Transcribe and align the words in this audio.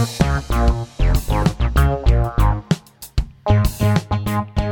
Música 0.00 1.09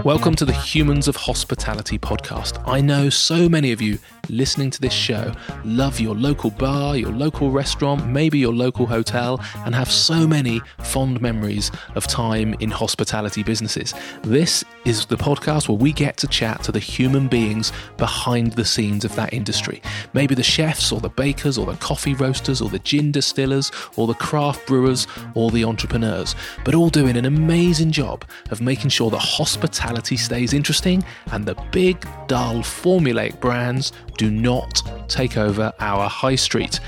Welcome 0.08 0.37
to 0.37 0.46
the 0.46 0.54
Humans 0.54 1.07
of 1.07 1.17
Hospitality 1.17 1.99
podcast. 1.99 2.67
I 2.67 2.81
know 2.81 3.10
so 3.10 3.47
many 3.47 3.73
of 3.73 3.83
you 3.83 3.99
listening 4.31 4.70
to 4.70 4.81
this 4.81 4.92
show 4.92 5.33
love 5.65 6.00
your 6.00 6.15
local 6.15 6.50
bar, 6.50 6.97
your 6.97 7.13
local 7.13 7.50
restaurant, 7.50 8.07
maybe 8.07 8.39
your 8.39 8.55
local 8.55 8.86
hotel, 8.86 9.39
and 9.66 9.75
have 9.75 9.91
so 9.91 10.27
many 10.27 10.62
fond 10.80 11.21
memories 11.21 11.71
of 11.94 12.07
time 12.07 12.54
in 12.54 12.71
hospitality 12.71 13.43
businesses. 13.43 13.93
This 14.22 14.64
is 14.86 15.04
the 15.04 15.16
podcast 15.16 15.68
where 15.68 15.76
we 15.76 15.93
get 15.93 16.16
to 16.18 16.27
chat 16.27 16.62
to 16.62 16.72
the 16.72 16.79
human 16.79 17.29
beings 17.29 17.70
behind 17.98 18.54
the 18.54 18.64
scenes 18.64 19.04
of 19.04 19.14
that 19.16 19.34
industry. 19.34 19.82
Maybe 20.14 20.34
the 20.34 20.43
chefs, 20.43 20.90
or 20.90 21.00
the 21.00 21.11
bakers, 21.11 21.59
or 21.59 21.66
the 21.66 21.77
coffee 21.77 22.14
roasters, 22.14 22.62
or 22.62 22.70
the 22.70 22.79
gin 22.79 23.12
distillers, 23.12 23.70
or 23.96 24.06
the 24.06 24.14
craft 24.14 24.66
brewers, 24.66 25.06
or 25.34 25.50
the 25.50 25.64
entrepreneurs, 25.64 26.34
but 26.64 26.75
all 26.75 26.89
doing 26.89 27.18
an 27.18 27.26
amazing 27.26 27.93
job 27.93 28.25
of 28.50 28.62
making 28.62 28.89
sure 28.89 29.11
that 29.11 29.18
hospitality 29.18 29.97
stays 30.07 30.52
interesting 30.52 31.04
and 31.32 31.44
the 31.44 31.54
big, 31.72 32.06
dull, 32.27 32.56
formulaic 32.56 33.41
brands 33.41 33.93
do 34.16 34.30
not 34.30 34.83
take 35.09 35.37
over 35.37 35.73
our 35.80 36.09
high 36.09 36.37
street. 36.37 36.80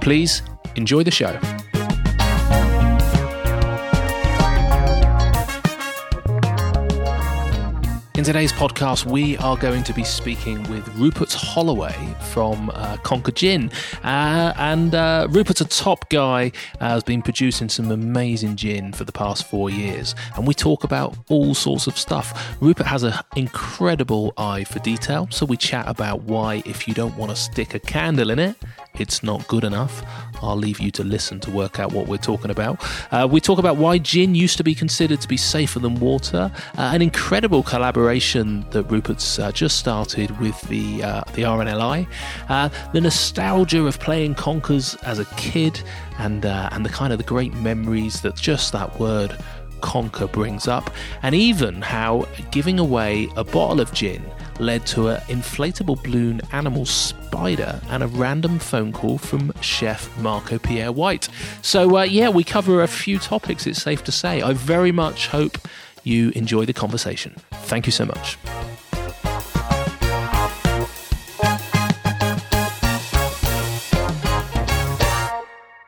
Please 0.00 0.42
enjoy 0.76 1.02
the 1.02 1.10
show. 1.10 1.38
In 8.16 8.22
today's 8.22 8.52
podcast, 8.52 9.06
we 9.06 9.36
are 9.38 9.56
going 9.56 9.82
to 9.82 9.92
be 9.92 10.04
speaking 10.04 10.62
with 10.70 10.86
Rupert 10.94 11.32
Holloway 11.32 12.14
from 12.30 12.70
uh, 12.70 12.96
Conker 12.98 13.34
Gin. 13.34 13.72
Uh, 14.04 14.52
and 14.56 14.94
uh, 14.94 15.26
Rupert's 15.30 15.60
a 15.60 15.64
top 15.64 16.08
guy, 16.10 16.52
uh, 16.80 16.90
has 16.90 17.02
been 17.02 17.22
producing 17.22 17.68
some 17.68 17.90
amazing 17.90 18.54
gin 18.54 18.92
for 18.92 19.02
the 19.02 19.10
past 19.10 19.50
four 19.50 19.68
years. 19.68 20.14
And 20.36 20.46
we 20.46 20.54
talk 20.54 20.84
about 20.84 21.18
all 21.28 21.54
sorts 21.56 21.88
of 21.88 21.98
stuff. 21.98 22.56
Rupert 22.60 22.86
has 22.86 23.02
an 23.02 23.14
incredible 23.34 24.32
eye 24.36 24.62
for 24.62 24.78
detail. 24.78 25.26
So 25.32 25.44
we 25.44 25.56
chat 25.56 25.88
about 25.88 26.22
why, 26.22 26.62
if 26.64 26.86
you 26.86 26.94
don't 26.94 27.16
want 27.16 27.32
to 27.32 27.36
stick 27.36 27.74
a 27.74 27.80
candle 27.80 28.30
in 28.30 28.38
it, 28.38 28.54
it's 28.98 29.22
not 29.22 29.46
good 29.48 29.64
enough. 29.64 30.04
I'll 30.42 30.56
leave 30.56 30.78
you 30.78 30.90
to 30.92 31.04
listen 31.04 31.40
to 31.40 31.50
work 31.50 31.78
out 31.80 31.92
what 31.92 32.06
we're 32.06 32.16
talking 32.16 32.50
about. 32.50 32.84
Uh, 33.10 33.26
we 33.28 33.40
talk 33.40 33.58
about 33.58 33.76
why 33.76 33.98
gin 33.98 34.34
used 34.34 34.56
to 34.58 34.64
be 34.64 34.74
considered 34.74 35.20
to 35.20 35.28
be 35.28 35.36
safer 35.36 35.78
than 35.78 35.96
water, 35.96 36.52
uh, 36.78 36.90
an 36.94 37.02
incredible 37.02 37.62
collaboration 37.62 38.64
that 38.70 38.84
Rupert's 38.84 39.38
uh, 39.38 39.50
just 39.52 39.78
started 39.78 40.38
with 40.38 40.60
the 40.62 41.02
uh, 41.02 41.22
the 41.34 41.42
RNLI, 41.42 42.06
uh, 42.48 42.68
the 42.92 43.00
nostalgia 43.00 43.84
of 43.84 43.98
playing 43.98 44.34
Conkers 44.36 44.96
as 45.02 45.18
a 45.18 45.24
kid, 45.36 45.80
and 46.18 46.46
uh, 46.46 46.68
and 46.72 46.84
the 46.84 46.90
kind 46.90 47.12
of 47.12 47.18
the 47.18 47.24
great 47.24 47.54
memories 47.54 48.20
that 48.22 48.36
just 48.36 48.72
that 48.72 49.00
word 49.00 49.36
conker 49.84 50.30
brings 50.32 50.66
up, 50.66 50.90
and 51.22 51.34
even 51.34 51.82
how 51.82 52.26
giving 52.50 52.78
away 52.78 53.28
a 53.36 53.44
bottle 53.44 53.80
of 53.80 53.92
gin 53.92 54.24
led 54.58 54.86
to 54.86 55.08
an 55.08 55.20
inflatable 55.22 56.02
balloon 56.02 56.40
animal 56.52 56.86
spider 56.86 57.80
and 57.90 58.02
a 58.02 58.06
random 58.06 58.58
phone 58.58 58.92
call 58.92 59.18
from 59.18 59.52
chef 59.60 60.16
Marco 60.18 60.58
Pierre 60.58 60.92
White. 60.92 61.28
So, 61.60 61.98
uh, 61.98 62.02
yeah, 62.02 62.30
we 62.30 62.44
cover 62.44 62.82
a 62.82 62.88
few 62.88 63.18
topics, 63.18 63.66
it's 63.66 63.82
safe 63.82 64.02
to 64.04 64.12
say. 64.12 64.40
I 64.40 64.54
very 64.54 64.92
much 64.92 65.28
hope 65.28 65.58
you 66.02 66.30
enjoy 66.30 66.64
the 66.64 66.72
conversation. 66.72 67.34
Thank 67.52 67.86
you 67.86 67.92
so 67.92 68.06
much. 68.06 68.38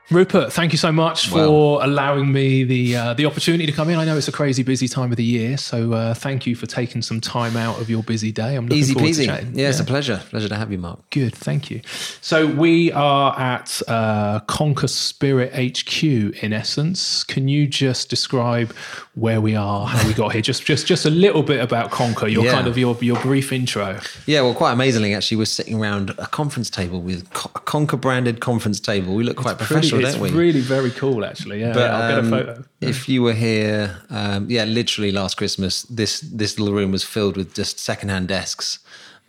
Rupert, 0.09 0.53
thank 0.53 0.71
you 0.71 0.79
so 0.79 0.93
much 0.93 1.29
for 1.29 1.35
Well- 1.37 1.81
allowing 1.83 2.31
me 2.31 2.62
the 2.62 2.95
uh, 2.97 3.15
the 3.15 3.27
opportunity 3.27 3.67
to 3.67 3.73
come 3.73 3.91
in. 3.91 3.99
I 3.99 4.05
know 4.05 4.17
it's 4.17 4.29
a 4.29 4.33
crazy 4.33 4.63
busy 4.63 4.87
time 4.87 5.11
of 5.11 5.17
the 5.17 5.25
year, 5.25 5.57
so 5.57 5.95
uh, 5.95 6.15
thank 6.15 6.47
you 6.47 6.55
for 6.55 6.67
taking 6.67 7.03
some 7.03 7.21
time 7.21 7.57
out 7.57 7.81
of 7.81 7.91
your 7.91 8.05
busy 8.05 8.31
day. 8.31 8.55
I'm 8.55 8.67
looking 8.67 8.79
Easy 8.79 8.95
forward 8.95 9.13
to 9.15 9.21
peasy. 9.23 9.27
chatting. 9.27 9.58
Yeah, 9.58 9.69
it's 9.69 9.80
a 9.80 9.85
pleasure. 9.85 10.23
Pleasure 10.30 10.48
to 10.48 10.55
have 10.55 10.70
you, 10.70 10.79
Mark. 10.79 11.01
Good, 11.11 11.35
thank 11.35 11.70
you. 11.73 11.80
So 12.20 12.47
we 12.47 12.92
are 12.92 13.36
at 13.36 13.83
uh, 13.89 14.41
Conker 14.48 14.89
Spirit 14.89 15.53
HQ 15.55 16.05
in 16.41 16.53
essence. 16.53 17.25
Can 17.25 17.48
you 17.48 17.67
just 17.67 18.09
describe 18.09 18.73
where 19.17 19.41
we 19.41 19.57
are, 19.57 19.87
how 19.87 20.07
we 20.07 20.13
got 20.13 20.31
here? 20.35 20.43
Just, 20.43 20.65
just, 20.67 20.87
just 20.87 21.07
a 21.07 21.11
little 21.11 21.43
bit 21.43 21.59
about 21.61 21.91
Conker. 21.91 22.31
Your 22.31 22.45
Yeah. 22.45 22.53
kind 22.53 22.67
of 22.69 22.77
your 22.77 22.97
your 23.01 23.19
brief 23.23 23.51
intro. 23.51 23.99
Yeah, 24.27 24.43
well, 24.43 24.53
quite 24.55 24.73
amazingly, 24.73 25.15
actually, 25.15 25.39
we're 25.39 25.47
sitting 25.47 25.81
around 25.81 26.11
a 26.19 26.27
conference 26.27 26.69
table 26.69 27.01
with 27.01 27.29
co- 27.33 27.51
a 27.55 27.61
Conker 27.61 27.99
branded 27.99 28.41
conference 28.41 28.79
table. 28.79 29.15
We 29.15 29.25
look 29.25 29.39
quite 29.39 29.57
professional, 29.57 30.05
it's 30.05 30.13
don't 30.15 30.23
we? 30.23 30.31
really 30.31 30.61
very 30.61 30.91
cool, 30.91 31.25
actually. 31.25 31.61
Yeah, 31.61 31.73
But, 31.73 31.81
yeah, 31.81 31.97
I'll 31.97 32.19
um, 32.19 32.31
get 32.31 32.39
a 32.41 32.45
photo. 32.47 32.65
If 32.83 33.09
you 33.09 33.23
were 33.23 33.33
here, 33.33 33.97
um, 34.11 34.51
yeah, 34.51 34.65
literally 34.65 35.13
last 35.13 35.37
Christmas, 35.39 35.83
this 35.85 36.21
this 36.21 36.59
little 36.59 36.75
room 36.75 36.93
was 36.93 37.03
filled 37.03 37.37
with 37.39 37.55
just 37.55 37.79
secondhand 37.81 38.29
desks, 38.29 38.81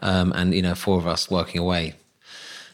um, 0.01 0.33
and 0.33 0.53
you 0.53 0.61
know, 0.61 0.75
four 0.75 0.97
of 0.97 1.07
us 1.07 1.31
working 1.31 1.61
away. 1.61 1.93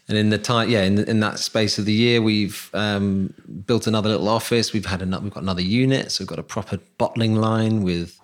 And 0.10 0.18
in 0.18 0.30
the 0.30 0.38
time, 0.38 0.70
yeah, 0.70 0.84
in, 0.84 1.00
in 1.00 1.22
that 1.22 1.40
space 1.40 1.78
of 1.78 1.86
the 1.86 1.94
year, 1.94 2.22
we've 2.22 2.70
um, 2.74 3.34
built 3.66 3.88
another 3.88 4.10
little 4.10 4.28
office. 4.28 4.74
We've 4.74 4.86
had 4.86 5.02
another, 5.02 5.24
we've 5.24 5.34
got 5.34 5.44
another 5.44 5.62
unit, 5.62 6.12
so 6.12 6.24
we've 6.24 6.28
got 6.28 6.40
a 6.40 6.44
proper 6.44 6.80
bottling 6.98 7.36
line 7.36 7.84
with 7.84 8.20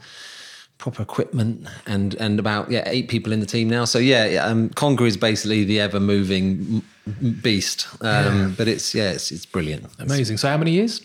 proper 0.78 1.04
equipment 1.04 1.68
and 1.86 2.16
and 2.16 2.40
about 2.40 2.72
yeah 2.72 2.84
eight 2.86 3.10
people 3.10 3.34
in 3.34 3.42
the 3.42 3.46
team 3.46 3.70
now. 3.70 3.86
So 3.86 4.00
yeah, 4.00 4.26
yeah, 4.26 4.46
um, 4.46 4.70
Conker 4.70 5.06
is 5.06 5.18
basically 5.18 5.64
the 5.64 5.80
ever 5.80 6.00
moving 6.00 6.82
beast. 7.42 7.88
Um, 8.02 8.56
But 8.58 8.68
it's 8.68 8.94
yeah, 8.96 9.12
it's 9.12 9.32
it's 9.32 9.46
brilliant. 9.46 9.86
Amazing. 10.00 10.38
So 10.38 10.48
how 10.50 10.58
many 10.58 10.72
years? 10.72 11.02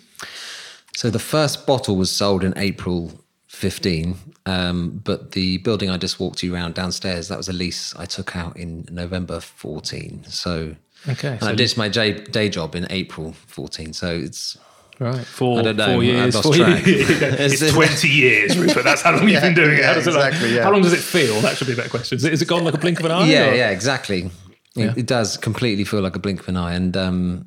So 0.96 1.10
the 1.10 1.18
first 1.18 1.66
bottle 1.66 1.96
was 1.96 2.10
sold 2.10 2.44
in 2.44 2.54
April 2.56 3.12
15, 3.54 4.16
um, 4.46 5.00
but 5.04 5.32
the 5.32 5.58
building 5.58 5.88
I 5.90 5.96
just 5.96 6.18
walked 6.20 6.42
you 6.42 6.54
around 6.54 6.74
downstairs, 6.74 7.28
that 7.28 7.38
was 7.38 7.48
a 7.48 7.52
lease 7.52 7.94
I 7.96 8.04
took 8.04 8.36
out 8.36 8.56
in 8.56 8.86
November 8.90 9.40
14. 9.40 10.24
So, 10.28 10.76
Okay, 11.08 11.28
and 11.28 11.40
so- 11.40 11.48
I 11.48 11.54
did 11.54 11.76
my 11.76 11.88
day, 11.88 12.12
day 12.12 12.48
job 12.48 12.74
in 12.74 12.86
April 12.90 13.32
14. 13.46 13.92
So 13.92 14.08
it's 14.14 14.56
Right, 15.00 15.26
four, 15.26 15.58
I 15.58 15.62
don't 15.62 15.76
know, 15.76 15.86
four 15.86 15.94
I've 15.96 16.02
years. 16.04 16.34
lost 16.36 16.44
four 16.46 16.54
track. 16.54 16.86
years. 16.86 17.10
Is 17.40 17.62
it's 17.62 17.72
20 17.74 18.08
years, 18.08 18.56
Rupert. 18.56 18.84
That's 18.84 19.02
how 19.02 19.10
long 19.16 19.28
you've 19.28 19.42
been 19.42 19.54
doing 19.62 19.78
it. 19.78 19.84
How, 19.84 19.90
yeah, 19.90 19.94
does 19.94 20.06
it 20.06 20.14
like- 20.14 20.34
yeah. 20.40 20.62
how 20.62 20.70
long 20.70 20.82
does 20.82 20.92
it 20.92 21.00
feel? 21.00 21.40
That 21.40 21.56
should 21.56 21.66
be 21.66 21.72
a 21.72 21.76
better 21.76 21.88
question. 21.88 22.16
Is 22.16 22.24
it, 22.24 22.32
is 22.32 22.42
it 22.42 22.46
gone 22.48 22.64
like 22.64 22.74
a 22.74 22.78
blink 22.78 23.00
of 23.00 23.06
an 23.06 23.12
eye? 23.12 23.26
yeah, 23.26 23.50
or- 23.50 23.54
yeah, 23.54 23.70
exactly. 23.70 24.26
It, 24.26 24.30
Yeah. 24.76 24.94
it 24.96 25.06
does 25.06 25.36
completely 25.36 25.84
feel 25.84 26.00
like 26.00 26.14
a 26.16 26.18
blink 26.20 26.40
of 26.40 26.48
an 26.48 26.56
eye. 26.56 26.74
And 26.74 26.96
um, 26.96 27.46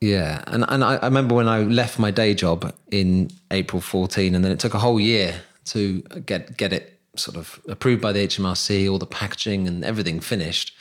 yeah, 0.00 0.42
and, 0.46 0.64
and 0.68 0.82
I, 0.82 0.96
I 0.96 1.04
remember 1.06 1.34
when 1.34 1.48
I 1.48 1.60
left 1.60 1.98
my 1.98 2.10
day 2.10 2.34
job 2.34 2.72
in 2.90 3.30
April 3.50 3.82
14, 3.82 4.34
and 4.34 4.44
then 4.44 4.52
it 4.52 4.58
took 4.58 4.74
a 4.74 4.78
whole 4.78 4.98
year 5.00 5.34
to 5.66 6.00
get 6.24 6.56
get 6.56 6.72
it 6.72 6.98
sort 7.16 7.36
of 7.36 7.60
approved 7.68 8.00
by 8.00 8.12
the 8.12 8.26
HMRC, 8.26 8.90
all 8.90 8.98
the 8.98 9.06
packaging 9.06 9.68
and 9.68 9.84
everything 9.84 10.20
finished. 10.20 10.74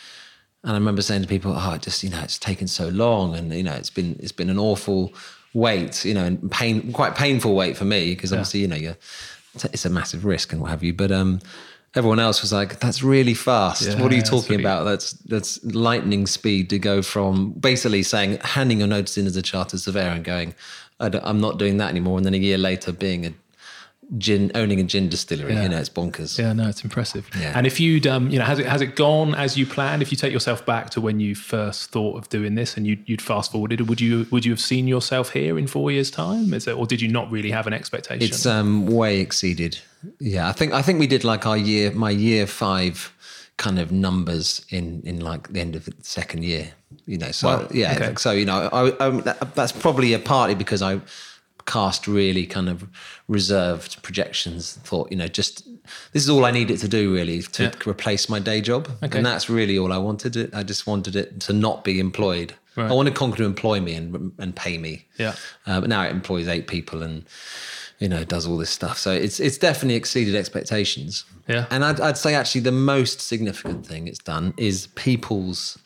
And 0.63 0.71
I 0.71 0.75
remember 0.75 1.01
saying 1.01 1.21
to 1.23 1.27
people, 1.27 1.53
"Oh, 1.55 1.73
it 1.73 1.81
just 1.81 2.03
you 2.03 2.09
know, 2.09 2.21
it's 2.21 2.39
taken 2.39 2.67
so 2.67 2.87
long, 2.89 3.35
and 3.35 3.53
you 3.53 3.63
know, 3.63 3.73
it's 3.73 3.89
been 3.89 4.17
it's 4.19 4.31
been 4.31 4.49
an 4.49 4.59
awful 4.59 5.13
wait, 5.53 6.05
you 6.05 6.13
know, 6.13 6.25
and 6.25 6.51
pain, 6.51 6.93
quite 6.93 7.15
painful 7.15 7.55
wait 7.55 7.75
for 7.75 7.85
me 7.85 8.13
because 8.13 8.31
obviously, 8.31 8.61
you 8.61 8.67
know, 8.67 8.75
you're 8.75 8.97
it's 9.55 9.85
a 9.85 9.89
massive 9.89 10.25
risk 10.25 10.53
and 10.53 10.61
what 10.61 10.69
have 10.69 10.83
you. 10.83 10.93
But 10.93 11.11
um, 11.11 11.39
everyone 11.95 12.19
else 12.19 12.41
was 12.41 12.53
like, 12.53 12.79
"That's 12.79 13.01
really 13.01 13.33
fast. 13.33 13.81
Yeah, 13.81 14.01
what 14.01 14.11
are 14.11 14.15
you 14.15 14.21
talking 14.21 14.57
really- 14.57 14.63
about? 14.63 14.83
That's 14.83 15.13
that's 15.13 15.63
lightning 15.63 16.27
speed 16.27 16.69
to 16.69 16.79
go 16.79 17.01
from 17.01 17.51
basically 17.51 18.03
saying 18.03 18.39
handing 18.41 18.79
your 18.79 18.87
notice 18.87 19.17
in 19.17 19.25
as 19.27 19.35
a 19.35 19.41
chartered 19.41 19.79
surveyor 19.79 20.09
and 20.09 20.23
going, 20.23 20.53
I'm 20.99 21.39
not 21.39 21.57
doing 21.57 21.77
that 21.77 21.89
anymore, 21.89 22.17
and 22.17 22.25
then 22.25 22.33
a 22.33 22.37
year 22.37 22.57
later 22.57 22.91
being 22.91 23.25
a 23.25 23.33
gin 24.17 24.51
owning 24.55 24.79
a 24.79 24.83
gin 24.83 25.07
distillery. 25.07 25.53
Yeah. 25.53 25.63
You 25.63 25.69
know, 25.69 25.77
it's 25.77 25.89
bonkers. 25.89 26.39
Yeah, 26.39 26.53
no, 26.53 26.67
it's 26.67 26.83
impressive. 26.83 27.29
Yeah. 27.39 27.53
And 27.55 27.67
if 27.67 27.79
you'd, 27.79 28.07
um, 28.07 28.29
you 28.29 28.39
know, 28.39 28.45
has 28.45 28.59
it 28.59 28.65
has 28.65 28.81
it 28.81 28.95
gone 28.95 29.35
as 29.35 29.57
you 29.57 29.65
planned? 29.65 30.01
If 30.01 30.11
you 30.11 30.17
take 30.17 30.33
yourself 30.33 30.65
back 30.65 30.89
to 30.91 31.01
when 31.01 31.19
you 31.19 31.35
first 31.35 31.91
thought 31.91 32.17
of 32.17 32.29
doing 32.29 32.55
this, 32.55 32.75
and 32.75 32.87
you'd, 32.87 33.07
you'd 33.07 33.21
fast 33.21 33.51
forwarded, 33.51 33.87
would 33.87 34.01
you 34.01 34.25
would 34.31 34.45
you 34.45 34.51
have 34.51 34.61
seen 34.61 34.87
yourself 34.87 35.31
here 35.31 35.59
in 35.59 35.67
four 35.67 35.91
years' 35.91 36.09
time? 36.09 36.53
Is 36.53 36.67
it, 36.67 36.75
or 36.75 36.85
did 36.85 37.01
you 37.01 37.07
not 37.07 37.29
really 37.29 37.51
have 37.51 37.67
an 37.67 37.73
expectation? 37.73 38.23
It's 38.23 38.45
um, 38.45 38.87
way 38.87 39.19
exceeded. 39.19 39.79
Yeah, 40.19 40.47
I 40.47 40.53
think 40.53 40.73
I 40.73 40.81
think 40.81 40.99
we 40.99 41.07
did 41.07 41.23
like 41.23 41.45
our 41.45 41.57
year, 41.57 41.91
my 41.91 42.09
year 42.09 42.47
five 42.47 43.13
kind 43.57 43.77
of 43.77 43.91
numbers 43.91 44.65
in 44.69 45.01
in 45.03 45.19
like 45.19 45.53
the 45.53 45.59
end 45.59 45.75
of 45.75 45.85
the 45.85 45.93
second 46.01 46.43
year. 46.43 46.73
You 47.05 47.17
know, 47.19 47.31
so 47.31 47.47
Wow, 47.47 47.67
yeah, 47.71 47.95
okay. 47.95 48.13
so 48.17 48.31
you 48.31 48.45
know, 48.45 48.69
I, 48.71 49.07
I, 49.07 49.09
that's 49.53 49.71
probably 49.71 50.13
a 50.13 50.19
partly 50.19 50.55
because 50.55 50.81
I 50.81 51.01
cast 51.75 52.07
really 52.07 52.45
kind 52.45 52.67
of 52.69 52.77
reserved 53.27 54.01
projections. 54.01 54.73
Thought 54.83 55.11
you 55.11 55.17
know, 55.17 55.27
just 55.27 55.63
this 56.13 56.23
is 56.23 56.29
all 56.29 56.43
I 56.45 56.51
needed 56.51 56.79
to 56.79 56.87
do 56.87 57.13
really 57.13 57.41
to 57.57 57.63
Yeah. 57.63 57.71
replace 57.93 58.29
my 58.29 58.39
day 58.39 58.59
job, 58.61 58.87
Okay. 59.03 59.17
and 59.17 59.25
that's 59.25 59.49
really 59.49 59.77
all 59.77 59.91
I 59.93 59.97
wanted. 59.97 60.35
It. 60.35 60.49
I 60.53 60.63
just 60.63 60.87
wanted 60.87 61.15
it 61.15 61.39
to 61.47 61.53
not 61.53 61.83
be 61.83 61.99
employed. 61.99 62.53
Right. 62.75 62.89
I 62.91 62.93
wanted 62.93 63.13
Conker 63.15 63.37
to 63.37 63.43
employ 63.45 63.79
me 63.87 63.93
and 63.99 64.31
and 64.43 64.55
pay 64.55 64.77
me. 64.77 64.93
Yeah. 65.17 65.33
Uh, 65.67 65.79
but 65.81 65.89
now 65.89 66.01
it 66.07 66.11
employs 66.11 66.47
eight 66.47 66.67
people 66.67 67.03
and 67.03 67.23
you 67.99 68.07
know 68.09 68.23
does 68.23 68.45
all 68.47 68.57
this 68.57 68.69
stuff. 68.71 68.97
So 68.97 69.11
it's 69.11 69.39
it's 69.39 69.57
definitely 69.57 69.95
exceeded 69.95 70.35
expectations. 70.35 71.25
Yeah. 71.47 71.65
And 71.71 71.83
I'd, 71.83 71.99
I'd 71.99 72.17
say 72.17 72.33
actually 72.35 72.61
the 72.61 72.77
most 72.95 73.21
significant 73.21 73.85
thing 73.87 74.07
it's 74.07 74.23
done 74.33 74.53
is 74.57 74.87
people's 74.95 75.77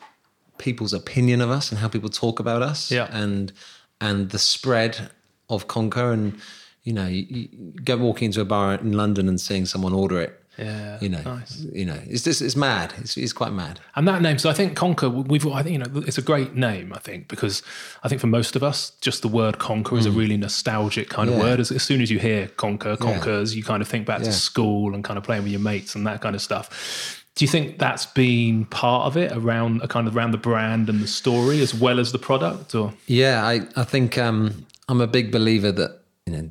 people's 0.58 0.94
opinion 0.94 1.42
of 1.42 1.50
us 1.50 1.72
and 1.72 1.80
how 1.82 1.88
people 1.90 2.10
talk 2.10 2.40
about 2.40 2.62
us. 2.72 2.92
Yeah. 2.92 3.08
And 3.24 3.52
and 4.00 4.30
the 4.30 4.40
spread 4.40 5.10
of 5.56 5.68
Conker, 5.68 6.14
and 6.14 6.40
you 6.84 6.94
know, 6.94 7.08
you, 7.08 7.26
you 7.30 7.48
go 7.84 7.98
walking 7.98 8.28
into 8.28 8.42
a 8.42 8.46
bar 8.46 8.76
in 8.76 8.94
London 8.94 9.28
and 9.28 9.40
seeing 9.40 9.66
someone 9.66 9.94
order 9.94 10.20
it. 10.22 10.40
Yeah, 10.58 11.00
you 11.02 11.10
know, 11.10 11.22
nice. 11.24 11.66
you 11.74 11.84
know, 11.84 11.98
it's 12.08 12.24
just 12.24 12.40
it's 12.40 12.56
mad. 12.56 12.94
It's, 13.00 13.18
it's 13.18 13.34
quite 13.34 13.54
mad. 13.54 13.80
And 13.96 14.08
that 14.08 14.22
name, 14.22 14.38
so 14.38 14.52
I 14.52 14.54
think 14.54 14.78
conker. 14.78 15.28
We've, 15.28 15.48
I 15.48 15.64
think 15.64 15.74
you 15.74 15.80
know, 15.80 16.04
it's 16.06 16.20
a 16.20 16.22
great 16.22 16.54
name. 16.56 16.94
I 16.94 17.00
think 17.00 17.28
because 17.28 17.64
I 18.04 18.08
think 18.08 18.22
for 18.22 18.28
most 18.28 18.56
of 18.56 18.62
us, 18.62 18.92
just 19.02 19.24
the 19.24 19.28
word 19.28 19.58
conker 19.58 19.98
is 19.98 20.06
a 20.06 20.12
really 20.12 20.38
nostalgic 20.38 21.10
kind 21.10 21.28
of 21.28 21.38
Mm. 21.38 21.42
Word. 21.42 21.60
As, 21.60 21.72
as 21.72 21.82
soon 21.82 22.02
as 22.02 22.12
you 22.12 22.20
hear 22.20 22.50
conker, 22.50 22.96
conkers, 23.00 23.56
you 23.56 23.64
kind 23.64 23.82
of 23.82 23.88
think 23.88 24.06
back 24.06 24.22
to 24.22 24.32
school 24.32 24.94
and 24.94 25.04
kind 25.04 25.18
of 25.18 25.24
playing 25.24 25.42
with 25.42 25.52
your 25.52 25.62
mates 25.62 25.96
and 25.96 26.06
that 26.06 26.22
kind 26.22 26.36
of 26.36 26.42
stuff. 26.42 27.24
Do 27.36 27.44
you 27.44 27.50
think 27.50 27.80
that's 27.80 28.06
been 28.06 28.66
part 28.66 29.08
of 29.08 29.18
it 29.18 29.32
around 29.32 29.82
a 29.82 29.88
kind 29.88 30.08
of 30.08 30.16
around 30.16 30.32
the 30.34 30.38
brand 30.38 30.88
and 30.88 31.00
the 31.02 31.08
story 31.08 31.62
as 31.62 31.74
well 31.74 32.00
as 32.00 32.12
the 32.12 32.20
product, 32.20 32.76
or 32.76 32.94
Yeah, 33.08 33.44
I, 33.44 33.62
I 33.76 33.84
think 33.86 34.20
um, 34.20 34.68
I'm 34.90 35.02
a 35.02 35.08
big 35.08 35.32
believer 35.32 35.72
that 35.72 36.02
you 36.26 36.34
know 36.34 36.50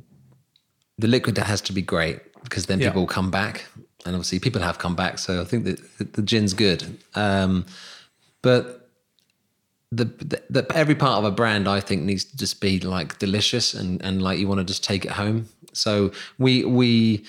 the 0.98 1.08
liquid 1.08 1.38
has 1.38 1.60
to 1.62 1.72
be 1.72 1.82
great 1.82 2.20
because 2.44 2.66
then 2.66 2.80
Yeah. 2.80 2.88
people 2.88 3.02
will 3.02 3.08
come 3.08 3.30
back, 3.30 3.64
and 4.04 4.14
obviously 4.14 4.38
people 4.40 4.62
have 4.62 4.78
come 4.78 4.94
back. 4.94 5.18
So 5.18 5.40
I 5.40 5.44
think 5.44 5.64
that 5.64 5.98
the, 5.98 6.04
the 6.04 6.22
gin's 6.22 6.54
good, 6.54 6.98
um, 7.14 7.66
but 8.42 8.88
the, 9.90 10.06
the, 10.06 10.42
the 10.48 10.66
every 10.74 10.94
part 10.94 11.18
of 11.18 11.24
a 11.24 11.30
brand 11.30 11.68
I 11.68 11.80
think 11.80 12.02
needs 12.02 12.24
to 12.24 12.36
just 12.36 12.60
be 12.60 12.80
like 12.80 13.18
delicious 13.18 13.74
and 13.74 14.00
and 14.02 14.22
like 14.22 14.38
you 14.38 14.48
want 14.48 14.58
to 14.58 14.64
just 14.64 14.82
take 14.84 15.04
it 15.04 15.12
home. 15.12 15.48
So 15.74 16.12
we 16.38 16.64
we 16.64 17.24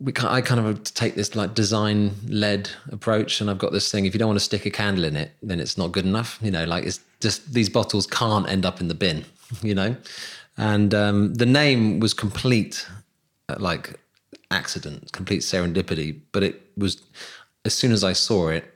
we 0.00 0.12
I 0.22 0.40
kind 0.40 0.60
of 0.60 0.84
take 0.84 1.16
this 1.16 1.34
like 1.34 1.54
design 1.54 2.12
led 2.28 2.70
approach, 2.92 3.40
and 3.40 3.50
I've 3.50 3.58
got 3.58 3.72
this 3.72 3.90
thing. 3.90 4.06
If 4.06 4.14
you 4.14 4.18
don't 4.18 4.28
want 4.28 4.38
to 4.38 4.44
stick 4.44 4.64
a 4.66 4.70
candle 4.70 5.04
in 5.04 5.16
it, 5.16 5.32
then 5.42 5.58
it's 5.58 5.76
not 5.76 5.90
good 5.92 6.04
enough. 6.04 6.38
You 6.40 6.52
know, 6.52 6.64
like 6.64 6.84
it's 6.84 7.00
just 7.20 7.52
these 7.52 7.68
bottles 7.68 8.06
can't 8.06 8.48
end 8.48 8.64
up 8.64 8.80
in 8.80 8.86
the 8.88 8.94
bin. 8.94 9.24
You 9.62 9.74
know, 9.74 9.96
and 10.56 10.92
um, 10.94 11.34
the 11.34 11.46
name 11.46 12.00
was 12.00 12.12
complete, 12.12 12.86
uh, 13.48 13.56
like 13.58 13.98
accident, 14.50 15.12
complete 15.12 15.40
serendipity. 15.40 16.20
But 16.32 16.42
it 16.42 16.70
was 16.76 17.02
as 17.64 17.74
soon 17.74 17.92
as 17.92 18.04
I 18.04 18.12
saw 18.12 18.48
it, 18.48 18.74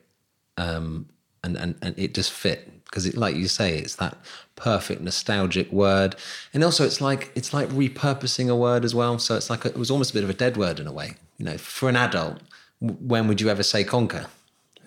um, 0.57 1.07
and 1.45 1.57
and 1.57 1.75
and 1.83 1.99
it 1.99 2.15
just 2.15 2.33
fit 2.33 2.83
because 2.85 3.07
it, 3.07 3.17
like 3.17 3.37
you 3.37 3.49
say, 3.49 3.79
it's 3.79 3.97
that 3.97 4.17
perfect 4.57 5.01
nostalgic 5.01 5.73
word, 5.73 6.15
and 6.55 6.63
also 6.63 6.85
it's 6.85 7.01
like 7.01 7.33
it's 7.35 7.53
like 7.53 7.69
repurposing 7.71 8.51
a 8.51 8.57
word 8.57 8.85
as 8.85 8.95
well. 8.95 9.19
So 9.19 9.37
it's 9.37 9.51
like 9.51 9.65
a, 9.65 9.69
it 9.69 9.79
was 9.79 9.91
almost 9.91 10.11
a 10.11 10.15
bit 10.15 10.25
of 10.25 10.31
a 10.31 10.35
dead 10.35 10.57
word 10.57 10.79
in 10.79 10.87
a 10.87 10.93
way. 10.93 11.15
You 11.39 11.47
know, 11.47 11.59
for 11.59 11.89
an 11.89 11.97
adult, 11.97 12.41
when 12.81 13.29
would 13.29 13.41
you 13.41 13.49
ever 13.49 13.63
say 13.63 13.85
conker? 13.85 14.27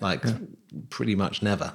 Like, 0.00 0.22
pretty 0.90 1.14
much 1.14 1.42
never. 1.42 1.72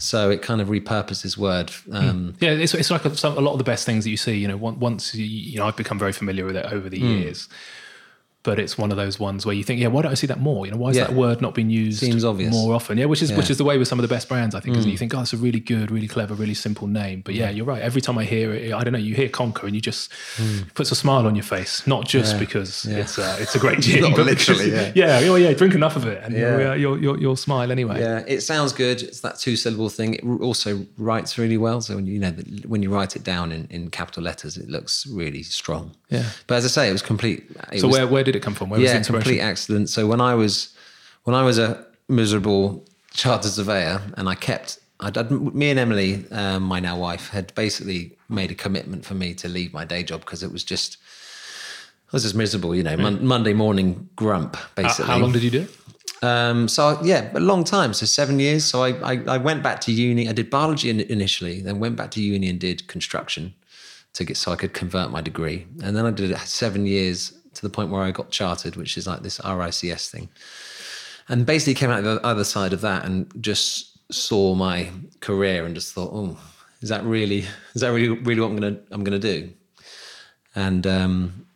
So 0.00 0.30
it 0.30 0.40
kind 0.40 0.60
of 0.62 0.68
repurposes 0.68 1.36
word. 1.36 1.70
Um, 1.92 2.34
Yeah, 2.40 2.52
it's, 2.52 2.72
it's 2.74 2.90
like 2.90 3.04
a, 3.04 3.14
some, 3.14 3.36
a 3.36 3.40
lot 3.40 3.52
of 3.52 3.58
the 3.58 3.64
best 3.64 3.84
things 3.84 4.04
that 4.04 4.10
you 4.10 4.16
see. 4.16 4.36
You 4.36 4.48
know, 4.48 4.56
once 4.56 5.14
you, 5.14 5.24
you 5.24 5.58
know, 5.58 5.66
I've 5.66 5.76
become 5.76 5.98
very 5.98 6.12
familiar 6.12 6.44
with 6.46 6.56
it 6.56 6.64
over 6.72 6.88
the 6.88 6.98
Hmm. 6.98 7.06
years. 7.06 7.48
But 8.42 8.58
it's 8.58 8.78
one 8.78 8.90
of 8.90 8.96
those 8.96 9.20
ones 9.20 9.44
where 9.44 9.54
you 9.54 9.62
think, 9.62 9.80
yeah, 9.82 9.88
why 9.88 10.00
don't 10.00 10.12
I 10.12 10.14
see 10.14 10.26
that 10.28 10.40
more? 10.40 10.64
You 10.64 10.72
know, 10.72 10.78
why 10.78 10.90
is 10.90 10.96
Yeah. 10.96 11.04
that 11.08 11.14
word 11.14 11.42
not 11.42 11.54
being 11.54 11.68
used 11.68 11.98
Seems 12.00 12.24
obvious. 12.24 12.50
more 12.50 12.72
often? 12.74 12.96
Yeah, 12.96 13.04
which 13.04 13.20
is 13.20 13.30
which 13.32 13.50
is 13.50 13.58
the 13.58 13.64
way 13.64 13.76
with 13.76 13.86
some 13.86 13.98
of 13.98 14.02
the 14.02 14.08
best 14.08 14.30
brands, 14.30 14.54
I 14.54 14.60
think. 14.60 14.78
Isn't? 14.78 14.90
You 14.90 14.96
think, 14.96 15.14
oh, 15.14 15.20
it's 15.20 15.34
a 15.34 15.36
really 15.36 15.60
good, 15.60 15.90
really 15.90 16.08
clever, 16.08 16.32
really 16.34 16.54
simple 16.54 16.86
name. 16.86 17.20
But 17.22 17.34
yeah, 17.34 17.50
you're 17.50 17.66
right. 17.66 17.82
Every 17.82 18.00
time 18.00 18.16
I 18.16 18.24
hear 18.24 18.52
it, 18.54 18.72
I 18.72 18.82
don't 18.82 18.94
know, 18.94 18.98
you 18.98 19.14
hear 19.14 19.28
Conker 19.28 19.64
and 19.64 19.74
you 19.74 19.82
just 19.82 20.10
it 20.38 20.72
puts 20.72 20.90
a 20.90 20.94
smile 20.94 21.26
on 21.26 21.34
your 21.36 21.42
face, 21.44 21.86
not 21.86 22.06
just 22.08 22.38
because 22.38 22.86
it's 22.86 23.18
uh, 23.18 23.36
it's 23.38 23.54
a 23.54 23.58
great 23.58 23.80
gin, 23.86 24.00
but 24.02 24.24
because- 24.24 24.48
literally, 24.48 24.72
yeah, 24.72 25.20
yeah, 25.20 25.36
yeah, 25.36 25.52
drink 25.52 25.74
enough 25.74 25.96
of 25.96 26.06
it 26.06 26.22
and 26.24 26.34
Yeah. 26.34 26.74
you'll, 26.74 26.76
you'll, 26.78 27.02
you'll 27.02 27.20
you'll 27.20 27.36
smile 27.36 27.70
anyway. 27.70 28.00
Yeah, 28.00 28.24
it 28.26 28.40
sounds 28.40 28.72
good. 28.72 29.02
It's 29.02 29.20
that 29.20 29.38
two 29.38 29.54
syllable 29.56 29.90
thing. 29.90 30.14
It 30.14 30.24
also 30.40 30.86
writes 30.96 31.36
really 31.36 31.58
well. 31.58 31.82
So 31.82 31.96
when 31.96 32.06
you, 32.06 32.14
you 32.14 32.20
know 32.20 32.32
when 32.66 32.82
you 32.82 32.88
write 32.90 33.16
it 33.16 33.22
down 33.22 33.52
in, 33.52 33.66
in 33.68 33.90
capital 33.90 34.22
letters, 34.22 34.56
it 34.56 34.70
looks 34.70 35.06
really 35.06 35.42
strong. 35.42 35.94
Yeah. 36.08 36.24
But 36.46 36.54
as 36.56 36.64
I 36.64 36.68
say, 36.68 36.88
it 36.88 36.92
was 36.92 37.02
complete. 37.02 37.44
It 37.70 37.80
So 37.80 37.86
was, 37.88 37.96
where 37.98 38.06
where 38.06 38.24
did 38.32 38.38
it 38.38 38.42
come 38.42 38.54
from? 38.54 38.70
Where 38.70 38.80
was 38.80 38.90
the 38.90 38.96
yeah, 38.96 39.02
complete 39.02 39.40
accident. 39.40 39.88
So 39.88 40.06
when 40.06 40.20
I 40.20 40.34
was 40.34 40.74
when 41.24 41.34
I 41.34 41.42
was 41.42 41.58
a 41.58 41.86
miserable 42.08 42.84
chartered 43.12 43.52
surveyor, 43.52 44.00
and 44.16 44.28
I 44.28 44.34
kept. 44.34 44.78
I'd, 45.02 45.16
I'd, 45.16 45.30
me 45.30 45.70
and 45.70 45.78
Emily, 45.78 46.26
um, 46.30 46.64
my 46.64 46.78
now 46.78 46.98
wife, 46.98 47.30
had 47.30 47.54
basically 47.54 48.18
made 48.28 48.50
a 48.50 48.54
commitment 48.54 49.06
for 49.06 49.14
me 49.14 49.32
to 49.34 49.48
leave 49.48 49.72
my 49.72 49.84
day 49.84 50.02
job 50.02 50.20
because 50.20 50.42
it 50.42 50.52
was 50.52 50.62
just, 50.62 50.98
I 52.08 52.10
was 52.12 52.22
just 52.24 52.34
miserable, 52.34 52.74
you 52.74 52.82
know, 52.82 52.98
mon- 52.98 53.26
Monday 53.26 53.54
morning 53.54 54.10
grump, 54.14 54.56
How- 54.56 54.68
basically. 54.74 55.06
how 55.06 55.18
long 55.18 55.32
did 55.32 55.42
you 55.42 55.50
do 55.50 55.62
it? 55.62 55.76
Um, 56.22 56.68
so 56.68 57.00
yeah, 57.02 57.30
a 57.34 57.40
long 57.40 57.64
time. 57.64 57.94
So 57.94 58.04
seven 58.04 58.38
years. 58.38 58.64
So 58.64 58.82
I, 58.82 58.90
I, 59.12 59.22
I 59.26 59.38
went 59.38 59.62
back 59.62 59.80
to 59.82 59.92
uni. 59.92 60.28
I 60.28 60.32
did 60.32 60.50
biology 60.50 60.90
in, 60.90 61.00
initially, 61.00 61.62
then 61.62 61.80
went 61.80 61.96
back 61.96 62.10
to 62.12 62.22
uni 62.22 62.50
and 62.50 62.60
did 62.60 62.86
construction 62.86 63.54
to 64.12 64.24
get 64.24 64.36
so 64.36 64.52
I 64.52 64.56
could 64.56 64.74
convert 64.74 65.10
my 65.10 65.22
degree. 65.22 65.66
And 65.82 65.96
then 65.96 66.04
I 66.04 66.10
did 66.10 66.36
seven 66.40 66.86
years 66.86 67.32
to 67.54 67.62
the 67.62 67.70
point 67.70 67.90
where 67.90 68.02
I 68.02 68.10
got 68.10 68.30
chartered, 68.30 68.76
which 68.76 68.96
is 68.96 69.06
like 69.06 69.22
this 69.22 69.38
RICS 69.38 70.10
thing. 70.10 70.28
And 71.28 71.46
basically 71.46 71.74
came 71.74 71.90
out 71.90 72.02
the 72.02 72.24
other 72.24 72.44
side 72.44 72.72
of 72.72 72.80
that 72.80 73.04
and 73.04 73.32
just 73.40 74.12
saw 74.12 74.54
my 74.54 74.90
career 75.20 75.64
and 75.64 75.74
just 75.74 75.94
thought, 75.94 76.10
oh, 76.12 76.38
is 76.80 76.88
that 76.88 77.04
really 77.04 77.44
is 77.74 77.82
that 77.82 77.92
really 77.92 78.08
really 78.08 78.40
what 78.40 78.48
I'm 78.48 78.56
gonna 78.56 78.80
I'm 78.90 79.04
gonna 79.04 79.18
do? 79.18 79.50
And 80.54 80.86
um, 80.86 81.46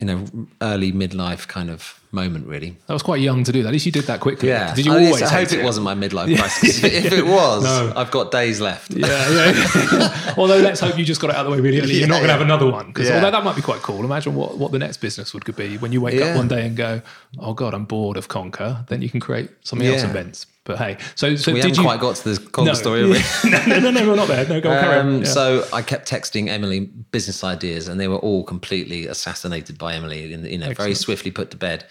you 0.00 0.06
know, 0.06 0.24
early 0.60 0.92
midlife 0.92 1.48
kind 1.48 1.70
of 1.70 2.00
moment 2.12 2.46
really. 2.46 2.76
That 2.86 2.92
was 2.92 3.02
quite 3.02 3.20
young 3.20 3.44
to 3.44 3.52
do 3.52 3.62
that. 3.62 3.68
At 3.68 3.72
least 3.72 3.86
you 3.86 3.92
did 3.92 4.04
that 4.04 4.20
quickly. 4.20 4.48
Yeah. 4.48 4.74
Did 4.74 4.86
you 4.86 4.92
always? 4.92 5.22
I 5.22 5.28
hope 5.28 5.48
hate 5.48 5.58
it, 5.58 5.64
wasn't 5.64 5.84
my 5.84 5.94
midlife 5.94 6.36
crisis. 6.38 6.82
if 6.84 7.12
it 7.12 7.26
was, 7.38 7.64
No. 7.64 7.92
I've 7.96 8.10
got 8.10 8.30
days 8.30 8.60
left. 8.60 8.90
Yeah, 8.92 9.06
yeah. 9.30 10.34
although 10.38 10.58
let's 10.60 10.80
hope 10.80 10.98
you 10.98 11.04
just 11.04 11.20
got 11.20 11.30
it 11.30 11.36
out 11.36 11.46
of 11.46 11.50
the 11.50 11.56
way 11.56 11.60
really 11.60 11.80
early. 11.80 11.94
You're 11.98 12.08
not 12.08 12.16
going 12.16 12.28
to 12.28 12.32
have 12.32 12.42
another 12.42 12.70
one 12.70 12.88
because 12.88 13.10
although 13.10 13.30
that 13.30 13.44
might 13.44 13.56
be 13.56 13.62
quite 13.62 13.80
cool. 13.80 14.04
Imagine 14.04 14.34
what, 14.34 14.58
what 14.58 14.72
the 14.72 14.78
next 14.78 14.98
business 14.98 15.32
would 15.34 15.44
could 15.44 15.56
be 15.56 15.78
when 15.78 15.92
you 15.92 16.00
wake 16.00 16.20
up 16.20 16.36
one 16.36 16.48
day 16.48 16.66
and 16.66 16.76
go, 16.76 17.00
"Oh 17.38 17.54
God, 17.54 17.72
I'm 17.74 17.84
bored 17.84 18.16
of 18.16 18.28
Conker." 18.28 18.86
Then 18.88 19.02
you 19.02 19.08
can 19.08 19.20
create 19.20 19.50
something 19.62 19.86
else 19.88 20.02
Yeah. 20.02 20.08
invents. 20.08 20.46
But 20.66 20.78
hey, 20.78 20.98
so 21.14 21.34
so 21.36 21.52
We 21.52 21.60
did 21.62 21.68
haven't 21.70 21.78
you? 21.78 21.88
quite 21.88 22.00
got 22.00 22.16
to 22.16 22.34
the 22.34 22.40
Conker 22.50 22.74
story, 22.76 23.00
have 23.00 23.10
we? 23.44 23.50
no, 23.50 23.64
no, 23.66 23.78
no, 23.78 23.90
no, 23.92 24.08
we're 24.08 24.16
not 24.16 24.28
there. 24.28 24.46
No, 24.48 24.60
go 24.60 24.70
on, 24.70 24.80
carry 24.80 24.98
on. 24.98 25.06
Um, 25.06 25.18
Yeah. 25.20 25.24
So 25.28 25.64
I 25.72 25.80
kept 25.80 26.10
texting 26.10 26.48
Emily 26.48 26.80
business 26.80 27.42
ideas, 27.44 27.88
and 27.88 27.98
they 28.00 28.08
were 28.08 28.18
all 28.18 28.44
completely 28.44 29.06
assassinated 29.06 29.78
by 29.78 29.94
Emily, 29.94 30.32
and 30.34 30.44
you 30.44 30.58
know, 30.58 30.72
very 30.74 30.94
swiftly 30.94 31.30
put 31.30 31.50
to 31.52 31.56
bed. 31.56 31.86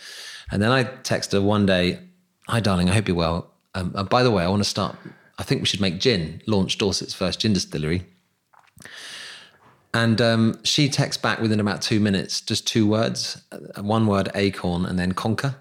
And 0.52 0.62
then 0.62 0.72
I 0.72 0.84
texted 0.84 1.32
her 1.32 1.42
one 1.42 1.66
day, 1.66 2.00
"Hi, 2.50 2.60
darling, 2.60 2.90
I 2.90 2.94
hope 2.94 3.08
you're 3.08 3.18
well. 3.18 3.50
Um, 3.74 3.94
uh, 3.96 4.04
by 4.04 4.22
the 4.24 4.30
way, 4.32 4.44
I 4.44 4.48
want 4.50 4.62
to 4.64 4.70
start. 4.70 4.96
I 5.40 5.44
think 5.44 5.62
we 5.62 5.66
should 5.68 5.82
make 5.82 6.00
gin. 6.00 6.42
Launch 6.46 6.78
Dorset's 6.78 7.14
first 7.14 7.40
gin 7.40 7.54
distillery." 7.54 8.06
And 9.94 10.20
um, 10.20 10.60
she 10.66 10.90
texts 10.90 11.22
back 11.22 11.40
within 11.40 11.62
about 11.62 11.82
two 11.82 12.02
minutes, 12.02 12.42
just 12.42 12.68
two 12.68 12.86
words, 12.86 13.42
uh, 13.54 13.82
one 13.82 14.08
word, 14.08 14.30
acorn, 14.36 14.86
and 14.86 15.00
then 15.00 15.14
conker. 15.14 15.56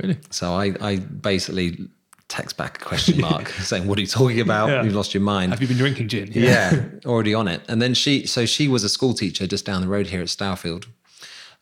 really, 0.00 0.18
So 0.30 0.54
I, 0.54 0.74
I 0.80 0.96
basically 0.98 1.88
text 2.36 2.56
back 2.56 2.82
a 2.82 2.84
question 2.84 3.20
mark 3.30 3.48
saying, 3.48 3.86
"What 3.86 3.98
are 3.98 4.00
you 4.00 4.06
talking 4.06 4.40
about? 4.40 4.68
Yeah. 4.68 4.82
You've 4.82 4.94
lost 4.94 5.14
your 5.14 5.22
mind." 5.22 5.52
have 5.52 5.62
you 5.62 5.68
been 5.68 5.76
drinking 5.76 6.08
gin? 6.08 6.30
yeah, 6.32 6.84
already 7.06 7.34
on 7.34 7.48
it. 7.48 7.62
And 7.68 7.80
then 7.80 7.94
she, 7.94 8.26
so 8.26 8.46
she 8.46 8.68
was 8.68 8.84
a 8.84 8.88
school 8.88 9.14
teacher 9.14 9.46
just 9.46 9.64
down 9.64 9.80
the 9.80 9.88
road 9.88 10.08
here 10.08 10.20
at 10.20 10.28
Stourfield, 10.28 10.86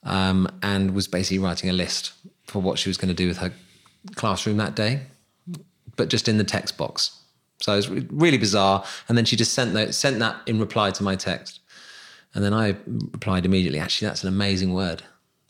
um, 0.02 0.49
and 0.62 0.95
was 0.95 1.07
basically 1.09 1.38
writing 1.38 1.71
a 1.71 1.73
list 1.73 2.12
for 2.45 2.61
what 2.61 2.78
she 2.78 2.88
was 2.88 2.97
going 2.97 3.09
to 3.09 3.14
do 3.14 3.28
with 3.28 3.38
her 3.38 3.52
classroom 4.16 4.57
that 4.59 4.75
day, 4.75 5.02
but 5.97 6.09
just 6.09 6.28
in 6.28 6.38
the 6.38 6.45
text 6.45 6.76
box. 6.76 7.19
So 7.61 7.73
it 7.73 7.76
was 7.76 7.90
really 7.90 8.37
bizarre. 8.37 8.85
And 9.09 9.16
then 9.16 9.25
she 9.25 9.37
just 9.37 9.54
sent 9.54 9.75
that 9.75 9.95
sent 9.95 10.19
that 10.19 10.37
in 10.47 10.59
reply 10.59 10.90
to 10.93 11.02
my 11.02 11.16
text, 11.16 11.61
and 12.35 12.45
then 12.45 12.52
I 12.52 12.76
replied 12.87 13.47
immediately. 13.47 13.78
Actually, 13.78 14.09
that's 14.09 14.23
an 14.23 14.28
amazing 14.28 14.75
word. 14.75 15.02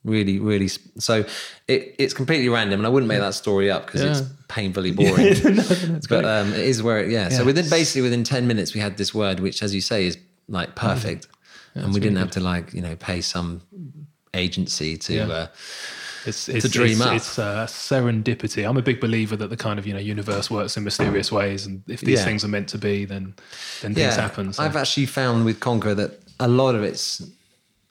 Really, 0.04 0.38
really. 0.38 0.68
So 0.68 1.24
it, 1.66 1.94
it's 1.98 2.12
completely 2.12 2.50
random, 2.50 2.80
and 2.80 2.86
I 2.86 2.90
wouldn't 2.90 3.08
make 3.08 3.20
that 3.20 3.32
story 3.34 3.70
up 3.70 3.86
because 3.86 4.02
it's 4.02 4.28
painfully 4.48 4.90
boring 4.98 5.42
no, 5.42 5.50
no, 5.50 6.00
but 6.10 6.24
um, 6.26 6.52
it 6.52 6.60
is 6.60 6.82
where 6.82 6.98
it, 6.98 7.10
yeah. 7.10 7.30
So 7.30 7.44
within 7.44 7.68
basically 7.70 8.02
within 8.02 8.22
ten 8.22 8.46
minutes, 8.46 8.74
we 8.74 8.80
had 8.80 8.98
this 8.98 9.14
word, 9.14 9.40
which, 9.40 9.62
as 9.62 9.74
you 9.74 9.80
say, 9.80 10.06
is 10.06 10.18
like 10.46 10.74
perfect, 10.74 11.28
and 11.74 11.94
we 11.94 12.00
didn't 12.00 12.18
have 12.18 12.30
to 12.32 12.40
like 12.40 12.74
you 12.74 12.82
know 12.82 12.96
pay 12.96 13.22
some 13.22 13.62
agency 14.34 14.96
to. 14.98 15.14
Yeah. 15.14 15.26
Uh, 15.26 15.46
It's, 16.26 16.48
it's, 16.48 16.66
dream 16.70 16.92
it's, 16.92 17.00
up. 17.02 17.14
It's 17.14 17.38
uh, 17.38 17.66
serendipity. 17.66 18.66
I'm 18.66 18.78
a 18.78 18.82
big 18.82 18.98
believer 18.98 19.36
that 19.36 19.50
the 19.50 19.58
kind 19.58 19.78
of 19.78 19.86
you 19.86 19.92
know 19.92 20.00
universe 20.00 20.50
works 20.50 20.74
in 20.76 20.82
mysterious 20.84 21.30
ways, 21.30 21.66
and 21.66 21.82
if 21.86 22.00
these 22.00 22.18
Yeah. 22.18 22.24
things 22.24 22.44
are 22.44 22.48
meant 22.48 22.68
to 22.68 22.78
be, 22.78 23.04
then 23.04 23.34
then 23.82 23.92
yeah, 23.92 24.08
things 24.08 24.16
happen. 24.16 24.52
So. 24.52 24.62
I've 24.62 24.76
actually 24.76 25.06
found 25.06 25.44
with 25.44 25.60
Conker 25.60 25.94
that 25.96 26.22
a 26.40 26.48
lot 26.48 26.74
of 26.74 26.82
it's 26.82 27.22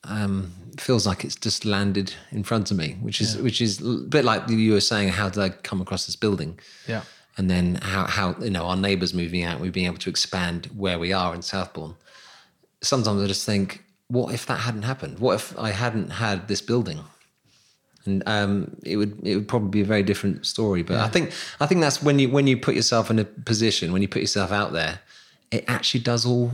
um, 0.03 0.51
feels 0.79 1.05
like 1.05 1.23
it's 1.23 1.35
just 1.35 1.65
landed 1.65 2.13
in 2.31 2.43
front 2.43 2.71
of 2.71 2.77
me, 2.77 2.97
which 3.01 3.21
is 3.21 3.37
which 3.37 3.61
is 3.61 3.81
a 3.81 3.97
bit 4.07 4.25
like 4.25 4.47
you 4.49 4.73
were 4.73 4.81
saying. 4.81 5.09
How 5.09 5.29
did 5.29 5.41
I 5.43 5.49
come 5.49 5.81
across 5.81 6.05
this 6.05 6.15
building? 6.15 6.59
yeah. 6.87 7.03
and 7.37 7.49
then 7.49 7.75
how 7.75 8.05
how 8.05 8.35
you 8.39 8.49
know 8.49 8.65
our 8.65 8.75
neighbours 8.75 9.13
moving 9.13 9.43
out, 9.43 9.59
we've 9.59 9.73
been 9.73 9.85
able 9.85 9.97
to 9.97 10.09
expand 10.09 10.69
where 10.75 10.99
we 10.99 11.13
are 11.13 11.33
in 11.33 11.41
Southbourne. 11.41 11.95
Sometimes 12.81 13.21
I 13.21 13.27
just 13.27 13.45
think, 13.45 13.83
what 14.07 14.33
if 14.33 14.45
that 14.45 14.59
hadn't 14.59 14.83
happened? 14.83 15.19
What 15.19 15.35
if 15.35 15.57
I 15.57 15.71
hadn't 15.71 16.11
had 16.11 16.47
this 16.47 16.61
building? 16.61 16.99
And 18.05 18.21
um, 18.25 18.75
it 18.83 18.97
would 18.97 19.25
it 19.25 19.35
would 19.35 19.47
probably 19.47 19.69
be 19.69 19.81
a 19.81 19.85
very 19.85 20.03
different 20.03 20.45
story. 20.45 20.83
But 20.83 20.97
I 20.97 21.07
think 21.07 21.31
I 21.59 21.65
think 21.65 21.81
that's 21.81 22.03
when 22.03 22.19
you 22.19 22.29
when 22.29 22.47
you 22.47 22.57
put 22.57 22.75
yourself 22.75 23.09
in 23.09 23.19
a 23.19 23.25
position 23.25 23.93
when 23.93 24.01
you 24.01 24.07
put 24.07 24.21
yourself 24.21 24.51
out 24.51 24.73
there, 24.73 24.99
it 25.51 25.63
actually 25.67 26.01
does 26.01 26.25
all 26.25 26.51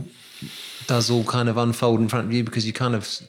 does 0.86 1.10
all 1.10 1.24
kind 1.24 1.48
of 1.48 1.56
unfold 1.56 2.00
in 2.00 2.08
front 2.08 2.26
of 2.26 2.32
you 2.32 2.44
because 2.44 2.66
you 2.66 2.72
kind 2.72 2.94
of 2.94 3.20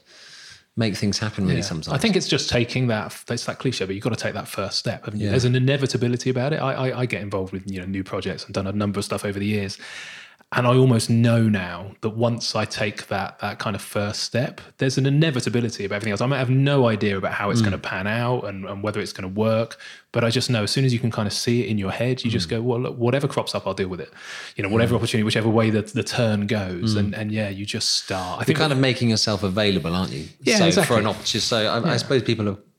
make 0.78 0.96
things 0.96 1.20
happen 1.20 1.46
really 1.46 1.58
Yeah. 1.58 1.64
sometimes. 1.64 1.94
I 1.94 1.98
think 1.98 2.16
it's 2.16 2.28
just 2.28 2.50
taking 2.50 2.88
that. 2.88 3.16
It's 3.30 3.46
that 3.46 3.60
cliche, 3.60 3.86
but 3.86 3.94
you've 3.94 4.04
got 4.04 4.12
to 4.12 4.16
take 4.16 4.34
that 4.34 4.48
first 4.48 4.78
step. 4.78 5.08
Yeah. 5.14 5.32
There's 5.32 5.44
an 5.46 5.56
inevitability 5.56 6.30
about 6.30 6.54
it. 6.54 6.58
I, 6.62 6.74
I, 6.90 7.00
I 7.02 7.06
get 7.06 7.22
involved 7.22 7.52
with 7.52 7.70
you 7.70 7.80
know 7.82 7.86
new 7.86 8.04
projects 8.04 8.46
and 8.46 8.54
done 8.54 8.68
a 8.68 8.72
number 8.72 8.98
of 9.00 9.06
stuff 9.06 9.26
over 9.26 9.38
the 9.38 9.46
years, 9.46 9.78
and 10.54 10.68
I 10.68 10.76
almost 10.76 11.10
know 11.10 11.44
now 11.44 11.92
that 12.02 12.10
once 12.10 12.56
I 12.56 12.66
take 12.66 13.08
that 13.08 13.40
that 13.40 13.58
kind 13.60 13.76
of 13.76 13.82
first 13.82 14.24
step, 14.24 14.60
there's 14.80 14.98
an 14.98 15.06
inevitability 15.06 15.86
of 15.86 15.92
everything 15.94 16.12
else. 16.12 16.20
I 16.22 16.26
might 16.26 16.40
have 16.40 16.50
no 16.50 16.88
idea 16.88 17.18
about 17.18 17.34
how 17.34 17.50
it's 17.52 17.62
Mm. 17.62 17.66
going 17.66 17.72
to 17.82 17.88
pan 17.90 18.06
out 18.08 18.42
and, 18.44 18.66
and 18.66 18.84
whether 18.84 19.00
it's 19.00 19.14
going 19.14 19.24
to 19.34 19.40
work, 19.40 19.78
but 20.12 20.26
I 20.26 20.30
just 20.30 20.50
know 20.50 20.64
as 20.64 20.72
soon 20.72 20.84
as 20.84 20.92
you 20.92 21.00
can 21.00 21.10
kind 21.10 21.26
of 21.26 21.32
see 21.34 21.62
it 21.64 21.68
in 21.70 21.78
your 21.78 21.92
head, 21.92 22.24
you 22.26 22.30
just 22.32 22.48
Mm. 22.48 22.52
go, 22.52 22.62
well, 22.64 22.80
look, 22.82 22.98
whatever 22.98 23.28
crops 23.30 23.56
up, 23.56 23.66
I'll 23.66 23.74
deal 23.74 23.88
with 23.88 24.02
it. 24.02 24.12
You 24.58 24.64
know, 24.64 24.70
whatever 24.70 24.94
opportunity, 24.96 25.24
whichever 25.24 25.48
way 25.50 25.70
the, 25.70 25.84
the 25.84 26.04
turn 26.04 26.48
goes, 26.48 26.96
and 26.96 27.16
and 27.16 27.32
yeah, 27.32 27.48
you 27.50 27.66
just 27.66 27.90
start. 28.04 28.22
I 28.22 28.34
Mm. 28.34 28.38
You're 28.40 28.46
think 28.48 28.58
kind 28.60 28.74
of 28.74 28.80
making 28.80 29.10
yourself 29.10 29.44
available, 29.44 29.96
aren't 29.96 30.12
you? 30.12 30.26
Yeah, 30.42 30.58
so 30.58 30.66
exactly. 30.68 30.96
for 30.96 31.00
an 31.00 31.08
opportunity. 31.08 31.40
So 31.40 31.58
I, 31.68 31.94
I 31.94 31.98
suppose 31.98 32.24
people 32.24 32.46
have 32.48 32.58
put 32.58 32.71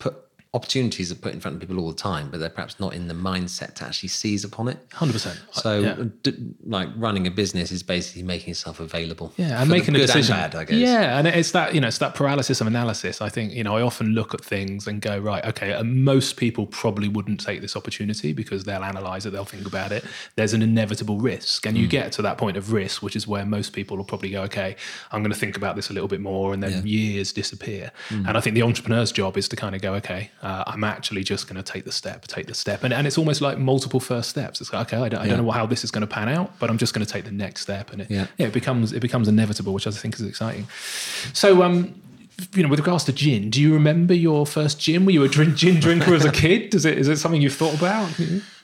opportunities 0.54 1.11
are 1.11 1.14
put 1.14 1.32
in 1.32 1.40
front 1.40 1.54
of 1.54 1.61
people 1.61 1.78
all 1.78 1.88
the 1.88 1.97
time, 1.97 2.28
but 2.30 2.38
they're 2.38 2.50
perhaps 2.50 2.78
not 2.78 2.92
in 2.92 3.09
the 3.09 3.14
mindset 3.14 3.75
to 3.75 3.87
actually 3.87 4.11
seize 4.11 4.44
upon 4.44 4.68
it. 4.68 4.78
hundred 4.92 5.14
percent. 5.14 5.40
So, 5.50 5.80
yeah. 5.80 6.04
d- 6.23 6.54
like 6.66 6.90
running 6.94 7.26
a 7.26 7.30
business 7.30 7.73
is 7.73 7.82
basically 7.82 8.23
making 8.23 8.49
yourself 8.49 8.78
available. 8.78 9.32
Yeah, 9.38 9.62
and 9.62 9.71
making 9.71 9.94
a 9.94 9.99
good 9.99 10.09
decision. 10.09 10.37
and 10.37 10.52
bad, 10.52 10.61
I 10.61 10.64
guess. 10.64 10.76
Yeah, 10.76 11.18
and 11.18 11.26
it's 11.26 11.52
that 11.52 11.75
you 11.75 11.80
know 11.80 11.88
it's 11.88 11.99
that 11.99 12.14
paralysis 12.14 12.61
of 12.61 12.66
analysis. 12.66 13.23
I 13.23 13.30
think 13.30 13.54
you 13.54 13.64
know 13.64 13.76
I 13.76 13.82
often 13.82 14.09
look 14.09 14.35
at 14.35 14.44
things 14.44 14.87
and 14.87 15.00
go 15.00 15.18
right, 15.18 15.42
okay. 15.47 15.73
And 15.73 16.04
most 16.04 16.37
people 16.37 16.66
probably 16.66 17.09
wouldn't 17.09 17.40
take 17.40 17.62
this 17.62 17.75
opportunity 17.75 18.35
because 18.35 18.64
they'll 18.64 18.85
analyze 18.85 19.25
it, 19.25 19.30
they'll 19.30 19.47
think 19.47 19.66
about 19.66 19.90
it. 19.90 20.04
There's 20.37 20.52
an 20.52 20.61
inevitable 20.61 21.18
risk, 21.18 21.64
and 21.64 21.78
you 21.78 21.88
get 21.88 22.12
to 22.12 22.23
that 22.23 22.37
point 22.37 22.59
of 22.59 22.73
risk, 22.73 23.02
which 23.02 23.16
is 23.16 23.26
where 23.26 23.47
most 23.47 23.73
people 23.73 23.97
will 23.97 24.04
probably 24.04 24.30
go, 24.30 24.42
okay, 24.42 24.76
I'm 25.12 25.23
going 25.23 25.32
to 25.32 25.38
think 25.38 25.56
about 25.56 25.76
this 25.76 25.88
a 25.88 25.94
little 25.94 26.09
bit 26.09 26.21
more, 26.21 26.52
and 26.52 26.62
then 26.62 26.87
years 26.87 27.32
disappear. 27.32 27.90
Mm. 28.11 28.28
And 28.28 28.37
I 28.37 28.40
think 28.40 28.54
the 28.54 28.62
entrepreneur's 28.62 29.12
job 29.12 29.38
is 29.38 29.49
to 29.49 29.56
kind 29.56 29.75
of 29.75 29.80
go, 29.80 29.94
okay, 29.94 30.30
uh, 30.42 30.64
I'm 30.66 30.82
actually 30.84 31.22
just 31.22 31.46
going 31.49 31.62
to 31.62 31.72
take 31.72 31.84
the 31.84 31.92
step, 31.92 32.26
take 32.26 32.46
the 32.46 32.54
step, 32.54 32.82
and 32.84 32.92
and 32.92 33.06
it's 33.06 33.16
almost 33.16 33.40
like 33.40 33.58
multiple 33.58 34.00
first 34.00 34.28
steps. 34.30 34.61
It's 34.61 34.72
like 34.72 34.92
okay, 34.92 35.02
I 35.02 35.08
don't, 35.08 35.20
I 35.20 35.28
don't 35.28 35.44
know 35.44 35.50
how 35.52 35.66
this 35.66 35.84
is 35.84 35.90
going 35.90 36.00
to 36.02 36.06
pan 36.06 36.28
out, 36.28 36.58
but 36.58 36.68
I'm 36.70 36.78
just 36.78 36.92
going 36.94 37.06
to 37.06 37.12
take 37.12 37.25
the 37.25 37.30
next 37.32 37.61
step, 37.62 37.92
and 37.92 38.02
it, 38.02 38.11
Yeah. 38.11 38.26
yeah, 38.38 38.49
it 38.49 38.52
becomes 38.52 38.92
it 38.92 39.00
becomes 39.00 39.28
inevitable, 39.28 39.72
which 39.72 39.87
I 39.87 39.90
think 39.92 40.14
is 40.14 40.22
exciting. 40.22 40.66
So, 41.32 41.62
um, 41.62 41.94
you 42.54 42.62
know, 42.64 42.68
with 42.68 42.80
regards 42.80 43.04
to 43.04 43.12
gin, 43.12 43.50
do 43.50 43.61
you 43.62 43.72
remember 43.72 44.14
your 44.14 44.44
first 44.46 44.80
gin? 44.80 45.04
Were 45.04 45.12
you 45.12 45.22
a 45.22 45.28
drink, 45.28 45.54
gin 45.54 45.78
drinker 45.78 46.12
as 46.14 46.25
a 46.25 46.32
kid? 46.32 46.75
Is 46.75 46.84
it 46.84 46.99
is 46.99 47.06
it 47.08 47.18
something 47.18 47.40
you've 47.40 47.54
thought 47.54 47.75
about? 47.76 48.11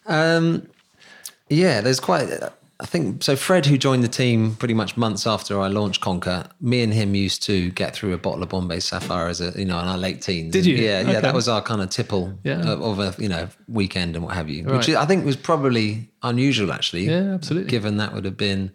Um, 0.07 0.67
yeah, 1.49 1.81
there's 1.81 2.01
quite. 2.01 2.29
I 2.81 2.87
think 2.87 3.25
so. 3.25 3.35
Fred, 3.35 3.67
who 3.67 3.77
joined 3.77 4.05
the 4.05 4.09
team 4.09 4.55
pretty 4.55 4.75
much 4.75 4.97
months 4.97 5.27
after 5.27 5.61
I 5.61 5.67
launched 5.67 6.01
Conker, 6.01 6.49
me 6.61 6.81
and 6.83 6.95
him 6.95 7.17
used 7.17 7.43
to 7.45 7.71
get 7.73 7.93
through 7.97 8.13
a 8.15 8.19
bottle 8.19 8.43
of 8.45 8.51
Bombay 8.51 8.79
Sapphire 8.79 9.27
as 9.27 9.41
a 9.41 9.53
you 9.59 9.65
know 9.65 9.81
in 9.81 9.87
our 9.89 9.99
late 9.99 10.23
teens. 10.23 10.53
Did 10.53 10.65
you? 10.65 10.77
Yeah, 10.77 11.01
yeah. 11.01 11.11
Okay. 11.11 11.21
That 11.23 11.35
was 11.35 11.49
our 11.49 11.61
kind 11.61 11.83
of 11.83 11.91
tipple 11.91 12.39
Yeah. 12.45 12.61
of, 12.61 12.81
of 12.81 12.99
a 13.01 13.21
you 13.21 13.29
know 13.29 13.49
weekend 13.67 14.15
and 14.15 14.25
what 14.25 14.35
have 14.35 14.49
you, 14.49 14.65
Right. 14.65 14.77
which 14.77 14.89
I 14.91 15.07
think 15.07 15.25
was 15.25 15.35
probably 15.37 16.09
unusual 16.23 16.71
actually. 16.73 17.07
Yeah, 17.07 17.35
absolutely. 17.35 17.69
Given 17.71 17.97
that 17.97 18.15
would 18.15 18.25
have 18.25 18.37
been, 18.37 18.71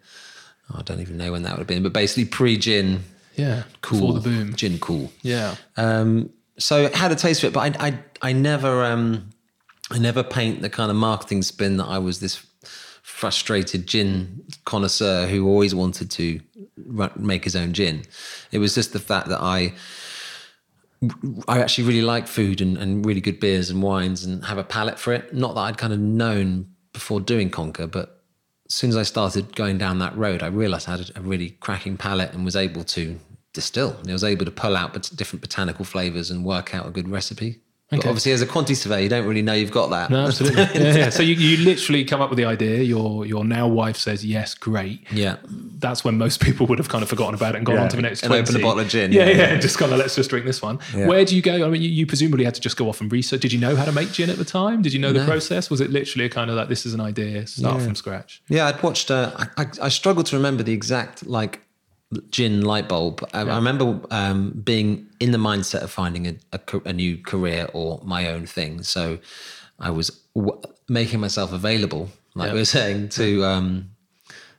oh, 0.70 0.80
I 0.80 0.82
don't 0.82 1.00
even 1.00 1.16
know 1.16 1.32
when 1.32 1.42
that 1.44 1.52
would 1.52 1.60
have 1.60 1.66
been, 1.66 1.82
but 1.82 1.94
basically 1.94 2.26
pre 2.26 2.58
gin, 2.58 3.04
Yeah, 3.36 3.62
cool 3.80 4.00
before 4.00 4.14
the 4.14 4.20
boom. 4.20 4.54
gin 4.54 4.78
cool. 4.80 5.12
Yeah, 5.22 5.54
Um, 5.78 6.28
so 6.58 6.90
I 6.92 6.96
had 6.96 7.10
a 7.10 7.16
taste 7.16 7.40
for 7.40 7.46
it, 7.46 7.54
but 7.54 7.80
I, 7.80 7.86
I, 7.88 7.98
I 8.20 8.32
never, 8.34 8.84
um, 8.84 9.30
I 9.90 9.98
never 9.98 10.22
paint 10.22 10.60
the 10.60 10.68
kind 10.70 10.90
of 10.90 10.96
marketing 10.98 11.42
spin 11.42 11.78
that 11.78 11.86
I 11.86 11.98
was 11.98 12.20
this 12.20 12.44
frustrated 13.24 13.86
gin 13.86 14.44
connoisseur 14.66 15.26
who 15.26 15.48
always 15.48 15.74
wanted 15.74 16.10
to 16.10 16.38
run, 16.84 17.10
make 17.16 17.42
his 17.44 17.56
own 17.56 17.72
gin. 17.72 18.02
It 18.52 18.58
was 18.58 18.74
just 18.74 18.92
the 18.92 18.98
fact 18.98 19.28
that 19.28 19.40
I, 19.40 19.72
I 21.48 21.62
actually 21.62 21.84
really 21.84 22.02
like 22.02 22.26
food 22.28 22.60
and, 22.60 22.76
and 22.76 23.02
really 23.06 23.22
good 23.22 23.40
beers 23.40 23.70
and 23.70 23.82
wines 23.82 24.26
and 24.26 24.44
have 24.44 24.58
a 24.58 24.62
palate 24.62 24.98
for 24.98 25.14
it. 25.14 25.32
Not 25.32 25.54
that 25.54 25.62
I'd 25.62 25.78
kind 25.78 25.94
of 25.94 26.00
known 26.00 26.68
before 26.92 27.18
doing 27.18 27.50
Conker, 27.50 27.90
but 27.90 28.24
as 28.68 28.74
soon 28.74 28.90
as 28.90 28.96
I 28.98 29.04
started 29.04 29.56
going 29.56 29.78
down 29.78 30.00
that 30.00 30.14
road, 30.18 30.42
I 30.42 30.48
realized 30.48 30.86
I 30.86 30.98
had 30.98 31.10
a 31.16 31.22
really 31.22 31.56
cracking 31.60 31.96
palate 31.96 32.34
and 32.34 32.44
was 32.44 32.56
able 32.56 32.84
to 32.84 33.18
distill. 33.54 33.96
I 34.06 34.12
was 34.12 34.22
able 34.22 34.44
to 34.44 34.50
pull 34.50 34.76
out 34.76 34.92
different 35.16 35.40
botanical 35.40 35.86
flavors 35.86 36.30
and 36.30 36.44
work 36.44 36.74
out 36.74 36.86
a 36.86 36.90
good 36.90 37.08
recipe. 37.08 37.62
Okay. 38.00 38.08
obviously, 38.08 38.32
as 38.32 38.42
a 38.42 38.46
quantity 38.46 38.74
surveyor, 38.74 39.00
you 39.02 39.08
don't 39.08 39.26
really 39.26 39.42
know 39.42 39.52
you've 39.52 39.70
got 39.70 39.90
that. 39.90 40.10
no, 40.10 40.24
absolutely. 40.26 40.62
yeah, 40.62 40.94
yeah. 40.96 41.08
So 41.10 41.22
you, 41.22 41.34
you 41.34 41.64
literally 41.64 42.04
come 42.04 42.20
up 42.20 42.30
with 42.30 42.36
the 42.36 42.44
idea. 42.44 42.82
Your 42.82 43.26
your 43.26 43.44
now 43.44 43.68
wife 43.68 43.96
says 43.96 44.24
yes, 44.24 44.54
great. 44.54 45.04
Yeah. 45.12 45.36
That's 45.78 46.04
when 46.04 46.16
most 46.18 46.40
people 46.40 46.66
would 46.68 46.78
have 46.78 46.88
kind 46.88 47.02
of 47.02 47.08
forgotten 47.08 47.34
about 47.34 47.54
it 47.54 47.58
and 47.58 47.66
gone 47.66 47.76
Yeah. 47.76 47.82
on 47.82 47.88
to 47.90 47.96
the 47.96 48.02
next 48.02 48.22
And 48.22 48.28
20. 48.30 48.42
opened 48.42 48.56
a 48.56 48.60
bottle 48.60 48.80
of 48.80 48.88
gin, 48.88 49.12
Yeah, 49.12 49.26
yeah. 49.26 49.36
yeah. 49.36 49.56
just 49.60 49.78
kind 49.78 49.92
of 49.92 49.98
let's 49.98 50.14
just 50.14 50.30
drink 50.30 50.46
this 50.46 50.62
one. 50.62 50.78
Where 50.94 51.24
do 51.24 51.36
you 51.36 51.42
go? 51.42 51.66
I 51.66 51.68
mean, 51.68 51.82
you, 51.82 51.88
you 51.88 52.06
presumably 52.06 52.44
had 52.44 52.54
to 52.54 52.60
just 52.60 52.76
go 52.76 52.88
off 52.88 53.00
and 53.00 53.12
research. 53.12 53.40
Did 53.42 53.52
you 53.52 53.58
know 53.60 53.76
how 53.76 53.84
to 53.84 53.92
make 53.92 54.10
gin 54.12 54.30
at 54.30 54.36
the 54.38 54.44
time? 54.44 54.82
Did 54.82 54.92
you 54.92 54.98
know 54.98 55.12
the 55.12 55.24
process? 55.24 55.68
Was 55.70 55.80
it 55.80 55.90
literally 55.90 56.24
a 56.26 56.28
kind 56.30 56.50
of 56.50 56.56
like 56.56 56.68
this 56.68 56.86
is 56.86 56.94
an 56.94 57.00
idea, 57.00 57.46
start 57.46 57.82
from 57.82 57.94
scratch? 57.94 58.42
Yeah, 58.48 58.66
I'd 58.68 58.82
watched. 58.82 59.10
Uh, 59.10 59.32
I, 59.36 59.62
I, 59.62 59.66
I 59.82 59.88
struggle 59.88 60.22
to 60.24 60.36
remember 60.36 60.62
the 60.62 60.72
exact 60.72 61.26
like 61.26 61.60
gin 62.30 62.62
light 62.62 62.88
bulb. 62.88 63.26
I, 63.32 63.40
I 63.40 63.56
remember 63.56 64.00
um, 64.10 64.50
being 64.64 65.06
in 65.20 65.32
the 65.32 65.38
mindset 65.38 65.82
of 65.82 65.90
finding 65.90 66.26
a, 66.26 66.34
a, 66.52 66.60
a 66.86 66.92
new 66.92 67.16
career 67.18 67.68
or 67.72 68.00
my 68.04 68.28
own 68.28 68.46
thing. 68.46 68.82
So 68.82 69.18
I 69.78 69.90
was 69.90 70.10
w- 70.34 70.60
making 70.88 71.20
myself 71.20 71.52
available, 71.52 72.10
like 72.34 72.52
we 72.52 72.58
were 72.58 72.64
saying, 72.64 73.10
to 73.10 73.44
um, 73.44 73.90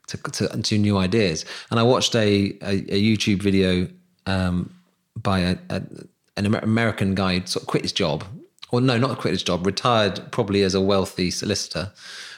to, 0.08 0.18
to 0.18 0.62
to 0.62 0.78
new 0.78 0.98
ideas. 0.98 1.46
And 1.70 1.80
I 1.80 1.84
watched 1.84 2.16
a 2.16 2.58
a, 2.62 2.74
a 2.90 3.02
YouTube 3.02 3.42
video 3.42 3.88
um, 4.26 4.74
by 5.16 5.40
a, 5.40 5.58
an 5.70 6.46
Amer- 6.46 6.60
American 6.60 7.16
guy 7.16 7.40
who 7.40 7.48
sort 7.48 7.64
of 7.64 7.68
quit 7.68 7.84
his 7.84 7.94
job, 7.94 8.24
or 8.72 8.82
no, 8.82 8.98
not 8.98 9.18
quit 9.20 9.32
his 9.32 9.44
job, 9.44 9.66
retired 9.66 10.32
probably 10.32 10.64
as 10.64 10.76
a 10.76 10.82
wealthy 10.82 11.32
solicitor. 11.32 11.92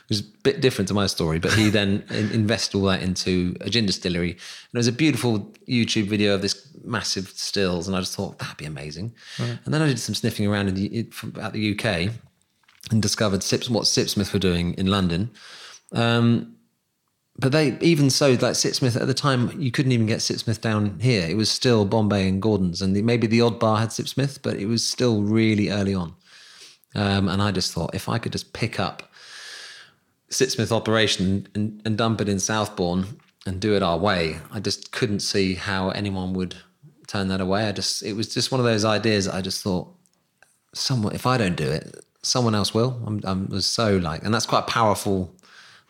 It 0.09 0.11
was 0.11 0.19
a 0.21 0.23
bit 0.43 0.61
different 0.61 0.87
to 0.87 0.93
my 0.93 1.05
story, 1.07 1.37
but 1.37 1.53
he 1.53 1.69
then 1.77 2.03
in- 2.09 2.31
invested 2.31 2.77
all 2.77 2.85
that 2.85 3.01
into 3.01 3.55
a 3.61 3.69
gin 3.69 3.85
distillery. 3.85 4.31
And 4.31 4.73
it 4.73 4.77
was 4.77 4.87
a 4.87 4.93
beautiful 4.93 5.53
YouTube 5.67 6.07
video 6.07 6.33
of 6.33 6.41
this 6.41 6.67
massive 6.83 7.27
stills, 7.29 7.87
and 7.87 7.97
I 7.97 7.99
just 7.99 8.15
thought 8.15 8.39
that'd 8.39 8.57
be 8.57 8.65
amazing. 8.65 9.13
And 9.65 9.73
then 9.73 9.81
I 9.81 9.87
did 9.87 9.99
some 9.99 10.15
sniffing 10.15 10.47
around 10.47 10.69
in 10.69 10.75
the, 10.75 11.07
at 11.41 11.53
the 11.53 11.77
UK 11.77 12.11
and 12.91 13.01
discovered 13.01 13.43
Sips, 13.43 13.69
what 13.69 13.83
Sipsmith 13.83 14.31
were 14.31 14.39
doing 14.39 14.73
in 14.75 14.87
London. 14.87 15.31
Um, 15.91 16.55
but 17.39 17.51
they 17.51 17.77
even 17.81 18.09
so, 18.09 18.29
like 18.29 18.55
Sipsmith 18.55 18.99
at 18.99 19.05
the 19.05 19.13
time, 19.13 19.51
you 19.61 19.71
couldn't 19.71 19.91
even 19.91 20.07
get 20.07 20.19
Sipsmith 20.19 20.61
down 20.61 20.99
here. 20.99 21.27
It 21.27 21.37
was 21.37 21.51
still 21.51 21.85
Bombay 21.85 22.27
and 22.27 22.41
Gordon's, 22.41 22.81
and 22.81 22.95
the, 22.95 23.01
maybe 23.01 23.27
the 23.27 23.41
odd 23.41 23.59
bar 23.59 23.77
had 23.77 23.89
Sipsmith, 23.89 24.39
but 24.41 24.55
it 24.55 24.65
was 24.65 24.83
still 24.83 25.21
really 25.21 25.69
early 25.69 25.93
on. 25.93 26.15
Um, 26.95 27.27
and 27.27 27.41
I 27.41 27.51
just 27.51 27.73
thought 27.73 27.93
if 27.93 28.09
I 28.09 28.17
could 28.17 28.31
just 28.31 28.53
pick 28.53 28.79
up 28.79 29.11
Sipsmith 30.29 30.71
operation 30.71 31.47
and, 31.55 31.81
and 31.85 31.97
dump 31.97 32.21
it 32.21 32.29
in 32.29 32.39
Southbourne 32.39 33.19
and 33.45 33.61
do 33.61 33.75
it 33.75 33.83
our 33.83 33.97
way, 33.97 34.39
I 34.51 34.59
just 34.59 34.91
couldn't 34.91 35.21
see 35.21 35.55
how 35.55 35.89
anyone 35.91 36.33
would 36.33 36.55
turn 37.07 37.29
that 37.29 37.39
away. 37.41 37.67
I 37.67 37.71
just 37.71 38.03
it 38.03 38.13
was 38.13 38.33
just 38.33 38.51
one 38.51 38.59
of 38.59 38.65
those 38.65 38.83
ideas 38.83 39.27
I 39.27 39.41
just 39.41 39.63
thought 39.63 39.87
someone 40.73 41.15
if 41.15 41.25
I 41.25 41.37
don't 41.37 41.55
do 41.55 41.69
it, 41.69 42.03
someone 42.21 42.53
else 42.55 42.73
will. 42.73 43.01
I'm, 43.05 43.21
I 43.25 43.33
was 43.33 43.65
so 43.65 43.97
like, 43.97 44.23
and 44.23 44.33
that's 44.33 44.45
quite 44.45 44.59
a 44.59 44.71
powerful 44.71 45.33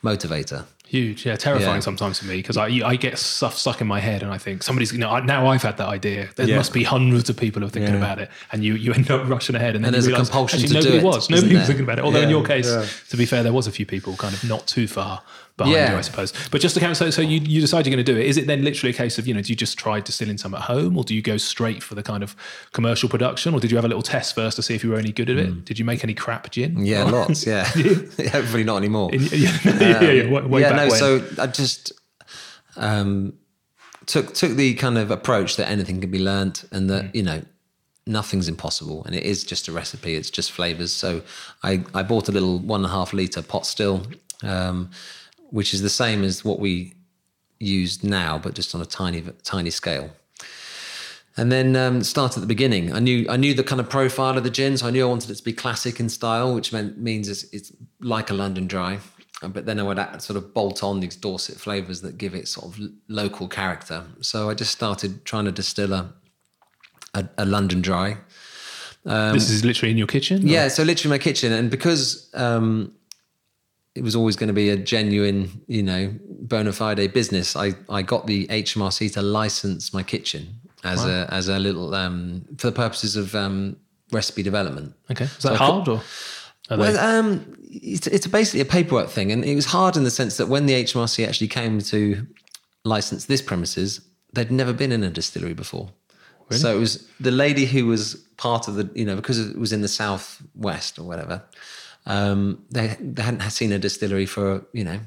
motivator. 0.03 0.65
Huge, 0.89 1.25
yeah, 1.25 1.35
terrifying 1.35 1.75
Yeah. 1.75 1.79
sometimes 1.81 2.19
for 2.19 2.25
me 2.27 2.37
because 2.37 2.55
I 2.55 2.67
I 2.85 2.95
get 2.95 3.17
stuff 3.19 3.57
stuck 3.57 3.81
in 3.81 3.87
my 3.87 3.99
head 3.99 4.23
and 4.23 4.31
I 4.31 4.37
think 4.37 4.63
somebody's 4.63 4.93
you 4.93 4.99
know 4.99 5.19
now 5.19 5.47
I've 5.47 5.61
had 5.63 5.75
that 5.77 5.89
idea. 5.89 6.29
There 6.37 6.47
Yeah. 6.47 6.55
must 6.55 6.71
be 6.71 6.83
hundreds 6.83 7.29
of 7.29 7.35
people 7.35 7.59
who 7.61 7.67
are 7.67 7.69
thinking 7.69 7.93
Yeah. 7.95 7.99
about 8.05 8.19
it, 8.19 8.29
and 8.53 8.63
you 8.63 8.75
you 8.75 8.93
end 8.93 9.11
up 9.11 9.27
rushing 9.27 9.55
ahead 9.55 9.75
and 9.75 9.83
then 9.83 9.93
And 9.93 9.95
you 9.95 10.01
there's 10.01 10.05
a 10.07 10.09
realise, 10.11 10.29
compulsion 10.29 10.59
actually, 10.61 10.75
to 10.75 10.81
do 10.81 10.89
nobody 10.89 10.97
it, 10.99 11.03
was 11.03 11.17
isn't 11.23 11.35
nobody 11.35 11.53
was 11.55 11.59
there? 11.59 11.67
thinking 11.67 11.83
about 11.83 11.99
it. 11.99 12.05
Although 12.05 12.21
in 12.21 12.29
your 12.29 12.43
case, 12.45 12.67
Yeah. 12.67 12.85
to 13.09 13.17
be 13.17 13.25
fair, 13.25 13.43
there 13.43 13.51
was 13.53 13.67
a 13.67 13.71
few 13.71 13.85
people 13.85 14.15
kind 14.15 14.33
of 14.33 14.43
not 14.45 14.65
too 14.65 14.87
far 14.87 15.23
behind 15.57 15.75
Yeah. 15.75 15.91
you, 15.93 15.97
I 15.97 16.01
suppose. 16.01 16.31
But 16.51 16.61
just 16.61 16.75
to 16.75 16.79
count, 16.79 16.95
so 16.97 17.09
so 17.09 17.21
you 17.21 17.39
you 17.41 17.59
decide 17.61 17.85
you're 17.85 17.95
going 17.95 18.05
to 18.05 18.11
do 18.13 18.17
it. 18.17 18.25
Is 18.27 18.37
it 18.37 18.47
then 18.47 18.63
literally 18.63 18.91
a 18.91 18.97
case 18.97 19.17
of 19.17 19.27
you 19.27 19.33
know 19.33 19.41
do 19.41 19.51
you 19.51 19.55
just 19.55 19.77
try 19.77 19.99
distilling 19.99 20.37
some 20.37 20.53
at 20.53 20.61
home, 20.61 20.97
or 20.97 21.03
do 21.03 21.13
you 21.15 21.21
go 21.21 21.37
straight 21.37 21.81
for 21.83 21.95
the 21.95 22.03
kind 22.03 22.23
of 22.23 22.35
commercial 22.73 23.09
production, 23.09 23.53
or 23.53 23.59
did 23.59 23.71
you 23.71 23.77
have 23.77 23.85
a 23.85 23.87
little 23.87 24.03
test 24.03 24.35
first 24.35 24.55
to 24.57 24.61
see 24.63 24.75
if 24.75 24.83
you 24.83 24.91
were 24.91 24.97
any 24.97 25.11
good 25.11 25.29
at 25.29 25.37
it? 25.37 25.65
Did 25.65 25.79
you 25.79 25.85
make 25.85 26.03
any 26.03 26.13
crap 26.13 26.49
gin? 26.51 26.85
Yeah, 26.85 27.03
lots. 27.03 27.45
Yeah, 27.47 27.65
hopefully 27.65 28.63
not 28.63 28.77
anymore. 28.77 29.13
In- 29.13 29.23
yeah, 29.31 29.57
yeah, 29.65 30.01
yeah, 30.11 30.29
way, 30.29 30.41
way 30.43 30.61
yeah, 30.61 30.69
no. 30.71 30.87
when. 30.87 30.91
So 30.91 31.25
I 31.39 31.47
just 31.47 31.91
um, 32.75 33.33
took 34.05 34.33
took 34.33 34.51
the 34.55 34.73
kind 34.75 34.97
of 34.97 35.11
approach 35.11 35.55
that 35.57 35.67
anything 35.69 36.01
can 36.01 36.11
be 36.11 36.19
learned 36.19 36.63
and 36.71 36.85
Mm. 36.85 36.89
that 36.89 37.15
you 37.15 37.23
know 37.23 37.41
nothing's 38.05 38.47
impossible, 38.47 39.03
and 39.05 39.15
it 39.15 39.23
is 39.23 39.43
just 39.43 39.67
a 39.67 39.71
recipe. 39.71 40.15
It's 40.15 40.29
just 40.29 40.51
flavors. 40.51 40.93
So 40.93 41.21
I 41.63 41.83
I 41.93 42.03
bought 42.03 42.29
a 42.29 42.31
little 42.31 42.59
one 42.59 42.81
and 42.81 42.91
a 42.91 42.93
half 42.95 43.11
liter 43.13 43.41
pot 43.41 43.65
still, 43.65 44.07
um, 44.43 44.89
which 45.49 45.73
is 45.73 45.81
the 45.81 45.89
same 45.89 46.23
as 46.23 46.43
what 46.45 46.59
we 46.59 46.93
used 47.59 48.03
now, 48.03 48.37
but 48.37 48.53
just 48.53 48.75
on 48.75 48.81
a 48.81 48.85
tiny 48.85 49.23
tiny 49.43 49.69
scale. 49.69 50.11
And 51.39 51.51
then 51.51 51.75
um, 51.75 52.01
start 52.03 52.35
at 52.35 52.41
the 52.41 52.47
beginning. 52.47 52.91
I 52.93 52.99
knew 52.99 53.25
I 53.29 53.37
knew 53.37 53.53
the 53.53 53.63
kind 53.63 53.79
of 53.79 53.89
profile 53.89 54.37
of 54.37 54.43
the 54.43 54.49
gin, 54.49 54.77
so 54.77 54.87
I 54.87 54.91
knew 54.91 55.05
I 55.05 55.09
wanted 55.09 55.29
it 55.29 55.35
to 55.35 55.43
be 55.43 55.53
classic 55.53 55.99
in 55.99 56.09
style, 56.09 56.53
which 56.55 56.73
meant 56.73 56.97
means 56.97 57.27
it's, 57.29 57.43
it's 57.53 57.71
like 57.99 58.29
a 58.31 58.33
London 58.33 58.65
Dry. 58.67 58.99
Uh, 59.43 59.47
But 59.49 59.65
then 59.67 59.79
I 59.79 59.83
would 59.83 59.99
add, 59.99 60.21
sort 60.23 60.37
of 60.37 60.51
bolt 60.53 60.83
on 60.83 60.99
these 60.99 61.15
Dorset 61.15 61.59
flavors 61.59 62.01
that 62.01 62.17
give 62.17 62.33
it 62.33 62.47
sort 62.47 62.65
of 62.67 62.79
local 63.07 63.47
character. 63.47 64.03
So 64.21 64.49
I 64.49 64.55
just 64.55 64.71
started 64.71 65.25
trying 65.25 65.45
to 65.45 65.51
distill 65.51 65.93
a, 65.93 66.11
a, 67.13 67.27
a 67.37 67.45
London 67.45 67.81
dry. 67.81 68.17
this 69.05 69.49
is 69.51 69.63
literally 69.63 69.91
in 69.91 69.97
your 69.97 70.07
kitchen. 70.07 70.43
or- 70.43 70.47
Yeah, 70.51 70.69
so 70.69 70.81
literally 70.83 71.13
my 71.13 71.19
kitchen, 71.23 71.53
and 71.53 71.69
because 71.69 72.29
um, 72.33 72.91
it 73.97 74.03
was 74.03 74.15
always 74.15 74.35
going 74.35 74.47
to 74.47 74.53
be 74.53 74.69
a 74.69 74.77
genuine, 74.77 75.49
you 75.67 75.83
know, 75.83 76.13
bona 76.41 76.71
fide 76.73 77.11
business, 77.13 77.55
I 77.55 77.73
I 77.89 78.01
got 78.01 78.27
the 78.27 78.47
HMRC 78.47 79.11
to 79.13 79.21
license 79.21 79.93
my 79.93 80.03
kitchen 80.03 80.43
as 80.83 81.03
a 81.05 81.27
as 81.31 81.47
a 81.49 81.59
little 81.59 81.93
um, 81.95 82.45
for 82.57 82.67
the 82.67 82.73
purposes 82.83 83.15
of 83.15 83.33
um, 83.35 83.77
recipe 84.11 84.43
development. 84.43 84.93
Okay. 85.11 85.25
Is 85.25 85.31
So 85.39 85.49
that 85.49 85.55
I 85.55 85.57
could- 85.57 85.73
hard 85.73 85.87
or? 85.87 86.01
Well, 86.69 86.97
um, 86.99 87.55
it's, 87.61 88.07
it's 88.07 88.27
basically 88.27 88.59
a 88.59 88.65
paperwork 88.65 89.09
thing, 89.09 89.31
and 89.31 89.45
it 89.45 89.55
was 89.55 89.65
hard 89.67 89.95
in 89.95 90.03
the 90.03 90.11
sense 90.11 90.35
that 90.35 90.47
when 90.49 90.65
the 90.65 90.73
HMRC 90.83 91.25
actually 91.25 91.47
came 91.47 91.79
to 91.79 92.27
license 92.83 93.23
this 93.25 93.41
premises, 93.41 94.01
they'd 94.33 94.51
never 94.51 94.73
been 94.73 94.91
in 94.91 95.01
a 95.01 95.09
distillery 95.09 95.53
before. 95.53 95.89
So 96.49 96.75
it 96.75 96.79
was 96.79 97.07
the 97.21 97.31
lady 97.31 97.65
who 97.65 97.85
was 97.87 98.15
part 98.37 98.67
of 98.69 98.75
the, 98.75 98.89
you 98.95 99.05
know, 99.05 99.15
because 99.17 99.39
it 99.39 99.57
was 99.57 99.71
in 99.73 99.81
the 99.81 99.87
southwest 99.87 100.97
or 100.99 101.03
whatever. 101.03 101.41
Um, 102.07 102.63
they 102.71 102.95
they 102.99 103.21
hadn't 103.21 103.41
seen 103.51 103.71
a 103.71 103.79
distillery 103.79 104.25
for 104.25 104.65
you 104.73 104.83
know 104.83 104.99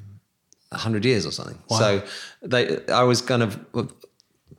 hundred 0.72 1.04
years 1.04 1.26
or 1.26 1.32
something. 1.32 1.58
So 1.68 2.02
they, 2.42 2.86
I 2.86 3.02
was 3.02 3.20
kind 3.22 3.42
of 3.42 3.58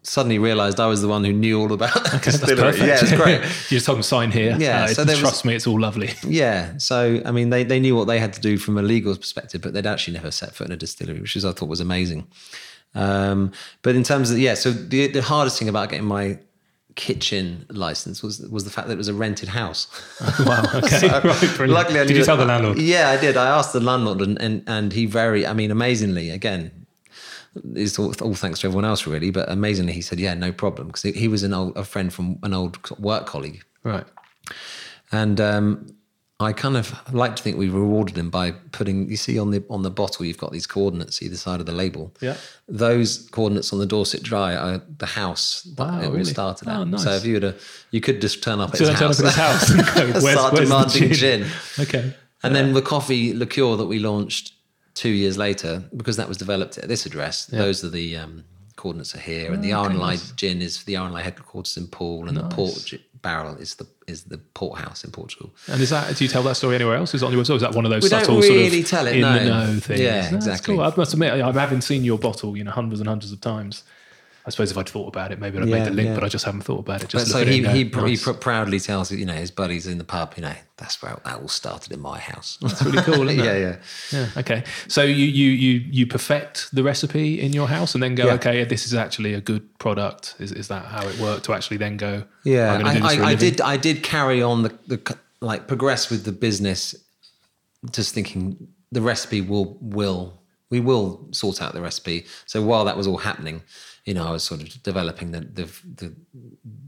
suddenly 0.03 0.39
realised 0.39 0.79
I 0.79 0.88
was 0.88 1.01
the 1.01 1.07
one 1.07 1.24
who 1.24 1.31
knew 1.31 1.60
all 1.62 1.71
about 1.71 1.93
the 1.93 2.19
distillery. 2.24 2.77
Yeah, 2.79 2.98
it's 3.00 3.13
great. 3.15 3.41
you 3.69 3.77
just 3.77 3.86
told 3.86 3.98
them 4.00 4.03
sign 4.03 4.31
here. 4.31 4.57
Yeah, 4.60 4.86
Uh, 4.86 4.88
so 4.88 5.03
there 5.05 5.13
was- 5.13 5.21
trust 5.21 5.45
me, 5.45 5.53
it's 5.55 5.67
all 5.67 5.79
lovely. 5.79 6.10
Yeah. 6.27 6.77
So, 6.79 7.21
I 7.24 7.31
mean, 7.31 7.51
they, 7.51 7.63
they 7.63 7.79
knew 7.79 7.95
what 7.95 8.05
they 8.07 8.19
had 8.19 8.33
to 8.33 8.41
do 8.41 8.57
from 8.57 8.77
a 8.79 8.81
legal 8.81 9.15
perspective, 9.15 9.62
but 9.62 9.74
they'd 9.74 9.86
actually 9.86 10.15
never 10.15 10.31
set 10.31 10.55
foot 10.55 10.67
in 10.67 10.74
a 10.74 10.77
distillery, 10.77 11.21
which 11.21 11.36
is, 11.36 11.45
I 11.45 11.51
thought 11.51 11.69
was 11.69 11.79
amazing. 11.79 12.27
Um, 12.95 13.51
but 13.83 13.95
in 13.95 14.01
terms 14.03 14.31
of, 14.31 14.39
yeah, 14.39 14.55
so 14.55 14.71
the, 14.71 15.05
the 15.07 15.21
hardest 15.21 15.60
thing 15.60 15.69
about 15.69 15.89
getting 15.89 16.07
my 16.07 16.39
kitchen 16.95 17.65
license 17.69 18.21
was 18.21 18.39
was 18.50 18.63
the 18.63 18.69
fact 18.69 18.88
that 18.88 18.93
it 18.93 18.98
was 18.98 19.07
a 19.07 19.13
rented 19.13 19.50
house. 19.50 19.88
wow. 20.45 20.63
Okay. 20.75 21.07
right. 21.07 21.21
Brilliant. 21.21 21.69
Luckily, 21.69 22.00
I 22.00 22.05
did 22.05 22.17
you 22.17 22.24
tell 22.24 22.38
the 22.38 22.45
landlord? 22.45 22.77
Yeah, 22.79 23.10
I 23.10 23.17
did. 23.17 23.38
I 23.38 23.48
asked 23.48 23.74
the 23.74 23.79
landlord, 23.79 24.21
and 24.21 24.39
and, 24.41 24.63
and 24.67 24.93
he 24.93 25.05
very, 25.05 25.45
I 25.48 25.53
mean, 25.53 25.71
amazingly, 25.71 26.29
again, 26.29 26.71
it's 27.75 27.98
all, 28.00 28.13
all 28.21 28.36
thanks 28.36 28.60
to 28.62 28.67
everyone 28.67 28.86
else, 28.86 29.05
really. 29.07 29.31
But 29.31 29.50
amazingly, 29.50 29.93
he 29.93 30.01
said, 30.01 30.19
"Yeah, 30.19 30.33
no 30.33 30.51
problem," 30.51 30.88
because 30.88 31.03
he, 31.03 31.12
he 31.13 31.27
was 31.27 31.43
an 31.43 31.53
old 31.53 31.77
a 31.77 31.83
friend 31.83 32.12
from 32.13 32.38
an 32.43 32.53
old 32.53 32.77
work 33.00 33.25
colleague, 33.25 33.63
Right. 33.83 34.05
and 35.12 35.39
um, 35.41 35.88
I 36.41 36.53
kind 36.53 36.75
of 36.75 36.93
like 37.13 37.36
to 37.36 37.43
think 37.43 37.57
we 37.57 37.69
rewarded 37.69 38.17
him 38.17 38.29
by 38.29 38.51
putting. 38.71 39.10
You 39.10 39.17
see 39.17 39.38
on 39.39 39.51
the 39.51 39.63
on 39.69 39.83
the 39.83 39.91
bottle, 39.91 40.25
you've 40.25 40.38
got 40.38 40.51
these 40.51 40.67
coordinates 40.67 41.21
either 41.21 41.36
side 41.38 41.60
of 41.60 41.65
the 41.65 41.71
label. 41.71 42.13
Yeah. 42.21 42.36
Those 42.67 43.29
coordinates 43.31 43.71
on 43.74 43.79
the 43.79 43.86
Dorset 43.86 44.24
Dry 44.24 44.55
are 44.55 44.81
the 44.98 45.05
house 45.05 45.63
that 45.77 45.88
Wow, 45.88 46.00
it 46.01 46.05
all 46.05 46.12
really? 46.12 46.25
started 46.25 46.67
at. 46.67 46.77
Oh, 46.77 46.83
nice. 46.83 47.03
So 47.03 47.12
if 47.12 47.25
you 47.25 47.33
were 47.36 47.39
to, 47.41 47.55
you 47.91 48.01
could 48.01 48.19
just 48.21 48.41
turn 48.43 48.60
up 48.60 48.71
at 48.71 48.77
So 48.77 48.88
his 48.88 49.00
turn 49.00 49.10
up 49.12 49.15
house, 49.17 49.19
at 49.21 49.33
house 49.33 49.69
and 49.69 49.79
go, 50.13 50.19
"Where's- 50.21 50.31
start 50.39 50.53
where's 50.53 50.69
demanding 50.69 51.12
gin?" 51.13 51.43
gin. 51.43 51.51
Okay. 51.79 52.13
And 52.43 52.55
then 52.55 52.74
the 52.74 52.81
coffee 52.81 53.33
liqueur 53.33 53.75
that 53.77 53.86
we 53.86 54.00
launched 54.00 54.53
two 54.95 55.10
years 55.10 55.38
later, 55.38 55.83
because 55.95 56.17
that 56.17 56.27
was 56.27 56.38
developed 56.38 56.77
at 56.77 56.88
this 56.88 57.05
address, 57.05 57.45
those 57.45 57.83
are 57.83 57.89
the 57.89 58.17
um, 58.17 58.43
coordinates 58.77 59.13
are 59.15 59.19
here, 59.19 59.53
and 59.53 59.63
the 59.63 59.74
Oh, 59.74 59.86
okay, 59.86 59.93
RNLI 59.95 60.36
gin 60.36 60.62
is 60.62 60.77
for 60.77 60.86
the 60.86 60.95
RNLI 60.95 61.21
headquarters 61.21 61.77
in 61.77 61.88
Poole, 61.88 62.27
and 62.27 62.36
the 62.36 62.48
port 62.50 62.91
barrel 63.22 63.56
is 63.56 63.75
the 63.75 63.88
is 64.08 64.24
the 64.24 64.38
port 64.38 64.80
house 64.80 65.04
in 65.04 65.12
Portugal. 65.12 65.51
And 65.68 65.82
is 65.82 65.90
that? 65.92 66.16
Do 66.16 66.24
you 66.24 66.30
tell 66.30 66.44
that 66.44 66.56
story 66.56 66.75
anywhere 66.75 66.96
else? 66.96 67.13
Is 67.13 67.22
it 67.24 67.25
on 67.25 67.32
your 67.32 67.44
website? 67.44 67.56
Is 67.56 67.62
that 67.62 67.75
one 67.75 67.86
of 67.86 67.92
those 67.92 68.04
We 68.04 68.10
don't 68.10 68.22
subtle 68.22 68.40
really 68.42 68.70
sort 68.70 68.84
of 68.84 68.90
tell 68.90 69.08
it, 69.08 69.16
in 69.16 69.22
no. 69.22 69.40
the 69.40 69.46
know 69.46 69.80
things? 69.80 70.00
Yeah, 70.01 70.30
No, 70.32 70.38
exactly. 70.38 70.75
cool. 70.75 70.84
I 70.84 70.94
must 70.96 71.13
admit, 71.13 71.34
I 71.34 71.51
haven't 71.51 71.82
seen 71.82 72.04
your 72.04 72.18
bottle, 72.18 72.58
you 72.58 72.63
know, 72.63 72.72
hundreds 72.72 73.00
and 73.00 73.08
hundreds 73.08 73.32
of 73.32 73.42
times. 73.42 73.84
I 74.45 74.50
suppose 74.50 74.71
if 74.71 74.77
I'd 74.77 74.89
thought 74.89 75.07
about 75.07 75.31
it, 75.31 75.39
maybe 75.39 75.57
I'd 75.60 75.67
Yeah, 75.67 75.77
made 75.77 75.86
the 75.86 75.91
link, 75.91 76.07
yeah. 76.10 76.15
but 76.15 76.24
I 76.24 76.27
just 76.27 76.45
haven't 76.45 76.62
thought 76.62 76.79
about 76.79 77.03
it. 77.03 77.10
Just 77.10 77.27
so 77.31 77.45
he 77.45 77.63
he, 77.67 77.86
pr- 77.86 78.07
he 78.07 78.17
proudly 78.17 78.79
tells 78.79 79.12
you 79.12 79.25
know 79.25 79.34
his 79.34 79.51
buddies 79.51 79.86
in 79.88 79.97
the 79.97 80.04
pub, 80.04 80.34
you 80.36 80.41
know 80.41 80.54
that's 80.77 80.99
where 81.01 81.15
that 81.25 81.39
all 81.39 81.47
started 81.47 81.91
in 81.93 81.99
my 81.99 82.17
house. 82.17 82.58
That's 82.62 82.82
really 82.84 83.04
cool, 83.04 83.30
isn't 83.30 83.39
it? 83.45 83.45
yeah, 83.45 83.58
yeah. 83.58 83.75
Yeah. 84.12 84.27
Okay. 84.41 84.63
So 84.88 85.04
you 85.04 85.25
you 85.25 85.49
you 85.51 85.80
you 85.91 86.08
perfect 86.08 86.73
the 86.73 86.82
recipe 86.84 87.39
in 87.39 87.54
your 87.54 87.67
house 87.67 87.93
and 87.93 88.01
then 88.01 88.15
go, 88.15 88.25
Yeah. 88.25 88.34
okay, 88.34 88.63
this 88.63 88.86
is 88.88 88.95
actually 88.95 89.36
a 89.36 89.41
good 89.41 89.63
product. 89.77 90.36
Is 90.39 90.51
is 90.51 90.67
that 90.69 90.86
how 90.86 91.08
it 91.08 91.19
worked 91.19 91.45
to 91.45 91.54
actually 91.54 91.77
then 91.77 91.97
go? 91.97 92.23
Yeah, 92.43 92.82
I, 92.84 92.93
this 92.99 93.15
for 93.15 93.21
a 93.21 93.25
I, 93.25 93.30
I 93.32 93.36
did. 93.36 93.62
I 93.62 93.77
did 93.77 94.01
carry 94.01 94.41
on 94.41 94.63
the, 94.63 94.73
the 94.88 95.17
like 95.39 95.67
progress 95.67 96.10
with 96.10 96.23
the 96.25 96.32
business, 96.32 96.95
just 97.91 98.13
thinking 98.13 98.67
the 98.91 99.01
recipe 99.01 99.41
will 99.41 99.77
will 99.82 100.41
we 100.71 100.80
will 100.80 101.27
sort 101.32 101.62
out 101.62 101.73
the 101.73 101.82
recipe. 101.82 102.25
So 102.45 102.62
while 102.63 102.86
that 102.86 102.95
was 102.97 103.06
all 103.06 103.17
happening, 103.17 103.62
you 104.06 104.14
know, 104.14 104.28
I 104.28 104.32
was 104.32 104.44
sort 104.44 104.62
of 104.62 104.84
developing 104.84 105.32
the 105.32 105.42
the 105.42 105.70
the 105.96 106.16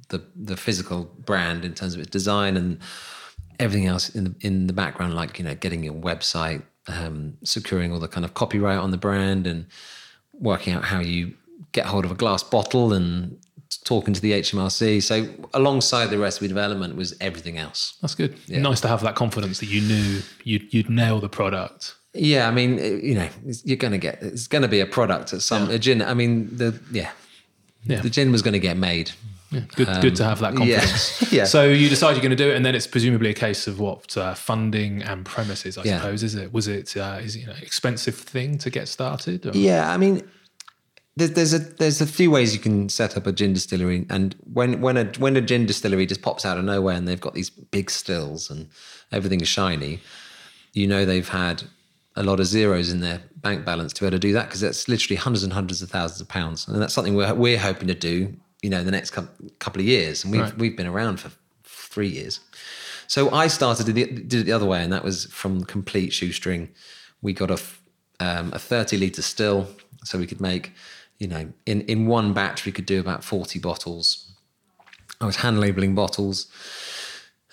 the, 0.09 0.23
the 0.35 0.57
physical 0.57 1.05
brand 1.19 1.65
in 1.65 1.73
terms 1.73 1.93
of 1.93 1.99
its 1.99 2.09
design 2.09 2.57
and 2.57 2.79
everything 3.59 3.87
else 3.87 4.09
in 4.09 4.23
the 4.23 4.35
in 4.41 4.67
the 4.67 4.73
background, 4.73 5.15
like 5.15 5.37
you 5.39 5.45
know, 5.45 5.55
getting 5.55 5.83
your 5.83 5.93
website, 5.93 6.63
um, 6.87 7.37
securing 7.43 7.91
all 7.91 7.99
the 7.99 8.07
kind 8.07 8.25
of 8.25 8.33
copyright 8.33 8.79
on 8.79 8.91
the 8.91 8.97
brand, 8.97 9.47
and 9.47 9.65
working 10.33 10.73
out 10.73 10.83
how 10.83 10.99
you 10.99 11.33
get 11.71 11.85
hold 11.85 12.05
of 12.05 12.11
a 12.11 12.15
glass 12.15 12.43
bottle 12.43 12.93
and 12.93 13.37
talking 13.83 14.13
to 14.13 14.21
the 14.21 14.31
HMRC. 14.31 15.01
So 15.01 15.27
alongside 15.53 16.07
the 16.07 16.17
recipe 16.17 16.47
development 16.47 16.95
was 16.95 17.15
everything 17.19 17.57
else. 17.57 17.97
That's 18.01 18.15
good. 18.15 18.37
Nice 18.49 18.81
to 18.81 18.87
have 18.87 19.01
that 19.01 19.15
confidence 19.15 19.59
that 19.59 19.67
you 19.67 19.81
knew 19.81 20.21
you'd 20.43 20.73
you'd 20.73 20.89
nail 20.89 21.19
the 21.19 21.29
product. 21.29 21.95
Yeah, 22.13 22.47
I 22.47 22.51
mean, 22.51 22.77
you 23.03 23.15
know, 23.15 23.27
you're 23.63 23.77
going 23.77 23.91
to 23.93 23.97
get 23.97 24.21
it's 24.21 24.47
going 24.47 24.61
to 24.61 24.67
be 24.67 24.79
a 24.79 24.85
product 24.85 25.33
at 25.33 25.41
some 25.41 25.69
a 25.69 25.79
gin. 25.79 26.01
I 26.01 26.13
mean, 26.13 26.55
the 26.55 26.79
yeah, 26.91 27.11
Yeah. 27.85 28.01
the 28.01 28.09
gin 28.09 28.31
was 28.31 28.41
going 28.41 28.53
to 28.53 28.59
get 28.59 28.77
made. 28.77 29.11
Yeah, 29.51 29.61
good, 29.75 29.87
good 30.01 30.15
to 30.15 30.23
have 30.23 30.39
that 30.39 30.53
yeah. 30.53 30.79
confidence. 30.79 31.31
Yeah. 31.31 31.45
So 31.45 31.63
you 31.65 31.87
decide 31.89 32.11
you're 32.13 32.21
going 32.21 32.31
to 32.31 32.35
do 32.35 32.49
it, 32.51 32.55
and 32.55 32.65
then 32.65 32.73
it's 32.75 32.87
presumably 32.87 33.29
a 33.29 33.33
case 33.35 33.67
of 33.67 33.79
what 33.79 34.17
uh, 34.17 34.33
funding 34.33 35.03
and 35.03 35.25
premises, 35.25 35.77
I 35.77 35.83
Yeah. 35.83 35.97
suppose. 35.99 36.23
Is 36.23 36.33
it? 36.35 36.51
Was 36.53 36.67
it? 36.67 36.95
Uh, 36.97 37.19
is 37.21 37.35
it 37.35 37.39
you 37.41 37.45
know, 37.47 37.53
expensive 37.61 38.15
thing 38.15 38.57
to 38.59 38.69
get 38.71 38.87
started? 38.87 39.45
Or? 39.45 39.51
Yeah, 39.55 39.91
I 39.91 39.97
mean, 39.97 40.23
there's, 41.15 41.31
there's 41.31 41.53
a 41.53 41.59
there's 41.59 42.01
a 42.01 42.07
few 42.07 42.31
ways 42.31 42.53
you 42.55 42.59
can 42.59 42.89
set 42.89 43.15
up 43.17 43.27
a 43.27 43.31
gin 43.31 43.53
distillery, 43.53 44.05
and 44.09 44.35
when 44.51 44.81
when 44.81 44.97
a 44.97 45.05
when 45.19 45.35
a 45.35 45.41
gin 45.41 45.65
distillery 45.67 46.05
just 46.07 46.21
pops 46.23 46.45
out 46.45 46.57
of 46.57 46.65
nowhere 46.65 46.95
and 46.95 47.07
they've 47.07 47.21
got 47.21 47.33
these 47.35 47.49
big 47.51 47.89
stills 47.91 48.49
and 48.49 48.67
everything's 49.11 49.47
shiny, 49.47 49.99
you 50.73 50.87
know 50.87 51.05
they've 51.05 51.29
had 51.29 51.63
a 52.15 52.23
lot 52.23 52.39
of 52.39 52.45
zeros 52.45 52.91
in 52.91 52.99
their 52.99 53.21
bank 53.37 53.65
balance 53.65 53.91
to 53.93 54.01
be 54.01 54.07
able 54.07 54.15
to 54.15 54.19
do 54.19 54.33
that 54.33 54.45
because 54.45 54.61
that's 54.61 54.87
literally 54.87 55.15
hundreds 55.15 55.43
and 55.43 55.53
hundreds 55.53 55.81
of 55.81 55.89
thousands 55.89 56.21
of 56.21 56.27
pounds, 56.27 56.67
and 56.67 56.81
that's 56.81 56.93
something 56.93 57.15
we're 57.15 57.33
we're 57.33 57.59
hoping 57.59 57.87
to 57.87 57.95
do, 57.95 58.33
you 58.61 58.69
know, 58.69 58.79
in 58.79 58.85
the 58.85 58.91
next 58.91 59.11
couple 59.11 59.81
of 59.81 59.85
years, 59.87 60.23
and 60.23 60.31
we've 60.31 60.41
Right. 60.41 60.57
we've 60.57 60.77
been 60.77 60.87
around 60.87 61.19
for 61.19 61.31
three 61.63 62.09
years. 62.09 62.39
So 63.07 63.31
I 63.31 63.47
started 63.47 63.85
did 63.87 63.97
it 64.33 64.45
the 64.45 64.51
other 64.51 64.65
way, 64.65 64.83
and 64.83 64.91
that 64.93 65.03
was 65.03 65.25
from 65.25 65.63
complete 65.65 66.13
shoestring. 66.13 66.69
We 67.21 67.33
got 67.33 67.51
a 67.51 67.59
um, 68.19 68.51
a 68.53 68.59
thirty 68.59 68.97
liter 68.97 69.21
still, 69.21 69.67
so 70.03 70.17
we 70.17 70.27
could 70.27 70.41
make, 70.41 70.71
you 71.19 71.27
know, 71.27 71.51
in 71.65 71.81
in 71.81 72.07
one 72.07 72.33
batch 72.33 72.65
we 72.65 72.71
could 72.71 72.85
do 72.85 72.99
about 72.99 73.23
forty 73.23 73.59
bottles. 73.59 74.29
I 75.21 75.25
was 75.25 75.37
hand 75.37 75.59
labeling 75.59 75.95
bottles, 75.95 76.47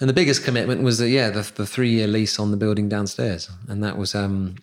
and 0.01 0.09
the 0.09 0.15
biggest 0.15 0.45
commitment 0.45 0.83
was 0.83 0.99
that 0.99 1.09
yeah, 1.09 1.31
the, 1.31 1.51
the 1.55 1.67
three 1.67 1.91
year 1.91 2.07
lease 2.07 2.39
on 2.39 2.51
the 2.51 2.57
building 2.57 2.89
downstairs, 2.89 3.51
and 3.69 3.83
that 3.85 3.97
was 3.97 4.15
um, 4.15 4.57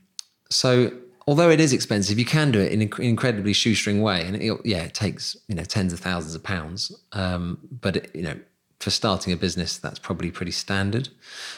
so. 0.49 0.91
Although 1.29 1.49
it 1.49 1.59
is 1.59 1.73
expensive, 1.73 2.17
you 2.17 2.23
can 2.23 2.51
do 2.51 2.61
it 2.61 2.71
in 2.71 2.81
an 2.81 2.89
incredibly 2.99 3.51
shoestring 3.51 4.01
way, 4.01 4.25
and 4.25 4.37
it, 4.37 4.61
yeah, 4.63 4.83
it 4.83 4.93
takes 4.93 5.35
you 5.47 5.55
know 5.55 5.63
tens 5.63 5.91
of 5.91 5.99
thousands 5.99 6.35
of 6.35 6.41
pounds. 6.41 6.91
Um, 7.11 7.59
but 7.69 7.97
it, 7.97 8.11
you 8.15 8.21
know, 8.21 8.39
for 8.79 8.91
starting 8.91 9.33
a 9.33 9.37
business, 9.37 9.77
that's 9.77 9.99
probably 9.99 10.31
pretty 10.31 10.51
standard. 10.51 11.09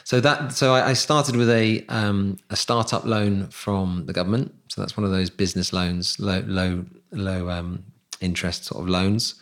So 0.03 0.19
that 0.21 0.53
so 0.53 0.73
I, 0.73 0.89
I 0.89 0.93
started 0.93 1.35
with 1.35 1.49
a 1.49 1.85
um, 1.87 2.37
a 2.49 2.55
startup 2.55 3.05
loan 3.05 3.47
from 3.47 4.05
the 4.05 4.13
government. 4.13 4.55
So 4.69 4.81
that's 4.81 4.97
one 4.97 5.03
of 5.03 5.11
those 5.11 5.29
business 5.29 5.71
loans, 5.71 6.19
low 6.19 6.43
low 6.47 6.85
low 7.11 7.49
um, 7.49 7.83
interest 8.21 8.65
sort 8.65 8.83
of 8.83 8.89
loans, 8.89 9.35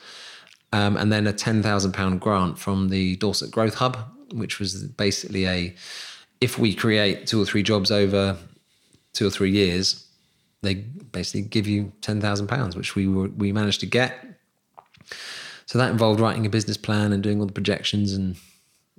um, 0.73 0.97
and 0.97 1.11
then 1.11 1.25
a 1.25 1.33
ten 1.33 1.63
thousand 1.63 1.93
pound 1.93 2.19
grant 2.19 2.59
from 2.59 2.89
the 2.89 3.15
Dorset 3.15 3.51
Growth 3.51 3.75
Hub, 3.75 3.97
which 4.33 4.59
was 4.59 4.83
basically 4.83 5.47
a 5.47 5.75
if 6.41 6.59
we 6.59 6.73
create 6.73 7.27
two 7.27 7.41
or 7.41 7.45
three 7.45 7.63
jobs 7.63 7.91
over 7.91 8.37
two 9.13 9.27
or 9.27 9.29
three 9.31 9.51
years, 9.51 10.07
they 10.61 10.75
basically 10.75 11.41
give 11.41 11.67
you 11.67 11.91
ten 12.01 12.21
thousand 12.21 12.47
pounds, 12.47 12.75
which 12.75 12.95
we 12.95 13.07
were 13.07 13.29
we 13.29 13.51
managed 13.51 13.79
to 13.81 13.85
get. 13.85 14.13
So 15.65 15.77
that 15.77 15.91
involved 15.91 16.19
writing 16.19 16.45
a 16.45 16.49
business 16.49 16.77
plan 16.77 17.11
and 17.11 17.21
doing 17.21 17.39
all 17.39 17.45
the 17.45 17.53
projections. 17.53 18.13
And 18.13 18.37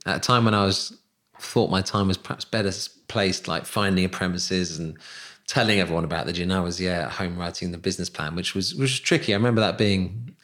at 0.04 0.16
a 0.16 0.20
time 0.20 0.44
when 0.44 0.54
I 0.54 0.64
was 0.64 0.98
thought 1.40 1.70
my 1.70 1.82
time 1.82 2.08
was 2.08 2.18
perhaps 2.18 2.44
better 2.44 2.72
placed, 3.06 3.48
like 3.48 3.64
finding 3.64 4.04
a 4.04 4.08
premises 4.08 4.78
and 4.78 4.98
telling 5.46 5.80
everyone 5.80 6.04
about 6.04 6.26
the 6.26 6.32
gin, 6.32 6.52
I 6.52 6.60
was 6.60 6.80
yeah 6.80 7.06
at 7.06 7.12
home 7.12 7.38
writing 7.38 7.72
the 7.72 7.78
business 7.78 8.10
plan, 8.10 8.34
which 8.34 8.54
was 8.54 8.74
which 8.74 8.90
was 8.90 9.00
tricky. 9.00 9.32
I 9.32 9.36
remember 9.36 9.60
that 9.60 9.78
being, 9.78 10.34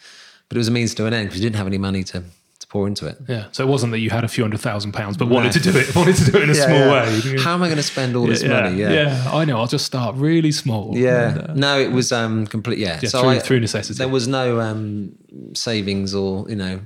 but 0.49 0.57
it 0.57 0.59
was 0.59 0.69
a 0.69 0.73
means 0.73 0.95
to 0.95 1.07
an 1.07 1.15
end 1.15 1.29
because 1.29 1.41
we 1.41 1.45
didn't 1.45 1.57
have 1.57 1.67
any 1.67 1.79
money 1.79 2.05
to 2.05 2.23
to 2.23 2.25
pour 2.75 2.89
into 2.89 3.07
it. 3.07 3.17
Yeah. 3.29 3.47
So 3.53 3.63
it 3.63 3.69
wasn't 3.69 3.93
that 3.93 4.01
you 4.01 4.11
had 4.11 4.25
a 4.25 4.29
few 4.29 4.43
hundred 4.43 4.59
thousand 4.59 4.95
pounds, 4.95 5.17
but 5.17 5.29
wanted 5.29 5.53
to 5.53 5.61
do 5.61 5.71
it, 5.79 5.95
wanted 5.97 6.17
to 6.17 6.33
do 6.33 6.39
it 6.39 6.43
in 6.43 6.51
a 6.51 6.55
small 6.57 6.91
way. 6.91 7.39
How 7.39 7.55
am 7.55 7.63
I 7.63 7.69
going 7.69 7.77
to 7.77 7.85
spend 7.85 8.17
all 8.17 8.27
this 8.27 8.43
yeah, 8.43 8.49
money? 8.49 8.81
Yeah. 8.81 8.91
yeah, 8.91 9.31
I 9.33 9.45
know. 9.45 9.61
I'll 9.61 9.69
just 9.69 9.85
start 9.87 10.17
really 10.17 10.51
small. 10.51 10.91
Yeah. 10.99 11.29
And, 11.29 11.51
uh, 11.51 11.55
no, 11.55 11.79
it 11.79 11.93
was 11.93 12.11
um 12.11 12.49
complete. 12.49 12.79
Yeah. 12.79 12.99
yeah, 13.01 13.11
so 13.11 13.21
through, 13.21 13.31
I, 13.31 13.39
through 13.39 13.61
necessity. 13.61 13.97
there 13.97 14.09
was 14.09 14.27
no 14.27 14.59
um 14.59 15.13
savings 15.55 16.17
or 16.17 16.49
you 16.49 16.57
know 16.57 16.81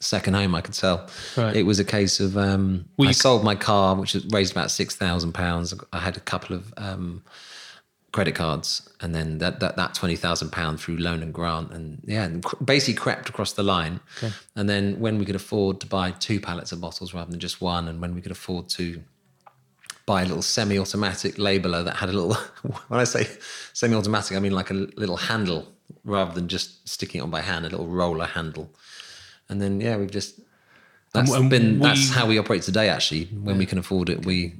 second 0.00 0.32
home 0.32 0.54
I 0.54 0.62
could 0.62 0.74
sell. 0.74 1.06
Right. 1.36 1.54
It 1.54 1.64
was 1.64 1.78
a 1.78 1.84
case 1.84 2.18
of 2.18 2.38
um 2.38 2.86
Well, 2.96 3.10
I 3.10 3.12
sold 3.12 3.44
my 3.44 3.56
car, 3.56 3.96
which 3.96 4.16
raised 4.30 4.52
about 4.52 4.70
six 4.70 4.96
thousand 4.96 5.34
pounds. 5.34 5.74
I 5.92 5.98
had 5.98 6.16
a 6.16 6.20
couple 6.20 6.56
of 6.56 6.72
um 6.78 7.22
credit 8.12 8.34
cards, 8.34 8.88
and 9.00 9.14
then 9.14 9.38
that 9.38 9.60
that, 9.60 9.76
that 9.76 9.94
twenty 9.94 10.16
thousand 10.16 10.50
pound 10.50 10.80
through 10.80 10.96
loan 10.96 11.22
and 11.22 11.32
grant, 11.32 11.72
and 11.72 12.02
yeah, 12.04 12.24
and 12.24 12.44
basically 12.64 12.94
crept 12.94 13.28
across 13.28 13.52
the 13.52 13.62
line. 13.62 14.00
And 14.56 14.68
then 14.68 14.98
when 15.00 15.18
we 15.18 15.24
could 15.24 15.36
afford 15.36 15.80
to 15.80 15.86
buy 15.86 16.10
two 16.12 16.40
pallets 16.40 16.72
of 16.72 16.80
bottles 16.80 17.14
rather 17.14 17.30
than 17.30 17.40
just 17.40 17.60
one, 17.60 17.88
and 17.88 18.00
when 18.00 18.14
we 18.14 18.20
could 18.20 18.32
afford 18.32 18.68
to 18.70 19.02
buy 20.06 20.22
a 20.22 20.24
little 20.24 20.42
semi-automatic 20.42 21.36
labeler 21.36 21.84
that 21.84 21.96
had 21.96 22.08
a 22.08 22.12
little 22.12 22.34
when 22.88 22.98
i 22.98 23.04
say 23.04 23.28
semi-automatic 23.74 24.36
i 24.36 24.40
mean 24.40 24.50
like 24.50 24.70
a 24.70 24.74
little 24.74 25.16
handle 25.16 25.68
rather 26.04 26.32
than 26.34 26.48
just 26.48 26.88
sticking 26.88 27.20
it 27.20 27.22
on 27.22 27.30
by 27.30 27.40
hand 27.40 27.64
a 27.64 27.68
little 27.68 27.86
roller 27.86 28.26
handle. 28.26 28.70
And 29.48 29.60
then 29.60 29.80
yeah 29.80 29.96
we've 29.96 30.10
just 30.10 30.40
that's 31.12 31.32
and 31.32 31.50
been 31.50 31.74
we- 31.74 31.86
that's 31.86 32.10
how 32.10 32.26
we 32.26 32.38
operate 32.38 32.62
today 32.62 32.88
actually. 32.88 33.24
When 33.26 33.58
we 33.58 33.66
can 33.66 33.78
afford 33.78 34.08
it 34.08 34.24
we 34.26 34.54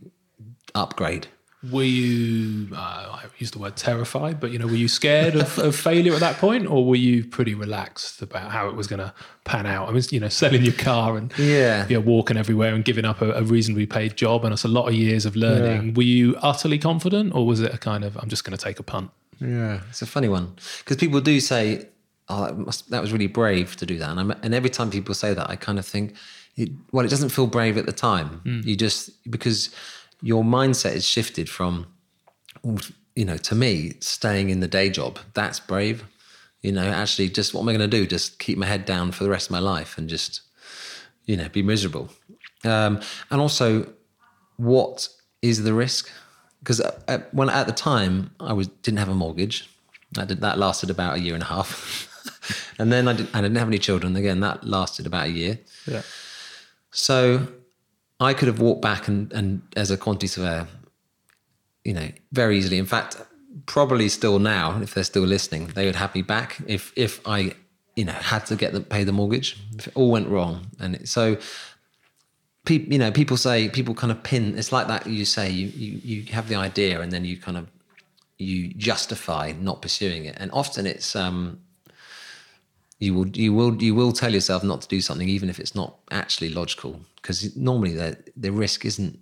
upgrade 0.74 1.26
Were 1.70 1.82
you, 1.84 2.68
uh, 2.74 2.76
I 3.20 3.24
use 3.36 3.50
the 3.50 3.58
word 3.58 3.76
terrified, 3.76 4.40
but 4.40 4.50
you 4.50 4.58
know, 4.58 4.66
were 4.66 4.72
you 4.72 4.88
scared 4.88 5.34
of, 5.34 5.58
of 5.58 5.76
failure 5.76 6.14
at 6.14 6.20
that 6.20 6.36
point, 6.38 6.66
or 6.66 6.86
were 6.86 6.96
you 6.96 7.22
pretty 7.24 7.54
relaxed 7.54 8.22
about 8.22 8.50
how 8.50 8.68
it 8.68 8.76
was 8.76 8.86
going 8.86 9.00
to 9.00 9.12
pan 9.44 9.66
out? 9.66 9.86
I 9.88 9.92
mean, 9.92 10.02
you 10.10 10.20
know, 10.20 10.30
selling 10.30 10.62
your 10.62 10.72
car 10.72 11.18
and 11.18 11.30
Yeah. 11.36 11.86
you 11.86 11.96
know, 11.96 12.00
walking 12.00 12.38
everywhere 12.38 12.74
and 12.74 12.82
giving 12.82 13.04
up 13.04 13.20
a, 13.20 13.32
a 13.32 13.42
reasonably 13.42 13.84
paid 13.84 14.16
job, 14.16 14.42
and 14.44 14.54
it's 14.54 14.64
a 14.64 14.68
lot 14.68 14.88
of 14.88 14.94
years 14.94 15.26
of 15.26 15.36
learning. 15.36 15.92
Were 15.92 16.02
you 16.02 16.34
utterly 16.40 16.78
confident, 16.78 17.34
or 17.34 17.46
was 17.46 17.60
it 17.60 17.74
a 17.74 17.78
kind 17.78 18.04
of, 18.04 18.16
I'm 18.16 18.30
just 18.30 18.42
going 18.44 18.56
to 18.56 18.64
take 18.64 18.78
a 18.78 18.82
punt? 18.82 19.10
Yeah, 19.38 19.80
it's 19.90 20.00
a 20.00 20.06
funny 20.06 20.28
one 20.28 20.54
because 20.78 20.96
people 20.96 21.20
do 21.20 21.40
say, 21.40 21.88
"Oh, 22.30 22.44
that, 22.46 22.56
must, 22.58 22.90
that 22.90 23.02
was 23.02 23.12
really 23.12 23.26
brave 23.26 23.76
to 23.76 23.84
do 23.86 23.98
that," 23.98 24.08
and, 24.10 24.20
I'm, 24.20 24.30
and 24.42 24.54
every 24.54 24.70
time 24.70 24.90
people 24.90 25.14
say 25.14 25.34
that, 25.34 25.48
I 25.50 25.56
kind 25.56 25.78
of 25.78 25.84
think, 25.86 26.14
it, 26.56 26.70
"Well, 26.92 27.04
it 27.04 27.10
doesn't 27.10 27.30
feel 27.30 27.46
brave 27.46 27.76
at 27.78 27.84
the 27.86 27.92
time. 27.92 28.40
You 28.64 28.76
just 28.76 29.10
because 29.30 29.70
your 30.22 30.44
mindset 30.44 30.94
is 30.94 31.06
shifted 31.06 31.48
from, 31.48 31.87
you 33.14 33.24
know, 33.24 33.37
to 33.37 33.54
me, 33.54 33.94
staying 34.00 34.50
in 34.50 34.61
the 34.61 34.68
day 34.68 34.90
job 34.90 35.18
that's 35.35 35.61
brave. 35.61 36.04
You 36.62 36.72
know, 36.72 36.85
actually, 36.85 37.30
just 37.30 37.54
what 37.54 37.62
am 37.62 37.68
I 37.70 37.72
going 37.72 37.90
to 37.90 37.96
do? 37.96 38.06
Just 38.06 38.38
keep 38.38 38.59
my 38.59 38.66
head 38.66 38.85
down 38.85 39.12
for 39.12 39.24
the 39.24 39.30
rest 39.30 39.46
of 39.46 39.52
my 39.52 39.61
life 39.61 39.96
and 39.96 40.09
just, 40.09 40.42
you 41.24 41.37
know, 41.37 41.48
be 41.48 41.62
miserable. 41.62 42.11
Um, 42.64 43.00
and 43.30 43.40
also, 43.40 43.90
what 44.59 45.09
is 45.40 45.62
the 45.62 45.72
risk? 45.72 46.11
Because 46.59 46.80
at, 46.80 47.33
when 47.33 47.48
at 47.48 47.66
the 47.66 47.72
time 47.72 48.33
I 48.38 48.52
was 48.52 48.68
didn't 48.68 48.98
have 48.98 49.09
a 49.09 49.14
mortgage, 49.14 49.70
that 50.12 50.28
did, 50.28 50.42
that 50.42 50.59
lasted 50.59 50.90
about 50.90 51.16
a 51.16 51.20
year 51.20 51.33
and 51.33 51.42
a 51.42 51.46
half, 51.46 52.74
and 52.78 52.92
then 52.92 53.09
I 53.09 53.14
didn't, 53.14 53.35
I 53.35 53.40
didn't 53.40 53.56
have 53.56 53.68
any 53.68 53.78
children. 53.78 54.14
Again, 54.16 54.40
that 54.40 54.64
lasted 54.64 55.06
about 55.06 55.28
a 55.28 55.30
year. 55.30 55.59
Yeah. 55.87 56.02
So 56.90 57.46
I 58.20 58.35
could 58.35 58.48
have 58.48 58.61
walked 58.61 58.83
back 58.83 59.09
and, 59.09 59.33
and 59.33 59.62
as 59.76 59.90
a 59.90 59.96
quantity 59.96 60.40
you 61.85 61.94
know, 61.94 62.09
very 62.33 62.59
easily. 62.59 62.78
In 62.78 62.87
fact, 62.87 63.16
probably 63.66 64.09
still 64.09 64.38
now, 64.38 64.80
if 64.83 64.94
they're 64.94 65.04
still 65.04 65.24
listening, 65.24 65.68
they 65.68 65.87
would 65.87 65.96
have 65.96 66.14
me 66.14 66.22
back 66.22 66.59
if 66.66 66.92
if 66.96 67.26
I, 67.26 67.54
you 67.96 68.04
know, 68.04 68.12
had 68.12 68.46
to 68.46 68.56
get 68.56 68.72
the 68.72 68.80
pay 68.80 69.04
the 69.04 69.12
mortgage. 69.12 69.56
If 69.78 69.88
it 69.88 69.96
all 69.96 70.11
went 70.11 70.28
wrong, 70.28 70.66
and 70.78 70.96
it, 70.96 71.09
so 71.09 71.38
people, 72.64 72.92
you 72.92 72.98
know, 72.98 73.11
people 73.11 73.37
say 73.37 73.68
people 73.68 73.94
kind 73.94 74.11
of 74.11 74.22
pin. 74.22 74.59
It's 74.59 74.72
like 74.72 74.88
that. 74.88 75.06
You 75.06 75.24
say 75.24 75.50
you 75.50 75.68
you 75.68 76.00
you 76.04 76.33
have 76.33 76.48
the 76.48 76.56
idea, 76.56 77.00
and 77.00 77.11
then 77.11 77.24
you 77.24 77.37
kind 77.37 77.56
of 77.56 77.68
you 78.38 78.72
justify 78.74 79.52
not 79.59 79.83
pursuing 79.83 80.26
it, 80.26 80.37
and 80.38 80.50
often 80.52 80.87
it's 80.87 81.16
um 81.16 81.61
you 83.00 83.14
will 83.14 83.28
you 83.28 83.52
will 83.52 83.82
you 83.82 83.94
will 83.94 84.12
tell 84.12 84.32
yourself 84.32 84.62
not 84.62 84.82
to 84.82 84.88
do 84.88 85.00
something 85.00 85.28
even 85.28 85.48
if 85.48 85.58
it's 85.58 85.74
not 85.74 85.96
actually 86.10 86.50
logical 86.50 87.00
because 87.16 87.56
normally 87.56 87.94
the 87.94 88.16
the 88.36 88.52
risk 88.52 88.84
isn't 88.84 89.18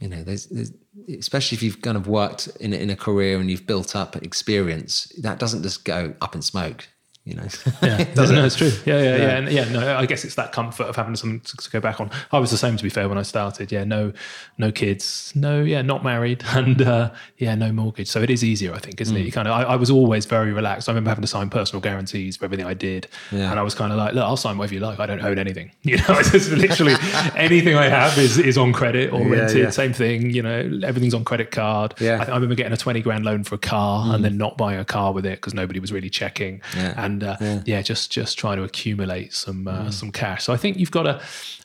you 0.00 0.08
know 0.08 0.22
there's, 0.24 0.46
there's 0.46 0.72
especially 1.18 1.56
if 1.56 1.62
you've 1.62 1.82
kind 1.82 1.96
of 1.96 2.08
worked 2.08 2.48
in 2.60 2.72
in 2.72 2.90
a 2.90 2.96
career 2.96 3.38
and 3.38 3.50
you've 3.50 3.66
built 3.66 3.94
up 3.94 4.16
experience 4.16 5.12
that 5.20 5.38
doesn't 5.38 5.62
just 5.62 5.84
go 5.84 6.14
up 6.20 6.34
in 6.34 6.42
smoke 6.42 6.88
you 7.24 7.34
know 7.34 7.46
Yeah, 7.82 8.04
no, 8.16 8.26
no, 8.26 8.44
it's 8.44 8.56
true. 8.56 8.70
Yeah, 8.84 9.02
yeah, 9.02 9.16
yeah, 9.16 9.36
and 9.38 9.48
yeah. 9.50 9.64
No, 9.70 9.96
I 9.96 10.04
guess 10.04 10.24
it's 10.24 10.34
that 10.34 10.52
comfort 10.52 10.84
of 10.88 10.96
having 10.96 11.16
something 11.16 11.40
to, 11.40 11.56
to 11.56 11.70
go 11.70 11.80
back 11.80 11.98
on. 12.00 12.10
I 12.32 12.38
was 12.38 12.50
the 12.50 12.58
same, 12.58 12.76
to 12.76 12.82
be 12.82 12.90
fair, 12.90 13.08
when 13.08 13.16
I 13.16 13.22
started. 13.22 13.72
Yeah, 13.72 13.84
no, 13.84 14.12
no 14.58 14.70
kids, 14.70 15.32
no, 15.34 15.62
yeah, 15.62 15.80
not 15.80 16.04
married, 16.04 16.42
and 16.48 16.82
uh, 16.82 17.10
yeah, 17.38 17.54
no 17.54 17.72
mortgage. 17.72 18.08
So 18.08 18.20
it 18.20 18.28
is 18.28 18.44
easier, 18.44 18.74
I 18.74 18.78
think, 18.78 19.00
isn't 19.00 19.16
it? 19.16 19.20
You 19.24 19.32
kind 19.32 19.48
of, 19.48 19.54
I, 19.54 19.62
I 19.62 19.76
was 19.76 19.90
always 19.90 20.26
very 20.26 20.52
relaxed. 20.52 20.88
I 20.88 20.92
remember 20.92 21.08
having 21.10 21.22
to 21.22 21.28
sign 21.28 21.48
personal 21.48 21.80
guarantees 21.80 22.36
for 22.36 22.44
everything 22.44 22.66
I 22.66 22.74
did, 22.74 23.08
Yeah. 23.32 23.50
and 23.50 23.58
I 23.58 23.62
was 23.62 23.74
kind 23.74 23.90
of 23.90 23.96
like, 23.98 24.12
look, 24.14 24.24
I'll 24.24 24.36
sign 24.36 24.58
whatever 24.58 24.74
you 24.74 24.80
like. 24.80 25.00
I 25.00 25.06
don't 25.06 25.22
own 25.22 25.38
anything. 25.38 25.70
You 25.82 25.96
know, 25.98 26.04
it's 26.18 26.30
just 26.32 26.50
literally 26.50 26.94
anything 27.36 27.76
I 27.76 27.88
have 27.88 28.18
is 28.18 28.36
is 28.38 28.58
on 28.58 28.72
credit 28.72 29.12
or 29.12 29.20
Yeah, 29.22 29.28
rented. 29.40 29.56
yeah. 29.58 29.70
Same 29.70 29.92
thing. 29.92 30.30
You 30.30 30.42
know, 30.42 30.80
everything's 30.84 31.14
on 31.14 31.24
credit 31.24 31.50
card. 31.52 31.94
Yeah. 32.00 32.20
I, 32.26 32.30
I 32.32 32.34
remember 32.34 32.54
getting 32.54 32.72
a 32.72 32.76
twenty 32.76 33.00
grand 33.00 33.24
loan 33.24 33.44
for 33.44 33.54
a 33.54 33.58
car 33.58 34.14
and 34.14 34.24
then 34.24 34.36
not 34.36 34.56
buying 34.58 34.78
a 34.78 34.84
car 34.84 35.12
with 35.12 35.24
it 35.24 35.36
because 35.36 35.54
nobody 35.54 35.78
was 35.80 35.92
really 35.92 36.10
checking. 36.10 36.60
Yeah. 36.76 36.94
And 37.14 37.22
uh, 37.24 37.36
Yeah. 37.40 37.62
yeah, 37.66 37.82
just 37.82 38.10
just 38.10 38.36
trying 38.38 38.56
to 38.56 38.64
accumulate 38.64 39.32
some 39.32 39.68
uh, 39.68 39.90
some 39.90 40.10
cash. 40.10 40.44
So 40.44 40.52
I 40.52 40.56
think 40.56 40.78
you've 40.78 40.90
got 40.90 41.04
to, 41.04 41.20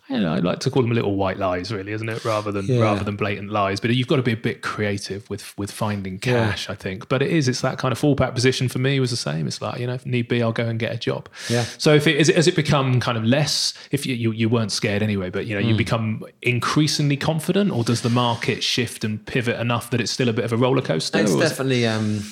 you 0.09 0.19
know, 0.19 0.33
I 0.33 0.39
like 0.39 0.59
to 0.59 0.69
call 0.69 0.83
them 0.83 0.91
little 0.91 1.15
white 1.15 1.37
lies, 1.39 1.71
really, 1.73 1.91
isn't 1.91 2.07
it? 2.09 2.23
Rather 2.23 2.51
than 2.51 2.65
Yeah. 2.67 2.81
rather 2.81 3.03
than 3.03 3.15
blatant 3.15 3.49
lies. 3.51 3.79
But 3.79 3.89
you've 3.95 4.07
got 4.07 4.17
to 4.17 4.21
be 4.21 4.33
a 4.33 4.37
bit 4.37 4.61
creative 4.61 5.27
with 5.29 5.57
with 5.57 5.71
finding 5.71 6.19
cash. 6.19 6.69
I 6.69 6.75
think. 6.75 7.09
But 7.09 7.21
it 7.23 7.31
is. 7.31 7.47
It's 7.47 7.61
that 7.61 7.77
kind 7.79 7.91
of 7.91 7.99
fallback 7.99 8.35
position 8.35 8.69
for 8.69 8.77
me 8.79 8.99
was 8.99 9.09
the 9.09 9.17
same. 9.17 9.47
It's 9.47 9.61
like 9.61 9.79
you 9.79 9.87
know, 9.87 9.93
if 9.95 10.05
need 10.05 10.27
be, 10.27 10.43
I'll 10.43 10.51
go 10.51 10.65
and 10.67 10.77
get 10.79 10.93
a 10.93 10.97
job. 10.97 11.27
Yeah. 11.49 11.65
So 11.79 11.93
if 11.95 12.05
it 12.05 12.17
is, 12.17 12.29
it 12.29 12.35
has 12.35 12.47
it 12.47 12.55
become 12.55 12.99
kind 12.99 13.17
of 13.17 13.23
less? 13.23 13.73
If 13.91 14.05
you 14.05 14.13
you, 14.15 14.31
you 14.31 14.49
weren't 14.49 14.71
scared 14.71 15.01
anyway, 15.01 15.29
but 15.31 15.47
you 15.47 15.55
know, 15.55 15.61
you 15.67 15.73
Mm. 15.73 15.77
become 15.77 16.23
increasingly 16.43 17.17
confident, 17.17 17.71
or 17.71 17.83
does 17.83 18.01
the 18.01 18.09
market 18.09 18.63
shift 18.63 19.03
and 19.03 19.25
pivot 19.25 19.59
enough 19.59 19.89
that 19.91 19.99
it's 20.01 20.11
still 20.11 20.29
a 20.29 20.33
bit 20.33 20.45
of 20.45 20.51
a 20.53 20.57
roller 20.57 20.81
coaster? 20.81 21.19
It's 21.19 21.31
is 21.31 21.35
it- 21.37 21.39
definitely 21.39 21.87
um 21.87 22.23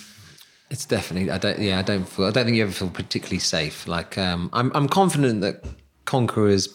it's 0.70 0.86
definitely 0.86 1.32
I 1.32 1.38
don't 1.38 1.60
yeah, 1.60 1.80
I 1.80 1.82
don't 1.82 2.08
feel 2.08 2.26
I 2.26 2.32
don't 2.32 2.46
think 2.46 2.58
you 2.58 2.64
ever 2.64 2.72
feel 2.72 2.90
particularly 2.90 3.40
safe. 3.40 3.88
Like 3.88 4.18
um 4.18 4.50
I'm 4.54 4.72
I'm 4.76 4.88
confident 4.88 5.42
that 5.42 5.64
Conker's 6.06 6.70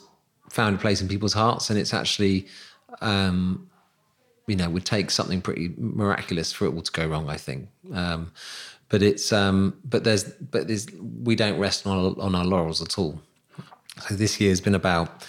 found 0.50 0.76
a 0.76 0.78
place 0.78 1.00
in 1.00 1.08
people's 1.08 1.32
hearts 1.32 1.70
and 1.70 1.78
it's 1.78 1.94
actually 1.94 2.46
um 3.00 3.68
you 4.48 4.56
know, 4.56 4.68
would 4.68 4.84
take 4.84 5.10
something 5.10 5.40
pretty 5.40 5.72
miraculous 5.78 6.52
for 6.52 6.66
it 6.66 6.74
all 6.74 6.82
to 6.82 6.92
go 6.92 7.06
wrong, 7.06 7.28
I 7.30 7.36
think. 7.36 7.68
Um 7.92 8.32
but 8.88 9.02
it's 9.02 9.32
um 9.32 9.78
but 9.84 10.04
there's 10.04 10.24
but 10.24 10.68
there's 10.68 10.86
we 11.22 11.36
don't 11.36 11.58
rest 11.58 11.86
on 11.86 11.98
our, 11.98 12.24
on 12.24 12.34
our 12.34 12.44
laurels 12.44 12.82
at 12.82 12.98
all. 12.98 13.20
So 14.08 14.14
this 14.14 14.40
year 14.40 14.50
has 14.50 14.60
been 14.60 14.74
about 14.74 15.26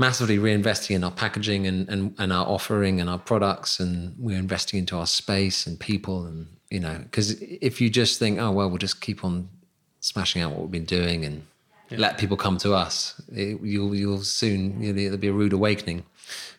massively 0.00 0.38
reinvesting 0.38 0.96
in 0.96 1.04
our 1.04 1.10
packaging 1.10 1.66
and, 1.66 1.86
and, 1.90 2.14
and 2.18 2.32
our 2.32 2.46
offering 2.46 3.02
and 3.02 3.10
our 3.10 3.18
products 3.18 3.78
and 3.78 4.14
we're 4.18 4.38
investing 4.38 4.78
into 4.78 4.96
our 4.96 5.06
space 5.06 5.66
and 5.66 5.78
people 5.78 6.24
and 6.24 6.46
you 6.70 6.80
know 6.80 6.98
because 7.02 7.32
if 7.42 7.82
you 7.82 7.90
just 7.90 8.18
think 8.18 8.40
oh 8.40 8.50
well 8.50 8.66
we'll 8.66 8.78
just 8.78 9.02
keep 9.02 9.22
on 9.22 9.46
smashing 10.00 10.40
out 10.40 10.52
what 10.52 10.62
we've 10.62 10.70
been 10.70 10.86
doing 10.86 11.26
and 11.26 11.42
let 11.90 12.16
people 12.16 12.34
come 12.36 12.56
to 12.56 12.72
us 12.72 13.20
it, 13.30 13.60
you'll 13.60 13.94
you'll 13.94 14.22
soon 14.22 14.80
you 14.80 14.90
know, 14.90 15.02
there'll 15.02 15.18
be 15.18 15.28
a 15.28 15.32
rude 15.32 15.52
awakening. 15.52 16.02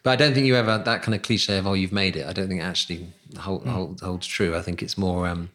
But 0.04 0.12
I 0.12 0.16
don't 0.18 0.34
think 0.34 0.46
you 0.46 0.56
ever 0.56 0.78
that 0.78 1.02
kind 1.02 1.16
of 1.16 1.24
cliche 1.24 1.58
of 1.58 1.66
oh 1.66 1.74
you've 1.74 1.92
made 1.92 2.16
it 2.16 2.28
I 2.28 2.34
don't 2.34 2.48
think 2.48 2.62
it 2.62 2.64
actually 2.64 3.08
hold, 3.40 3.66
hold, 3.66 4.02
holds 4.02 4.28
true. 4.28 4.56
I 4.56 4.62
think 4.62 4.84
it's 4.84 5.00
more 5.00 5.28
um, 5.28 5.50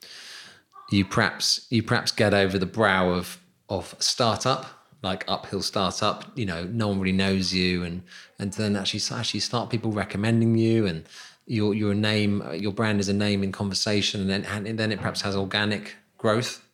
you 0.90 1.04
perhaps 1.04 1.66
you 1.70 1.84
perhaps 1.84 2.10
get 2.10 2.34
over 2.34 2.58
the 2.58 2.66
brow 2.66 3.10
of 3.10 3.38
of 3.68 3.94
startup 4.00 4.75
like 5.06 5.24
uphill 5.28 5.62
startup 5.62 6.18
you 6.34 6.44
know 6.44 6.64
no 6.64 6.88
one 6.88 7.00
really 7.00 7.16
knows 7.16 7.54
you 7.54 7.82
and 7.82 8.02
and 8.38 8.52
then 8.54 8.76
actually 8.76 9.00
actually 9.18 9.40
start 9.40 9.70
people 9.70 9.92
recommending 9.92 10.56
you 10.56 10.86
and 10.86 11.04
your 11.46 11.72
your 11.74 11.94
name 11.94 12.42
your 12.54 12.72
brand 12.72 13.00
is 13.00 13.08
a 13.08 13.14
name 13.14 13.42
in 13.42 13.52
conversation 13.52 14.20
and 14.20 14.28
then 14.30 14.44
and 14.66 14.78
then 14.78 14.92
it 14.92 14.98
perhaps 14.98 15.22
has 15.22 15.34
organic 15.34 15.94
growth 16.18 16.66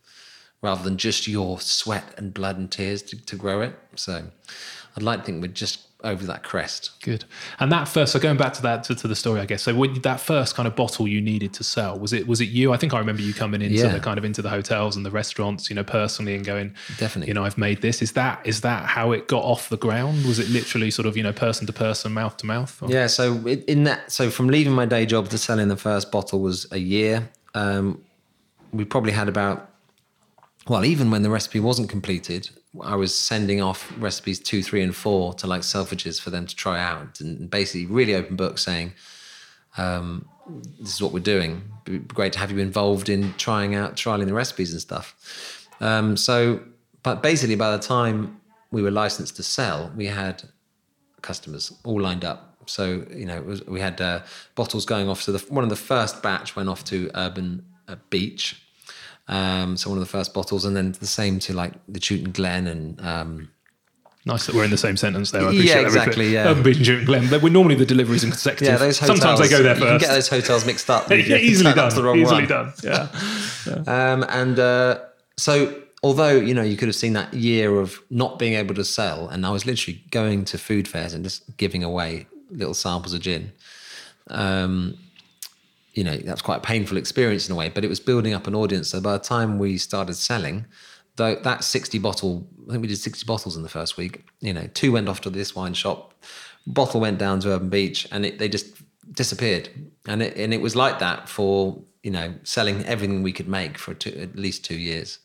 rather 0.63 0.83
than 0.85 0.97
just 0.97 1.27
your 1.27 1.61
sweat 1.61 2.15
and 2.17 2.33
blood 2.33 2.57
and 2.57 2.71
tears 2.71 3.03
to, 3.03 3.27
to 3.27 3.37
grow 3.37 3.61
it. 3.61 3.77
So 3.97 4.25
I'd 4.97 5.03
like 5.03 5.21
to 5.21 5.25
think 5.27 5.43
we're 5.43 5.49
just 5.49 5.92
over 6.05 6.25
that 6.27 6.43
crest 6.43 6.91
Good. 7.03 7.25
And 7.61 7.71
that 7.73 7.87
first, 7.89 8.13
so 8.13 8.19
going 8.19 8.37
back 8.37 8.53
to 8.55 8.63
that 8.63 8.85
to, 8.85 8.95
to 8.95 9.09
the 9.09 9.15
story, 9.17 9.41
I 9.41 9.47
guess. 9.47 9.63
So 9.63 9.75
when 9.75 10.01
that 10.03 10.21
first 10.21 10.55
kind 10.55 10.67
of 10.67 10.75
bottle 10.77 11.07
you 11.09 11.21
needed 11.21 11.53
to 11.55 11.65
sell, 11.65 11.99
was 11.99 12.13
it 12.13 12.27
was 12.27 12.41
it 12.41 12.49
you? 12.49 12.73
I 12.73 12.77
think 12.77 12.93
I 12.95 12.99
remember 12.99 13.23
you 13.23 13.35
coming 13.35 13.63
into 13.63 13.77
Yeah. 13.77 13.89
the 13.89 14.01
kind 14.01 14.19
of 14.19 14.25
into 14.25 14.43
the 14.43 14.49
hotels 14.51 14.97
and 14.97 15.05
the 15.07 15.11
restaurants, 15.11 15.69
you 15.71 15.77
know, 15.77 15.85
personally, 15.85 16.35
and 16.35 16.45
going, 16.45 16.75
Definitely. 16.99 17.29
you 17.29 17.35
know, 17.35 17.45
I've 17.45 17.59
made 17.59 17.83
this. 17.83 18.03
Is 18.03 18.13
that 18.13 18.41
is 18.45 18.61
that 18.63 18.85
how 18.87 19.13
it 19.13 19.29
got 19.29 19.43
off 19.43 19.69
the 19.69 19.77
ground? 19.77 20.25
Was 20.27 20.39
it 20.39 20.49
literally 20.51 20.91
sort 20.91 21.07
of 21.07 21.17
you 21.17 21.23
know 21.23 21.33
person 21.33 21.67
to 21.67 21.73
person, 21.73 22.13
mouth 22.13 22.37
to 22.39 22.47
mouth? 22.47 22.83
Yeah, 22.87 23.07
so 23.09 23.35
in 23.47 23.63
in 23.63 23.85
that, 23.85 24.11
so 24.13 24.31
from 24.31 24.49
leaving 24.49 24.73
my 24.73 24.87
day 24.87 25.07
job 25.07 25.29
to 25.31 25.39
selling 25.39 25.69
the 25.69 25.77
first 25.77 26.11
bottle 26.13 26.41
was 26.41 26.67
a 26.73 26.79
year. 26.79 27.29
Um, 27.55 28.03
we 28.73 28.85
probably 28.85 29.13
had 29.13 29.29
about 29.29 29.69
well, 30.69 30.85
even 30.85 31.11
when 31.11 31.23
the 31.23 31.31
recipe 31.31 31.59
wasn't 31.61 31.89
completed, 31.91 32.51
I 32.81 32.97
was 32.97 33.15
sending 33.15 33.61
off 33.61 33.93
recipes 33.99 34.41
two, 34.41 34.63
three, 34.63 34.83
and 34.83 34.95
four 34.95 35.35
to 35.35 35.47
like 35.47 35.63
Selfridges 35.63 36.21
for 36.21 36.31
them 36.31 36.47
to 36.47 36.57
try 36.57 36.81
out, 36.81 37.21
and 37.21 37.51
basically 37.51 37.87
really 37.87 38.15
open 38.15 38.37
book 38.37 38.59
saying, 38.59 38.93
um, 39.77 40.27
"This 40.81 40.95
is 40.95 41.03
what 41.03 41.13
we're 41.13 41.21
doing. 41.21 41.63
It'd 41.87 42.09
be 42.09 42.15
great 42.15 42.33
to 42.35 42.39
have 42.39 42.51
you 42.51 42.59
involved 42.59 43.09
in 43.09 43.35
trying 43.35 43.75
out, 43.75 43.97
trialing 43.97 44.27
the 44.27 44.35
recipes 44.35 44.73
and 44.73 44.81
stuff." 44.81 45.69
Um, 45.81 46.17
so, 46.17 46.61
but 47.03 47.23
basically, 47.23 47.57
by 47.57 47.77
the 47.77 47.83
time 47.83 48.41
we 48.71 48.81
were 48.81 48.91
licensed 48.91 49.37
to 49.37 49.43
sell, 49.43 49.93
we 49.95 50.07
had 50.07 50.43
customers 51.21 51.73
all 51.85 52.01
lined 52.01 52.25
up. 52.25 52.57
So 52.67 53.05
you 53.15 53.27
know, 53.27 53.43
was, 53.43 53.67
we 53.67 53.81
had 53.81 54.01
uh, 54.01 54.21
bottles 54.55 54.87
going 54.87 55.09
off. 55.09 55.21
So 55.21 55.33
the, 55.33 55.53
one 55.53 55.65
of 55.65 55.71
the 55.71 55.77
first 55.77 56.23
batch 56.23 56.57
went 56.57 56.69
off 56.69 56.85
to 56.85 57.11
Urban 57.15 57.65
uh, 57.89 57.97
Beach. 58.09 58.63
Um, 59.29 59.77
so 59.77 59.89
one 59.91 59.99
of 59.99 60.05
the 60.05 60.11
first 60.11 60.35
bottles, 60.35 60.65
and 60.65 60.77
then 60.77 60.93
the 60.93 61.07
same 61.07 61.39
to 61.41 61.53
like 61.53 61.73
the 61.89 62.01
Chewton 62.01 62.33
Glen 62.33 62.67
and 62.67 63.01
um, 63.01 63.49
Nice 64.25 64.47
that 64.47 64.55
we're 64.55 64.63
in 64.63 64.71
the 64.71 64.77
same 64.77 64.97
sentence 64.97 65.33
there. 65.33 65.43
I 65.43 65.47
appreciate 65.47 65.67
Yeah, 65.69 65.81
exactly, 65.81 66.13
everything. 66.27 66.33
yeah. 66.35 66.49
Urban 66.51 66.63
Beach 66.63 66.89
and 66.89 67.05
Glen. 67.07 67.27
They- 67.29 67.39
We're 67.39 67.53
normally 67.53 67.75
the 67.75 67.85
deliveries 67.87 68.23
in 68.23 68.31
consecutive. 68.31 68.69
yeah, 68.69 68.77
those 68.79 69.01
hotels. 69.01 69.19
Sometimes 69.19 69.41
they 69.41 69.49
go 69.49 69.65
there 69.65 69.75
first. 69.75 69.83
You 69.85 69.89
can 69.89 69.99
get 69.99 70.09
those 70.15 70.29
hotels 70.29 70.65
mixed 70.65 70.89
up. 70.89 71.11
Yeah, 71.11 71.37
easily 71.39 71.73
done. 71.75 71.93
the 71.93 72.03
wrong 72.05 72.19
easily 72.21 72.47
one. 72.47 72.49
done. 72.49 72.73
Yeah. 72.85 74.13
Um, 74.13 74.25
and 74.29 74.59
uh, 74.61 75.01
so, 75.37 75.75
although 76.05 76.37
you 76.37 76.55
know, 76.55 76.63
you 76.63 76.77
could 76.77 76.87
have 76.87 76.95
seen 76.95 77.15
that 77.15 77.35
year 77.35 77.81
of 77.81 77.99
not 78.11 78.39
being 78.39 78.55
able 78.55 78.77
to 78.77 78.85
sell, 78.85 79.27
and 79.29 79.45
I 79.45 79.51
was 79.51 79.67
literally 79.67 80.05
going 80.13 80.45
to 80.47 80.59
food 80.59 80.87
fairs 80.87 81.15
and 81.15 81.25
just 81.25 81.57
giving 81.57 81.83
away 81.83 82.27
little 82.51 82.75
samples 82.75 83.15
of 83.15 83.23
gin. 83.23 83.51
Um, 84.31 84.99
you 85.93 86.05
know, 86.05 86.17
that's 86.17 86.43
quite 86.43 86.57
a 86.59 86.61
painful 86.61 86.97
experience 86.97 87.49
in 87.49 87.53
a 87.53 87.57
way, 87.57 87.69
but 87.69 87.85
it 87.85 87.89
was 87.89 88.01
building 88.01 88.33
up 88.33 88.47
an 88.47 88.55
audience. 88.55 88.91
So 88.91 89.01
by 89.01 89.13
the 89.13 89.19
time 89.19 89.59
we 89.59 89.77
started 89.79 90.15
selling, 90.15 90.67
though 91.17 91.37
that 91.37 91.65
60 91.65 91.99
bottle, 91.99 92.47
I 92.69 92.73
think 92.73 92.83
we 92.83 92.89
did 92.89 92.99
60 92.99 93.27
bottles 93.27 93.57
in 93.57 93.63
the 93.63 93.69
first 93.69 93.97
week. 93.97 94.25
You 94.41 94.53
know, 94.55 94.69
two 94.75 94.93
went 94.93 95.09
off 95.09 95.21
to 95.23 95.31
this 95.31 95.55
wine 95.55 95.75
shop, 95.75 96.15
bottle 96.67 97.01
went 97.01 97.19
down 97.19 97.41
to 97.41 97.51
Urban 97.51 97.69
Beach, 97.69 98.09
and 98.11 98.25
it, 98.25 98.39
they 98.39 98.49
just 98.49 98.75
disappeared. 99.13 99.69
And 100.07 100.23
it 100.23 100.37
and 100.37 100.55
it 100.55 100.61
was 100.61 100.75
like 100.75 100.99
that 100.99 101.29
for 101.29 101.79
you 102.03 102.11
know 102.11 102.35
selling 102.43 102.85
everything 102.87 103.23
we 103.23 103.33
could 103.33 103.49
make 103.49 103.77
for 103.79 103.95
two, 103.95 104.19
at 104.19 104.37
least 104.37 104.65
two 104.65 104.79
years. 104.79 105.19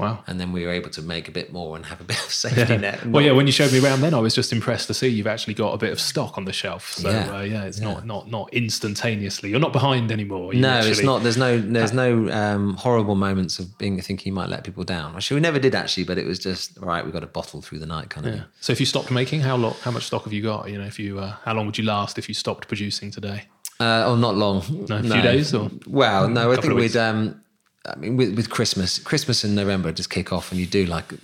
Wow. 0.00 0.24
And 0.26 0.40
then 0.40 0.52
we 0.52 0.64
were 0.64 0.72
able 0.72 0.90
to 0.90 1.02
make 1.02 1.28
a 1.28 1.30
bit 1.30 1.52
more 1.52 1.76
and 1.76 1.84
have 1.86 2.00
a 2.00 2.04
bit 2.12 2.18
of 2.18 2.30
safety 2.32 2.76
net. 2.78 3.06
Well, 3.06 3.22
yeah. 3.22 3.32
When 3.32 3.46
you 3.46 3.52
showed 3.52 3.72
me 3.72 3.78
around, 3.84 4.00
then 4.00 4.14
I 4.14 4.18
was 4.20 4.34
just 4.34 4.52
impressed 4.52 4.86
to 4.88 4.94
see 4.94 5.08
you've 5.08 5.26
actually 5.26 5.54
got 5.54 5.72
a 5.74 5.78
bit 5.78 5.92
of 5.92 6.00
stock 6.00 6.36
on 6.38 6.44
the 6.44 6.52
shelf. 6.52 6.92
So 6.94 7.10
Yeah. 7.10 7.36
uh, 7.36 7.40
yeah, 7.42 7.64
it's 7.64 7.80
not 7.80 8.06
not 8.06 8.30
not 8.30 8.52
instantaneously. 8.52 9.50
You're 9.50 9.60
not 9.60 9.72
behind 9.72 10.10
anymore. 10.10 10.54
You 10.54 10.60
No, 10.60 10.80
it's 10.80 11.02
not. 11.02 11.22
There's 11.22 11.36
no. 11.36 11.58
There's 11.60 11.92
no 11.92 12.30
um, 12.30 12.74
horrible 12.74 13.14
moments 13.14 13.58
of 13.58 13.76
being 13.78 14.00
thinking 14.00 14.30
you 14.30 14.34
might 14.34 14.48
let 14.48 14.64
people 14.64 14.84
down. 14.84 15.14
Actually, 15.16 15.36
we 15.36 15.40
never 15.42 15.58
did 15.58 15.74
actually, 15.74 16.04
but 16.04 16.18
it 16.18 16.26
was 16.26 16.38
just 16.38 16.78
all 16.78 16.86
right. 16.88 17.04
We 17.04 17.12
got 17.12 17.22
a 17.22 17.28
bottle 17.28 17.60
through 17.62 17.80
the 17.80 17.86
night 17.86 18.10
kind 18.10 18.26
of. 18.26 18.32
Yeah. 18.34 18.40
thing. 18.40 18.48
So 18.60 18.72
if 18.72 18.80
you 18.80 18.86
stopped 18.86 19.10
making, 19.10 19.40
how 19.40 19.56
long? 19.56 19.74
How 19.82 19.90
much 19.90 20.04
stock 20.04 20.24
have 20.24 20.32
you 20.32 20.42
got? 20.42 20.70
You 20.70 20.78
know, 20.78 20.86
if 20.86 20.98
you, 20.98 21.18
uh, 21.18 21.36
how 21.44 21.54
long 21.54 21.66
would 21.66 21.78
you 21.78 21.84
last 21.84 22.18
if 22.18 22.28
you 22.28 22.34
stopped 22.34 22.68
producing 22.68 23.10
today? 23.10 23.44
Uh, 23.78 24.04
oh, 24.06 24.16
not 24.16 24.36
long. 24.36 24.62
No, 24.88 24.96
a 24.96 25.02
few 25.14 25.22
days 25.22 25.54
or 25.54 25.70
Well, 25.86 26.28
no, 26.28 26.52
I 26.52 26.56
think 26.56 26.74
we'd. 26.74 26.96
Um, 26.96 27.42
I 27.86 27.96
mean, 27.96 28.18
with, 28.18 28.36
with 28.36 28.50
Christmas, 28.50 28.98
Christmas 28.98 29.42
and 29.42 29.54
November 29.54 29.90
just 29.90 30.10
kick 30.10 30.34
off, 30.34 30.50
and 30.50 30.60
you 30.60 30.66
do 30.66 30.84
like 30.84 31.14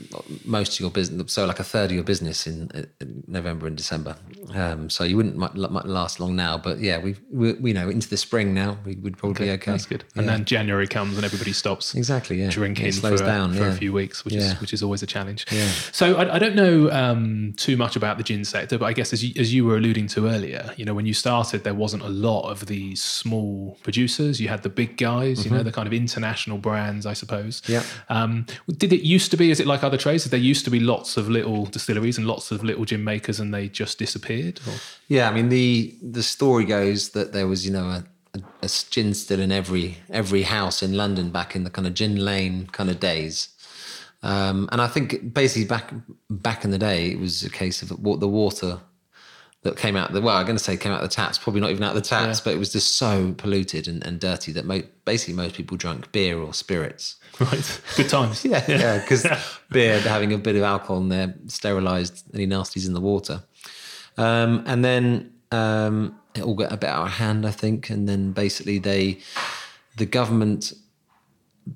most 0.47 0.75
of 0.75 0.81
your 0.81 0.91
business. 0.91 1.31
So, 1.31 1.45
like 1.45 1.61
a 1.61 1.65
third 1.65 1.91
of 1.91 1.93
your 1.93 2.03
business 2.03 2.47
in, 2.47 2.71
in 2.99 3.25
November 3.27 3.67
and 3.67 3.77
December. 3.77 4.17
Um, 4.55 4.89
so 4.89 5.05
you 5.05 5.19
wouldn't 5.19 5.37
might, 5.37 5.55
might 5.55 5.85
last 5.85 6.19
long 6.19 6.35
now, 6.35 6.57
but 6.57 6.79
yeah, 6.79 6.99
we 6.99 7.15
we 7.31 7.53
we 7.55 7.73
know 7.75 7.91
into 7.91 8.09
the 8.09 8.17
spring 8.17 8.55
now. 8.55 8.79
We 8.87 8.97
would 8.97 9.19
probably 9.19 9.47
be 9.47 9.53
okay. 9.53 9.73
That's 9.73 9.85
good. 9.85 10.05
And 10.15 10.27
then 10.27 10.47
January 10.47 10.87
comes 10.87 11.17
and 11.17 11.27
everybody 11.27 11.53
stops 11.53 11.95
exactly. 11.95 12.41
Yeah, 12.41 12.49
drinking 12.49 12.87
it 12.87 12.95
slows 12.95 13.21
for, 13.21 13.27
down 13.27 13.53
for 13.53 13.65
yeah. 13.65 13.73
a 13.73 13.75
few 13.75 13.93
weeks, 13.93 14.25
which 14.25 14.35
is 14.35 14.59
which 14.59 14.73
is 14.73 14.83
always 14.83 15.03
a 15.03 15.07
challenge. 15.07 15.45
Yeah. 15.51 15.69
So 15.93 16.15
I, 16.15 16.37
I 16.37 16.39
don't 16.39 16.55
know 16.55 16.91
um, 16.91 17.53
too 17.59 17.77
much 17.77 17.97
about 17.97 18.17
the 18.17 18.25
gin 18.25 18.47
sector, 18.47 18.79
but 18.79 18.87
I 18.87 18.95
guess 18.95 19.13
as 19.13 19.23
you, 19.23 19.39
as 19.39 19.53
you 19.53 19.67
were 19.67 19.77
alluding 19.77 20.07
to 20.09 20.27
earlier, 20.27 20.73
you 20.79 20.87
know, 20.87 20.95
when 20.95 21.05
you 21.05 21.13
started, 21.13 21.65
there 21.65 21.75
wasn't 21.75 22.03
a 22.03 22.09
lot 22.09 22.49
of 22.49 22.65
these 22.65 23.03
small 23.03 23.77
producers. 23.83 24.41
You 24.41 24.49
had 24.49 24.63
the 24.63 24.71
big 24.71 24.97
guys, 24.97 25.45
you 25.45 25.51
know, 25.51 25.63
the 25.63 25.73
kind 25.73 25.87
of 25.87 25.93
international 25.93 26.46
brands, 26.55 27.07
I 27.07 27.13
suppose. 27.13 27.63
Yeah. 27.67 27.83
Um, 28.09 28.47
did 28.79 28.93
it 28.93 29.03
used 29.03 29.31
to 29.33 29.37
be? 29.37 29.51
Is 29.51 29.61
it 29.61 29.67
like 29.67 29.83
other 29.83 29.99
trades? 29.99 30.23
Did 30.23 30.31
there 30.31 30.41
used 30.41 30.65
to 30.65 30.71
be 30.71 30.81
lots 30.81 31.17
of 31.17 31.29
little 31.29 31.67
distilleries 31.67 32.17
and 32.17 32.27
lots 32.27 32.51
of 32.51 32.63
little 32.63 32.85
gin 32.85 33.05
makers, 33.05 33.41
and 33.41 33.53
they 33.53 33.69
just 33.69 33.99
disappeared? 33.99 34.61
Or? 34.67 34.75
Yeah, 35.09 35.29
I 35.29 35.33
mean 35.35 35.49
the 35.49 35.95
the 36.01 36.23
story 36.23 36.65
goes 36.65 37.11
that 37.11 37.33
there 37.33 37.47
was 37.47 37.67
you 37.67 37.73
know 37.73 37.87
a, 37.87 38.05
a, 38.35 38.41
a 38.63 38.69
gin 38.91 39.13
still 39.15 39.41
in 39.41 39.51
every 39.51 39.99
every 40.11 40.43
house 40.43 40.83
in 40.83 40.95
London 40.95 41.31
back 41.31 41.57
in 41.57 41.65
the 41.65 41.71
kind 41.71 41.87
of 41.87 41.95
gin 41.95 42.25
lane 42.25 42.69
kind 42.69 42.89
of 42.89 43.01
days, 43.01 43.49
um, 44.23 44.69
and 44.71 44.81
I 44.81 44.87
think 44.87 45.35
basically 45.35 45.67
back 45.67 45.93
back 46.31 46.65
in 46.65 46.71
the 46.71 46.79
day 46.79 47.11
it 47.11 47.19
was 47.19 47.43
a 47.43 47.51
case 47.51 47.83
of 47.83 47.89
the 47.89 48.29
water 48.29 48.81
that 49.67 49.77
came 49.77 49.97
out 49.97 50.13
the 50.13 50.21
well 50.21 50.37
I'm 50.37 50.47
going 50.47 50.57
to 50.57 50.63
say 50.63 50.77
came 50.77 50.93
out 50.93 51.03
the 51.03 51.09
taps 51.09 51.39
probably 51.39 51.61
not 51.61 51.71
even 51.71 51.83
out 51.83 51.95
the 51.95 52.01
taps 52.01 52.41
but 52.41 52.55
it 52.55 52.59
was 52.59 52.73
just 52.73 52.97
so 52.97 53.35
polluted 53.37 53.89
and, 53.89 54.05
and 54.07 54.19
dirty 54.19 54.53
that 54.53 54.65
mo- 54.65 54.83
basically 55.05 55.35
most 55.35 55.55
people 55.55 55.77
drank 55.77 56.11
beer 56.13 56.39
or 56.39 56.55
spirits. 56.55 57.17
Right. 57.39 57.81
Good 57.97 58.09
times. 58.09 58.45
Yeah, 58.47 58.65
yeah, 58.67 58.99
because 58.99 59.27
beer 59.71 60.01
having 60.01 60.33
a 60.33 60.39
bit 60.39 60.57
of 60.57 60.63
alcohol 60.63 60.99
in 60.99 61.11
there 61.11 61.35
sterilised 61.49 62.25
any 62.35 62.47
nasties 62.47 62.87
in 62.87 62.95
the 62.95 63.01
water. 63.01 63.43
Um, 64.17 64.65
and 64.67 64.83
then 64.83 65.35
um, 65.53 66.19
it 66.35 66.43
all 66.43 66.55
got 66.55 66.73
a 66.73 66.79
bit 66.79 66.89
out 66.89 67.07
of 67.07 67.13
hand, 67.13 67.47
I 67.47 67.51
think. 67.51 67.91
And 67.91 68.09
then 68.09 68.33
basically 68.33 68.79
they, 68.79 69.19
the 69.97 70.07
government 70.07 70.73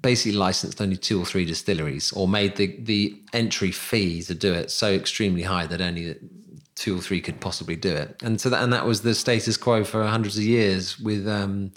basically 0.00 0.38
licensed 0.38 0.80
only 0.80 0.96
two 0.96 1.20
or 1.20 1.26
three 1.26 1.44
distilleries 1.44 2.12
or 2.12 2.28
made 2.28 2.56
the, 2.56 2.76
the 2.78 3.20
entry 3.32 3.72
fee 3.72 4.22
to 4.22 4.34
do 4.34 4.54
it 4.54 4.70
so 4.70 4.92
extremely 4.92 5.42
high 5.42 5.66
that 5.66 5.80
only 5.80 6.16
two 6.80 6.96
or 6.96 7.00
three 7.00 7.20
could 7.20 7.40
possibly 7.40 7.76
do 7.76 7.94
it. 7.94 8.16
And 8.22 8.40
so 8.40 8.48
that, 8.48 8.62
and 8.62 8.72
that 8.72 8.86
was 8.86 9.02
the 9.02 9.14
status 9.14 9.56
quo 9.56 9.84
for 9.84 10.02
hundreds 10.06 10.38
of 10.38 10.44
years 10.44 10.98
with, 10.98 11.28
um, 11.28 11.72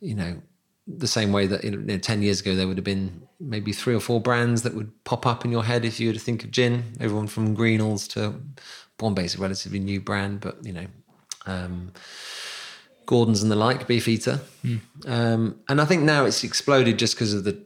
you 0.00 0.14
know, 0.14 0.40
the 0.86 1.08
same 1.08 1.32
way 1.32 1.46
that 1.46 1.64
you 1.64 1.72
know, 1.72 1.98
10 1.98 2.22
years 2.22 2.40
ago 2.40 2.54
there 2.54 2.66
would 2.66 2.78
have 2.78 2.84
been 2.84 3.28
maybe 3.40 3.72
three 3.72 3.94
or 3.94 4.00
four 4.00 4.20
brands 4.22 4.62
that 4.62 4.74
would 4.74 4.92
pop 5.04 5.26
up 5.26 5.44
in 5.44 5.50
your 5.50 5.64
head 5.64 5.84
if 5.84 6.00
you 6.00 6.08
were 6.08 6.14
to 6.14 6.20
think 6.20 6.44
of 6.44 6.50
gin. 6.50 6.84
Everyone 7.00 7.26
from 7.26 7.54
greenalls 7.54 8.08
to 8.10 8.40
bombay's 8.98 9.36
a 9.36 9.38
relatively 9.38 9.78
new 9.78 10.00
brand 10.00 10.40
but 10.40 10.62
you 10.64 10.72
know 10.72 10.86
um, 11.46 11.92
gordon's 13.06 13.42
and 13.42 13.50
the 13.50 13.56
like 13.56 13.86
beefeater 13.86 14.40
um, 15.06 15.58
and 15.68 15.80
i 15.80 15.84
think 15.84 16.02
now 16.02 16.24
it's 16.24 16.44
exploded 16.44 16.98
just 16.98 17.14
because 17.14 17.32
of 17.32 17.44
the 17.44 17.64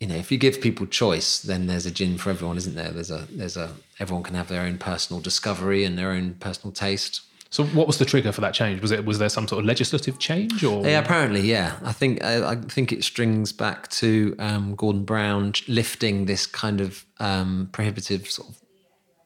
you 0.00 0.06
know 0.06 0.14
if 0.14 0.30
you 0.30 0.38
give 0.38 0.60
people 0.60 0.86
choice 0.86 1.40
then 1.40 1.66
there's 1.66 1.86
a 1.86 1.90
gin 1.90 2.18
for 2.18 2.30
everyone 2.30 2.56
isn't 2.56 2.74
there 2.74 2.90
there's 2.90 3.10
a 3.10 3.26
there's 3.30 3.56
a 3.56 3.72
everyone 3.98 4.22
can 4.22 4.34
have 4.34 4.48
their 4.48 4.62
own 4.62 4.78
personal 4.78 5.20
discovery 5.20 5.84
and 5.84 5.98
their 5.98 6.12
own 6.12 6.34
personal 6.34 6.72
taste 6.72 7.22
So 7.50 7.64
what 7.64 7.86
was 7.86 7.96
the 7.96 8.04
trigger 8.04 8.30
for 8.30 8.42
that 8.42 8.52
change? 8.52 8.82
Was 8.82 8.90
it 8.90 9.04
was 9.06 9.18
there 9.18 9.30
some 9.30 9.48
sort 9.48 9.60
of 9.60 9.64
legislative 9.64 10.18
change 10.18 10.62
or 10.62 10.86
Yeah, 10.86 10.98
apparently, 10.98 11.40
yeah. 11.40 11.78
I 11.82 11.92
think 11.92 12.22
I, 12.22 12.50
I 12.50 12.56
think 12.56 12.92
it 12.92 13.02
strings 13.04 13.52
back 13.52 13.88
to 13.88 14.36
um, 14.38 14.74
Gordon 14.74 15.04
Brown 15.04 15.54
lifting 15.66 16.26
this 16.26 16.46
kind 16.46 16.80
of 16.80 17.06
um, 17.20 17.70
prohibitive 17.72 18.30
sort 18.30 18.50
of 18.50 18.60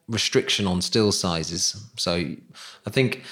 restriction 0.07 0.67
on 0.67 0.81
still 0.81 1.11
sizes. 1.11 1.75
So 1.97 2.13
I 2.87 2.89
think 2.89 3.23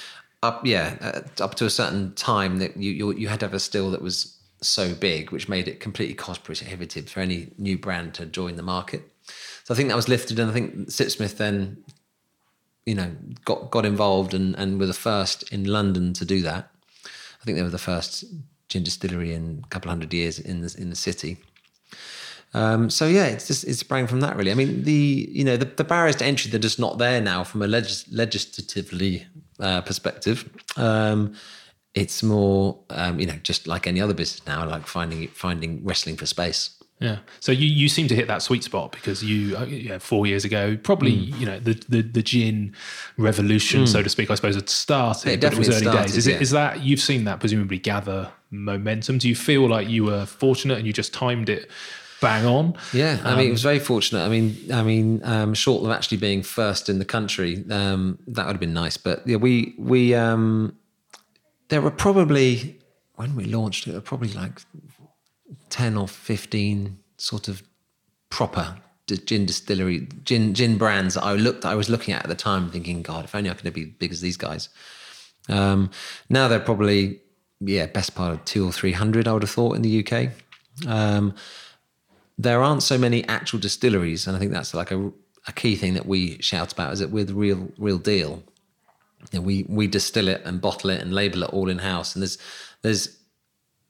up, 0.44 0.66
yeah, 0.66 0.98
uh, 1.02 1.44
up 1.44 1.56
to 1.56 1.66
a 1.66 1.70
certain 1.70 2.14
time 2.16 2.60
that 2.60 2.76
you, 2.76 2.92
you 2.92 3.12
you 3.14 3.28
had 3.30 3.40
to 3.40 3.46
have 3.46 3.54
a 3.54 3.60
still 3.60 3.92
that 3.92 4.02
was 4.02 4.38
so 4.62 4.94
big, 4.94 5.32
which 5.32 5.50
made 5.50 5.68
it 5.68 5.80
completely 5.80 6.16
cost 6.16 6.44
prohibitive 6.44 7.10
for 7.10 7.20
any 7.20 7.50
new 7.58 7.78
brand 7.78 8.14
to 8.16 8.26
join 8.26 8.56
the 8.56 8.64
market. 8.64 9.02
So 9.64 9.74
I 9.74 9.78
think 9.78 9.90
that 9.90 9.96
was 9.96 10.10
lifted, 10.10 10.40
and 10.40 10.50
I 10.50 10.54
think 10.54 10.76
Sipsmith 10.88 11.38
then 11.38 11.84
you 12.86 12.96
know, 12.96 13.12
got 13.46 13.72
got 13.72 13.86
involved 13.86 14.34
and 14.34 14.56
and 14.56 14.80
were 14.80 14.86
the 14.86 14.94
first 14.94 15.52
in 15.52 15.66
London 15.66 16.14
to 16.14 16.26
do 16.26 16.42
that. 16.42 16.70
I 17.06 17.46
think 17.46 17.58
they 17.58 17.64
were 17.64 17.70
the 17.70 17.78
first 17.78 18.24
gin 18.70 18.84
distillery 18.84 19.34
in 19.34 19.62
a 19.64 19.68
couple 19.68 19.90
hundred 19.90 20.14
years 20.14 20.40
in 20.40 20.62
the 20.62 20.76
in 20.78 20.90
the 20.90 20.96
city. 20.96 21.38
Um, 22.54 22.90
so 22.90 23.08
yeah, 23.08 23.28
it's 23.28 23.48
just 23.48 23.64
it 23.64 23.76
sprang 23.76 24.08
from 24.08 24.22
that 24.22 24.36
really. 24.36 24.52
I 24.52 24.56
mean, 24.56 24.84
the 24.84 25.30
you 25.32 25.44
know 25.44 25.58
the, 25.58 25.66
the 25.66 25.84
barriers 25.84 26.18
to 26.18 26.26
entry 26.26 26.50
they're 26.50 26.60
just 26.60 26.80
not 26.80 26.98
there 26.98 27.22
now 27.22 27.44
from 27.44 27.62
a 27.62 27.68
legis- 27.68 28.12
legislatively 28.12 29.28
uh, 29.60 29.82
perspective. 29.82 30.50
Um, 30.76 31.36
it's 31.94 32.24
more 32.24 32.80
um, 32.90 33.20
you 33.20 33.26
know 33.26 33.36
just 33.44 33.68
like 33.68 33.88
any 33.88 34.02
other 34.02 34.14
business 34.14 34.46
now, 34.48 34.66
like 34.68 34.88
finding 34.88 35.28
finding 35.30 35.84
wrestling 35.84 36.18
for 36.18 36.26
space. 36.26 36.78
Yeah. 37.00 37.18
So 37.40 37.52
you, 37.52 37.66
you 37.66 37.90
seem 37.90 38.08
to 38.10 38.16
hit 38.16 38.28
that 38.28 38.44
sweet 38.44 38.64
spot 38.64 38.92
because 38.92 39.24
you, 39.24 39.58
uh, 39.58 39.66
yeah, 39.66 39.98
four 39.98 40.28
years 40.28 40.46
ago, 40.46 40.78
probably, 40.78 41.16
Hmm. 41.16 41.40
you 41.40 41.46
know, 41.48 41.60
the, 41.60 41.74
the, 41.90 42.04
the 42.04 42.22
gin 42.22 42.76
revolution, 43.18 43.88
so 43.88 44.04
to 44.04 44.10
speak, 44.10 44.30
I 44.30 44.36
suppose, 44.36 44.54
had 44.54 44.70
started, 44.70 45.32
It 45.32 45.42
but 45.42 45.54
it 45.54 45.58
was 45.58 45.70
early 45.70 45.82
started, 45.82 46.02
days. 46.04 46.16
Is, 46.16 46.28
yeah. 46.28 46.36
it, 46.36 46.42
is 46.44 46.52
that, 46.52 46.84
you've 46.84 47.00
seen 47.00 47.24
that 47.24 47.40
presumably 47.40 47.80
gather 47.80 48.32
momentum? 48.52 49.18
Do 49.18 49.28
you 49.28 49.36
feel 49.36 49.68
like 49.68 49.90
you 49.90 50.04
were 50.04 50.28
fortunate 50.28 50.78
and 50.78 50.86
you 50.86 50.94
just 50.94 51.12
timed 51.12 51.50
it 51.50 51.72
bang 52.22 52.46
on? 52.46 52.76
Yeah, 52.94 53.20
I 53.24 53.36
mean, 53.36 53.48
it 53.48 53.52
was 53.52 53.64
very 53.64 53.80
fortunate. 53.80 54.24
I 54.24 54.30
mean, 54.30 54.72
I 54.72 54.84
mean, 54.84 55.22
um, 55.24 55.56
short 55.56 55.84
of 55.84 55.90
actually 55.90 56.18
being 56.18 56.44
first 56.44 56.88
in 56.88 57.00
the 57.00 57.06
country, 57.06 57.66
um, 57.72 58.20
that 58.28 58.46
would 58.46 58.54
have 58.54 58.60
been 58.60 58.74
nice. 58.76 58.98
But 58.98 59.28
yeah, 59.28 59.38
we 59.38 59.74
we 59.80 60.14
um, 60.14 60.78
there 61.72 61.82
were 61.82 61.90
probably 61.90 62.78
when 63.16 63.36
we 63.36 63.46
launched 63.46 63.88
it, 63.88 63.92
there 63.92 64.00
were 64.00 64.06
probably 64.06 64.34
like 64.34 64.62
ten 65.70 65.98
or 65.98 66.08
fifteen 66.08 67.00
sort 67.18 67.48
of 67.48 67.64
proper 68.30 68.78
gin 69.08 69.46
distillery, 69.46 70.08
gin 70.24 70.54
gin 70.54 70.78
brands 70.78 71.16
that 71.16 71.24
I 71.24 71.34
looked 71.34 71.66
I 71.66 71.76
was 71.76 71.90
looking 71.90 72.14
at 72.14 72.24
at 72.24 72.30
the 72.30 72.36
time, 72.36 72.70
thinking, 72.70 73.02
God, 73.02 73.26
if 73.26 73.34
only 73.34 73.50
I 73.50 73.54
could 73.54 73.74
be 73.74 73.84
as 73.84 73.90
big 73.90 74.12
as 74.12 74.22
these 74.22 74.38
guys. 74.38 74.70
Um, 75.50 75.92
now 76.30 76.48
they're 76.48 76.60
probably 76.60 77.22
yeah 77.62 77.86
best 77.86 78.16
part 78.16 78.34
of 78.34 78.44
two 78.44 78.68
or 78.68 78.74
three 78.74 78.92
hundred. 78.92 79.28
I 79.28 79.34
would 79.34 79.44
have 79.44 79.50
thought 79.50 79.78
in 79.78 79.82
the 79.82 80.06
UK. 80.06 80.30
Um, 80.88 81.34
there 82.38 82.62
aren't 82.62 82.84
so 82.84 82.98
many 82.98 83.26
actual 83.28 83.60
distilleries, 83.60 84.28
and 84.28 84.36
I 84.36 84.40
think 84.40 84.52
that's 84.52 84.74
like 84.74 84.92
a, 84.92 85.12
a 85.48 85.54
key 85.54 85.78
thing 85.78 85.94
that 85.94 86.06
we 86.06 86.42
shout 86.42 86.74
about 86.74 86.92
is 86.92 87.00
that 87.00 87.12
we're 87.12 87.24
the 87.24 87.34
real 87.34 87.70
real 87.78 87.98
deal. 87.98 88.44
Know, 89.34 89.42
we 89.42 89.66
we 89.70 89.88
distill 89.88 90.28
it 90.28 90.42
and 90.46 90.60
bottle 90.60 90.90
it 90.90 91.02
and 91.02 91.14
label 91.14 91.44
it 91.44 91.50
all 91.52 91.70
in 91.70 91.80
house, 91.80 92.16
and 92.16 92.22
there's 92.22 92.38
there's 92.82 93.18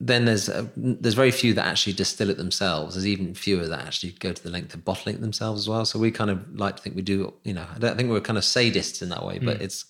then 0.01 0.25
there's 0.25 0.49
a, 0.49 0.67
there's 0.75 1.13
very 1.13 1.31
few 1.31 1.53
that 1.53 1.65
actually 1.65 1.93
distill 1.93 2.29
it 2.29 2.37
themselves. 2.37 2.95
There's 2.95 3.07
even 3.07 3.35
fewer 3.35 3.67
that 3.67 3.85
actually 3.85 4.13
go 4.13 4.33
to 4.33 4.43
the 4.43 4.49
length 4.49 4.73
of 4.73 4.83
bottling 4.83 5.15
it 5.15 5.21
themselves 5.21 5.61
as 5.61 5.69
well. 5.69 5.85
So 5.85 5.99
we 5.99 6.09
kind 6.09 6.31
of 6.31 6.57
like 6.57 6.77
to 6.77 6.81
think 6.81 6.95
we 6.95 7.03
do. 7.03 7.33
You 7.43 7.53
know, 7.53 7.65
I 7.73 7.77
don't 7.77 7.95
think 7.97 8.09
we're 8.09 8.19
kind 8.19 8.37
of 8.37 8.43
sadists 8.43 9.01
in 9.01 9.09
that 9.09 9.23
way, 9.25 9.37
but 9.39 9.57
hmm. 9.57 9.63
it's 9.63 9.85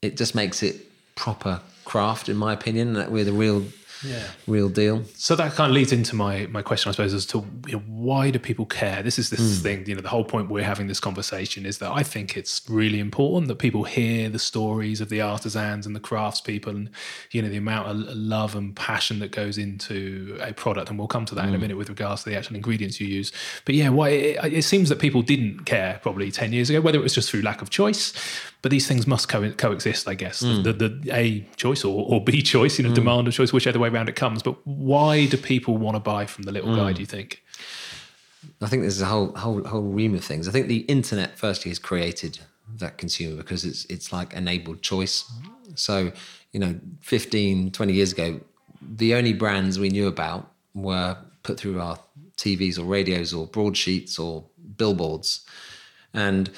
it 0.00 0.16
just 0.16 0.34
makes 0.34 0.62
it 0.62 0.76
proper 1.14 1.60
craft, 1.84 2.28
in 2.28 2.36
my 2.36 2.52
opinion. 2.52 2.94
That 2.94 3.10
we're 3.10 3.24
the 3.24 3.32
real 3.32 3.64
Yeah. 4.04 4.28
real 4.46 4.68
deal. 4.68 5.04
So 5.14 5.34
that 5.36 5.52
kind 5.52 5.70
of 5.70 5.74
leads 5.74 5.92
into 5.92 6.14
my 6.14 6.46
my 6.46 6.62
question, 6.62 6.88
I 6.88 6.92
suppose, 6.92 7.14
as 7.14 7.26
to 7.26 7.44
you 7.66 7.74
know, 7.74 7.82
why 7.86 8.30
do 8.30 8.38
people 8.38 8.66
care? 8.66 9.02
This 9.02 9.18
is 9.18 9.30
this 9.30 9.40
hmm. 9.40 9.62
thing, 9.62 9.86
you 9.86 9.94
know, 9.94 10.00
the 10.00 10.08
whole 10.08 10.24
point 10.24 10.48
we're 10.50 10.64
having 10.64 10.86
this 10.86 11.00
conversation 11.00 11.66
is 11.66 11.78
that 11.78 11.90
I 11.92 12.02
think 12.02 12.36
it's 12.36 12.62
really 12.68 13.00
important 13.00 13.48
that 13.48 13.56
people 13.56 13.84
hear 13.84 14.28
the 14.28 14.38
stories 14.38 15.00
of 15.00 15.08
the 15.08 15.20
artisans 15.20 15.86
and 15.86 15.96
the 15.96 16.00
craftspeople, 16.00 16.68
and 16.68 16.90
you 17.30 17.42
know 17.42 17.48
the 17.48 17.56
amount 17.56 17.88
of 17.88 17.96
love 18.16 18.54
and 18.54 18.74
passion 18.76 19.18
that 19.20 19.30
goes 19.30 19.58
into 19.58 20.38
a 20.40 20.52
product. 20.52 20.90
And 20.90 20.98
we'll 20.98 21.08
come 21.08 21.24
to 21.26 21.34
that 21.34 21.44
in 21.44 21.50
a 21.50 21.56
hmm. 21.56 21.62
minute 21.62 21.76
with 21.76 21.88
regards 21.88 22.24
to 22.24 22.30
the 22.30 22.36
actual 22.36 22.56
ingredients 22.56 23.00
you 23.00 23.06
use. 23.06 23.32
But 23.64 23.74
yeah, 23.74 23.88
why 23.88 24.10
it, 24.10 24.52
it 24.52 24.62
seems 24.62 24.88
that 24.88 24.98
people 24.98 25.22
didn't 25.22 25.64
care 25.64 26.00
probably 26.02 26.30
ten 26.30 26.52
years 26.52 26.70
ago, 26.70 26.80
whether 26.80 26.98
it 26.98 27.02
was 27.02 27.14
just 27.14 27.30
through 27.30 27.42
lack 27.42 27.62
of 27.62 27.70
choice. 27.70 28.12
But 28.66 28.72
these 28.72 28.88
things 28.88 29.06
must 29.06 29.28
co- 29.28 29.52
coexist, 29.52 30.08
I 30.08 30.14
guess. 30.14 30.40
The, 30.40 30.54
hmm. 30.56 30.62
the, 30.62 30.72
the 30.72 31.10
A 31.12 31.46
choice 31.54 31.84
or, 31.84 32.04
or 32.04 32.20
B 32.20 32.42
choice, 32.42 32.78
you 32.78 32.82
know, 32.82 32.88
hmm. 32.88 32.96
demand 32.96 33.28
or 33.28 33.30
choice, 33.30 33.52
whichever 33.52 33.78
way 33.78 33.88
around 33.88 34.08
it 34.08 34.16
comes. 34.16 34.42
But 34.42 34.56
why 34.66 35.26
do 35.26 35.36
people 35.36 35.76
want 35.76 35.94
to 35.94 36.00
buy 36.00 36.26
from 36.26 36.46
the 36.46 36.50
little 36.50 36.74
guy? 36.74 36.88
Hmm. 36.88 36.94
Do 36.94 37.00
you 37.00 37.06
think? 37.06 37.44
I 38.60 38.66
think 38.66 38.82
there's 38.82 39.00
a 39.00 39.06
whole 39.06 39.30
whole 39.36 39.62
whole 39.62 39.82
ream 39.82 40.16
of 40.16 40.24
things. 40.24 40.48
I 40.48 40.50
think 40.50 40.66
the 40.66 40.78
internet 40.78 41.38
firstly 41.38 41.68
has 41.70 41.78
created 41.78 42.40
that 42.78 42.98
consumer 42.98 43.36
because 43.36 43.64
it's 43.64 43.84
it's 43.84 44.12
like 44.12 44.34
enabled 44.34 44.82
choice. 44.82 45.30
So, 45.76 46.10
you 46.50 46.58
know, 46.58 46.80
15, 47.02 47.70
20 47.70 47.92
years 47.92 48.10
ago, 48.10 48.40
the 48.82 49.14
only 49.14 49.32
brands 49.32 49.78
we 49.78 49.90
knew 49.90 50.08
about 50.08 50.50
were 50.74 51.16
put 51.44 51.60
through 51.60 51.80
our 51.80 52.00
TVs 52.36 52.80
or 52.80 52.82
radios 52.82 53.32
or 53.32 53.46
broadsheets 53.46 54.18
or 54.18 54.44
billboards. 54.76 55.46
And 56.12 56.50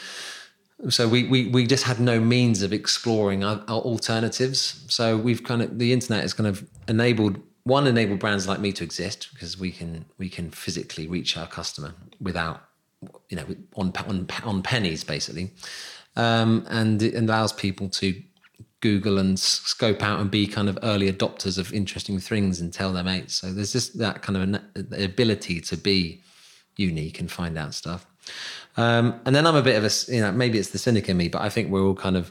so 0.89 1.09
we, 1.09 1.25
we 1.25 1.49
we 1.49 1.67
just 1.67 1.85
had 1.85 1.99
no 1.99 2.21
means 2.21 2.63
of 2.63 2.73
exploring 2.73 3.43
our, 3.43 3.57
our 3.69 3.81
alternatives. 3.81 4.85
So 4.89 5.17
we've 5.17 5.43
kind 5.43 5.63
of 5.63 5.79
the 5.79 5.93
internet 5.93 6.23
has 6.23 6.33
kind 6.33 6.47
of 6.47 6.65
enabled 6.87 7.41
one 7.65 7.87
enabled 7.87 8.21
brands 8.21 8.47
like 8.47 8.61
me 8.61 8.73
to 8.73 8.85
exist 8.85 9.29
because 9.33 9.59
we 9.59 9.73
can 9.73 10.05
we 10.19 10.29
can 10.29 10.51
physically 10.51 11.09
reach 11.09 11.37
our 11.37 11.47
customer 11.47 11.95
without 12.21 12.63
you 13.29 13.37
know 13.37 13.45
on 13.75 13.93
on 14.07 14.29
on 14.45 14.63
pennies 14.63 15.03
basically, 15.03 15.51
um, 16.15 16.65
and 16.69 17.03
it 17.03 17.15
allows 17.17 17.53
people 17.53 17.89
to 17.89 18.15
Google 18.81 19.19
and 19.19 19.39
scope 19.39 20.03
out 20.05 20.21
and 20.21 20.31
be 20.31 20.47
kind 20.47 20.69
of 20.69 20.79
early 20.85 21.11
adopters 21.13 21.59
of 21.59 21.73
interesting 21.73 22.21
things 22.21 22.61
and 22.61 22.73
tell 22.73 22.93
their 22.93 23.03
mates. 23.03 23.35
So 23.35 23.53
there's 23.53 23.73
just 23.73 23.99
that 23.99 24.23
kind 24.23 24.37
of 24.37 24.43
an, 24.43 25.03
ability 25.03 25.61
to 25.63 25.77
be 25.77 26.23
unique 26.79 27.21
and 27.21 27.31
find 27.31 27.59
out 27.59 27.75
stuff. 27.75 28.07
Um, 28.79 29.21
and 29.27 29.35
then 29.35 29.47
I'm 29.47 29.57
a 29.57 29.63
bit 29.63 29.77
of 29.77 29.85
a, 29.85 30.13
you 30.13 30.23
know, 30.23 30.33
maybe 30.33 30.59
it's 30.59 30.71
the 30.71 30.79
cynic 30.79 31.09
in 31.09 31.17
me, 31.17 31.29
but 31.29 31.43
I 31.43 31.51
think 31.51 31.71
we're 31.71 31.83
all 31.83 31.95
kind 31.95 32.17
of, 32.17 32.31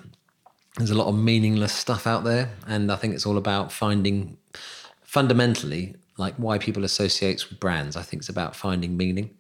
there's 0.78 0.90
a 0.90 0.96
lot 0.96 1.08
of 1.08 1.16
meaningless 1.16 1.74
stuff 1.74 2.08
out 2.08 2.24
there. 2.24 2.50
And 2.66 2.92
I 2.92 2.96
think 2.96 3.14
it's 3.14 3.26
all 3.26 3.38
about 3.38 3.72
finding 3.72 4.38
fundamentally 5.04 5.96
like 6.18 6.36
why 6.38 6.58
people 6.58 6.84
associate 6.84 7.48
with 7.50 7.60
brands. 7.60 7.96
I 7.96 8.02
think 8.02 8.22
it's 8.22 8.30
about 8.30 8.56
finding 8.56 8.98
meaning 8.98 9.36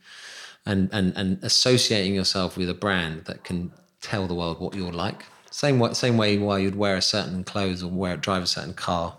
and, 0.65 0.89
and, 0.91 1.15
and 1.15 1.39
associating 1.43 2.13
yourself 2.13 2.57
with 2.57 2.69
a 2.69 2.73
brand 2.73 3.25
that 3.25 3.43
can 3.43 3.71
tell 4.01 4.27
the 4.27 4.35
world 4.35 4.59
what 4.59 4.75
you're 4.75 4.91
like. 4.91 5.25
Same 5.49 5.79
way, 5.79 5.93
same 5.93 6.17
way 6.17 6.37
why 6.37 6.59
you'd 6.59 6.75
wear 6.75 6.97
a 6.97 7.01
certain 7.01 7.43
clothes 7.43 7.81
or 7.81 7.89
wear 7.89 8.17
drive 8.17 8.43
a 8.43 8.47
certain 8.47 8.73
car. 8.73 9.17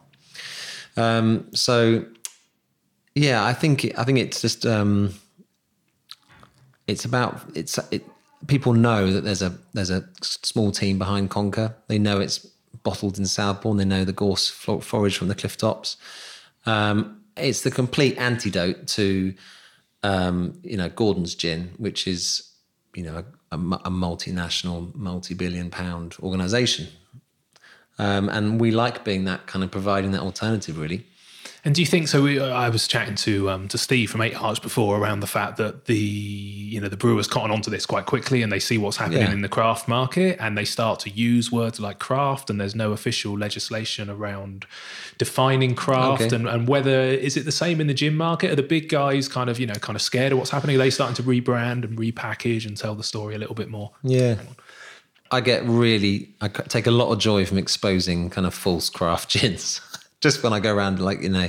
Um, 0.96 1.48
so 1.54 2.04
yeah, 3.14 3.44
I 3.44 3.54
think 3.54 3.90
I 3.96 4.04
think 4.04 4.18
it's 4.18 4.40
just 4.40 4.66
um, 4.66 5.14
it's 6.88 7.04
about 7.04 7.40
it's 7.54 7.78
it. 7.92 8.04
People 8.46 8.72
know 8.72 9.12
that 9.12 9.22
there's 9.22 9.42
a 9.42 9.56
there's 9.74 9.90
a 9.90 10.08
small 10.22 10.72
team 10.72 10.98
behind 10.98 11.30
Conker. 11.30 11.74
They 11.86 11.98
know 11.98 12.18
it's 12.18 12.38
bottled 12.82 13.18
in 13.18 13.26
Southbourne. 13.26 13.76
They 13.76 13.84
know 13.84 14.04
the 14.04 14.12
gorse 14.12 14.48
forage 14.48 15.16
from 15.16 15.28
the 15.28 15.34
cliff 15.34 15.56
tops. 15.56 15.96
Um, 16.66 17.22
it's 17.36 17.62
the 17.62 17.70
complete 17.70 18.16
antidote 18.18 18.86
to 18.88 19.34
um, 20.02 20.58
you 20.64 20.76
know 20.76 20.88
Gordon's 20.88 21.34
gin, 21.34 21.72
which 21.76 22.08
is 22.08 22.50
you 22.94 23.04
know 23.04 23.24
a, 23.52 23.56
a 23.56 23.90
multinational, 23.90 24.94
multi-billion 24.94 25.70
pound 25.70 26.16
organization. 26.20 26.88
Um, 28.00 28.28
and 28.28 28.60
we 28.60 28.70
like 28.70 29.04
being 29.04 29.24
that 29.24 29.46
kind 29.46 29.64
of 29.64 29.70
providing 29.72 30.12
that 30.12 30.20
alternative, 30.20 30.78
really. 30.78 31.04
And 31.64 31.74
do 31.74 31.80
you 31.82 31.86
think 31.86 32.06
so? 32.08 32.22
We, 32.22 32.40
I 32.40 32.68
was 32.68 32.86
chatting 32.86 33.16
to 33.16 33.50
um, 33.50 33.68
to 33.68 33.78
Steve 33.78 34.10
from 34.10 34.20
Eight 34.22 34.34
Hearts 34.34 34.60
before 34.60 34.96
around 34.98 35.20
the 35.20 35.26
fact 35.26 35.56
that 35.56 35.86
the 35.86 35.96
you 35.96 36.80
know 36.80 36.88
the 36.88 36.96
brewers 36.96 37.26
cotton 37.26 37.50
onto 37.50 37.70
this 37.70 37.84
quite 37.84 38.06
quickly 38.06 38.42
and 38.42 38.52
they 38.52 38.60
see 38.60 38.78
what's 38.78 38.96
happening 38.96 39.22
Yeah. 39.22 39.32
in 39.32 39.42
the 39.42 39.48
craft 39.48 39.88
market 39.88 40.36
and 40.40 40.56
they 40.56 40.64
start 40.64 41.00
to 41.00 41.10
use 41.10 41.50
words 41.50 41.80
like 41.80 41.98
craft 41.98 42.48
and 42.48 42.60
there's 42.60 42.74
no 42.76 42.92
official 42.92 43.36
legislation 43.36 44.08
around 44.08 44.66
defining 45.18 45.74
craft 45.74 46.22
Okay. 46.22 46.36
and, 46.36 46.46
and 46.48 46.68
whether 46.68 47.00
is 47.02 47.36
it 47.36 47.44
the 47.44 47.52
same 47.52 47.80
in 47.80 47.86
the 47.88 47.94
gym 47.94 48.16
market? 48.16 48.50
Are 48.52 48.56
the 48.56 48.62
big 48.62 48.88
guys 48.88 49.26
kind 49.28 49.50
of 49.50 49.58
you 49.58 49.66
know 49.66 49.74
kind 49.74 49.96
of 49.96 50.02
scared 50.02 50.32
of 50.32 50.38
what's 50.38 50.50
happening? 50.50 50.76
Are 50.76 50.80
they 50.80 50.90
starting 50.90 51.16
to 51.16 51.22
rebrand 51.24 51.84
and 51.84 51.98
repackage 51.98 52.66
and 52.66 52.76
tell 52.76 52.94
the 52.94 53.02
story 53.04 53.34
a 53.34 53.38
little 53.38 53.54
bit 53.56 53.68
more? 53.68 53.90
Yeah. 54.02 54.36
I 55.30 55.42
get 55.42 55.62
really, 55.64 56.30
I 56.40 56.48
take 56.48 56.86
a 56.86 56.90
lot 56.90 57.12
of 57.12 57.18
joy 57.18 57.44
from 57.44 57.58
exposing 57.58 58.30
kind 58.30 58.46
of 58.46 58.54
false 58.54 58.88
craft 58.88 59.28
gins. 59.32 59.80
Just 60.20 60.42
when 60.42 60.52
I 60.52 60.60
go 60.60 60.74
around, 60.74 61.00
like, 61.00 61.22
you 61.22 61.28
know, 61.28 61.48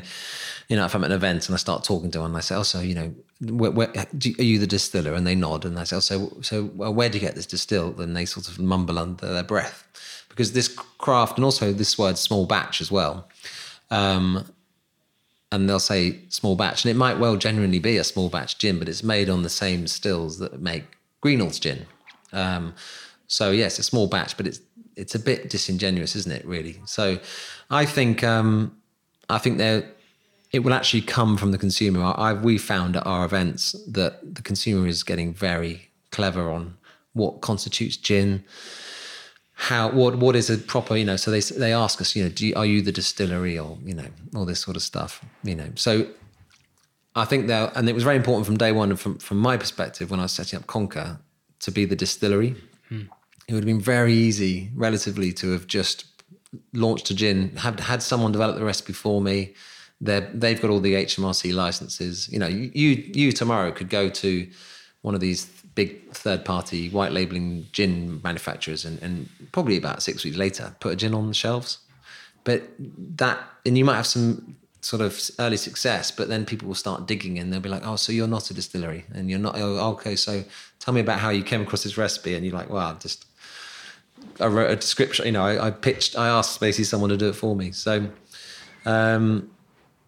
you 0.68 0.76
know, 0.76 0.86
if 0.86 0.94
I'm 0.94 1.04
at 1.04 1.12
an 1.12 1.16
event 1.16 1.48
and 1.48 1.56
I 1.56 1.58
start 1.58 1.84
talking 1.84 2.12
to 2.12 2.22
one, 2.22 2.36
I 2.36 2.42
say, 2.42 2.56
oh, 2.56 2.64
so, 2.64 2.80
you 2.80 2.94
know, 2.94 3.14
where, 3.42 3.72
where, 3.72 3.90
are 3.90 4.44
you 4.44 4.60
the 4.60 4.68
distiller? 4.68 5.14
And 5.14 5.26
they 5.26 5.34
nod. 5.34 5.66
And 5.66 5.80
I 5.80 5.84
say, 5.86 5.96
oh, 5.96 6.00
so, 6.00 6.38
so 6.42 6.66
well, 6.76 6.94
where 6.94 7.10
do 7.10 7.18
you 7.18 7.22
get 7.22 7.36
this 7.36 7.48
distilled? 7.48 8.00
And 8.00 8.16
they 8.16 8.26
sort 8.26 8.48
of 8.48 8.60
mumble 8.60 9.00
under 9.00 9.26
their 9.26 9.44
breath. 9.44 9.86
Because 10.30 10.54
this 10.54 10.68
craft, 10.68 11.38
and 11.38 11.46
also 11.46 11.74
this 11.74 11.98
word 11.98 12.18
small 12.18 12.46
batch 12.46 12.82
as 12.82 12.92
well, 12.92 13.28
um, 13.90 14.46
and 15.52 15.68
they'll 15.68 15.80
say 15.80 16.20
small 16.30 16.56
batch, 16.56 16.86
and 16.86 16.92
it 16.92 16.96
might 16.96 17.18
well 17.18 17.36
genuinely 17.36 17.80
be 17.80 17.98
a 17.98 18.04
small 18.04 18.30
batch 18.30 18.58
gin, 18.58 18.78
but 18.78 18.88
it's 18.88 19.04
made 19.04 19.30
on 19.30 19.42
the 19.42 19.50
same 19.50 19.88
stills 19.88 20.38
that 20.40 20.62
make 20.62 20.84
Greenall's 21.22 21.60
gin. 21.60 21.86
Um, 22.32 22.76
so 23.28 23.52
yes, 23.52 23.80
a 23.80 23.84
small 23.84 24.08
batch, 24.08 24.38
but 24.38 24.46
it's 24.46 24.62
it's 24.96 25.16
a 25.16 25.20
bit 25.20 25.50
disingenuous, 25.50 26.16
isn't 26.16 26.32
it? 26.32 26.46
Really. 26.46 26.80
So 26.86 27.20
I 27.70 27.86
think 27.86 28.24
um, 28.24 28.76
I 29.30 29.38
think 29.38 29.58
there 29.58 29.90
it 30.52 30.60
will 30.60 30.74
actually 30.74 31.02
come 31.02 31.38
from 31.38 31.52
the 31.52 31.58
consumer. 31.58 32.14
I, 32.16 32.34
we 32.34 32.58
found 32.58 32.96
at 32.96 33.06
our 33.06 33.24
events 33.24 33.76
that 33.88 34.36
the 34.36 34.42
consumer 34.42 34.88
is 34.88 35.04
getting 35.04 35.34
very 35.34 35.90
clever 36.12 36.50
on 36.50 36.76
what 37.14 37.42
constitutes 37.42 37.98
gin 37.98 38.44
how 39.54 39.90
what 39.90 40.16
what 40.16 40.38
is 40.38 40.50
a 40.50 40.58
proper 40.58 40.96
you 40.96 41.04
know 41.04 41.18
so 41.18 41.30
they 41.30 41.42
they 41.42 41.74
ask 41.74 42.00
us 42.00 42.16
you 42.16 42.24
know 42.24 42.30
do 42.30 42.48
you, 42.48 42.56
are 42.56 42.66
you 42.66 42.82
the 42.82 42.94
distillery 42.94 43.60
or 43.60 43.78
you 43.84 43.94
know 43.94 44.06
all 44.34 44.46
this 44.46 44.62
sort 44.62 44.78
of 44.78 44.82
stuff 44.82 45.24
you 45.44 45.54
know. 45.54 45.70
So 45.76 46.08
I 47.14 47.26
think 47.26 47.48
that 47.48 47.76
and 47.76 47.90
it 47.90 47.94
was 47.94 48.04
very 48.04 48.16
important 48.16 48.46
from 48.46 48.56
day 48.56 48.72
one 48.72 48.90
and 48.90 49.00
from 49.00 49.18
from 49.18 49.38
my 49.38 49.58
perspective 49.58 50.12
when 50.12 50.22
I 50.22 50.24
was 50.24 50.32
setting 50.32 50.58
up 50.58 50.66
Conker 50.66 51.20
to 51.60 51.72
be 51.72 51.84
the 51.84 51.96
distillery. 51.96 52.56
It 53.50 53.54
would 53.54 53.64
have 53.64 53.66
been 53.66 53.82
very 53.82 54.14
easy 54.14 54.70
relatively 54.76 55.34
to 55.34 55.52
have 55.52 55.68
just 55.68 56.06
launched 56.74 57.10
a 57.10 57.14
gin 57.14 57.56
had 57.58 57.80
had 57.80 58.02
someone 58.02 58.32
develop 58.32 58.58
the 58.58 58.66
recipe 58.66 58.94
for 58.94 59.22
me. 59.22 59.54
They 60.02 60.20
they've 60.34 60.62
got 60.62 60.72
all 60.72 60.80
the 60.80 60.94
HMRC 60.94 61.54
licenses. 61.54 62.30
You 62.32 62.40
know 62.40 62.48
you 62.48 62.90
you 63.14 63.32
tomorrow 63.32 63.72
could 63.72 63.90
go 63.90 64.10
to 64.10 64.48
one 65.02 65.16
of 65.16 65.22
these 65.22 65.46
big 65.76 66.12
third 66.12 66.44
party 66.44 66.90
white 66.90 67.12
labeling 67.12 67.66
gin 67.72 68.20
manufacturers 68.24 68.84
and, 68.84 69.02
and 69.02 69.30
probably 69.52 69.78
about 69.78 70.02
six 70.02 70.26
weeks 70.26 70.36
later 70.36 70.76
put 70.80 70.92
a 70.94 70.96
gin 70.96 71.14
on 71.14 71.28
the 71.28 71.34
shelves. 71.34 71.80
But 72.44 72.64
that 72.78 73.40
and 73.66 73.78
you 73.78 73.86
might 73.86 73.96
have 73.96 74.08
some 74.08 74.56
sort 74.82 75.02
of 75.02 75.20
early 75.40 75.58
success 75.58 76.10
but 76.10 76.30
then 76.30 76.46
people 76.46 76.66
will 76.68 76.76
start 76.76 77.06
digging 77.06 77.38
and 77.38 77.52
they'll 77.52 77.60
be 77.60 77.68
like 77.68 77.86
oh 77.86 77.98
so 77.98 78.14
you're 78.14 78.30
not 78.30 78.50
a 78.50 78.54
distillery 78.54 79.04
and 79.14 79.30
you're 79.30 79.38
not 79.38 79.56
oh, 79.58 79.92
okay 79.92 80.16
so 80.16 80.42
tell 80.80 80.94
me 80.94 81.02
about 81.02 81.20
how 81.20 81.30
you 81.30 81.44
came 81.44 81.62
across 81.62 81.84
this 81.84 81.98
recipe. 81.98 82.34
And 82.36 82.46
you're 82.46 82.56
like 82.56 82.70
well 82.70 82.88
I've 82.88 83.00
just 83.00 83.26
I 84.40 84.48
wrote 84.48 84.72
a 84.72 84.76
description 84.76 85.26
you 85.26 85.32
know 85.32 85.44
I, 85.44 85.68
I 85.68 85.72
pitched 85.72 86.18
I 86.18 86.28
asked 86.28 86.60
basically 86.60 86.86
someone 86.86 87.10
to 87.10 87.18
do 87.18 87.30
it 87.30 87.36
for 87.36 87.56
me 87.56 87.72
so 87.72 88.10
um 88.86 89.50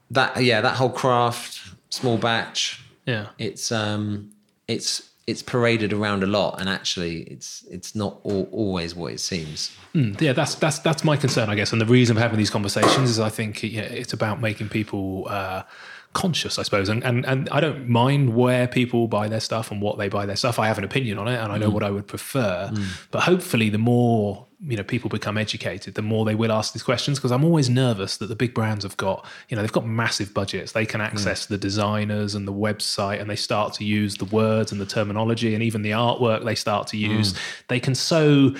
that 0.09 0.41
yeah 0.43 0.61
that 0.61 0.75
whole 0.75 0.89
craft 0.89 1.59
small 1.89 2.17
batch 2.17 2.83
Yeah. 3.05 3.27
it's 3.37 3.71
um 3.71 4.31
it's 4.67 5.09
it's 5.27 5.43
paraded 5.43 5.93
around 5.93 6.23
a 6.23 6.25
lot, 6.25 6.59
and 6.59 6.67
actually, 6.67 7.21
it's 7.21 7.63
it's 7.69 7.95
not 7.95 8.19
all, 8.23 8.49
always 8.51 8.95
what 8.95 9.13
it 9.13 9.19
seems. 9.19 9.71
Mm, 9.93 10.19
yeah, 10.19 10.33
that's 10.33 10.55
that's 10.55 10.79
that's 10.79 11.03
my 11.03 11.15
concern, 11.15 11.47
I 11.47 11.55
guess, 11.55 11.71
and 11.71 11.79
the 11.79 11.85
reason 11.85 12.15
for 12.15 12.21
having 12.21 12.39
these 12.39 12.49
conversations 12.49 13.09
is 13.09 13.19
I 13.19 13.29
think 13.29 13.61
yeah, 13.63 13.81
it's 13.81 14.13
about 14.13 14.41
making 14.41 14.69
people. 14.69 15.27
Uh, 15.29 15.63
conscious, 16.13 16.59
I 16.59 16.63
suppose. 16.63 16.89
And, 16.89 17.03
and 17.03 17.25
and 17.25 17.49
I 17.49 17.59
don't 17.59 17.87
mind 17.87 18.35
where 18.35 18.67
people 18.67 19.07
buy 19.07 19.27
their 19.27 19.39
stuff 19.39 19.71
and 19.71 19.81
what 19.81 19.97
they 19.97 20.09
buy 20.09 20.25
their 20.25 20.35
stuff. 20.35 20.59
I 20.59 20.67
have 20.67 20.77
an 20.77 20.83
opinion 20.83 21.17
on 21.17 21.27
it 21.27 21.37
and 21.37 21.51
I 21.51 21.57
know 21.57 21.69
mm. 21.69 21.73
what 21.73 21.83
I 21.83 21.91
would 21.91 22.07
prefer. 22.07 22.71
Mm. 22.73 23.07
But 23.11 23.21
hopefully 23.21 23.69
the 23.69 23.77
more 23.77 24.47
you 24.67 24.77
know 24.77 24.83
people 24.83 25.09
become 25.09 25.37
educated 25.37 25.95
the 25.95 26.03
more 26.03 26.23
they 26.23 26.35
will 26.35 26.51
ask 26.51 26.73
these 26.73 26.83
questions 26.83 27.17
because 27.17 27.31
i'm 27.31 27.43
always 27.43 27.67
nervous 27.67 28.17
that 28.17 28.27
the 28.27 28.35
big 28.35 28.53
brands 28.53 28.83
have 28.83 28.95
got 28.95 29.25
you 29.49 29.55
know 29.55 29.63
they've 29.63 29.71
got 29.71 29.87
massive 29.87 30.33
budgets 30.35 30.73
they 30.73 30.85
can 30.85 31.01
access 31.01 31.45
mm. 31.45 31.49
the 31.49 31.57
designers 31.57 32.35
and 32.35 32.47
the 32.47 32.53
website 32.53 33.19
and 33.19 33.27
they 33.27 33.35
start 33.35 33.73
to 33.73 33.83
use 33.83 34.17
the 34.17 34.25
words 34.25 34.71
and 34.71 34.79
the 34.79 34.85
terminology 34.85 35.55
and 35.55 35.63
even 35.63 35.81
the 35.81 35.89
artwork 35.89 36.45
they 36.45 36.53
start 36.53 36.85
to 36.85 36.95
use 36.95 37.33
mm. 37.33 37.39
they 37.69 37.79
can 37.79 37.95
so 37.95 38.53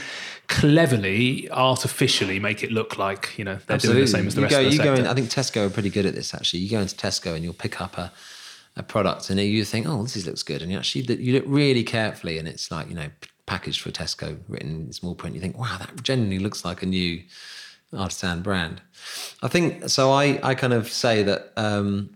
cleverly 0.52 1.50
artificially 1.50 2.40
make 2.40 2.62
it 2.62 2.72
look 2.72 2.98
like 2.98 3.34
you 3.38 3.44
know 3.44 3.58
they're 3.66 3.76
Absolutely. 3.76 4.02
doing 4.02 4.06
the 4.06 4.12
same 4.12 4.28
as 4.28 4.36
the 4.36 4.42
you 4.42 4.46
rest 4.46 4.56
go, 4.56 4.60
of 4.60 4.66
the 4.66 4.72
you 4.72 4.78
sector. 4.78 4.96
go 4.96 5.02
in, 5.02 5.08
i 5.08 5.14
think 5.14 5.30
tesco 5.30 5.66
are 5.66 5.70
pretty 5.70 5.90
good 5.90 6.06
at 6.06 6.14
this 6.14 6.34
actually 6.34 6.60
you 6.60 6.70
go 6.70 6.80
into 6.80 6.96
tesco 6.96 7.34
and 7.34 7.44
you'll 7.44 7.54
pick 7.54 7.82
up 7.82 7.98
a 7.98 8.12
a 8.76 8.84
product 8.84 9.30
and 9.30 9.40
you 9.40 9.66
think, 9.66 9.88
oh, 9.88 10.04
this 10.04 10.26
looks 10.26 10.44
good, 10.44 10.62
and 10.62 10.72
you 10.72 10.78
actually 10.78 11.02
you 11.16 11.34
look 11.34 11.44
really 11.46 11.84
carefully, 11.84 12.38
and 12.38 12.48
it's 12.48 12.72
like 12.72 12.88
you 12.90 12.96
know 12.96 13.10
packaged 13.46 13.82
for 13.82 13.92
Tesco, 13.92 14.40
written 14.48 14.86
in 14.88 14.94
small 14.94 15.16
print. 15.16 15.36
You 15.36 15.42
think, 15.42 15.58
wow, 15.58 15.78
that 15.78 16.02
genuinely 16.04 16.40
looks 16.40 16.64
like 16.64 16.82
a 16.82 16.86
new 16.86 17.22
artisan 17.96 18.42
brand. 18.42 18.82
I 19.42 19.48
think 19.48 19.90
so. 19.90 20.12
I 20.12 20.40
I 20.44 20.56
kind 20.56 20.74
of 20.74 20.90
say 20.90 21.24
that 21.24 21.52
um, 21.58 22.12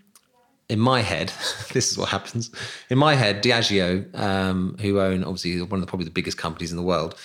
in 0.70 0.80
my 0.80 1.02
head, 1.02 1.34
this 1.74 1.92
is 1.92 1.98
what 1.98 2.10
happens. 2.10 2.52
In 2.90 2.98
my 2.98 3.16
head, 3.16 3.44
Diageo, 3.44 4.18
um, 4.18 4.78
who 4.80 5.00
own 5.00 5.24
obviously 5.24 5.62
one 5.62 5.80
of 5.80 5.86
the 5.86 5.88
probably 5.90 6.06
the 6.06 6.12
biggest 6.12 6.38
companies 6.38 6.72
in 6.72 6.78
the 6.78 6.84
world, 6.84 7.16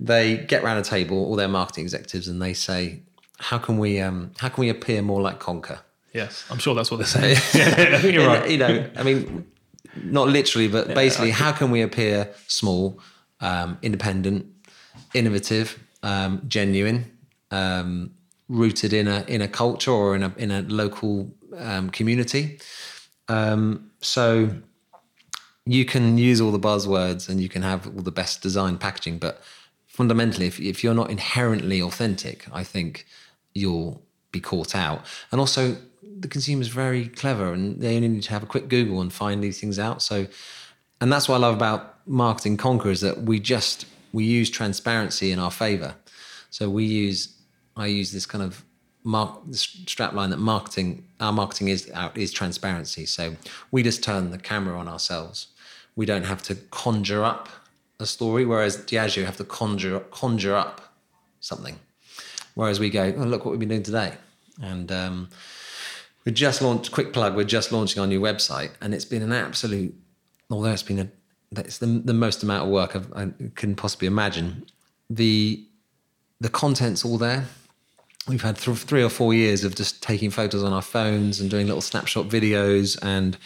they 0.00 0.38
get 0.38 0.64
around 0.64 0.78
a 0.78 0.82
table, 0.82 1.18
all 1.18 1.36
their 1.36 1.48
marketing 1.48 1.84
executives, 1.84 2.26
and 2.26 2.40
they 2.40 2.54
say, 2.54 3.02
how 3.38 3.58
can 3.58 3.78
we 3.78 4.00
um, 4.00 4.32
how 4.38 4.48
can 4.48 4.62
we 4.62 4.68
appear 4.70 5.02
more 5.02 5.20
like 5.20 5.38
Conker? 5.38 5.78
Yes, 6.12 6.44
I'm 6.50 6.58
sure 6.58 6.74
that's 6.74 6.90
what 6.90 6.96
they're 6.96 7.06
saying. 7.36 7.36
yeah, 7.54 7.96
I 7.96 7.98
think 8.00 8.14
you're 8.14 8.26
right. 8.26 8.48
You 8.50 8.58
know, 8.58 8.90
I 8.96 9.02
mean, 9.02 9.46
not 10.02 10.28
literally, 10.28 10.68
but 10.68 10.88
yeah, 10.88 10.94
basically, 10.94 11.30
how 11.30 11.52
can 11.52 11.70
we 11.70 11.82
appear 11.82 12.32
small, 12.46 12.98
um, 13.40 13.78
independent, 13.82 14.46
innovative, 15.14 15.78
um, 16.02 16.42
genuine, 16.48 17.10
um, 17.50 18.12
rooted 18.48 18.92
in 18.92 19.06
a 19.06 19.24
in 19.28 19.42
a 19.42 19.48
culture 19.48 19.92
or 19.92 20.16
in 20.16 20.22
a 20.22 20.32
in 20.36 20.50
a 20.50 20.62
local 20.62 21.30
um, 21.56 21.90
community. 21.90 22.58
Um, 23.28 23.90
so 24.00 24.50
you 25.66 25.84
can 25.84 26.18
use 26.18 26.40
all 26.40 26.50
the 26.50 26.58
buzzwords 26.58 27.28
and 27.28 27.40
you 27.40 27.48
can 27.48 27.62
have 27.62 27.86
all 27.86 28.02
the 28.02 28.10
best 28.10 28.42
design 28.42 28.76
packaging, 28.76 29.18
but 29.18 29.40
fundamentally, 30.00 30.46
if 30.46 30.58
if 30.58 30.82
you're 30.82 30.94
not 31.02 31.10
inherently 31.10 31.78
authentic, 31.82 32.46
I 32.60 32.64
think 32.64 33.04
you'll 33.52 34.00
be 34.32 34.40
caught 34.40 34.74
out. 34.74 35.04
And 35.30 35.38
also, 35.38 35.76
the 36.22 36.28
consumer's 36.36 36.68
very 36.68 37.08
clever 37.08 37.52
and 37.52 37.82
they 37.82 37.96
only 37.96 38.08
need 38.08 38.22
to 38.22 38.30
have 38.30 38.42
a 38.42 38.46
quick 38.54 38.66
Google 38.68 39.02
and 39.02 39.12
find 39.12 39.44
these 39.44 39.60
things 39.60 39.78
out. 39.78 40.00
So, 40.00 40.26
and 41.02 41.12
that's 41.12 41.28
what 41.28 41.34
I 41.36 41.38
love 41.46 41.54
about 41.54 41.80
marketing 42.06 42.56
conker 42.56 42.90
is 42.96 43.02
that 43.02 43.16
we 43.30 43.40
just 43.40 43.84
we 44.14 44.24
use 44.24 44.48
transparency 44.48 45.32
in 45.32 45.38
our 45.38 45.50
favor. 45.50 45.94
So 46.48 46.70
we 46.70 46.84
use 46.86 47.20
I 47.76 47.86
use 48.00 48.10
this 48.10 48.24
kind 48.24 48.42
of 48.42 48.64
mark 49.04 49.30
strap 49.52 50.14
line 50.14 50.30
that 50.30 50.38
marketing 50.54 51.04
our 51.20 51.34
marketing 51.40 51.68
is 51.68 51.90
out 51.92 52.16
is 52.16 52.32
transparency. 52.32 53.04
So 53.04 53.36
we 53.70 53.82
just 53.82 54.02
turn 54.02 54.30
the 54.30 54.38
camera 54.38 54.78
on 54.78 54.88
ourselves. 54.88 55.48
We 55.94 56.06
don't 56.06 56.28
have 56.32 56.42
to 56.44 56.54
conjure 56.80 57.22
up 57.22 57.50
a 58.00 58.06
story, 58.06 58.44
whereas 58.44 58.76
Diageo 58.76 59.24
have 59.24 59.36
to 59.36 59.44
conjure 59.44 60.00
conjure 60.10 60.54
up 60.54 60.94
something. 61.40 61.78
Whereas 62.54 62.80
we 62.80 62.90
go, 62.90 63.14
oh, 63.16 63.24
look 63.24 63.44
what 63.44 63.52
we've 63.52 63.60
been 63.60 63.68
doing 63.68 63.82
today, 63.82 64.14
and 64.60 64.90
um, 64.90 65.28
we 66.24 66.32
just 66.32 66.62
launched. 66.62 66.92
Quick 66.92 67.12
plug: 67.12 67.36
we're 67.36 67.44
just 67.44 67.72
launching 67.72 68.00
our 68.00 68.06
new 68.06 68.20
website, 68.20 68.70
and 68.80 68.94
it's 68.94 69.04
been 69.04 69.22
an 69.22 69.32
absolute. 69.32 69.94
Although 70.50 70.72
it's 70.72 70.82
been 70.82 70.98
a 70.98 71.08
that's 71.52 71.78
the, 71.78 71.86
the 71.86 72.14
most 72.14 72.42
amount 72.42 72.64
of 72.64 72.70
work 72.70 72.94
I've, 72.94 73.12
i 73.12 73.28
can 73.54 73.74
possibly 73.74 74.06
imagine. 74.06 74.66
The 75.08 75.64
the 76.40 76.48
content's 76.48 77.04
all 77.04 77.18
there. 77.18 77.46
We've 78.28 78.42
had 78.42 78.56
th- 78.56 78.78
three 78.78 79.02
or 79.02 79.08
four 79.08 79.34
years 79.34 79.64
of 79.64 79.74
just 79.74 80.02
taking 80.02 80.30
photos 80.30 80.62
on 80.62 80.72
our 80.72 80.82
phones 80.82 81.40
and 81.40 81.50
doing 81.50 81.66
little 81.66 81.80
snapshot 81.80 82.28
videos 82.28 82.98
and 83.02 83.36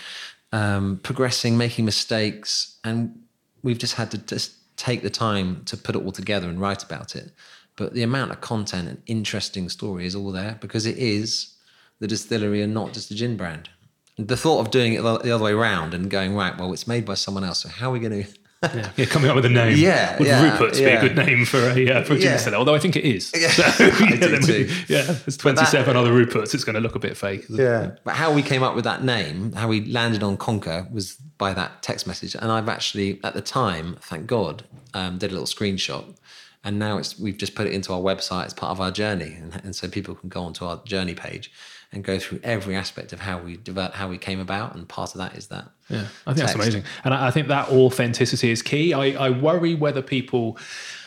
um, 0.53 1.01
progressing, 1.03 1.57
making 1.57 1.85
mistakes, 1.85 2.79
and 2.85 3.24
we've 3.65 3.79
just 3.79 3.95
had 3.95 4.13
to 4.13 4.19
just 4.19 4.53
take 4.77 5.03
the 5.03 5.11
time 5.11 5.65
to 5.65 5.77
put 5.77 5.97
it 5.97 6.05
all 6.05 6.13
together 6.13 6.49
and 6.49 6.61
write 6.61 6.85
about 6.85 7.17
it. 7.17 7.33
But 7.75 7.95
the 7.95 8.05
amount 8.05 8.31
of 8.31 8.41
content 8.41 8.89
and 8.89 9.03
interesting 9.07 9.69
story 9.69 10.07
is 10.07 10.15
all 10.15 10.31
there 10.31 10.57
because 10.61 10.87
it 10.87 10.97
is 10.97 11.55
the 11.99 12.07
distillery 12.07 12.63
and 12.63 12.73
not 12.73 12.93
just 12.93 13.11
a 13.11 13.15
gin 13.17 13.37
brand 13.37 13.69
the 14.17 14.37
thought 14.37 14.61
of 14.61 14.71
doing 14.71 14.95
it 14.95 15.03
the 15.03 15.35
other 15.35 15.45
way 15.45 15.53
around 15.53 15.95
and 15.95 16.11
going 16.11 16.35
right, 16.35 16.57
well, 16.57 16.73
it's 16.73 16.87
made 16.87 17.05
by 17.05 17.15
someone 17.15 17.45
else. 17.45 17.61
So 17.61 17.69
how 17.69 17.91
are 17.91 17.93
we 17.93 18.01
going 18.01 18.25
to? 18.25 18.31
Yeah. 18.75 18.91
yeah, 18.97 19.05
coming 19.07 19.31
up 19.31 19.37
with 19.37 19.45
a 19.45 19.49
name. 19.49 19.77
Yeah, 19.77 20.19
would 20.19 20.27
yeah, 20.27 20.43
Rupert's 20.43 20.79
yeah. 20.79 21.01
be 21.01 21.07
a 21.07 21.09
good 21.09 21.27
name 21.27 21.45
for 21.45 21.59
a 21.59 21.89
uh, 21.91 22.05
for 22.05 22.15
a 22.15 22.17
yeah. 22.17 22.37
Seller? 22.37 22.57
Although 22.57 22.75
I 22.75 22.79
think 22.79 22.97
it 22.97 23.05
is. 23.05 23.33
Yeah, 23.45 23.49
so, 23.51 23.91
do 23.91 24.07
we, 24.07 24.73
yeah, 24.89 25.03
there's 25.03 25.37
27 25.37 25.87
that, 25.87 25.97
other 25.97 26.13
Ruperts. 26.13 26.55
It's 26.55 26.65
going 26.65 26.75
to 26.75 26.81
look 26.81 26.95
a 26.95 26.99
bit 26.99 27.17
fake. 27.17 27.45
Yeah. 27.51 27.91
But 28.05 28.15
how 28.15 28.33
we 28.33 28.43
came 28.43 28.63
up 28.63 28.75
with 28.75 28.85
that 28.85 29.05
name, 29.05 29.53
how 29.53 29.69
we 29.69 29.85
landed 29.85 30.23
on 30.23 30.39
Conker, 30.39 30.91
was 30.91 31.17
by 31.37 31.53
that 31.53 31.83
text 31.83 32.07
message. 32.07 32.35
And 32.35 32.51
I've 32.51 32.69
actually, 32.69 33.21
at 33.23 33.35
the 33.35 33.43
time, 33.43 33.97
thank 34.01 34.27
God, 34.27 34.65
um, 34.95 35.19
did 35.19 35.31
a 35.31 35.35
little 35.35 35.47
screenshot. 35.47 36.17
And 36.63 36.79
now 36.79 36.97
it's 36.97 37.19
we've 37.19 37.37
just 37.37 37.55
put 37.55 37.67
it 37.67 37.75
into 37.75 37.93
our 37.93 38.01
website 38.01 38.45
It's 38.45 38.55
part 38.55 38.71
of 38.71 38.81
our 38.81 38.91
journey, 38.91 39.35
and, 39.35 39.61
and 39.63 39.77
so 39.77 39.89
people 39.89 40.15
can 40.15 40.31
go 40.31 40.43
onto 40.43 40.65
our 40.65 40.83
journey 40.85 41.15
page 41.15 41.53
and 41.95 42.05
go 42.05 42.19
through 42.19 42.41
every 42.43 42.77
aspect 42.77 43.13
of 43.13 43.21
how 43.21 43.39
we 43.39 43.57
develop, 43.57 43.95
how 43.95 44.09
we 44.09 44.19
came 44.19 44.41
about, 44.41 44.75
and 44.75 44.89
part 44.89 45.13
of 45.15 45.19
that 45.19 45.37
is 45.37 45.47
that. 45.49 45.71
Yeah, 45.89 45.99
I 45.99 46.01
think 46.03 46.15
text. 46.25 46.39
that's 46.39 46.55
amazing, 46.55 46.85
and 47.05 47.15
I, 47.15 47.29
I 47.29 47.31
think 47.31 47.49
that 47.49 47.69
authenticity 47.69 48.51
is 48.51 48.63
key. 48.63 48.93
I, 48.93 49.27
I 49.27 49.31
worry 49.31 49.75
whether 49.75 50.03
people 50.03 50.59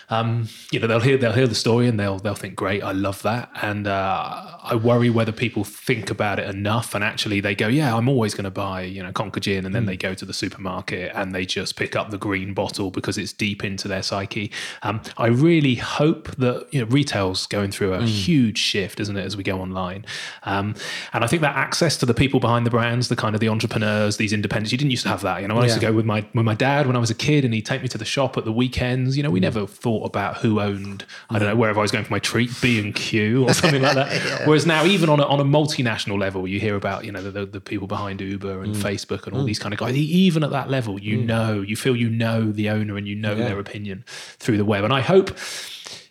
um, 0.10 0.47
you 0.72 0.80
know, 0.80 0.88
they'll 0.88 1.01
hear 1.01 1.18
they'll 1.18 1.34
hear 1.34 1.47
the 1.47 1.55
story 1.55 1.88
and 1.88 1.99
they'll 1.99 2.18
they'll 2.18 2.34
think, 2.34 2.55
great, 2.55 2.82
I 2.82 2.93
love 2.93 3.22
that, 3.24 3.49
and 3.62 3.88
uh, 3.88 4.58
I 4.64 4.76
worry 4.76 5.10
whether 5.10 5.34
people 5.34 5.66
think 5.66 6.10
about 6.10 6.39
it 6.39 6.49
enough 6.49 6.95
and 6.95 7.03
actually 7.03 7.41
they 7.41 7.55
go, 7.55 7.68
yeah, 7.68 7.93
I'm 7.95 8.08
always 8.08 8.34
going 8.34 8.45
to 8.45 8.51
buy 8.51 8.84
you 8.84 9.03
know 9.03 9.12
Conker 9.12 9.41
gin, 9.41 9.66
and 9.66 9.76
then 9.76 9.84
mm. 9.84 9.88
they 9.88 9.97
go 9.97 10.14
to 10.14 10.24
the 10.24 10.34
supermarket 10.34 11.12
and 11.14 11.36
they 11.36 11.45
just 11.45 11.76
pick 11.76 11.95
up 11.95 12.10
the 12.10 12.18
green 12.18 12.53
bottle 12.53 12.89
because 12.89 13.18
it's 13.18 13.34
deep 13.34 13.66
into 13.66 13.89
their 13.89 14.01
psyche. 14.01 14.49
Um, 14.82 15.01
I 15.18 15.28
really 15.28 15.76
hope 15.76 16.34
that 16.38 16.68
you 16.72 16.80
know 16.80 16.88
retail's 16.88 17.45
going 17.45 17.72
through 17.72 17.93
a 17.93 17.99
mm. 17.99 18.08
huge 18.08 18.58
shift, 18.58 19.01
isn't 19.01 19.18
it, 19.18 19.26
as 19.26 19.36
we 19.36 19.43
go 19.43 19.60
online, 19.60 20.05
um, 20.43 20.76
and 21.12 21.26
I 21.26 21.28
think 21.28 21.41
that 21.41 21.58
access 21.58 21.97
to 21.97 22.05
the 22.05 22.14
people 22.14 22.39
behind 22.39 22.66
the 22.66 22.72
brands, 22.72 23.10
the 23.10 23.18
kind 23.18 23.36
of 23.36 23.41
the 23.41 23.49
entrepreneurs, 23.49 24.16
these 24.16 24.32
independents, 24.32 24.72
you 24.72 24.78
didn't 24.78 24.91
used 24.91 25.03
to 25.03 25.10
have 25.10 25.22
that. 25.24 25.41
You 25.41 25.49
know, 25.49 25.55
I 25.55 25.60
yeah. 25.60 25.64
used 25.64 25.76
to 25.76 25.82
go 25.82 25.91
with 25.91 26.05
my 26.05 26.26
with 26.34 26.45
my 26.45 26.55
dad 26.55 26.88
when 26.88 26.95
I 26.95 26.99
was 26.99 27.10
a 27.10 27.16
kid, 27.16 27.43
and 27.43 27.53
he'd 27.53 27.66
take 27.66 27.82
me 27.82 27.89
to 27.89 27.97
the 27.97 28.05
shop 28.05 28.38
at 28.38 28.45
the 28.45 28.53
weekends. 28.53 29.18
You 29.18 29.24
know, 29.24 29.32
we 29.32 29.39
mm. 29.39 29.43
never 29.43 29.68
thought 29.68 29.97
thought 29.98 30.06
about 30.06 30.38
who 30.38 30.60
owned 30.60 31.06
I 31.30 31.39
don't 31.39 31.50
know 31.50 31.56
wherever 31.56 31.80
I 31.80 31.82
was 31.82 31.91
going 31.91 32.06
for 32.06 32.12
my 32.12 32.20
treat 32.20 32.50
B 32.62 32.80
and 32.80 32.93
Q 32.93 33.45
or 33.48 33.54
something 33.54 33.82
like 33.82 33.95
that. 33.95 34.12
yeah. 34.12 34.45
Whereas 34.48 34.66
now 34.66 34.86
even 34.86 35.10
on 35.10 35.20
a, 35.20 35.26
on 35.26 35.39
a 35.39 35.43
multinational 35.43 36.20
level, 36.20 36.48
you 36.48 36.60
hear 36.60 36.76
about 36.76 37.06
you 37.06 37.12
know 37.12 37.22
the, 37.22 37.32
the, 37.32 37.45
the 37.45 37.62
people 37.62 37.88
behind 37.88 38.22
Uber 38.22 38.62
and 38.62 38.76
mm. 38.76 38.82
Facebook 38.82 39.26
and 39.26 39.36
all 39.36 39.43
mm. 39.43 39.48
these 39.48 39.60
kind 39.60 39.74
of 39.74 39.80
guys. 39.80 39.95
Even 39.95 40.43
at 40.43 40.52
that 40.52 40.70
level, 40.70 41.00
you 41.00 41.20
mm. 41.20 41.26
know, 41.26 41.62
you 41.62 41.76
feel 41.76 41.95
you 41.95 42.10
know 42.10 42.52
the 42.52 42.70
owner 42.70 42.98
and 42.98 43.08
you 43.08 43.16
know 43.16 43.34
yeah. 43.36 43.48
their 43.48 43.60
opinion 43.60 44.04
through 44.08 44.58
the 44.58 44.66
web. 44.66 44.84
And 44.84 44.93
I 44.93 45.02
hope 45.02 45.38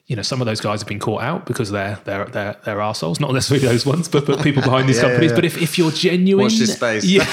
you 0.07 0.15
know, 0.15 0.23
some 0.23 0.41
of 0.41 0.47
those 0.47 0.61
guys 0.61 0.81
have 0.81 0.87
been 0.87 1.01
caught 1.01 1.23
out 1.23 1.47
because 1.47 1.73
they're 1.73 1.99
they're 2.05 2.27
they're, 2.27 2.57
they're 2.65 2.81
assholes. 2.81 3.19
Not 3.19 3.33
necessarily 3.33 3.67
those 3.67 3.85
ones, 3.85 4.09
but 4.09 4.25
but 4.25 4.41
people 4.41 4.63
behind 4.63 4.89
these 4.89 4.97
yeah, 5.03 5.03
companies. 5.03 5.33
Yeah. 5.33 5.37
But 5.37 5.45
if, 5.45 5.61
if 5.61 5.77
you're 5.79 5.91
genuine, 5.91 6.45
watch 6.45 6.59
this 6.59 6.75
space. 6.77 7.05
Yeah, 7.17 7.25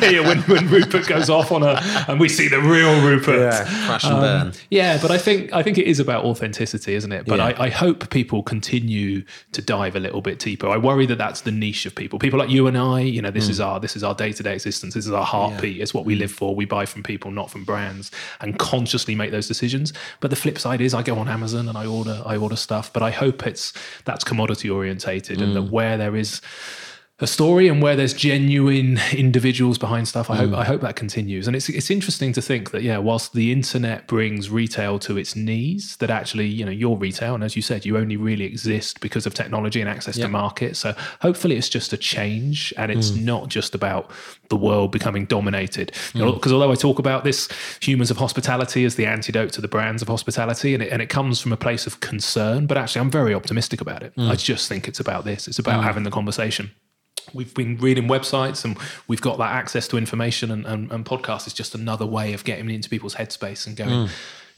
yeah, 0.00 0.10
yeah. 0.10 0.20
When, 0.20 0.38
when 0.42 0.68
Rupert 0.68 1.06
goes 1.06 1.28
off 1.30 1.52
on 1.52 1.62
a, 1.62 1.80
and 2.08 2.18
we 2.18 2.28
see 2.28 2.48
the 2.48 2.60
real 2.60 3.00
Rupert, 3.02 3.38
yeah, 3.38 3.64
crash 3.86 4.04
and 4.04 4.14
um, 4.14 4.20
burn. 4.20 4.52
Yeah, 4.70 4.98
but 5.00 5.10
I 5.10 5.18
think 5.18 5.52
I 5.52 5.62
think 5.62 5.78
it 5.78 5.86
is 5.86 6.00
about 6.00 6.24
authenticity, 6.24 6.94
isn't 6.94 7.12
it? 7.12 7.26
But 7.26 7.38
I, 7.38 7.54
I 7.58 7.68
hope 7.68 8.10
people 8.10 8.42
continue 8.42 9.24
to 9.52 9.62
dive 9.62 9.94
a 9.94 10.00
little 10.00 10.20
bit 10.20 10.38
deeper. 10.38 10.68
I 10.68 10.78
worry 10.78 11.06
that 11.06 11.18
that's 11.18 11.42
the 11.42 11.52
niche 11.52 11.86
of 11.86 11.94
people. 11.94 12.18
People 12.18 12.38
like 12.38 12.50
you 12.50 12.66
and 12.66 12.76
I. 12.76 13.00
You 13.00 13.22
know, 13.22 13.30
this 13.30 13.46
mm. 13.46 13.50
is 13.50 13.60
our 13.60 13.78
this 13.78 13.94
is 13.94 14.02
our 14.02 14.14
day 14.14 14.32
to 14.32 14.42
day 14.42 14.54
existence. 14.54 14.94
This 14.94 15.06
is 15.06 15.12
our 15.12 15.24
heartbeat. 15.24 15.80
It's 15.80 15.94
what 15.94 16.04
we 16.04 16.16
live 16.16 16.32
for. 16.32 16.56
We 16.56 16.64
buy 16.64 16.86
from 16.86 17.04
people, 17.04 17.30
not 17.30 17.50
from 17.50 17.64
brands, 17.64 18.10
and 18.40 18.58
consciously 18.58 19.14
make 19.14 19.30
those 19.30 19.46
decisions. 19.46 19.92
But 20.18 20.30
the 20.30 20.36
flip 20.36 20.58
side 20.58 20.80
is, 20.80 20.92
I 20.92 21.02
go 21.02 21.18
on 21.18 21.28
Amazon 21.28 21.68
and 21.68 21.78
I 21.78 21.86
order 21.86 22.15
I 22.24 22.36
order 22.36 22.56
stuff 22.56 22.92
but 22.92 23.02
I 23.02 23.10
hope 23.10 23.46
it's 23.46 23.72
that's 24.04 24.24
commodity 24.24 24.70
orientated 24.70 25.38
mm. 25.38 25.42
and 25.42 25.56
that 25.56 25.64
mm. 25.64 25.70
where 25.70 25.96
there 25.96 26.16
is 26.16 26.40
a 27.18 27.26
story 27.26 27.66
and 27.66 27.80
where 27.80 27.96
there's 27.96 28.12
genuine 28.12 29.00
individuals 29.16 29.78
behind 29.78 30.06
stuff. 30.06 30.28
I 30.28 30.36
hope 30.36 30.50
mm. 30.50 30.56
I 30.56 30.64
hope 30.64 30.82
that 30.82 30.96
continues. 30.96 31.46
And 31.46 31.56
it's 31.56 31.68
it's 31.70 31.90
interesting 31.90 32.32
to 32.34 32.42
think 32.42 32.72
that 32.72 32.82
yeah, 32.82 32.98
whilst 32.98 33.32
the 33.32 33.52
internet 33.52 34.06
brings 34.06 34.50
retail 34.50 34.98
to 35.00 35.16
its 35.16 35.34
knees, 35.34 35.96
that 35.96 36.10
actually 36.10 36.46
you 36.46 36.64
know 36.64 36.70
your 36.70 36.98
retail, 36.98 37.34
and 37.34 37.42
as 37.42 37.56
you 37.56 37.62
said, 37.62 37.86
you 37.86 37.96
only 37.96 38.18
really 38.18 38.44
exist 38.44 39.00
because 39.00 39.24
of 39.24 39.32
technology 39.32 39.80
and 39.80 39.88
access 39.88 40.16
to 40.16 40.28
market. 40.28 40.76
So 40.76 40.94
hopefully, 41.22 41.56
it's 41.56 41.70
just 41.70 41.94
a 41.94 41.96
change, 41.96 42.74
and 42.76 42.92
it's 42.92 43.10
mm. 43.10 43.24
not 43.24 43.48
just 43.48 43.74
about 43.74 44.10
the 44.48 44.56
world 44.56 44.92
becoming 44.92 45.24
dominated. 45.24 45.92
Because 46.12 46.52
mm. 46.52 46.52
although 46.52 46.70
I 46.70 46.74
talk 46.74 46.98
about 46.98 47.24
this 47.24 47.48
humans 47.80 48.10
of 48.10 48.18
hospitality 48.18 48.84
as 48.84 48.96
the 48.96 49.06
antidote 49.06 49.52
to 49.54 49.62
the 49.62 49.68
brands 49.68 50.02
of 50.02 50.08
hospitality, 50.08 50.74
and 50.74 50.82
it, 50.82 50.92
and 50.92 51.00
it 51.00 51.08
comes 51.08 51.40
from 51.40 51.52
a 51.52 51.56
place 51.56 51.86
of 51.86 52.00
concern, 52.00 52.66
but 52.66 52.76
actually 52.76 53.00
I'm 53.00 53.10
very 53.10 53.32
optimistic 53.32 53.80
about 53.80 54.02
it. 54.02 54.12
I 54.18 54.34
just 54.34 54.68
think 54.68 54.86
it's 54.86 55.00
about 55.00 55.24
this. 55.24 55.48
It's 55.48 55.58
about 55.58 55.82
having 55.82 56.02
the 56.02 56.10
conversation 56.10 56.72
we've 57.34 57.54
been 57.54 57.76
reading 57.78 58.04
websites 58.08 58.64
and 58.64 58.78
we've 59.08 59.20
got 59.20 59.38
that 59.38 59.52
access 59.52 59.86
to 59.88 59.96
information 59.98 60.50
and, 60.50 60.64
and, 60.66 60.90
and 60.92 61.04
podcasts 61.04 61.46
is 61.46 61.52
just 61.52 61.74
another 61.74 62.06
way 62.06 62.32
of 62.32 62.44
getting 62.44 62.68
into 62.70 62.88
people's 62.88 63.14
headspace 63.14 63.66
and 63.66 63.76
going 63.76 64.08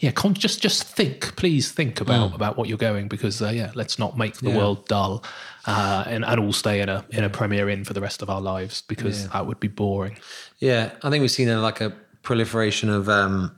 yeah 0.01 0.13
con- 0.13 0.35
just 0.35 0.63
just 0.63 0.85
think 0.85 1.35
please 1.37 1.73
think 1.73 2.01
about 2.01 2.35
about 2.35 2.57
what 2.57 2.69
you're 2.69 2.79
going 2.79 3.09
because 3.09 3.43
uh, 3.43 3.49
yeah 3.49 3.71
let's 3.75 3.99
not 3.99 4.17
make 4.17 4.37
the 4.37 4.51
world 4.59 4.87
dull 4.87 5.25
uh, 5.67 6.05
and, 6.07 6.25
and 6.25 6.41
all 6.41 6.53
stay 6.53 6.81
in 6.81 6.89
a 6.89 7.05
in 7.11 7.25
a 7.25 7.31
premier 7.31 7.69
inn 7.69 7.85
for 7.85 7.95
the 7.95 8.01
rest 8.01 8.23
of 8.23 8.31
our 8.31 8.41
lives 8.41 8.83
because 8.83 9.29
that 9.31 9.47
would 9.47 9.59
be 9.61 9.69
boring 9.69 10.17
Yeah, 10.61 10.93
I 11.03 11.11
think 11.11 11.21
we've 11.23 11.31
seen 11.31 11.49
a, 11.49 11.61
like 11.61 11.81
a 11.81 11.91
proliferation 12.23 12.89
of. 12.91 13.09
Um, 13.09 13.57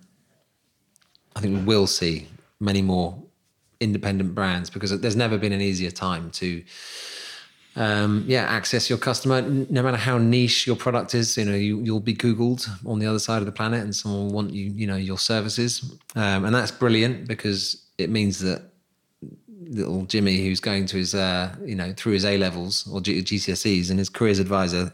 I 1.37 1.41
think 1.41 1.57
we 1.59 1.65
will 1.65 1.87
see 1.87 2.27
many 2.59 2.83
more 2.83 3.17
independent 3.81 4.35
brands 4.35 4.69
because 4.69 4.99
there's 5.01 5.17
never 5.17 5.39
been 5.39 5.53
an 5.53 5.61
easier 5.61 5.91
time 5.91 6.31
to. 6.33 6.63
Um, 7.81 8.25
yeah, 8.27 8.43
access 8.43 8.91
your 8.91 8.99
customer. 8.99 9.41
No 9.41 9.83
matter 9.83 9.97
how 9.97 10.19
niche 10.19 10.67
your 10.67 10.77
product 10.77 11.15
is, 11.15 11.39
you 11.39 11.47
know 11.47 11.55
you, 11.55 11.81
you'll 11.81 11.99
be 11.99 12.15
googled 12.15 12.69
on 12.85 12.99
the 12.99 13.07
other 13.07 13.19
side 13.19 13.39
of 13.39 13.47
the 13.47 13.53
planet, 13.53 13.81
and 13.83 13.97
someone 13.97 14.27
will 14.27 14.35
want 14.35 14.53
you, 14.53 14.67
you 14.67 14.87
know, 14.87 14.97
your 14.97 15.17
services, 15.17 15.91
um, 16.15 16.45
and 16.45 16.55
that's 16.55 16.71
brilliant 16.71 17.27
because 17.27 17.83
it 17.97 18.11
means 18.11 18.41
that 18.41 18.61
little 19.63 20.05
Jimmy, 20.05 20.45
who's 20.45 20.61
going 20.61 20.85
to 20.87 20.99
his, 20.99 21.15
uh, 21.15 21.57
you 21.65 21.75
know, 21.75 21.95
through 21.97 22.13
his 22.13 22.27
A 22.27 22.37
levels 22.37 22.87
or 22.93 23.01
G- 23.01 23.23
GCSEs, 23.23 23.89
and 23.89 23.99
his 23.99 24.11
careers 24.11 24.41
advisor, 24.41 24.93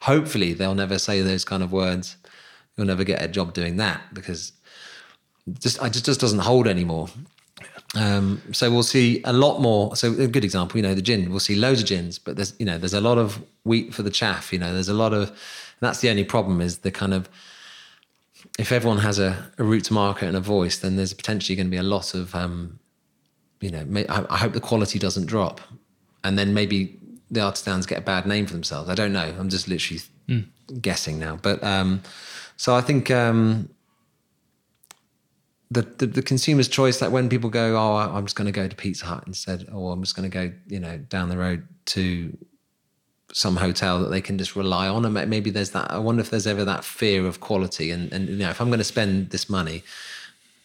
hopefully 0.00 0.54
they'll 0.54 0.74
never 0.74 0.98
say 0.98 1.22
those 1.22 1.44
kind 1.44 1.62
of 1.62 1.70
words. 1.70 2.16
You'll 2.76 2.88
never 2.88 3.04
get 3.04 3.22
a 3.22 3.28
job 3.28 3.54
doing 3.54 3.76
that 3.76 4.12
because 4.12 4.50
just 5.60 5.80
I 5.80 5.88
just 5.88 6.04
just 6.04 6.20
doesn't 6.20 6.40
hold 6.40 6.66
anymore. 6.66 7.10
Um, 7.96 8.42
so 8.52 8.70
we'll 8.70 8.82
see 8.82 9.22
a 9.24 9.32
lot 9.32 9.60
more. 9.60 9.94
So 9.96 10.12
a 10.12 10.26
good 10.26 10.44
example, 10.44 10.78
you 10.78 10.82
know, 10.82 10.94
the 10.94 11.02
gin. 11.02 11.30
We'll 11.30 11.40
see 11.40 11.54
loads 11.54 11.80
of 11.80 11.86
gins, 11.86 12.18
but 12.18 12.36
there's 12.36 12.54
you 12.58 12.66
know 12.66 12.78
there's 12.78 12.94
a 12.94 13.00
lot 13.00 13.18
of 13.18 13.42
wheat 13.64 13.94
for 13.94 14.02
the 14.02 14.10
chaff. 14.10 14.52
You 14.52 14.58
know, 14.58 14.72
there's 14.72 14.88
a 14.88 14.94
lot 14.94 15.12
of. 15.12 15.28
And 15.28 15.88
that's 15.88 16.00
the 16.00 16.10
only 16.10 16.24
problem 16.24 16.60
is 16.60 16.78
the 16.78 16.90
kind 16.90 17.14
of 17.14 17.28
if 18.58 18.72
everyone 18.72 18.98
has 18.98 19.18
a, 19.18 19.50
a 19.58 19.64
route 19.64 19.84
to 19.84 19.92
market 19.92 20.26
and 20.26 20.36
a 20.36 20.40
voice, 20.40 20.78
then 20.78 20.96
there's 20.96 21.12
potentially 21.12 21.56
going 21.56 21.66
to 21.66 21.70
be 21.70 21.76
a 21.76 21.82
lot 21.82 22.14
of, 22.14 22.34
um, 22.34 22.78
you 23.60 23.70
know, 23.70 23.84
may, 23.86 24.06
I, 24.06 24.24
I 24.30 24.36
hope 24.38 24.52
the 24.52 24.60
quality 24.60 24.98
doesn't 24.98 25.26
drop, 25.26 25.60
and 26.22 26.38
then 26.38 26.54
maybe 26.54 26.98
the 27.30 27.40
artisans 27.40 27.86
get 27.86 27.98
a 27.98 28.02
bad 28.02 28.26
name 28.26 28.46
for 28.46 28.52
themselves. 28.52 28.88
I 28.88 28.94
don't 28.94 29.12
know. 29.12 29.34
I'm 29.38 29.48
just 29.48 29.66
literally 29.66 30.02
guessing 30.80 31.18
now, 31.18 31.38
but 31.42 31.62
um, 31.64 32.02
so 32.56 32.74
I 32.74 32.80
think 32.80 33.10
um, 33.10 33.68
the, 35.74 35.82
the 35.82 36.06
the 36.06 36.22
consumer's 36.22 36.68
choice, 36.68 37.02
like 37.02 37.10
when 37.10 37.28
people 37.28 37.50
go, 37.50 37.76
oh, 37.76 37.96
I'm 37.96 38.24
just 38.24 38.36
going 38.36 38.46
to 38.46 38.52
go 38.52 38.66
to 38.66 38.76
Pizza 38.76 39.06
Hut 39.06 39.24
instead, 39.26 39.68
or 39.72 39.92
I'm 39.92 40.02
just 40.02 40.16
going 40.16 40.30
to 40.30 40.34
go, 40.34 40.52
you 40.66 40.80
know, 40.80 40.98
down 40.98 41.28
the 41.28 41.36
road 41.36 41.66
to 41.86 42.36
some 43.32 43.56
hotel 43.56 44.00
that 44.00 44.10
they 44.10 44.20
can 44.20 44.38
just 44.38 44.54
rely 44.54 44.88
on, 44.88 45.04
and 45.04 45.30
maybe 45.30 45.50
there's 45.50 45.70
that. 45.70 45.90
I 45.90 45.98
wonder 45.98 46.20
if 46.20 46.30
there's 46.30 46.46
ever 46.46 46.64
that 46.64 46.84
fear 46.84 47.26
of 47.26 47.40
quality, 47.40 47.90
and 47.90 48.12
and 48.12 48.28
you 48.28 48.36
know, 48.36 48.50
if 48.50 48.60
I'm 48.60 48.68
going 48.68 48.78
to 48.78 48.84
spend 48.84 49.30
this 49.30 49.50
money, 49.50 49.82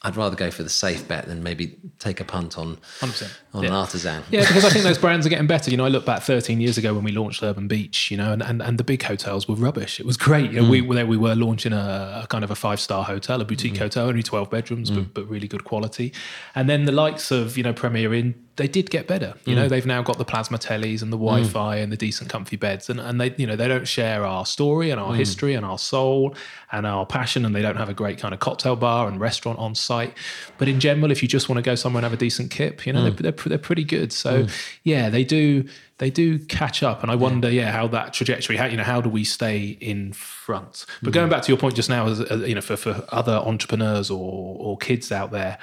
I'd 0.02 0.16
rather 0.16 0.38
go 0.38 0.50
for 0.50 0.64
the 0.64 0.70
safe 0.70 1.06
bet 1.10 1.26
than 1.26 1.43
maybe 1.43 1.78
take 2.00 2.22
a 2.22 2.24
punt 2.24 2.58
on 2.58 2.78
100%. 3.00 3.30
on 3.54 3.66
an 3.66 3.74
artisan. 3.74 4.24
Yeah, 4.32 4.47
because 4.47 4.64
I 4.64 4.70
think 4.70 4.86
those 4.86 4.97
brands 5.06 5.26
are 5.26 5.30
getting 5.30 5.47
better. 5.47 5.70
You 5.70 5.76
know, 5.76 5.84
I 5.84 5.89
look 5.89 6.06
back 6.06 6.22
13 6.22 6.62
years 6.62 6.78
ago 6.78 6.93
when 6.93 7.04
we 7.04 7.12
launched 7.12 7.43
Urban 7.43 7.68
Beach, 7.68 8.10
you 8.10 8.16
know, 8.16 8.32
and, 8.32 8.41
and, 8.41 8.62
and 8.62 8.78
the 8.78 8.86
big 8.86 9.04
hotels 9.04 9.50
were 9.50 9.56
rubbish. 9.56 10.00
It 10.00 10.06
was 10.06 10.16
great. 10.16 10.52
You 10.52 10.62
know, 10.62 10.70
we, 10.70 10.82
mm. 10.82 10.95
there 10.95 11.06
we 11.06 11.18
were 11.18 11.36
launching 11.36 11.74
a, 11.74 12.22
a 12.24 12.28
kind 12.28 12.45
of 12.45 12.52
a 12.52 12.56
five 12.56 12.80
star 12.80 13.04
hotel, 13.04 13.41
a 13.41 13.45
boutique 13.45 13.74
mm. 13.74 13.80
hotel, 13.80 14.08
only 14.08 14.24
12 14.24 14.50
bedrooms, 14.50 14.89
but, 14.89 15.04
mm. 15.04 15.14
but 15.14 15.28
really 15.28 15.50
good 15.50 15.66
quality. 15.66 16.14
And 16.56 16.70
then 16.70 16.86
the 16.86 16.93
likes 16.93 17.30
of, 17.30 17.58
you 17.58 17.64
know, 17.64 17.74
Premier 17.74 18.14
Inn, 18.14 18.36
they 18.60 18.68
did 18.68 18.91
get 18.91 19.07
better. 19.07 19.34
You 19.45 19.55
know, 19.55 19.66
mm. 19.66 19.70
they've 19.70 19.86
now 19.86 20.03
got 20.03 20.18
the 20.18 20.26
plasma 20.26 20.57
tellies 20.57 21.01
and 21.01 21.12
the 21.12 21.18
mm. 21.18 21.22
Wi 21.22 21.43
Fi 21.45 21.78
and 21.78 21.91
the 21.91 21.97
decent 21.97 22.30
comfy 22.30 22.57
beds. 22.57 22.89
And, 22.89 22.99
and 22.99 23.20
they, 23.20 23.34
you 23.38 23.47
know, 23.47 23.55
they 23.55 23.68
don't 23.68 23.88
share 23.88 24.26
our 24.26 24.45
story 24.45 24.91
and 24.91 24.99
our 24.99 25.14
mm. 25.14 25.18
history 25.18 25.55
and 25.55 25.66
our 25.66 25.80
soul 25.80 26.36
and 26.72 26.86
our 26.86 27.05
passion. 27.05 27.45
And 27.45 27.55
they 27.55 27.62
don't 27.62 27.78
have 27.78 27.89
a 27.89 27.93
great 27.93 28.20
kind 28.20 28.34
of 28.34 28.41
cocktail 28.41 28.76
bar 28.76 29.07
and 29.07 29.20
restaurant 29.20 29.57
on 29.57 29.74
site. 29.74 30.14
But 30.57 30.68
in 30.68 30.80
general, 30.80 31.10
if 31.10 31.24
you 31.24 31.30
just 31.30 31.47
want 31.47 31.57
to 31.57 31.64
go 31.64 31.76
somewhere 31.76 31.99
and 31.99 32.03
have 32.03 32.14
a 32.14 32.18
decent 32.18 32.51
kip, 32.51 32.86
you 32.86 32.93
know, 32.93 33.10
they're, 33.10 33.32
they're, 33.32 33.47
they're 33.47 33.57
pretty 33.57 33.86
good. 33.86 34.12
So 34.12 34.45
yeah, 34.84 35.10
they 35.10 35.24
do 35.24 35.64
they 35.99 36.10
do 36.10 36.39
catch 36.39 36.82
up, 36.82 37.03
and 37.03 37.12
I 37.12 37.16
wonder, 37.16 37.51
yeah, 37.51 37.72
how 37.72 37.88
that 37.89 38.14
trajectory, 38.14 38.55
how 38.55 38.66
you 38.66 38.78
know, 38.78 38.84
how 38.84 39.01
do 39.01 39.10
we 39.10 39.26
stay 39.26 39.78
in 39.82 40.14
front? 40.14 40.86
But 41.03 41.12
going 41.12 41.30
back 41.30 41.41
to 41.43 41.49
your 41.49 41.57
point 41.57 41.76
just 41.76 41.89
now, 41.89 42.07
as, 42.07 42.22
as, 42.22 42.47
you 42.47 42.55
know, 42.55 42.62
for 42.62 42.78
for 42.78 43.03
other 43.10 43.34
entrepreneurs 43.34 44.10
or 44.10 44.55
or 44.60 44.78
kids 44.78 45.12
out 45.12 45.32
there. 45.32 45.57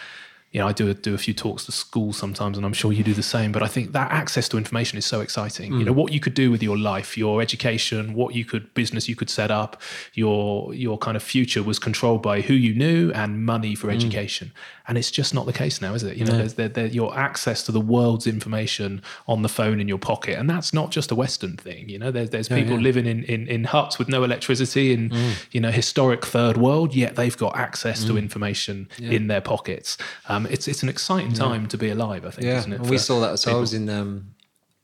You 0.57 0.63
know, 0.63 0.69
I 0.69 0.73
do 0.73 0.95
do 0.95 1.13
a 1.13 1.19
few 1.19 1.35
talks 1.35 1.67
to 1.67 1.73
schools 1.73 2.17
sometimes, 2.17 2.57
and 2.57 2.65
I'm 2.65 2.73
sure 2.73 2.91
you 2.91 3.05
do 3.05 3.13
the 3.13 3.23
same. 3.23 3.53
But 3.53 3.63
I 3.63 3.67
think 3.67 3.93
that 3.93 4.11
access 4.11 4.49
to 4.49 4.57
information 4.57 4.97
is 4.97 5.05
so 5.05 5.21
exciting. 5.21 5.71
You 5.71 5.81
hmm. 5.81 5.85
know, 5.85 5.93
what 5.93 6.15
you 6.15 6.19
could 6.19 6.33
do 6.33 6.51
with 6.51 6.63
your 6.63 6.79
life, 6.79 7.19
your 7.19 7.43
education, 7.43 8.15
what 8.15 8.35
you 8.35 8.47
could 8.47 8.73
business 8.73 9.07
you 9.07 9.15
could 9.15 9.29
set 9.29 9.51
up, 9.51 9.83
your 10.15 10.73
your 10.73 10.97
kind 10.97 11.15
of 11.15 11.23
future 11.23 11.63
was 11.63 11.79
controlled 11.79 12.23
by 12.23 12.41
who 12.41 12.55
you 12.55 12.75
knew 12.75 13.13
and 13.13 13.45
money 13.45 13.75
for 13.75 13.89
hmm. 13.89 13.97
education. 13.97 14.51
And 14.89 14.97
it's 14.97 15.11
just 15.11 15.35
not 15.35 15.45
the 15.45 15.53
case 15.53 15.83
now, 15.83 15.93
is 15.93 16.05
it? 16.05 16.17
You 16.17 16.25
know, 16.25 16.39
there's 16.39 16.55
there, 16.55 16.69
there, 16.71 16.87
your 16.87 17.15
access 17.19 17.63
to 17.65 17.73
the 17.73 17.81
world's 17.81 18.27
information 18.27 19.03
on 19.29 19.43
the 19.43 19.51
phone 19.51 19.79
in 19.79 19.89
your 19.89 19.99
pocket, 19.99 20.39
and 20.39 20.49
that's 20.49 20.73
not 20.73 20.91
just 20.91 21.11
a 21.11 21.15
Western 21.15 21.59
thing. 21.59 21.91
You 21.91 21.99
know, 21.99 22.11
there's 22.11 22.31
there's 22.31 22.49
people 22.49 22.79
living 22.79 23.05
in, 23.05 23.25
in 23.25 23.47
in 23.47 23.65
huts 23.65 23.99
with 23.99 24.09
no 24.09 24.25
electricity 24.25 24.95
in 24.95 25.11
hmm. 25.11 25.33
you 25.51 25.61
know 25.61 25.71
historic 25.71 26.25
third 26.25 26.57
world, 26.57 26.95
yet 26.95 27.17
they've 27.17 27.37
got 27.37 27.59
access 27.59 28.05
to 28.05 28.17
information 28.17 28.89
in 28.99 29.27
their 29.27 29.43
pockets. 29.43 29.99
Um, 30.29 30.46
it's 30.51 30.67
it's 30.69 30.83
an 30.83 30.89
exciting 30.89 31.33
time 31.33 31.67
to 31.69 31.79
be 31.79 31.89
alive, 31.91 32.25
I 32.27 32.31
think, 32.31 32.47
Yeah, 32.47 32.59
isn't 32.59 32.73
it? 32.73 32.81
we 32.81 32.99
saw 32.99 33.21
that. 33.21 33.39
So 33.39 33.57
I 33.57 33.61
was 33.61 33.73
in 33.75 33.89
um, 33.89 34.35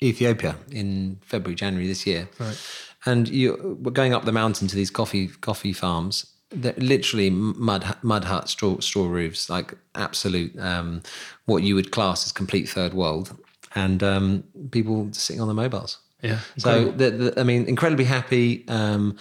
Ethiopia 0.02 0.56
in 0.70 1.18
February, 1.22 1.54
January 1.54 1.86
this 1.86 2.06
year, 2.06 2.28
Right. 2.38 2.58
and 3.06 3.28
you 3.28 3.78
were 3.82 3.90
going 3.92 4.12
up 4.14 4.24
the 4.24 4.32
mountain 4.32 4.68
to 4.68 4.76
these 4.76 4.90
coffee 4.90 5.28
coffee 5.40 5.72
farms. 5.72 6.26
They're 6.50 6.74
literally 6.76 7.30
mud 7.30 7.96
mud 8.02 8.24
huts, 8.24 8.50
straw 8.52 8.78
straw 8.80 9.06
roofs, 9.08 9.48
like 9.48 9.74
absolute 9.94 10.58
um, 10.58 11.02
what 11.46 11.62
you 11.62 11.74
would 11.74 11.90
class 11.92 12.26
as 12.26 12.32
complete 12.32 12.68
third 12.68 12.92
world, 12.94 13.34
and 13.74 14.02
um, 14.02 14.44
people 14.70 15.08
sitting 15.12 15.40
on 15.40 15.48
their 15.48 15.54
mobiles. 15.64 15.98
Yeah. 16.22 16.38
So 16.58 16.90
the, 16.92 17.10
the, 17.10 17.40
I 17.40 17.42
mean, 17.42 17.64
incredibly 17.66 18.04
happy. 18.04 18.64
Um, 18.68 19.16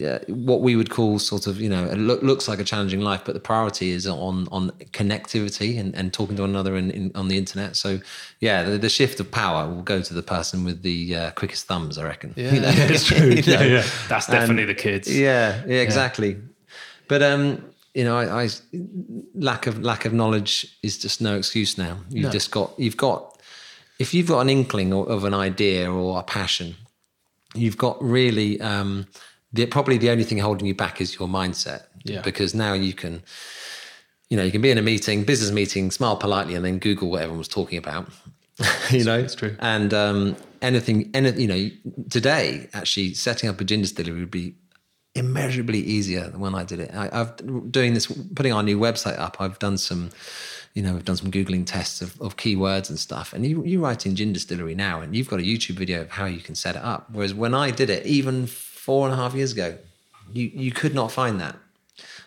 yeah, 0.00 0.18
what 0.28 0.62
we 0.62 0.76
would 0.76 0.88
call 0.88 1.18
sort 1.18 1.46
of, 1.46 1.60
you 1.60 1.68
know, 1.68 1.84
it 1.84 1.96
look, 1.96 2.22
looks 2.22 2.48
like 2.48 2.58
a 2.58 2.64
challenging 2.64 3.02
life, 3.02 3.20
but 3.22 3.34
the 3.34 3.40
priority 3.40 3.90
is 3.90 4.06
on 4.06 4.48
on 4.50 4.70
connectivity 4.92 5.78
and, 5.78 5.94
and 5.94 6.14
talking 6.14 6.36
to 6.36 6.42
one 6.42 6.50
another 6.50 6.74
in, 6.74 6.90
in, 6.90 7.12
on 7.14 7.28
the 7.28 7.36
internet. 7.36 7.76
So, 7.76 8.00
yeah, 8.40 8.62
the, 8.62 8.78
the 8.78 8.88
shift 8.88 9.20
of 9.20 9.30
power 9.30 9.68
will 9.68 9.82
go 9.82 10.00
to 10.00 10.14
the 10.14 10.22
person 10.22 10.64
with 10.64 10.80
the 10.82 11.14
uh, 11.14 11.30
quickest 11.32 11.66
thumbs, 11.66 11.98
I 11.98 12.04
reckon. 12.04 12.32
Yeah, 12.34 12.50
it's 12.54 13.04
true. 13.04 13.18
You 13.30 13.42
know? 13.42 13.60
yeah, 13.60 13.62
yeah. 13.62 13.86
That's 14.08 14.26
definitely 14.26 14.64
the 14.64 14.74
kids. 14.74 15.14
Yeah, 15.14 15.62
yeah, 15.66 15.82
exactly. 15.82 16.38
But 17.06 17.22
um, 17.22 17.62
you 17.92 18.04
know, 18.04 18.16
I, 18.16 18.44
I 18.44 18.48
lack 19.34 19.66
of 19.66 19.82
lack 19.82 20.06
of 20.06 20.14
knowledge 20.14 20.78
is 20.82 20.96
just 20.96 21.20
no 21.20 21.36
excuse 21.36 21.76
now. 21.76 21.98
You've 22.08 22.32
just 22.32 22.50
got 22.50 22.72
you've 22.78 22.96
got 22.96 23.38
if 23.98 24.14
you've 24.14 24.28
got 24.28 24.40
an 24.40 24.48
inkling 24.48 24.94
of, 24.94 25.08
of 25.08 25.24
an 25.24 25.34
idea 25.34 25.92
or 25.92 26.18
a 26.18 26.22
passion, 26.22 26.76
you've 27.54 27.76
got 27.76 28.02
really 28.02 28.60
um, 28.62 29.06
the, 29.52 29.66
probably 29.66 29.98
the 29.98 30.10
only 30.10 30.24
thing 30.24 30.38
holding 30.38 30.66
you 30.66 30.74
back 30.74 31.00
is 31.00 31.18
your 31.18 31.28
mindset. 31.28 31.84
Yeah. 32.04 32.22
Because 32.22 32.54
now 32.54 32.72
you 32.72 32.92
can, 32.92 33.22
you 34.28 34.36
know, 34.36 34.42
you 34.42 34.50
can 34.50 34.62
be 34.62 34.70
in 34.70 34.78
a 34.78 34.82
meeting, 34.82 35.24
business 35.24 35.50
meeting, 35.50 35.90
smile 35.90 36.16
politely, 36.16 36.54
and 36.54 36.64
then 36.64 36.78
Google 36.78 37.10
what 37.10 37.22
everyone 37.22 37.38
was 37.38 37.48
talking 37.48 37.78
about. 37.78 38.08
you 38.90 39.04
know, 39.04 39.18
it's 39.18 39.34
true. 39.34 39.56
And 39.58 39.92
um, 39.92 40.36
anything, 40.62 41.10
any, 41.14 41.30
you 41.32 41.46
know, 41.46 41.70
today 42.10 42.68
actually 42.72 43.14
setting 43.14 43.48
up 43.48 43.60
a 43.60 43.64
gin 43.64 43.80
distillery 43.80 44.20
would 44.20 44.30
be 44.30 44.54
immeasurably 45.14 45.80
easier 45.80 46.28
than 46.28 46.40
when 46.40 46.54
I 46.54 46.64
did 46.64 46.80
it. 46.80 46.94
I, 46.94 47.08
I've 47.12 47.72
doing 47.72 47.94
this, 47.94 48.06
putting 48.06 48.52
our 48.52 48.62
new 48.62 48.78
website 48.78 49.18
up. 49.18 49.40
I've 49.40 49.58
done 49.58 49.78
some, 49.78 50.10
you 50.74 50.82
know, 50.82 50.94
we've 50.94 51.04
done 51.04 51.16
some 51.16 51.30
googling 51.30 51.66
tests 51.66 52.00
of, 52.00 52.20
of 52.20 52.36
keywords 52.36 52.88
and 52.88 52.98
stuff. 52.98 53.32
And 53.32 53.44
you 53.44 53.64
you 53.64 53.82
write 53.82 54.06
in 54.06 54.14
gin 54.14 54.32
distillery 54.32 54.74
now, 54.74 55.00
and 55.00 55.16
you've 55.16 55.28
got 55.28 55.40
a 55.40 55.42
YouTube 55.42 55.76
video 55.76 56.02
of 56.02 56.10
how 56.10 56.26
you 56.26 56.40
can 56.40 56.54
set 56.54 56.76
it 56.76 56.82
up. 56.82 57.08
Whereas 57.10 57.34
when 57.34 57.54
I 57.54 57.70
did 57.70 57.90
it, 57.90 58.06
even 58.06 58.46
four 58.90 59.06
and 59.06 59.14
a 59.14 59.16
half 59.22 59.34
years 59.34 59.52
ago, 59.52 59.68
you 60.32 60.50
you 60.64 60.72
could 60.80 60.94
not 61.00 61.12
find 61.12 61.40
that. 61.40 61.54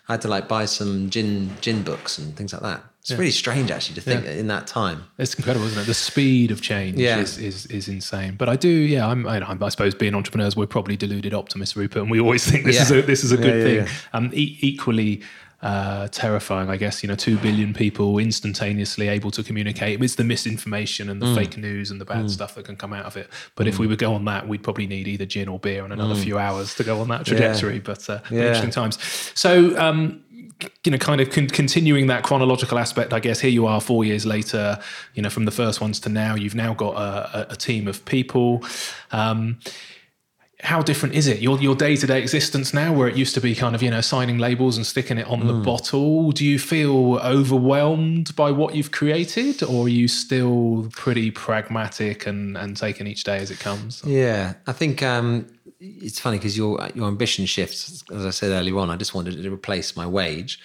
I 0.08 0.12
had 0.14 0.22
to 0.22 0.28
like 0.28 0.46
buy 0.48 0.64
some 0.66 1.10
gin 1.10 1.50
gin 1.60 1.82
books 1.82 2.16
and 2.18 2.34
things 2.36 2.52
like 2.54 2.62
that. 2.62 2.80
It's 3.02 3.10
really 3.12 3.30
strange 3.44 3.70
actually 3.70 3.96
to 3.96 4.00
think 4.00 4.24
in 4.24 4.46
that 4.54 4.66
time. 4.66 4.98
It's 5.18 5.34
incredible, 5.34 5.66
isn't 5.66 5.82
it? 5.82 5.86
The 5.86 5.92
speed 6.10 6.50
of 6.50 6.62
change 6.62 6.96
Yeah. 6.98 7.18
is, 7.20 7.36
is 7.36 7.66
is 7.66 7.86
insane. 7.88 8.36
But 8.38 8.48
I 8.48 8.56
do, 8.56 8.70
yeah. 8.94 9.06
I'm, 9.10 9.26
I, 9.26 9.36
I 9.66 9.68
suppose 9.68 9.94
being 9.94 10.14
entrepreneurs, 10.14 10.56
we're 10.56 10.66
probably 10.76 10.96
deluded 10.96 11.34
optimists, 11.34 11.76
Rupert, 11.76 12.00
and 12.02 12.10
we 12.10 12.18
always 12.18 12.50
think 12.50 12.64
this 12.64 12.80
is 12.80 12.90
a 12.90 13.02
this 13.02 13.22
is 13.24 13.32
a 13.32 13.36
good 13.36 13.58
Yeah, 13.60 13.72
yeah, 13.74 13.84
thing. 13.84 13.94
Um, 14.14 14.30
e- 14.32 14.56
equally. 14.70 15.20
Uh, 15.64 16.08
terrifying, 16.08 16.68
I 16.68 16.76
guess. 16.76 17.02
You 17.02 17.08
know, 17.08 17.14
two 17.14 17.38
billion 17.38 17.72
people 17.72 18.18
instantaneously 18.18 19.08
able 19.08 19.30
to 19.30 19.42
communicate. 19.42 20.02
It's 20.02 20.14
the 20.16 20.22
misinformation 20.24 21.08
and 21.08 21.22
the 21.22 21.26
Mm. 21.26 21.34
fake 21.36 21.56
news 21.56 21.90
and 21.90 21.98
the 21.98 22.04
bad 22.04 22.30
stuff 22.30 22.54
that 22.56 22.66
can 22.66 22.76
come 22.76 22.92
out 22.92 23.06
of 23.06 23.16
it. 23.16 23.30
But 23.56 23.66
if 23.66 23.78
we 23.78 23.86
would 23.86 23.98
go 23.98 24.12
on 24.12 24.26
that, 24.26 24.46
we'd 24.46 24.62
probably 24.62 24.86
need 24.86 25.08
either 25.08 25.24
gin 25.24 25.48
or 25.48 25.58
beer 25.58 25.82
and 25.82 25.90
another 25.92 26.16
few 26.16 26.36
hours 26.38 26.74
to 26.74 26.84
go 26.84 27.00
on 27.00 27.08
that 27.08 27.24
trajectory. 27.24 27.78
But 27.78 28.08
uh, 28.10 28.18
Mm. 28.18 28.30
Yeah. 28.30 28.38
interesting 28.42 28.70
times. 28.72 28.98
So, 29.34 29.50
um, 29.80 30.20
you 30.84 30.92
know, 30.92 30.98
kind 30.98 31.20
of 31.22 31.30
con- 31.30 31.48
continuing 31.48 32.08
that 32.08 32.22
chronological 32.24 32.78
aspect, 32.78 33.14
I 33.14 33.20
guess 33.20 33.40
here 33.40 33.50
you 33.50 33.66
are 33.66 33.80
four 33.80 34.04
years 34.04 34.26
later, 34.26 34.78
you 35.14 35.22
know, 35.22 35.30
from 35.30 35.46
the 35.46 35.50
first 35.50 35.80
ones 35.80 35.98
to 36.00 36.08
now, 36.10 36.34
you've 36.34 36.54
now 36.54 36.74
got 36.74 36.94
a, 36.96 37.38
a, 37.38 37.52
a 37.54 37.56
team 37.56 37.88
of 37.88 38.04
people. 38.04 38.62
Um, 39.12 39.58
how 40.64 40.80
different 40.80 41.14
is 41.14 41.26
it 41.26 41.40
your 41.40 41.60
your 41.60 41.74
day 41.74 41.94
to 41.94 42.06
day 42.06 42.20
existence 42.20 42.72
now, 42.72 42.90
where 42.92 43.06
it 43.06 43.16
used 43.16 43.34
to 43.34 43.40
be 43.40 43.54
kind 43.54 43.74
of 43.74 43.82
you 43.82 43.90
know 43.90 44.00
signing 44.00 44.38
labels 44.38 44.76
and 44.76 44.86
sticking 44.86 45.18
it 45.18 45.26
on 45.26 45.46
the 45.46 45.52
bottle? 45.52 46.32
Do 46.32 46.44
you 46.44 46.58
feel 46.58 47.16
overwhelmed 47.18 48.34
by 48.34 48.50
what 48.50 48.74
you've 48.74 48.90
created, 48.90 49.62
or 49.62 49.84
are 49.84 49.88
you 49.88 50.08
still 50.08 50.88
pretty 50.92 51.30
pragmatic 51.30 52.26
and 52.26 52.56
and 52.56 52.76
taking 52.76 53.06
each 53.06 53.24
day 53.24 53.36
as 53.36 53.50
it 53.50 53.60
comes? 53.60 54.02
Yeah, 54.04 54.54
I 54.66 54.72
think 54.72 55.02
um, 55.02 55.46
it's 55.80 56.18
funny 56.18 56.38
because 56.38 56.56
your 56.56 56.88
your 56.94 57.08
ambition 57.08 57.44
shifts. 57.44 58.02
As 58.10 58.24
I 58.24 58.30
said 58.30 58.50
earlier 58.50 58.78
on, 58.78 58.88
I 58.88 58.96
just 58.96 59.14
wanted 59.14 59.42
to 59.42 59.52
replace 59.52 59.94
my 59.94 60.06
wage, 60.06 60.58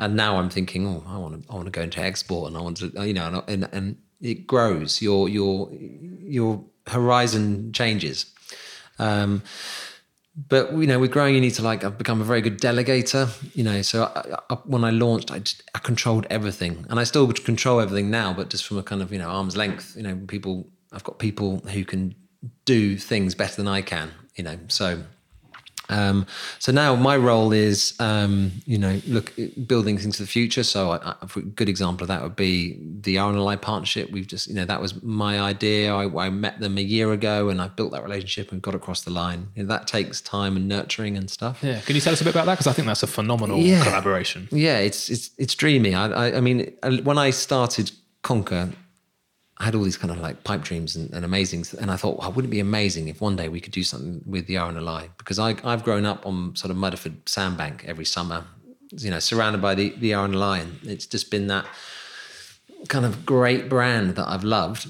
and 0.00 0.16
now 0.16 0.36
I'm 0.36 0.50
thinking, 0.50 0.84
oh, 0.86 1.04
I 1.06 1.16
want 1.16 1.44
to 1.44 1.52
I 1.52 1.54
want 1.54 1.66
to 1.66 1.70
go 1.70 1.82
into 1.82 2.00
export, 2.00 2.48
and 2.48 2.56
I 2.56 2.60
want 2.60 2.78
to, 2.78 3.06
you 3.06 3.14
know, 3.14 3.44
and, 3.46 3.68
and 3.72 3.98
it 4.20 4.48
grows. 4.48 5.00
Your 5.00 5.28
your 5.28 5.70
your 5.72 6.64
horizon 6.88 7.72
changes. 7.72 8.26
Um, 8.98 9.42
but 10.36 10.72
you 10.72 10.86
know, 10.86 10.98
with 10.98 11.12
growing, 11.12 11.34
you 11.34 11.40
need 11.40 11.54
to 11.54 11.62
like. 11.62 11.84
I've 11.84 11.96
become 11.96 12.20
a 12.20 12.24
very 12.24 12.40
good 12.40 12.60
delegator. 12.60 13.28
You 13.54 13.62
know, 13.62 13.82
so 13.82 14.04
I, 14.04 14.36
I, 14.50 14.58
when 14.64 14.82
I 14.82 14.90
launched, 14.90 15.30
I, 15.30 15.38
just, 15.38 15.62
I 15.74 15.78
controlled 15.78 16.26
everything, 16.28 16.86
and 16.90 16.98
I 16.98 17.04
still 17.04 17.30
control 17.32 17.80
everything 17.80 18.10
now, 18.10 18.32
but 18.32 18.50
just 18.50 18.66
from 18.66 18.78
a 18.78 18.82
kind 18.82 19.00
of 19.00 19.12
you 19.12 19.18
know 19.18 19.28
arm's 19.28 19.56
length. 19.56 19.94
You 19.96 20.02
know, 20.02 20.16
people. 20.26 20.68
I've 20.92 21.02
got 21.02 21.18
people 21.18 21.58
who 21.58 21.84
can 21.84 22.14
do 22.64 22.96
things 22.96 23.34
better 23.34 23.56
than 23.56 23.66
I 23.66 23.82
can. 23.82 24.12
You 24.36 24.44
know, 24.44 24.58
so 24.68 25.02
um, 25.88 26.26
so 26.58 26.72
now 26.72 26.94
my 26.96 27.16
role 27.16 27.52
is, 27.52 27.94
um, 28.00 28.52
you 28.64 28.78
know, 28.78 29.00
look 29.06 29.32
building 29.66 29.98
things 29.98 30.16
for 30.16 30.22
the 30.22 30.26
future. 30.28 30.62
So 30.62 30.92
I, 30.92 30.96
I, 31.10 31.14
a 31.22 31.40
good 31.40 31.68
example 31.68 32.04
of 32.04 32.08
that 32.08 32.22
would 32.22 32.36
be 32.36 32.78
the 33.02 33.16
RNLI 33.16 33.60
partnership. 33.60 34.10
We've 34.10 34.26
just, 34.26 34.46
you 34.48 34.54
know, 34.54 34.64
that 34.64 34.80
was 34.80 35.02
my 35.02 35.38
idea. 35.40 35.94
I, 35.94 36.26
I 36.26 36.30
met 36.30 36.60
them 36.60 36.78
a 36.78 36.82
year 36.82 37.12
ago, 37.12 37.48
and 37.50 37.60
I 37.60 37.68
built 37.68 37.92
that 37.92 38.02
relationship 38.02 38.50
and 38.52 38.62
got 38.62 38.74
across 38.74 39.02
the 39.02 39.10
line. 39.10 39.48
You 39.54 39.62
know, 39.64 39.68
that 39.68 39.86
takes 39.86 40.20
time 40.20 40.56
and 40.56 40.68
nurturing 40.68 41.16
and 41.16 41.30
stuff. 41.30 41.58
Yeah, 41.62 41.80
can 41.80 41.94
you 41.94 42.00
tell 42.00 42.12
us 42.12 42.20
a 42.20 42.24
bit 42.24 42.34
about 42.34 42.46
that? 42.46 42.54
Because 42.54 42.66
I 42.66 42.72
think 42.72 42.86
that's 42.86 43.02
a 43.02 43.06
phenomenal 43.06 43.58
Yeah. 43.58 43.82
collaboration. 43.84 44.48
Yeah, 44.50 44.78
it's 44.78 45.10
it's 45.10 45.30
it's 45.38 45.54
dreamy. 45.54 45.94
I 45.94 46.06
I, 46.08 46.36
I 46.36 46.40
mean, 46.40 46.72
uh, 46.82 46.96
when 47.02 47.18
I 47.18 47.30
started 47.30 47.90
Conker, 48.22 48.72
I 49.58 49.64
had 49.64 49.74
all 49.74 49.82
these 49.82 49.96
kind 49.96 50.10
of 50.10 50.18
like 50.18 50.42
pipe 50.42 50.62
dreams 50.62 50.96
and, 50.96 51.12
and 51.12 51.24
amazing, 51.24 51.64
and 51.80 51.90
I 51.90 51.96
thought, 51.96 52.18
well, 52.18 52.32
wouldn't 52.32 52.50
it 52.50 52.56
be 52.56 52.60
amazing 52.60 53.08
if 53.08 53.20
one 53.20 53.36
day 53.36 53.48
we 53.48 53.60
could 53.60 53.72
do 53.72 53.84
something 53.84 54.20
with 54.26 54.46
the 54.46 54.54
RNLI? 54.56 55.10
Because 55.16 55.38
I 55.38 55.56
I've 55.64 55.84
grown 55.84 56.06
up 56.06 56.26
on 56.26 56.56
sort 56.56 56.70
of 56.70 56.76
Mudeford 56.76 57.24
Sandbank 57.26 57.84
every 57.84 58.04
summer, 58.04 58.44
you 58.90 59.10
know, 59.10 59.20
surrounded 59.20 59.62
by 59.62 59.74
the 59.74 59.90
the 59.90 60.10
RNLI, 60.12 60.62
and 60.62 60.90
it's 60.90 61.06
just 61.06 61.30
been 61.30 61.46
that 61.48 61.66
kind 62.88 63.06
of 63.06 63.24
great 63.24 63.68
brand 63.68 64.16
that 64.16 64.28
I've 64.28 64.44
loved, 64.44 64.88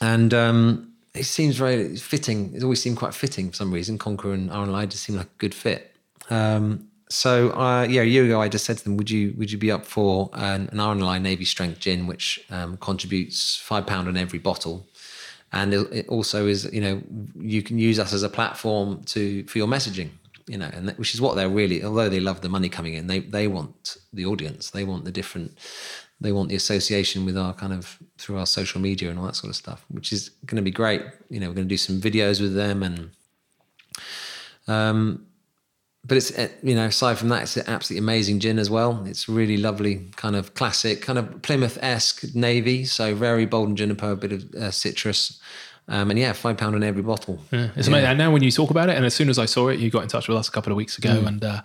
and 0.00 0.32
um, 0.32 0.92
it 1.14 1.24
seems 1.24 1.56
very 1.56 1.96
fitting. 1.96 2.52
It's 2.54 2.64
always 2.64 2.80
seemed 2.80 2.96
quite 2.96 3.12
fitting 3.14 3.50
for 3.50 3.56
some 3.56 3.72
reason. 3.72 3.98
Conker 3.98 4.32
and 4.32 4.50
RNLI 4.50 4.88
just 4.88 5.04
seem 5.04 5.16
like 5.16 5.26
a 5.26 5.38
good 5.38 5.54
fit. 5.54 5.94
Um, 6.30 6.88
so 7.10 7.50
uh, 7.50 7.86
yeah, 7.88 8.02
a 8.02 8.04
year 8.04 8.24
ago, 8.24 8.40
I 8.40 8.48
just 8.48 8.64
said 8.64 8.78
to 8.78 8.84
them, 8.84 8.96
"Would 8.96 9.10
you 9.10 9.34
would 9.38 9.50
you 9.50 9.58
be 9.58 9.70
up 9.70 9.86
for 9.86 10.30
an, 10.34 10.68
an 10.72 10.78
RNLI 10.78 11.20
Navy 11.22 11.44
Strength 11.44 11.80
gin, 11.80 12.06
which 12.06 12.44
um, 12.50 12.76
contributes 12.78 13.56
five 13.56 13.86
pound 13.86 14.08
on 14.08 14.16
every 14.16 14.38
bottle, 14.38 14.86
and 15.52 15.72
it, 15.72 15.92
it 15.92 16.08
also 16.08 16.46
is 16.46 16.70
you 16.72 16.80
know 16.80 17.02
you 17.38 17.62
can 17.62 17.78
use 17.78 17.98
us 17.98 18.12
as 18.12 18.22
a 18.22 18.28
platform 18.28 19.02
to 19.04 19.44
for 19.44 19.58
your 19.58 19.66
messaging, 19.66 20.10
you 20.46 20.58
know, 20.58 20.70
and 20.72 20.88
that, 20.88 20.98
which 20.98 21.14
is 21.14 21.20
what 21.20 21.34
they're 21.34 21.48
really. 21.48 21.82
Although 21.82 22.10
they 22.10 22.20
love 22.20 22.42
the 22.42 22.50
money 22.50 22.68
coming 22.68 22.94
in, 22.94 23.06
they 23.06 23.20
they 23.20 23.48
want 23.48 23.96
the 24.12 24.26
audience, 24.26 24.70
they 24.70 24.84
want 24.84 25.06
the 25.06 25.12
different, 25.12 25.56
they 26.20 26.32
want 26.32 26.50
the 26.50 26.56
association 26.56 27.24
with 27.24 27.38
our 27.38 27.54
kind 27.54 27.72
of 27.72 27.98
through 28.18 28.36
our 28.36 28.46
social 28.46 28.82
media 28.82 29.08
and 29.08 29.18
all 29.18 29.24
that 29.24 29.36
sort 29.36 29.48
of 29.48 29.56
stuff, 29.56 29.86
which 29.88 30.12
is 30.12 30.28
going 30.44 30.56
to 30.56 30.62
be 30.62 30.70
great. 30.70 31.02
You 31.30 31.40
know, 31.40 31.48
we're 31.48 31.54
going 31.54 31.68
to 31.68 31.74
do 31.74 31.78
some 31.78 32.00
videos 32.00 32.40
with 32.40 32.54
them 32.54 32.82
and. 32.82 33.10
Um, 34.66 35.27
but 36.08 36.16
it's 36.16 36.30
uh, 36.36 36.48
you 36.62 36.74
know 36.74 36.86
aside 36.86 37.18
from 37.18 37.28
that 37.28 37.42
it's 37.42 37.56
an 37.56 37.64
absolutely 37.68 38.02
amazing 38.04 38.40
gin 38.40 38.58
as 38.58 38.68
well. 38.70 39.04
It's 39.06 39.28
really 39.28 39.56
lovely 39.56 40.06
kind 40.16 40.34
of 40.34 40.54
classic 40.54 41.02
kind 41.02 41.18
of 41.18 41.42
plymouth-esque 41.42 42.34
navy. 42.34 42.84
So 42.84 43.14
very 43.14 43.46
bold 43.46 43.68
gin 43.76 43.90
and 43.90 43.98
juniper 43.98 44.10
a 44.12 44.16
bit 44.16 44.32
of 44.32 44.54
uh, 44.54 44.70
citrus. 44.70 45.38
Um, 45.90 46.10
and 46.10 46.18
yeah 46.18 46.34
five 46.34 46.58
pound 46.58 46.74
on 46.74 46.82
every 46.82 47.00
bottle. 47.02 47.38
Yeah, 47.50 47.68
it's 47.74 47.88
amazing. 47.88 48.10
And 48.10 48.18
now 48.18 48.30
when 48.30 48.42
you 48.42 48.50
talk 48.50 48.70
about 48.70 48.90
it, 48.90 48.96
and 48.96 49.06
as 49.06 49.14
soon 49.14 49.30
as 49.30 49.38
I 49.38 49.46
saw 49.46 49.68
it, 49.68 49.78
you 49.78 49.88
got 49.90 50.02
in 50.02 50.08
touch 50.08 50.28
with 50.28 50.36
us 50.36 50.46
a 50.48 50.52
couple 50.52 50.70
of 50.70 50.76
weeks 50.76 50.98
ago, 50.98 51.14
Mm. 51.22 51.26
and 51.28 51.44
uh, 51.44 51.62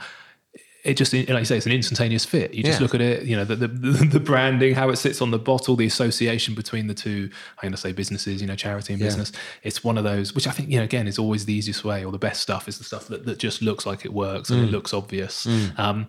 it 0.84 0.96
just, 0.98 1.14
like 1.14 1.28
you 1.30 1.46
say, 1.46 1.56
it's 1.56 1.66
an 1.66 1.72
instantaneous 1.72 2.26
fit. 2.26 2.54
You 2.54 2.62
just 2.64 2.80
Yeah. 2.80 2.84
look 2.84 2.94
at 2.94 3.00
it, 3.00 3.24
you 3.24 3.38
know, 3.38 3.46
the, 3.46 3.56
the 3.56 3.68
the 4.06 4.20
branding, 4.20 4.76
how 4.76 4.90
it 4.90 4.98
sits 4.98 5.22
on 5.22 5.32
the 5.32 5.40
bottle, 5.40 5.76
the 5.78 5.86
association 5.86 6.56
between 6.56 6.88
the 6.88 6.94
two. 6.94 7.30
I'm 7.58 7.62
going 7.68 7.72
to 7.72 7.78
say 7.78 7.94
businesses, 7.94 8.42
you 8.42 8.48
know, 8.48 8.56
charity 8.56 8.94
and 8.94 9.02
business. 9.02 9.32
It's 9.64 9.84
one 9.84 9.98
of 9.98 10.04
those, 10.04 10.36
which 10.36 10.46
I 10.46 10.52
think, 10.52 10.70
you 10.70 10.78
know, 10.78 10.84
again, 10.84 11.08
is 11.08 11.18
always 11.18 11.46
the 11.46 11.54
easiest 11.54 11.86
way, 11.86 12.04
or 12.04 12.12
the 12.12 12.18
best 12.18 12.42
stuff 12.42 12.68
is 12.68 12.78
the 12.80 12.84
stuff 12.84 13.08
that, 13.08 13.26
that 13.26 13.40
just 13.40 13.62
looks 13.62 13.86
like 13.86 14.04
it 14.04 14.12
works 14.14 14.50
and 14.50 14.62
it 14.62 14.68
Mm. 14.68 14.72
looks 14.72 14.94
obvious. 14.94 15.48
Um, 15.78 16.08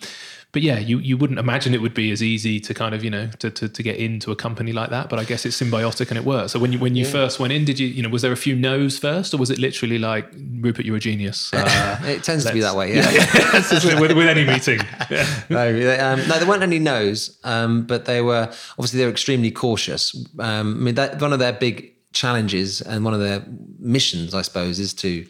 but 0.54 0.62
yeah, 0.62 0.78
you 0.78 0.98
you 0.98 1.16
wouldn't 1.16 1.40
imagine 1.40 1.74
it 1.74 1.82
would 1.82 1.94
be 1.94 2.12
as 2.12 2.22
easy 2.22 2.60
to 2.60 2.72
kind 2.72 2.94
of 2.94 3.02
you 3.02 3.10
know 3.10 3.28
to, 3.40 3.50
to, 3.50 3.68
to 3.68 3.82
get 3.82 3.96
into 3.96 4.30
a 4.30 4.36
company 4.36 4.72
like 4.72 4.88
that. 4.90 5.10
But 5.10 5.18
I 5.18 5.24
guess 5.24 5.44
it's 5.44 5.60
symbiotic 5.60 6.08
and 6.10 6.16
it 6.16 6.24
works. 6.24 6.52
So 6.52 6.60
when 6.60 6.72
you 6.72 6.78
when 6.78 6.94
you 6.94 7.04
first 7.04 7.40
went 7.40 7.52
in, 7.52 7.64
did 7.64 7.80
you 7.80 7.88
you 7.88 8.02
know 8.04 8.08
was 8.08 8.22
there 8.22 8.32
a 8.32 8.36
few 8.36 8.54
no's 8.54 8.96
first, 8.96 9.34
or 9.34 9.36
was 9.36 9.50
it 9.50 9.58
literally 9.58 9.98
like 9.98 10.32
Rupert, 10.60 10.86
you're 10.86 10.96
a 10.96 11.00
genius? 11.00 11.50
Uh, 11.64 11.98
it 12.04 12.22
tends 12.22 12.44
to 12.44 12.52
be 12.52 12.60
that 12.60 12.76
way 12.76 12.94
yeah, 12.94 13.10
just 13.52 13.84
with, 13.98 14.12
with 14.12 14.28
any 14.28 14.44
meeting. 14.44 14.78
Yeah. 15.10 15.26
no, 15.48 15.66
um, 15.98 16.28
no, 16.28 16.38
there 16.38 16.46
weren't 16.46 16.62
any 16.62 16.78
no's, 16.78 17.38
um, 17.42 17.86
but 17.86 18.04
they 18.04 18.20
were 18.20 18.52
obviously 18.72 18.98
they 18.98 19.06
were 19.06 19.10
extremely 19.10 19.50
cautious. 19.50 20.14
Um, 20.38 20.74
I 20.74 20.78
mean, 20.84 20.94
that, 20.96 21.20
one 21.20 21.32
of 21.32 21.38
their 21.38 21.54
big 21.54 21.94
challenges 22.12 22.82
and 22.82 23.04
one 23.04 23.14
of 23.14 23.20
their 23.20 23.44
missions, 23.78 24.34
I 24.34 24.42
suppose, 24.42 24.78
is 24.78 24.92
to 24.94 25.26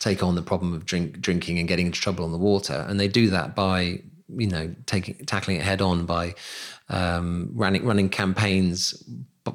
take 0.00 0.22
on 0.22 0.36
the 0.36 0.42
problem 0.42 0.72
of 0.72 0.86
drink, 0.86 1.20
drinking 1.20 1.58
and 1.58 1.68
getting 1.68 1.86
into 1.86 2.00
trouble 2.00 2.24
on 2.24 2.32
the 2.32 2.38
water, 2.38 2.86
and 2.88 2.98
they 2.98 3.08
do 3.08 3.28
that 3.30 3.54
by 3.54 4.00
you 4.36 4.46
know 4.46 4.74
taking 4.86 5.14
tackling 5.26 5.56
it 5.56 5.62
head 5.62 5.80
on 5.80 6.06
by 6.06 6.34
um, 6.88 7.50
running 7.54 7.84
running 7.84 8.08
campaigns 8.08 9.02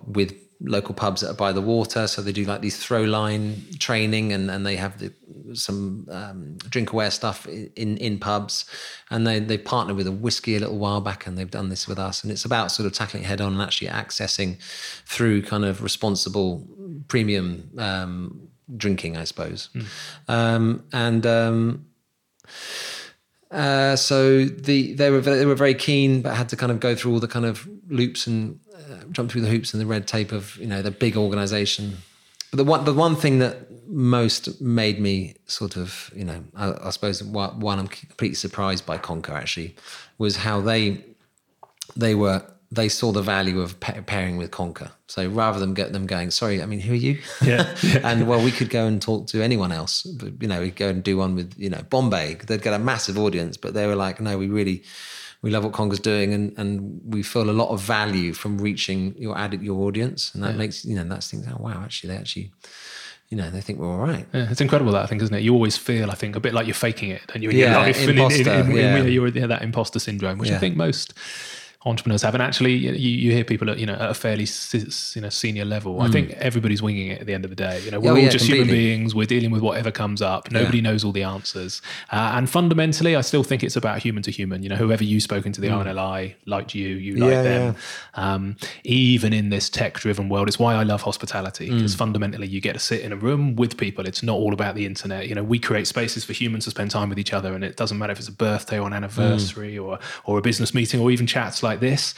with 0.05 0.33
local 0.61 0.93
pubs 0.93 1.21
that 1.21 1.29
are 1.29 1.35
by 1.35 1.51
the 1.51 1.61
water. 1.61 2.07
So 2.07 2.21
they 2.21 2.31
do 2.31 2.43
like 2.43 2.61
these 2.61 2.77
throw 2.77 3.03
line 3.03 3.63
training, 3.79 4.33
and, 4.33 4.51
and 4.51 4.65
they 4.65 4.75
have 4.75 4.99
the, 4.99 5.13
some 5.53 6.07
um, 6.11 6.57
drink 6.69 6.91
aware 6.91 7.11
stuff 7.11 7.47
in 7.47 7.97
in 7.97 8.19
pubs. 8.19 8.65
And 9.09 9.25
they 9.25 9.39
they 9.39 9.57
partnered 9.57 9.95
with 9.95 10.07
a 10.07 10.11
whiskey 10.11 10.55
a 10.55 10.59
little 10.59 10.77
while 10.77 11.01
back, 11.01 11.25
and 11.27 11.37
they've 11.37 11.49
done 11.49 11.69
this 11.69 11.87
with 11.87 11.99
us. 11.99 12.23
And 12.23 12.31
it's 12.31 12.45
about 12.45 12.71
sort 12.71 12.87
of 12.87 12.93
tackling 12.93 13.23
head 13.23 13.41
on 13.41 13.53
and 13.53 13.61
actually 13.61 13.87
accessing 13.89 14.61
through 15.05 15.43
kind 15.43 15.65
of 15.65 15.81
responsible 15.81 16.67
premium 17.07 17.69
um, 17.77 18.49
drinking, 18.75 19.17
I 19.17 19.23
suppose. 19.23 19.69
Um, 20.27 20.83
and 20.91 21.25
um, 21.25 21.85
uh, 23.51 23.95
so 23.95 24.45
the 24.45 24.93
they 24.93 25.09
were 25.09 25.21
they 25.21 25.45
were 25.45 25.55
very 25.55 25.73
keen, 25.73 26.21
but 26.21 26.35
had 26.35 26.49
to 26.49 26.55
kind 26.55 26.71
of 26.71 26.79
go 26.79 26.95
through 26.95 27.13
all 27.13 27.19
the 27.19 27.27
kind 27.27 27.45
of 27.45 27.67
loops 27.87 28.27
and 28.27 28.59
uh, 28.75 29.03
jump 29.11 29.31
through 29.31 29.41
the 29.41 29.47
hoops 29.47 29.73
and 29.73 29.81
the 29.81 29.87
red 29.87 30.07
tape 30.07 30.31
of 30.31 30.55
you 30.57 30.67
know 30.67 30.81
the 30.81 30.91
big 30.91 31.17
organisation. 31.17 31.97
But 32.51 32.57
the 32.57 32.63
one 32.63 32.85
the 32.85 32.93
one 32.93 33.15
thing 33.15 33.39
that 33.39 33.67
most 33.87 34.61
made 34.61 34.99
me 34.99 35.35
sort 35.47 35.75
of 35.75 36.11
you 36.15 36.23
know 36.23 36.43
I, 36.55 36.73
I 36.83 36.89
suppose 36.91 37.23
one 37.23 37.79
I'm 37.79 37.87
completely 37.87 38.35
surprised 38.35 38.85
by 38.85 38.99
Conker 38.99 39.31
actually 39.31 39.75
was 40.19 40.37
how 40.37 40.61
they 40.61 41.03
they 41.95 42.13
were 42.13 42.45
they 42.71 42.87
saw 42.87 43.11
the 43.11 43.21
value 43.23 43.61
of 43.61 43.79
pa- 43.79 44.01
pairing 44.05 44.37
with 44.37 44.51
Conker. 44.51 44.91
So 45.07 45.27
rather 45.27 45.59
than 45.59 45.73
get 45.73 45.91
them 45.91 46.05
going, 46.05 46.29
sorry, 46.29 46.61
I 46.61 46.67
mean, 46.67 46.79
who 46.81 46.93
are 46.93 46.95
you? 46.95 47.19
Yeah, 47.41 47.73
and 48.03 48.27
well, 48.27 48.43
we 48.43 48.51
could 48.51 48.69
go 48.69 48.85
and 48.85 49.01
talk 49.01 49.25
to 49.27 49.41
anyone 49.41 49.71
else. 49.71 50.03
But, 50.03 50.39
you 50.41 50.47
know, 50.47 50.61
we'd 50.61 50.75
go 50.75 50.89
and 50.89 51.03
do 51.03 51.17
one 51.17 51.33
with 51.35 51.53
you 51.57 51.69
know 51.69 51.81
Bombay. 51.89 52.35
They'd 52.45 52.61
get 52.61 52.73
a 52.73 52.79
massive 52.79 53.17
audience, 53.17 53.57
but 53.57 53.73
they 53.73 53.87
were 53.87 53.95
like, 53.95 54.21
no, 54.21 54.37
we 54.37 54.47
really 54.47 54.83
we 55.41 55.49
love 55.51 55.63
what 55.63 55.73
Conker's 55.73 55.99
doing, 55.99 56.33
and 56.33 56.53
and 56.57 57.01
we 57.05 57.23
feel 57.23 57.49
a 57.49 57.57
lot 57.61 57.69
of 57.69 57.81
value 57.81 58.33
from 58.33 58.59
reaching 58.59 59.15
your 59.17 59.35
added 59.37 59.61
your 59.63 59.79
audience, 59.87 60.31
and 60.35 60.43
that 60.43 60.55
makes 60.55 60.85
you 60.85 60.95
know 60.95 61.03
that's 61.05 61.31
things. 61.31 61.47
Oh 61.49 61.57
wow, 61.59 61.81
actually, 61.83 62.09
they 62.13 62.17
actually. 62.19 62.51
you 63.29 63.37
know, 63.37 63.49
they 63.51 63.61
think 63.61 63.77
we're 63.79 63.87
all 63.91 63.97
right. 64.11 64.25
Yeah, 64.33 64.49
it's 64.51 64.59
incredible 64.61 64.91
that 64.93 65.03
I 65.03 65.07
think, 65.07 65.21
isn't 65.21 65.35
it? 65.35 65.43
You 65.43 65.53
always 65.53 65.77
feel, 65.77 66.09
I 66.09 66.15
think, 66.15 66.35
a 66.35 66.39
bit 66.39 66.53
like 66.53 66.65
you're 66.65 66.73
faking 66.87 67.11
it, 67.11 67.21
and 67.33 67.41
you're 67.43 67.51
in 67.51 67.57
your 67.59 67.69
Yeah, 67.69 67.77
life, 67.77 67.95
and 67.97 68.03
in- 68.03 68.09
in- 68.09 68.17
imposter, 68.17 68.51
in- 68.51 68.71
yeah. 68.75 69.03
you're 69.03 69.27
yeah, 69.27 69.45
that 69.47 69.61
imposter 69.61 69.99
syndrome, 69.99 70.37
which 70.39 70.51
I 70.51 70.57
think 70.57 70.75
most 70.75 71.13
entrepreneurs 71.85 72.21
have. 72.23 72.33
And 72.33 72.43
actually, 72.43 72.73
you, 72.73 72.91
you 72.91 73.31
hear 73.31 73.43
people 73.45 73.69
at 73.69 73.79
you 73.79 73.85
know 73.85 73.93
at 73.93 74.09
a 74.09 74.13
fairly 74.13 74.45
you 74.73 75.21
know 75.21 75.29
senior 75.29 75.63
level. 75.65 76.01
I 76.01 76.09
think 76.09 76.31
everybody's 76.31 76.81
winging 76.81 77.07
it 77.07 77.21
at 77.21 77.27
the 77.27 77.33
end 77.33 77.45
of 77.45 77.49
the 77.49 77.55
day. 77.55 77.79
You 77.85 77.91
know, 77.91 77.99
we're 77.99 78.09
Hmm. 78.09 78.15
Oh, 78.15 78.19
all 78.19 78.23
yeah, 78.25 78.29
just 78.29 78.45
human 78.47 78.67
beings. 78.75 79.15
We're 79.15 79.25
dealing 79.25 79.51
with 79.51 79.61
whatever 79.61 79.91
comes 79.91 80.21
up. 80.21 80.51
Nobody 80.51 80.81
knows 80.81 81.03
all 81.05 81.11
the 81.13 81.23
answers. 81.23 81.81
Uh, 82.11 82.33
and 82.35 82.49
fundamentally, 82.49 83.15
I 83.15 83.21
still 83.21 83.43
think 83.43 83.63
it's 83.63 83.75
about 83.77 83.99
human 83.99 84.23
to 84.23 84.31
human. 84.31 84.61
You 84.63 84.69
know, 84.69 84.75
whoever 84.75 85.03
you 85.03 85.19
spoke 85.21 85.45
into 85.45 85.61
the 85.61 85.67
RNLI 85.67 86.35
liked 86.45 86.75
you, 86.75 86.87
you 86.95 87.15
liked 87.15 87.29
Hmm. 87.29 87.29
Yeah, 87.29 87.43
them. 87.43 87.75
Um, 88.15 88.55
even 88.83 89.31
in 89.33 89.49
this 89.49 89.69
tech-driven 89.69 90.27
world, 90.29 90.47
it's 90.47 90.59
why 90.59 90.75
I 90.75 90.83
love 90.83 91.01
hospitality 91.03 91.69
because 91.69 91.95
fundamentally, 91.95 92.47
you 92.47 92.59
get 92.59 92.73
to 92.73 92.79
sit 92.79 93.01
in 93.01 93.11
a 93.13 93.15
room 93.15 93.55
with 93.55 93.77
people. 93.77 94.05
It's 94.05 94.23
not 94.23 94.35
all 94.35 94.53
about 94.53 94.75
the 94.75 94.85
internet. 94.85 95.27
You 95.29 95.35
know, 95.35 95.43
we 95.43 95.59
create 95.59 95.87
spaces 95.87 96.25
for 96.25 96.33
humans 96.33 96.65
to 96.65 96.71
spend 96.71 96.91
time 96.91 97.07
with 97.09 97.19
each 97.19 97.31
other, 97.33 97.53
and 97.53 97.63
it 97.63 97.77
doesn't 97.77 97.97
matter 97.97 98.11
if 98.11 98.19
it's 98.19 98.27
a 98.27 98.33
birthday 98.33 98.79
or 98.79 98.87
an 98.87 98.93
anniversary 98.93 99.77
or 99.77 99.99
or 100.25 100.37
a 100.37 100.41
business 100.41 100.73
meeting 100.73 100.99
or 100.99 101.11
even 101.11 101.25
chats 101.27 101.61
like 101.63 101.68
this. 101.75 102.13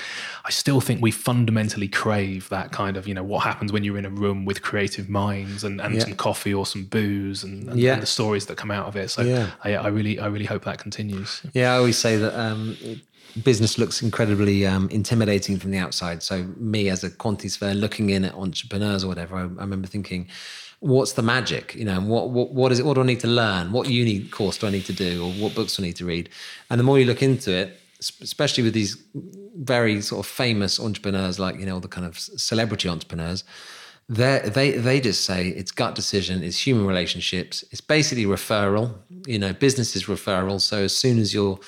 I 0.45 0.49
still 0.51 0.81
think 0.81 1.01
we 1.01 1.11
fundamentally 1.11 1.87
crave 1.87 2.49
that 2.49 2.71
kind 2.71 2.97
of 2.97 3.07
you 3.07 3.13
know 3.13 3.23
what 3.23 3.43
happens 3.43 3.71
when 3.71 3.83
you're 3.83 3.97
in 3.97 4.05
a 4.05 4.09
room 4.09 4.45
with 4.45 4.61
creative 4.61 5.09
minds 5.09 5.63
and, 5.63 5.79
and 5.81 5.95
Yeah. 5.95 6.01
some 6.01 6.15
coffee 6.15 6.53
or 6.53 6.65
some 6.65 6.85
booze 6.85 7.43
and, 7.43 7.69
and, 7.69 7.79
Yeah. 7.79 7.93
and 7.93 8.01
the 8.01 8.07
stories 8.07 8.45
that 8.47 8.57
come 8.57 8.71
out 8.71 8.87
of 8.87 8.95
it. 8.95 9.09
So 9.11 9.21
Yeah. 9.21 9.51
I, 9.63 9.75
I 9.75 9.87
really 9.87 10.19
I 10.19 10.27
really 10.27 10.45
hope 10.45 10.63
that 10.65 10.77
continues. 10.79 11.41
Yeah, 11.53 11.73
I 11.73 11.77
always 11.77 11.97
say 11.97 12.17
that 12.17 12.33
um, 12.39 12.77
business 13.43 13.77
looks 13.77 14.01
incredibly 14.01 14.65
um, 14.65 14.89
intimidating 14.89 15.57
from 15.57 15.71
the 15.71 15.77
outside. 15.77 16.21
So 16.23 16.43
me 16.57 16.89
as 16.89 17.03
a 17.03 17.09
quantity 17.09 17.49
surveyor 17.49 17.75
looking 17.75 18.09
in 18.09 18.25
at 18.25 18.33
entrepreneurs 18.33 19.03
or 19.03 19.07
whatever, 19.07 19.35
I, 19.35 19.41
I 19.41 19.43
remember 19.43 19.87
thinking, 19.87 20.27
what's 20.79 21.13
the 21.13 21.21
magic? 21.21 21.75
You 21.75 21.85
know, 21.85 22.01
what, 22.01 22.29
what 22.31 22.51
what 22.53 22.71
is 22.71 22.79
it? 22.79 22.85
What 22.85 22.95
do 22.95 23.01
I 23.01 23.05
need 23.05 23.19
to 23.21 23.27
learn? 23.27 23.71
What 23.71 23.87
uni 23.87 24.25
course 24.25 24.57
do 24.57 24.67
I 24.67 24.71
need 24.71 24.85
to 24.85 24.93
do, 24.93 25.23
or 25.23 25.31
what 25.33 25.55
books 25.55 25.75
do 25.77 25.83
I 25.83 25.85
need 25.85 25.95
to 25.97 26.05
read? 26.05 26.29
And 26.69 26.79
the 26.79 26.83
more 26.83 26.99
you 26.99 27.05
look 27.05 27.21
into 27.23 27.51
it, 27.51 27.79
especially 28.21 28.63
with 28.63 28.73
these 28.73 28.97
very 29.55 30.01
sort 30.01 30.25
of 30.25 30.31
famous 30.31 30.79
entrepreneurs, 30.79 31.39
like 31.39 31.57
you 31.59 31.65
know 31.65 31.79
the 31.79 31.87
kind 31.87 32.05
of 32.05 32.17
celebrity 32.17 32.89
entrepreneurs, 32.89 33.43
they 34.09 34.41
they 34.43 34.71
they 34.71 34.99
just 34.99 35.23
say 35.23 35.49
it's 35.49 35.71
gut 35.71 35.95
decision, 35.95 36.43
it's 36.43 36.65
human 36.65 36.85
relationships, 36.85 37.63
it's 37.71 37.81
basically 37.81 38.25
referral. 38.25 38.93
You 39.25 39.39
know, 39.39 39.53
business 39.53 39.95
is 39.95 40.05
referral. 40.05 40.59
So 40.59 40.83
as 40.83 40.95
soon 40.95 41.19
as 41.19 41.33
you're 41.33 41.59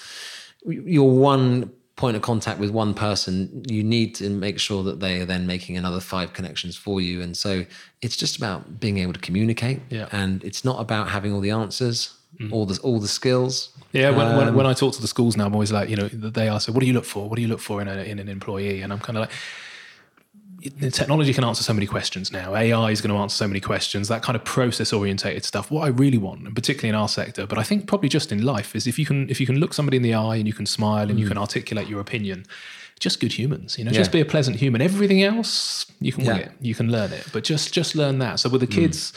you're 0.66 1.04
one 1.04 1.72
point 1.96 2.16
of 2.16 2.22
contact 2.22 2.60
with 2.60 2.72
one 2.72 2.94
person, 2.94 3.64
you 3.70 3.84
need 3.84 4.16
to 4.16 4.30
make 4.30 4.60
sure 4.60 4.84
that 4.84 5.00
they 5.00 5.22
are 5.22 5.26
then 5.26 5.46
making 5.46 5.78
another 5.78 6.00
five 6.00 6.34
connections 6.34 6.76
for 6.76 7.00
you. 7.00 7.22
And 7.22 7.38
so 7.38 7.66
it's 8.02 8.18
just 8.18 8.36
about 8.36 8.80
being 8.80 8.98
able 8.98 9.14
to 9.14 9.20
communicate. 9.20 9.80
Yeah. 9.90 10.10
And 10.12 10.44
it's 10.44 10.66
not 10.66 10.82
about 10.82 11.10
having 11.10 11.32
all 11.34 11.40
the 11.40 11.52
answers, 11.52 12.18
mm. 12.40 12.52
all 12.52 12.66
the 12.66 12.80
all 12.82 13.00
the 13.00 13.08
skills. 13.08 13.70
Yeah, 13.94 14.10
when, 14.10 14.28
Um, 14.28 14.38
when, 14.38 14.56
when 14.56 14.66
I 14.66 14.74
talk 14.74 14.94
to 14.96 15.02
the 15.02 15.08
schools 15.08 15.38
now, 15.38 15.46
I'm 15.46 15.54
always 15.54 15.72
like, 15.72 15.88
you 15.90 15.96
know, 15.96 16.08
they 16.08 16.50
ask, 16.50 16.68
what 16.68 16.80
do 16.82 16.88
you 16.88 16.94
look 16.94 17.06
for? 17.06 17.30
What 17.30 17.36
do 17.36 17.42
you 17.42 17.48
look 17.48 17.60
for 17.60 17.82
in, 17.82 17.88
a, 17.88 17.98
in 17.98 18.20
an 18.20 18.28
employee? 18.28 18.82
And 18.82 18.92
I'm 18.92 19.00
kind 19.00 19.18
of 19.18 19.22
like, 19.22 19.32
the 20.80 20.90
technology 20.90 21.34
can 21.34 21.44
answer 21.44 21.62
so 21.62 21.74
many 21.74 21.86
questions 21.86 22.32
now. 22.32 22.56
AI 22.56 22.90
is 22.92 23.02
going 23.02 23.14
to 23.14 23.22
answer 23.22 23.36
so 23.36 23.48
many 23.48 23.60
questions. 23.60 24.08
That 24.08 24.24
kind 24.24 24.36
of 24.36 24.46
process 24.46 24.94
orientated 24.94 25.44
stuff. 25.44 25.70
What 25.70 25.84
I 25.84 25.88
really 25.90 26.18
want, 26.18 26.46
and 26.46 26.56
particularly 26.56 26.90
in 26.90 26.96
our 26.96 27.10
sector, 27.10 27.46
but 27.46 27.58
I 27.58 27.64
think 27.64 27.86
probably 27.86 28.08
just 28.08 28.32
in 28.32 28.44
life, 28.44 28.74
is 28.76 28.88
if 28.88 28.98
you 28.98 29.06
can 29.06 29.30
if 29.30 29.42
you 29.42 29.46
can 29.46 29.58
look 29.58 29.74
somebody 29.74 29.98
in 29.98 30.04
the 30.04 30.14
eye 30.14 30.38
and 30.38 30.48
you 30.48 30.54
can 30.54 30.66
smile 30.66 31.10
and 31.10 31.20
you 31.20 31.28
can 31.28 31.38
articulate 31.38 31.88
your 31.88 32.00
opinion. 32.00 32.46
Just 33.00 33.20
good 33.20 33.34
humans, 33.34 33.78
you 33.78 33.84
know. 33.84 33.92
Just 33.92 34.12
Mm. 34.12 34.14
Be 34.14 34.22
a 34.22 34.26
pleasant 34.26 34.56
human. 34.56 34.82
Everything 34.82 35.22
else, 35.24 35.86
you 36.00 36.14
can 36.14 36.24
wing 36.26 36.38
it. 36.38 36.52
You 36.62 36.76
can 36.76 36.90
learn 36.90 37.12
it, 37.12 37.26
but 37.34 37.44
just 37.44 37.74
just 37.74 37.96
learn 37.96 38.20
that. 38.20 38.40
So 38.40 38.48
with 38.50 38.62
the 38.62 38.68
kids, 38.68 39.12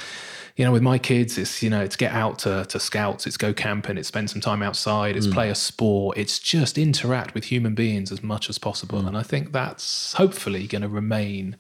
you 0.57 0.65
know, 0.65 0.73
with 0.73 0.83
my 0.83 0.99
kids, 0.99 1.37
it's 1.37 1.63
you 1.63 1.69
know, 1.69 1.83
it's 1.83 1.97
get 1.97 2.13
out 2.13 2.39
to, 2.41 2.65
to 2.67 2.81
scouts, 2.81 3.27
it's 3.27 3.37
go 3.37 3.53
camping, 3.53 3.99
it's 3.99 4.09
spend 4.09 4.31
some 4.31 4.41
time 4.41 4.63
outside, 4.63 5.15
it's 5.15 5.27
mm. 5.27 5.33
play 5.33 5.51
a 5.51 5.55
sport, 5.55 6.17
it's 6.17 6.39
just 6.39 6.79
interact 6.79 7.35
with 7.35 7.45
human 7.45 7.75
beings 7.75 8.11
as 8.11 8.23
much 8.23 8.49
as 8.49 8.59
possible. 8.59 9.03
Mm. 9.03 9.09
And 9.09 9.17
I 9.19 9.23
think 9.23 9.53
that's 9.53 10.15
hopefully 10.15 10.67
going 10.67 10.83
to 10.83 10.89
remain, 10.89 11.57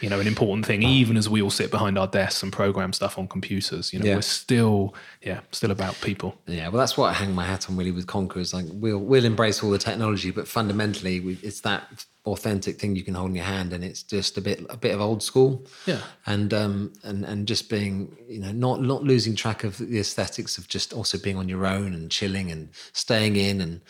you 0.00 0.08
know, 0.10 0.18
an 0.20 0.26
important 0.26 0.66
thing, 0.66 0.82
even 0.82 1.16
as 1.16 1.28
we 1.28 1.40
all 1.40 1.50
sit 1.50 1.70
behind 1.70 1.96
our 1.98 2.06
desks 2.08 2.42
and 2.42 2.52
program 2.52 2.92
stuff 2.92 3.16
on 3.18 3.28
computers. 3.28 3.92
You 3.92 4.00
know, 4.00 4.06
Yeah. 4.06 4.16
we're 4.16 4.22
still, 4.22 4.94
yeah, 5.22 5.40
still 5.52 5.70
about 5.70 5.94
people. 6.00 6.36
Yeah, 6.46 6.68
well, 6.68 6.80
that's 6.80 6.96
what 6.96 7.10
I 7.10 7.12
hang 7.12 7.34
my 7.34 7.44
hat 7.44 7.70
on 7.70 7.76
really 7.76 7.92
with 7.92 8.06
Conquerors. 8.06 8.52
Like 8.52 8.66
we'll 8.70 8.98
we'll 8.98 9.24
embrace 9.24 9.62
all 9.62 9.70
the 9.70 9.78
technology, 9.78 10.30
but 10.32 10.48
fundamentally, 10.48 11.20
we, 11.20 11.38
it's 11.42 11.60
that 11.60 12.06
authentic 12.26 12.78
thing 12.80 12.96
you 12.96 13.04
can 13.04 13.14
hold 13.14 13.28
in 13.30 13.36
your 13.36 13.44
hand, 13.44 13.72
and 13.72 13.84
it's 13.84 14.02
just 14.02 14.36
a 14.36 14.40
bit 14.40 14.64
a 14.68 14.76
bit 14.76 14.94
of 14.94 15.00
old 15.00 15.22
school. 15.22 15.64
Yeah. 15.86 16.00
and 16.26 16.52
um 16.52 16.92
and 17.04 17.24
and 17.24 17.46
just 17.46 17.68
being 17.70 18.16
you 18.28 18.40
know 18.40 18.50
not 18.52 18.80
not 18.82 19.04
losing 19.04 19.36
track 19.36 19.62
of 19.62 19.78
the 19.78 20.00
aesthetics 20.00 20.58
of 20.58 20.66
just 20.68 20.92
also 20.92 21.18
being 21.18 21.36
on 21.36 21.48
your 21.48 21.66
own 21.66 21.94
and 21.94 22.10
chilling 22.10 22.50
and 22.50 22.70
staying 22.92 23.36
in 23.36 23.60
and 23.60 23.80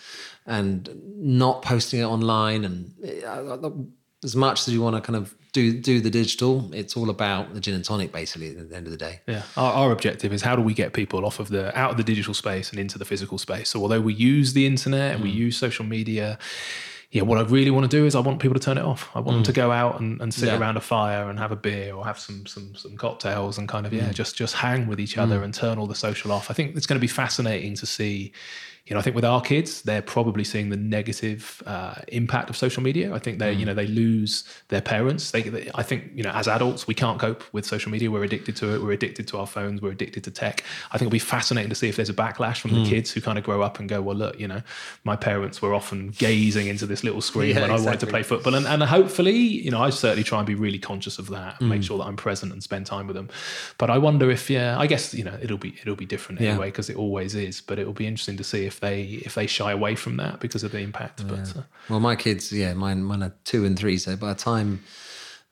and 0.46 0.90
not 1.16 1.62
posting 1.62 2.00
it 2.00 2.04
online 2.04 2.64
and 2.64 2.92
uh, 3.26 3.70
as 4.24 4.34
much 4.34 4.66
as 4.66 4.74
you 4.74 4.82
want 4.82 4.96
to 4.96 5.02
kind 5.02 5.16
of 5.16 5.34
do 5.52 5.78
do 5.78 6.00
the 6.00 6.10
digital, 6.10 6.68
it's 6.74 6.96
all 6.96 7.10
about 7.10 7.54
the 7.54 7.60
gin 7.60 7.74
and 7.74 7.84
tonic 7.84 8.10
basically 8.10 8.56
at 8.56 8.68
the 8.68 8.76
end 8.76 8.86
of 8.86 8.90
the 8.90 8.98
day. 8.98 9.20
Yeah, 9.26 9.42
our, 9.56 9.72
our 9.72 9.92
objective 9.92 10.32
is 10.32 10.42
how 10.42 10.56
do 10.56 10.62
we 10.62 10.74
get 10.74 10.92
people 10.92 11.24
off 11.24 11.38
of 11.38 11.48
the 11.48 11.76
out 11.78 11.92
of 11.92 11.96
the 11.96 12.02
digital 12.02 12.34
space 12.34 12.70
and 12.70 12.80
into 12.80 12.98
the 12.98 13.04
physical 13.04 13.38
space. 13.38 13.68
So 13.68 13.80
although 13.80 14.00
we 14.00 14.14
use 14.14 14.52
the 14.52 14.66
internet 14.66 15.14
and 15.14 15.22
we 15.22 15.30
hmm. 15.30 15.38
use 15.38 15.56
social 15.56 15.84
media, 15.84 16.38
yeah, 17.12 17.22
what 17.22 17.38
I 17.38 17.42
really 17.42 17.70
want 17.70 17.88
to 17.88 17.96
do 17.96 18.04
is 18.06 18.16
I 18.16 18.20
want 18.20 18.40
people 18.40 18.54
to 18.54 18.60
turn 18.60 18.76
it 18.76 18.84
off. 18.84 19.08
I 19.14 19.20
want 19.20 19.36
them 19.36 19.42
to 19.44 19.52
hmm. 19.52 19.56
go 19.56 19.70
out 19.70 20.00
and, 20.00 20.20
and 20.20 20.34
sit 20.34 20.48
Yeah. 20.48 20.58
around 20.58 20.76
a 20.76 20.80
fire 20.80 21.30
and 21.30 21.38
have 21.38 21.52
a 21.52 21.56
beer 21.56 21.94
or 21.94 22.04
have 22.04 22.18
some 22.18 22.46
some 22.46 22.74
some 22.74 22.96
cocktails 22.96 23.56
and 23.56 23.68
kind 23.68 23.86
of 23.86 23.92
yeah, 23.92 24.06
hmm. 24.06 24.12
just 24.12 24.34
just 24.34 24.56
hang 24.56 24.88
with 24.88 24.98
each 24.98 25.16
other 25.16 25.42
and 25.44 25.54
turn 25.54 25.78
all 25.78 25.86
the 25.86 25.94
social 25.94 26.32
off. 26.32 26.50
I 26.50 26.54
think 26.54 26.76
it's 26.76 26.86
going 26.86 26.98
to 26.98 27.00
be 27.00 27.06
fascinating 27.22 27.74
to 27.76 27.86
see. 27.86 28.32
You 28.86 28.92
know, 28.92 29.00
I 29.00 29.02
think 29.02 29.16
with 29.16 29.24
our 29.24 29.40
kids, 29.40 29.80
they're 29.80 30.02
probably 30.02 30.44
seeing 30.44 30.68
the 30.68 30.76
negative 30.76 31.62
uh, 31.64 31.94
impact 32.08 32.50
of 32.50 32.56
social 32.56 32.82
media. 32.82 33.14
I 33.14 33.18
think 33.18 33.38
they, 33.38 33.50
you 33.50 33.64
know, 33.64 33.72
they 33.72 33.86
lose 33.86 34.44
their 34.68 34.82
parents. 34.82 35.30
They, 35.30 35.40
they, 35.40 35.70
I 35.74 35.82
think, 35.82 36.10
you 36.14 36.22
know, 36.22 36.32
as 36.32 36.46
adults, 36.48 36.86
we 36.86 36.92
can't 36.92 37.18
cope 37.18 37.42
with 37.54 37.64
social 37.64 37.90
media. 37.90 38.10
We're 38.10 38.24
addicted 38.24 38.56
to 38.56 38.74
it. 38.74 38.82
We're 38.82 38.92
addicted 38.92 39.26
to 39.28 39.38
our 39.38 39.46
phones. 39.46 39.80
We're 39.80 39.92
addicted 39.92 40.22
to 40.24 40.30
tech. 40.30 40.64
I 40.90 40.98
think 40.98 41.06
it'll 41.06 41.12
be 41.12 41.18
fascinating 41.18 41.70
to 41.70 41.74
see 41.74 41.88
if 41.88 41.96
there's 41.96 42.10
a 42.10 42.14
backlash 42.14 42.58
from 42.60 42.74
the 42.74 42.86
kids 42.86 43.10
who 43.10 43.22
kind 43.22 43.38
of 43.38 43.44
grow 43.44 43.62
up 43.62 43.78
and 43.78 43.88
go, 43.88 44.02
well, 44.02 44.16
look, 44.16 44.38
you 44.38 44.46
know, 44.48 44.60
my 45.04 45.16
parents 45.16 45.62
were 45.62 45.72
often 45.72 46.10
gazing 46.10 46.66
into 46.66 46.84
this 46.84 47.02
little 47.02 47.22
screen 47.22 47.54
Yeah, 47.56 47.62
when 47.62 47.70
I 47.70 47.80
wanted 47.80 48.00
to 48.00 48.06
play 48.06 48.22
football. 48.22 48.54
And, 48.54 48.66
and 48.66 48.82
hopefully, 48.82 49.32
you 49.32 49.70
know, 49.70 49.80
I 49.80 49.88
certainly 49.88 50.24
try 50.24 50.40
and 50.40 50.46
be 50.46 50.54
really 50.54 50.78
conscious 50.78 51.18
of 51.18 51.28
that 51.30 51.58
and 51.58 51.70
make 51.70 51.80
Mm. 51.80 51.84
sure 51.84 51.98
that 51.98 52.04
I'm 52.04 52.16
present 52.16 52.52
and 52.52 52.62
spend 52.62 52.84
time 52.84 53.06
with 53.06 53.16
them. 53.16 53.30
But 53.78 53.88
I 53.88 53.96
wonder 53.96 54.30
if, 54.30 54.50
yeah, 54.50 54.78
I 54.78 54.86
guess, 54.86 55.14
you 55.14 55.24
know, 55.24 55.38
it'll 55.40 55.56
be, 55.56 55.74
it'll 55.80 55.96
be 55.96 56.04
different 56.06 56.42
anyway, 56.42 56.68
because 56.68 56.90
it 56.90 56.96
always 56.96 57.34
is, 57.34 57.62
but 57.62 57.78
it'll 57.78 57.92
be 57.94 58.06
interesting 58.06 58.36
to 58.36 58.44
see 58.44 58.66
if 58.66 58.73
they, 58.80 59.02
if 59.02 59.34
they 59.34 59.46
shy 59.46 59.72
away 59.72 59.94
from 59.94 60.16
that 60.18 60.40
because 60.40 60.64
of 60.64 60.72
the 60.72 60.80
impact. 60.80 61.26
But 61.26 61.56
uh, 61.56 61.62
Well, 61.88 62.00
my 62.00 62.16
kids, 62.16 62.52
yeah, 62.52 62.74
mine, 62.74 63.04
mine 63.04 63.22
are 63.22 63.34
two 63.44 63.64
and 63.64 63.78
three. 63.78 63.98
So 63.98 64.16
by 64.16 64.28
the 64.32 64.38
time 64.38 64.82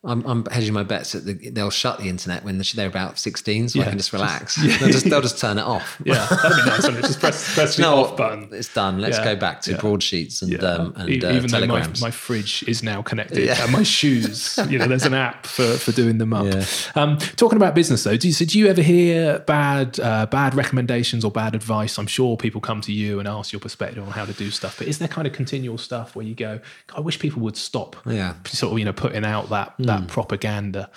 I'm, 0.05 0.25
I'm 0.27 0.45
hedging 0.47 0.73
my 0.75 0.83
bets 0.83 1.13
that 1.13 1.25
the, 1.25 1.51
they'll 1.51 1.71
shut 1.71 1.99
the 2.01 2.09
internet 2.09 2.43
when 2.43 2.59
they're 2.75 2.89
about 2.89 3.19
16, 3.21 3.69
so 3.69 3.81
I 3.81 3.85
can 3.85 3.99
just 3.99 4.13
relax. 4.13 4.57
They'll, 4.81 4.89
just, 4.91 5.09
they'll 5.09 5.21
just 5.21 5.39
turn 5.39 5.59
it 5.59 5.63
off. 5.65 6.01
yeah, 6.05 6.27
that'd 6.29 6.57
be 6.65 6.71
nice. 6.71 7.07
Just 7.07 7.21
press, 7.21 7.55
press 7.55 7.77
the 7.77 7.83
No, 7.83 7.95
off 8.05 8.17
button. 8.17 8.49
it's 8.51 8.73
done. 8.75 9.01
Let's 9.01 9.19
Yeah, 9.19 9.25
go 9.25 9.37
back 9.37 9.61
to 9.63 9.73
yeah. 9.73 9.81
broadsheets 9.81 10.43
and 10.43 10.51
Yeah. 10.53 10.59
um, 10.59 10.93
and 10.97 11.09
uh, 11.25 11.31
even 11.31 11.51
though 11.51 11.61
my, 11.61 11.67
telegrams. 11.67 12.03
my 12.03 12.11
fridge 12.11 12.65
is 12.67 12.83
now 12.83 13.01
connected 13.01 13.45
Yeah. 13.45 13.63
and 13.63 13.71
my 13.71 13.85
shoes, 13.85 14.59
you 14.69 14.79
know, 14.79 14.87
there's 14.89 15.05
an 15.07 15.15
app 15.15 15.47
for, 15.47 15.75
for 15.77 15.93
doing 15.93 16.19
them 16.19 16.33
up. 16.33 16.47
Yeah. 16.47 16.65
Um, 16.97 17.19
talking 17.19 17.57
about 17.57 17.77
business 17.77 18.03
though, 18.03 18.17
do 18.17 18.27
you, 18.27 18.35
so 18.35 18.45
do 18.45 18.59
you 18.59 18.67
ever 18.67 18.83
hear 18.83 19.39
bad 19.41 20.01
uh, 20.01 20.27
bad 20.27 20.55
recommendations 20.57 21.25
or 21.25 21.31
bad 21.31 21.55
advice? 21.55 21.97
I'm 21.99 22.09
sure 22.09 22.37
people 22.37 22.61
come 22.61 22.81
to 22.83 22.93
you 22.93 23.21
and 23.21 23.29
ask 23.29 23.53
your 23.53 23.61
perspective 23.61 24.03
on 24.05 24.11
how 24.11 24.25
to 24.25 24.33
do 24.33 24.51
stuff, 24.51 24.79
but 24.79 24.89
is 24.89 24.99
there 24.99 25.07
kind 25.09 25.29
of 25.29 25.33
continual 25.33 25.79
stuff 25.79 26.17
where 26.17 26.27
you 26.27 26.35
go, 26.35 26.59
I 26.97 26.99
wish 27.01 27.21
people 27.21 27.41
would 27.43 27.57
stop, 27.57 27.95
Yeah. 28.05 28.35
Sort 28.47 28.73
of 28.73 28.79
you 28.81 28.85
know 28.85 28.93
putting 28.93 29.25
out 29.25 29.49
that 29.51 29.75
that 29.93 30.01
hmm. 30.01 30.07
propaganda? 30.07 30.91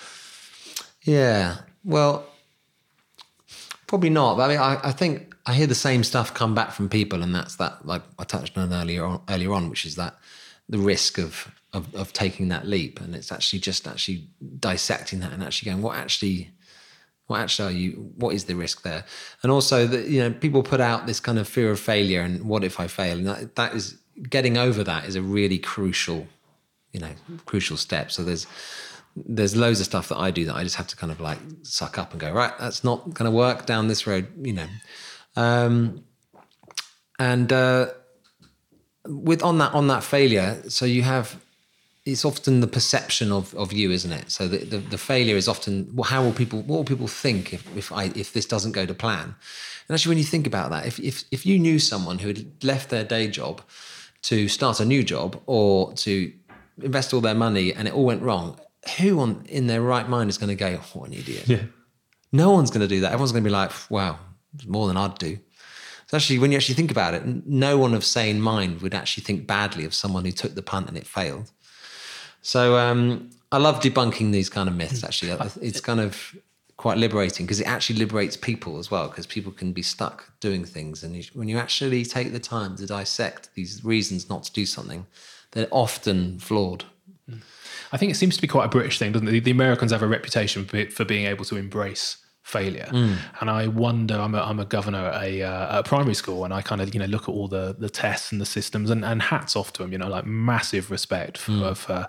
Yeah. 1.04 1.58
Well, 1.84 2.26
probably 3.88 4.10
not. 4.10 4.40
I 4.40 4.48
mean, 4.48 4.58
I, 4.58 4.80
I 4.84 4.92
think 4.92 5.36
I 5.46 5.54
hear 5.54 5.68
the 5.68 5.76
same 5.76 6.04
stuff 6.04 6.34
come 6.34 6.56
back 6.56 6.72
from 6.72 6.90
people, 6.90 7.22
and 7.22 7.34
that's 7.34 7.56
that. 7.58 7.86
Like 7.86 8.02
I 8.18 8.24
touched 8.24 8.58
on 8.58 8.74
earlier 8.74 9.06
on, 9.06 9.22
earlier 9.30 9.54
on, 9.54 9.70
which 9.70 9.86
is 9.86 9.96
that 9.96 10.18
the 10.68 10.80
risk 10.80 11.18
of, 11.18 11.52
of 11.74 11.94
of 11.94 12.14
taking 12.14 12.48
that 12.50 12.66
leap, 12.68 13.00
and 13.00 13.16
it's 13.16 13.32
actually 13.32 13.60
just 13.60 13.88
actually 13.88 14.28
dissecting 14.60 15.20
that 15.20 15.32
and 15.32 15.44
actually 15.44 15.72
going, 15.72 15.82
what 15.82 15.98
actually. 15.98 16.52
What 17.28 17.40
actually 17.40 17.68
are 17.68 17.76
you? 17.76 18.12
What 18.18 18.36
is 18.36 18.44
the 18.44 18.54
risk 18.54 18.84
there? 18.84 19.04
And 19.42 19.52
also, 19.52 19.88
that 19.88 20.06
you 20.06 20.20
know, 20.20 20.30
people 20.30 20.62
put 20.62 20.80
out 20.80 21.08
this 21.08 21.20
kind 21.20 21.40
of 21.40 21.48
fear 21.48 21.72
of 21.72 21.80
failure 21.80 22.22
and 22.22 22.46
what 22.46 22.64
if 22.64 22.80
I 22.80 22.86
fail? 22.86 23.18
And 23.18 23.26
that, 23.26 23.56
that 23.56 23.74
is 23.74 23.98
getting 24.30 24.58
over 24.58 24.84
that 24.84 25.06
is 25.06 25.16
a 25.16 25.22
really 25.22 25.58
crucial, 25.58 26.28
you 26.96 27.02
know, 27.02 27.14
crucial 27.46 27.78
step. 27.78 28.12
So 28.12 28.24
there's 28.24 28.48
there's 29.16 29.56
loads 29.56 29.80
of 29.80 29.86
stuff 29.86 30.08
that 30.10 30.18
I 30.18 30.32
do 30.32 30.46
that 30.46 30.56
I 30.56 30.64
just 30.64 30.76
have 30.76 30.88
to 30.88 30.96
kind 30.96 31.12
of 31.12 31.20
like 31.20 31.40
suck 31.64 31.98
up 31.98 32.12
and 32.12 32.20
go, 32.20 32.32
right, 32.32 32.54
that's 32.60 32.84
not 32.84 33.14
going 33.14 33.30
to 33.32 33.36
work 33.36 33.66
down 33.66 33.88
this 33.88 34.06
road, 34.08 34.28
you 34.42 34.54
know. 34.54 34.68
Um, 35.36 36.04
and 37.18 37.52
uh, 37.52 37.88
with 39.06 39.42
on 39.44 39.58
that 39.60 39.74
on 39.74 39.88
that 39.88 40.04
failure, 40.04 40.62
so 40.68 40.86
you 40.86 41.04
have 41.04 41.38
it's 42.06 42.24
often 42.24 42.60
the 42.60 42.68
perception 42.68 43.32
of, 43.32 43.54
of 43.56 43.74
you, 43.74 43.90
isn't 43.90 44.12
it? 44.12 44.30
So 44.30 44.48
the, 44.48 44.60
the, 44.60 44.78
the 44.78 44.98
failure 44.98 45.36
is 45.36 45.48
often 45.48 45.90
well, 45.96 46.04
how 46.04 46.24
will 46.24 46.34
people 46.34 46.62
what 46.62 46.78
will 46.78 46.92
people 46.96 47.08
think 47.08 47.54
if 47.54 47.64
if 47.76 47.92
I 47.92 48.06
if 48.16 48.34
this 48.34 48.46
doesn't 48.46 48.74
go 48.74 48.86
to 48.86 48.94
plan? 48.94 49.36
And 49.88 49.94
actually, 49.94 50.12
when 50.12 50.18
you 50.18 50.24
think 50.24 50.48
about 50.48 50.72
that, 50.72 50.86
if 50.86 51.00
if 51.00 51.24
if 51.32 51.46
you 51.46 51.58
knew 51.60 51.80
someone 51.80 52.20
who 52.20 52.30
had 52.30 52.64
left 52.64 52.90
their 52.90 53.04
day 53.04 53.28
job 53.28 53.62
to 54.24 54.48
start 54.48 54.80
a 54.80 54.86
new 54.86 55.04
job 55.04 55.42
or 55.46 55.94
to 55.94 56.34
invest 56.82 57.14
all 57.14 57.22
their 57.22 57.36
money 57.36 57.74
and 57.74 57.88
it 57.88 57.94
all 57.94 58.06
went 58.06 58.22
wrong, 58.22 58.60
who 58.98 59.20
on 59.20 59.46
in 59.48 59.68
their 59.68 59.82
right 59.82 60.08
mind 60.08 60.30
is 60.30 60.38
going 60.38 60.50
to 60.50 60.56
go, 60.56 60.78
"What 60.94 61.10
an 61.10 61.14
idiot"? 61.14 61.48
Yeah. 61.48 61.64
No 62.32 62.52
one's 62.52 62.70
going 62.70 62.82
to 62.82 62.88
do 62.88 63.02
that. 63.02 63.14
Everyone's 63.14 63.32
going 63.32 63.44
to 63.44 63.50
be 63.50 63.54
like, 63.54 63.72
"Wow, 63.90 64.20
more 64.68 64.88
than 64.88 64.98
I'd 64.98 65.18
do." 65.18 65.40
So 66.08 66.18
actually, 66.18 66.40
when 66.40 66.52
you 66.52 66.58
actually 66.58 66.76
think 66.76 66.92
about 66.92 67.14
it, 67.16 67.26
no 67.48 67.78
one 67.78 67.94
of 67.94 68.06
sane 68.06 68.40
mind 68.40 68.82
would 68.82 68.94
actually 68.94 69.24
think 69.24 69.48
badly 69.48 69.86
of 69.86 69.94
someone 69.94 70.24
who 70.24 70.32
took 70.32 70.54
the 70.54 70.62
punt 70.62 70.88
and 70.88 70.98
it 70.98 71.08
failed. 71.08 71.52
So 72.42 72.78
um, 72.78 73.32
I 73.52 73.58
love 73.58 73.80
debunking 73.80 74.32
these 74.32 74.50
kind 74.50 74.70
of 74.70 74.76
myths. 74.76 75.04
Actually, 75.04 75.36
it's 75.62 75.82
kind 75.82 76.00
of 76.00 76.36
quite 76.78 76.98
liberating 76.98 77.46
because 77.46 77.60
it 77.60 77.68
actually 77.68 77.98
liberates 77.98 78.36
people 78.36 78.78
as 78.78 78.92
well 78.92 79.08
because 79.08 79.26
people 79.26 79.52
can 79.52 79.72
be 79.72 79.82
stuck 79.82 80.32
doing 80.42 80.66
things 80.66 81.04
and 81.04 81.16
you, 81.16 81.24
when 81.34 81.48
you 81.48 81.58
actually 81.58 82.04
take 82.04 82.34
the 82.34 82.40
time 82.40 82.76
to 82.76 82.86
dissect 82.86 83.50
these 83.56 83.84
reasons 83.86 84.30
not 84.30 84.44
to 84.44 84.52
do 84.52 84.66
something 84.66 85.06
they're 85.56 85.68
often 85.72 86.38
flawed 86.40 86.86
i 87.92 87.98
think 87.98 88.12
it 88.12 88.16
seems 88.16 88.36
to 88.36 88.42
be 88.42 88.48
quite 88.48 88.66
a 88.66 88.70
british 88.70 89.00
thing 89.00 89.12
doesn't 89.12 89.28
it 89.28 89.44
the 89.44 89.52
americans 89.52 89.92
have 89.92 90.04
a 90.04 90.08
reputation 90.08 90.66
for 90.66 91.06
being 91.06 91.26
able 91.26 91.44
to 91.44 91.56
embrace 91.58 92.18
failure. 92.46 92.88
Mm. 92.92 93.18
And 93.42 93.50
I 93.50 93.66
wonder, 93.66 94.14
I'm 94.20 94.36
a, 94.36 94.42
I'm 94.42 94.60
a 94.60 94.66
governor 94.66 95.08
at 95.08 95.24
a, 95.24 95.42
uh, 95.42 95.80
a, 95.80 95.84
primary 95.84 96.14
school 96.14 96.46
and 96.46 96.54
I 96.54 96.62
kind 96.62 96.80
of, 96.80 96.94
you 96.94 97.00
know, 97.00 97.08
look 97.08 97.24
at 97.24 97.30
all 97.30 97.48
the, 97.48 97.76
the 97.78 97.90
tests 97.90 98.32
and 98.32 98.40
the 98.40 98.46
systems 98.46 98.92
and, 98.92 99.04
and 99.04 99.20
hats 99.20 99.56
off 99.56 99.74
to 99.74 99.82
them, 99.82 99.92
you 99.92 99.98
know, 99.98 100.08
like 100.08 100.28
massive 100.28 100.92
respect 100.92 101.40
for, 101.40 101.52
mm. 101.52 101.76
for 101.76 102.08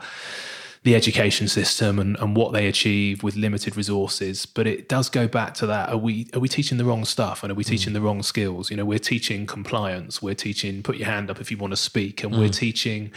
the 0.87 0.95
education 0.95 1.49
system 1.49 1.99
and, 1.99 2.17
and 2.21 2.37
what 2.37 2.53
they 2.53 2.69
achieve 2.69 3.25
with 3.25 3.35
limited 3.35 3.77
resources. 3.77 4.47
But 4.47 4.69
it 4.69 4.89
does 4.89 5.09
go 5.09 5.27
back 5.27 5.53
to 5.55 5.67
that. 5.67 5.89
Are 5.89 5.97
we, 5.97 6.29
are 6.33 6.39
we 6.39 6.49
teaching 6.49 6.79
the 6.79 6.85
wrong 6.85 7.05
stuff 7.05 7.43
and 7.43 7.51
are 7.51 7.57
we 7.57 7.65
mm. 7.65 7.69
teaching 7.69 7.93
the 7.93 8.01
wrong 8.01 8.23
skills? 8.23 8.71
You 8.71 8.77
know, 8.77 8.85
we're 8.85 9.01
teaching 9.01 9.47
compliance. 9.47 10.23
We're 10.23 10.37
teaching, 10.37 10.85
put 10.85 10.97
your 10.97 11.07
hand 11.07 11.29
up 11.29 11.41
if 11.41 11.51
you 11.51 11.57
want 11.57 11.73
to 11.73 11.77
speak. 11.77 12.23
And 12.23 12.31
we're 12.39 12.51
mm. 12.51 12.57
teaching, 12.57 13.11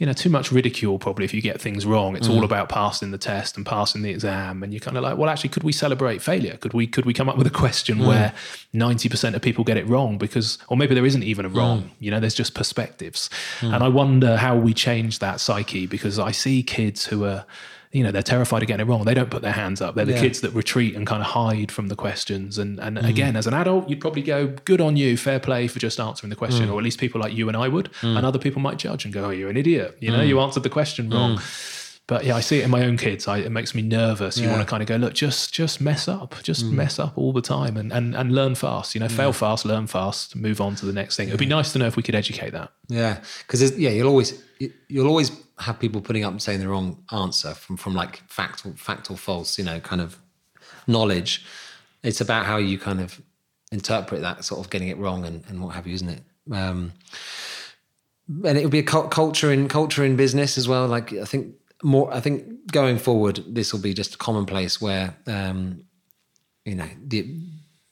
you 0.00 0.06
know, 0.06 0.14
too 0.14 0.30
much 0.30 0.50
ridicule 0.50 0.98
probably 0.98 1.26
if 1.26 1.34
you 1.34 1.42
get 1.42 1.60
things 1.60 1.84
wrong. 1.84 2.16
It's 2.16 2.26
mm. 2.26 2.34
all 2.34 2.42
about 2.42 2.70
passing 2.70 3.10
the 3.10 3.18
test 3.18 3.58
and 3.58 3.66
passing 3.66 4.00
the 4.00 4.08
exam. 4.08 4.62
And 4.62 4.72
you're 4.72 4.80
kind 4.80 4.96
of 4.96 5.02
like, 5.02 5.18
well, 5.18 5.28
actually, 5.28 5.50
could 5.50 5.62
we 5.62 5.72
celebrate 5.72 6.22
failure? 6.22 6.56
Could 6.56 6.72
we 6.72 6.86
could 6.86 7.04
we 7.04 7.12
come 7.12 7.28
up 7.28 7.36
with 7.36 7.46
a 7.46 7.50
question 7.50 7.98
mm. 7.98 8.06
where 8.06 8.32
90% 8.74 9.34
of 9.34 9.42
people 9.42 9.62
get 9.62 9.76
it 9.76 9.86
wrong 9.86 10.16
because 10.16 10.56
or 10.68 10.76
maybe 10.78 10.94
there 10.94 11.04
isn't 11.04 11.22
even 11.22 11.44
a 11.44 11.50
wrong, 11.50 11.82
mm. 11.82 11.90
you 12.00 12.10
know, 12.10 12.18
there's 12.18 12.34
just 12.34 12.54
perspectives. 12.54 13.28
Mm. 13.60 13.74
And 13.74 13.84
I 13.84 13.88
wonder 13.88 14.38
how 14.38 14.56
we 14.56 14.72
change 14.72 15.18
that 15.18 15.38
psyche 15.38 15.86
because 15.86 16.18
I 16.18 16.30
see 16.30 16.62
kids 16.62 17.04
who 17.04 17.26
are 17.26 17.44
you 17.92 18.04
know 18.04 18.12
they're 18.12 18.22
terrified 18.22 18.62
of 18.62 18.68
getting 18.68 18.86
it 18.86 18.88
wrong 18.88 19.04
they 19.04 19.14
don't 19.14 19.30
put 19.30 19.42
their 19.42 19.52
hands 19.52 19.80
up 19.80 19.94
they're 19.94 20.04
the 20.04 20.12
yeah. 20.12 20.20
kids 20.20 20.40
that 20.40 20.50
retreat 20.52 20.94
and 20.94 21.06
kind 21.06 21.20
of 21.20 21.28
hide 21.28 21.72
from 21.72 21.88
the 21.88 21.96
questions 21.96 22.56
and 22.58 22.78
and 22.78 22.96
mm. 22.96 23.08
again 23.08 23.36
as 23.36 23.46
an 23.46 23.54
adult 23.54 23.88
you'd 23.88 24.00
probably 24.00 24.22
go 24.22 24.46
good 24.64 24.80
on 24.80 24.96
you 24.96 25.16
fair 25.16 25.40
play 25.40 25.66
for 25.66 25.78
just 25.78 25.98
answering 25.98 26.30
the 26.30 26.36
question 26.36 26.68
mm. 26.68 26.72
or 26.72 26.78
at 26.78 26.84
least 26.84 27.00
people 27.00 27.20
like 27.20 27.32
you 27.32 27.48
and 27.48 27.56
I 27.56 27.68
would 27.68 27.90
mm. 28.00 28.16
and 28.16 28.24
other 28.24 28.38
people 28.38 28.62
might 28.62 28.78
judge 28.78 29.04
and 29.04 29.12
go 29.12 29.24
oh 29.26 29.30
you're 29.30 29.50
an 29.50 29.56
idiot 29.56 29.96
you 30.00 30.10
know 30.10 30.20
mm. 30.20 30.28
you 30.28 30.40
answered 30.40 30.62
the 30.62 30.70
question 30.70 31.10
wrong 31.10 31.38
mm. 31.38 32.00
but 32.06 32.24
yeah 32.24 32.36
I 32.36 32.40
see 32.40 32.60
it 32.60 32.64
in 32.64 32.70
my 32.70 32.84
own 32.84 32.96
kids 32.96 33.26
I, 33.26 33.38
it 33.38 33.50
makes 33.50 33.74
me 33.74 33.82
nervous 33.82 34.38
you 34.38 34.44
yeah. 34.44 34.52
want 34.52 34.62
to 34.62 34.70
kind 34.70 34.82
of 34.82 34.88
go 34.88 34.94
look 34.94 35.14
just 35.14 35.52
just 35.52 35.80
mess 35.80 36.06
up 36.06 36.36
just 36.44 36.66
mm. 36.66 36.72
mess 36.72 37.00
up 37.00 37.18
all 37.18 37.32
the 37.32 37.42
time 37.42 37.76
and 37.76 37.92
and, 37.92 38.14
and 38.14 38.32
learn 38.32 38.54
fast 38.54 38.94
you 38.94 39.00
know 39.00 39.08
fail 39.08 39.32
fast 39.32 39.64
learn 39.64 39.88
fast 39.88 40.36
move 40.36 40.60
on 40.60 40.76
to 40.76 40.86
the 40.86 40.92
next 40.92 41.16
thing 41.16 41.26
it'd 41.26 41.40
be 41.40 41.46
nice 41.46 41.72
to 41.72 41.78
know 41.80 41.86
if 41.86 41.96
we 41.96 42.04
could 42.04 42.14
educate 42.14 42.50
that 42.50 42.70
yeah 42.86 43.18
because 43.40 43.76
yeah 43.76 43.90
you'll 43.90 44.08
always 44.08 44.40
you'll 44.86 45.08
always 45.08 45.32
have 45.60 45.78
people 45.78 46.00
putting 46.00 46.24
up 46.24 46.32
and 46.32 46.42
saying 46.42 46.60
the 46.60 46.68
wrong 46.68 47.02
answer 47.12 47.54
from 47.54 47.76
from 47.76 47.94
like 47.94 48.22
fact 48.28 48.64
or 48.66 48.72
fact 48.72 49.10
or 49.10 49.16
false, 49.16 49.58
you 49.58 49.64
know, 49.64 49.80
kind 49.80 50.00
of 50.00 50.18
knowledge. 50.86 51.44
It's 52.02 52.20
about 52.20 52.46
how 52.46 52.56
you 52.56 52.78
kind 52.78 53.00
of 53.00 53.20
interpret 53.72 54.22
that 54.22 54.44
sort 54.44 54.60
of 54.60 54.70
getting 54.70 54.88
it 54.88 54.96
wrong 54.96 55.24
and, 55.24 55.44
and 55.48 55.62
what 55.62 55.74
have 55.74 55.86
you, 55.86 55.94
isn't 55.94 56.08
it? 56.08 56.22
Um, 56.50 56.92
and 58.44 58.58
it 58.58 58.62
would 58.62 58.72
be 58.72 58.78
a 58.78 58.82
culture 58.82 59.52
in 59.52 59.68
culture 59.68 60.04
in 60.04 60.16
business 60.16 60.56
as 60.56 60.68
well. 60.68 60.86
Like 60.86 61.12
I 61.12 61.24
think 61.24 61.54
more, 61.82 62.12
I 62.12 62.20
think 62.20 62.70
going 62.72 62.98
forward, 62.98 63.42
this 63.46 63.72
will 63.72 63.80
be 63.80 63.94
just 63.94 64.14
a 64.14 64.18
commonplace 64.18 64.80
where 64.80 65.14
um, 65.26 65.84
you 66.64 66.74
know 66.74 66.88
the 67.06 67.36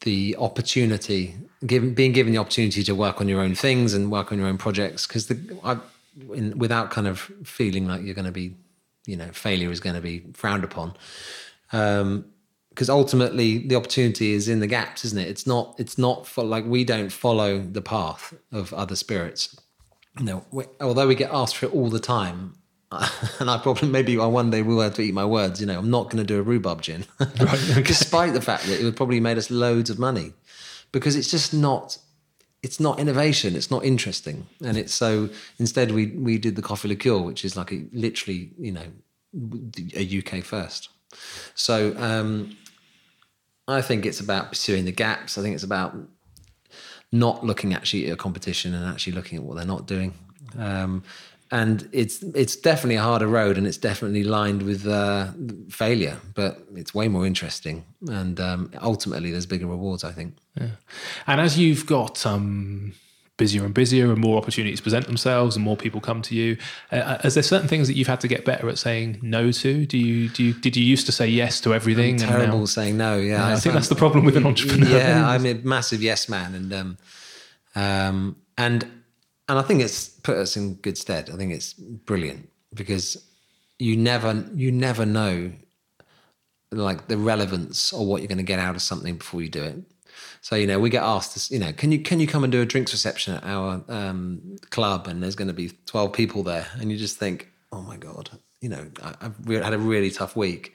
the 0.02 0.36
opportunity 0.38 1.34
given 1.66 1.92
being 1.94 2.12
given 2.12 2.32
the 2.32 2.38
opportunity 2.38 2.82
to 2.84 2.94
work 2.94 3.20
on 3.20 3.28
your 3.28 3.40
own 3.40 3.54
things 3.54 3.94
and 3.94 4.12
work 4.12 4.30
on 4.30 4.38
your 4.38 4.46
own 4.46 4.58
projects 4.58 5.06
because 5.06 5.26
the 5.26 5.58
I, 5.64 5.78
in, 6.32 6.58
without 6.58 6.90
kind 6.90 7.06
of 7.06 7.20
feeling 7.44 7.86
like 7.86 8.02
you're 8.02 8.14
going 8.14 8.24
to 8.24 8.32
be, 8.32 8.56
you 9.06 9.16
know, 9.16 9.28
failure 9.32 9.70
is 9.70 9.80
going 9.80 9.96
to 9.96 10.02
be 10.02 10.24
frowned 10.34 10.64
upon. 10.64 10.94
Um, 11.72 12.26
because 12.70 12.90
ultimately 12.90 13.58
the 13.58 13.74
opportunity 13.74 14.34
is 14.34 14.48
in 14.48 14.60
the 14.60 14.68
gaps, 14.68 15.04
isn't 15.04 15.18
it? 15.18 15.26
It's 15.26 15.48
not. 15.48 15.74
It's 15.78 15.98
not 15.98 16.28
for 16.28 16.44
like 16.44 16.64
we 16.64 16.84
don't 16.84 17.10
follow 17.10 17.58
the 17.58 17.82
path 17.82 18.32
of 18.52 18.72
other 18.72 18.94
spirits. 18.94 19.60
You 20.16 20.24
know, 20.24 20.44
we, 20.52 20.64
although 20.80 21.08
we 21.08 21.16
get 21.16 21.32
asked 21.32 21.56
for 21.56 21.66
it 21.66 21.74
all 21.74 21.90
the 21.90 21.98
time, 21.98 22.54
and 23.40 23.50
I 23.50 23.58
probably 23.58 23.88
maybe 23.88 24.16
I 24.16 24.26
one 24.26 24.50
day 24.50 24.62
will 24.62 24.80
have 24.80 24.94
to 24.94 25.02
eat 25.02 25.12
my 25.12 25.24
words. 25.24 25.60
You 25.60 25.66
know, 25.66 25.76
I'm 25.76 25.90
not 25.90 26.04
going 26.04 26.18
to 26.18 26.24
do 26.24 26.38
a 26.38 26.42
rhubarb 26.42 26.82
gin, 26.82 27.04
right, 27.18 27.40
okay. 27.40 27.82
despite 27.82 28.32
the 28.32 28.40
fact 28.40 28.66
that 28.66 28.80
it 28.80 28.84
would 28.84 28.96
probably 28.96 29.18
made 29.18 29.38
us 29.38 29.50
loads 29.50 29.90
of 29.90 29.98
money, 29.98 30.32
because 30.92 31.16
it's 31.16 31.32
just 31.32 31.52
not 31.52 31.98
it's 32.62 32.80
not 32.80 32.98
innovation. 32.98 33.54
It's 33.54 33.70
not 33.70 33.84
interesting, 33.84 34.46
and 34.64 34.76
it's 34.76 34.92
so 34.92 35.28
instead 35.58 35.92
we 35.92 36.06
we 36.06 36.38
did 36.38 36.56
the 36.56 36.62
coffee 36.62 36.88
liqueur, 36.88 37.18
which 37.18 37.44
is 37.44 37.56
like 37.56 37.72
a, 37.72 37.84
literally 37.92 38.50
you 38.58 38.72
know 38.72 38.86
a 39.94 40.18
UK 40.18 40.42
first. 40.42 40.88
So 41.54 41.94
um, 41.96 42.56
I 43.66 43.82
think 43.82 44.06
it's 44.06 44.20
about 44.20 44.48
pursuing 44.50 44.84
the 44.84 44.92
gaps. 44.92 45.38
I 45.38 45.42
think 45.42 45.54
it's 45.54 45.64
about 45.64 45.96
not 47.12 47.44
looking 47.44 47.74
actually 47.74 48.06
at 48.08 48.12
a 48.12 48.16
competition 48.16 48.74
and 48.74 48.84
actually 48.86 49.14
looking 49.14 49.38
at 49.38 49.44
what 49.44 49.56
they're 49.56 49.64
not 49.64 49.86
doing. 49.86 50.14
Um, 50.58 51.02
and 51.50 51.88
it's 51.92 52.22
it's 52.34 52.56
definitely 52.56 52.96
a 52.96 53.02
harder 53.02 53.26
road, 53.26 53.56
and 53.56 53.66
it's 53.66 53.78
definitely 53.78 54.24
lined 54.24 54.62
with 54.62 54.86
uh, 54.86 55.28
failure, 55.70 56.18
but 56.34 56.62
it's 56.74 56.94
way 56.94 57.08
more 57.08 57.26
interesting, 57.26 57.84
and 58.08 58.38
um, 58.38 58.70
ultimately 58.82 59.30
there's 59.30 59.46
bigger 59.46 59.66
rewards, 59.66 60.04
I 60.04 60.12
think. 60.12 60.34
Yeah. 60.60 60.70
And 61.26 61.40
as 61.40 61.58
you've 61.58 61.86
got 61.86 62.26
um, 62.26 62.92
busier 63.38 63.64
and 63.64 63.72
busier, 63.72 64.12
and 64.12 64.20
more 64.20 64.36
opportunities 64.36 64.82
present 64.82 65.06
themselves, 65.06 65.56
and 65.56 65.64
more 65.64 65.76
people 65.76 66.02
come 66.02 66.20
to 66.22 66.34
you, 66.34 66.58
uh, 66.92 66.96
uh 66.96 67.20
is 67.24 67.32
there 67.32 67.42
certain 67.42 67.68
things 67.68 67.88
that 67.88 67.94
you've 67.94 68.08
had 68.08 68.20
to 68.20 68.28
get 68.28 68.44
better 68.44 68.68
at 68.68 68.76
saying 68.76 69.18
no 69.22 69.50
to? 69.50 69.86
Do 69.86 69.96
you 69.96 70.28
do 70.28 70.44
you, 70.44 70.52
did 70.52 70.76
you 70.76 70.84
used 70.84 71.06
to 71.06 71.12
say 71.12 71.28
yes 71.28 71.62
to 71.62 71.72
everything? 71.72 72.20
I'm 72.22 72.28
terrible 72.28 72.58
now, 72.58 72.64
saying 72.66 72.98
no. 72.98 73.16
Yeah, 73.16 73.38
yeah 73.38 73.46
I, 73.46 73.52
I, 73.52 73.56
think 73.56 73.74
that's 73.74 73.88
the 73.88 73.94
problem 74.04 74.26
with 74.26 74.36
an 74.36 74.44
entrepreneur. 74.44 74.98
Yeah, 74.98 75.26
I'm 75.26 75.46
a 75.46 75.54
massive 75.54 76.02
yes 76.02 76.28
man, 76.28 76.54
and 76.54 76.72
um, 76.74 76.98
um, 77.74 78.36
and 78.58 78.97
and 79.48 79.58
I 79.58 79.62
think 79.62 79.80
it's 79.80 80.08
put 80.08 80.36
us 80.36 80.56
in 80.56 80.74
good 80.74 80.98
stead. 80.98 81.30
I 81.32 81.36
think 81.36 81.52
it's 81.52 81.72
brilliant 81.72 82.48
because 82.74 83.24
you 83.78 83.96
never 83.96 84.44
you 84.54 84.70
never 84.70 85.06
know 85.06 85.52
like 86.70 87.08
the 87.08 87.16
relevance 87.16 87.92
or 87.92 88.06
what 88.06 88.20
you're 88.20 88.28
going 88.28 88.38
to 88.38 88.44
get 88.44 88.58
out 88.58 88.74
of 88.74 88.82
something 88.82 89.16
before 89.16 89.40
you 89.40 89.48
do 89.48 89.62
it. 89.62 89.76
So 90.40 90.56
you 90.56 90.66
know, 90.66 90.78
we 90.78 90.90
get 90.90 91.02
asked, 91.02 91.34
this, 91.34 91.50
you 91.50 91.58
know, 91.58 91.72
can 91.72 91.92
you 91.92 92.00
can 92.00 92.20
you 92.20 92.26
come 92.26 92.44
and 92.44 92.52
do 92.52 92.60
a 92.60 92.66
drinks 92.66 92.92
reception 92.92 93.34
at 93.34 93.44
our 93.44 93.82
um, 93.88 94.56
club, 94.70 95.06
and 95.06 95.22
there's 95.22 95.34
going 95.34 95.48
to 95.48 95.54
be 95.54 95.72
twelve 95.86 96.12
people 96.12 96.42
there, 96.42 96.66
and 96.78 96.90
you 96.90 96.98
just 96.98 97.16
think, 97.16 97.48
oh 97.72 97.82
my 97.82 97.96
god, 97.96 98.30
you 98.60 98.68
know, 98.68 98.86
I, 99.02 99.14
have 99.20 99.46
had 99.46 99.72
a 99.72 99.78
really 99.78 100.10
tough 100.10 100.36
week, 100.36 100.74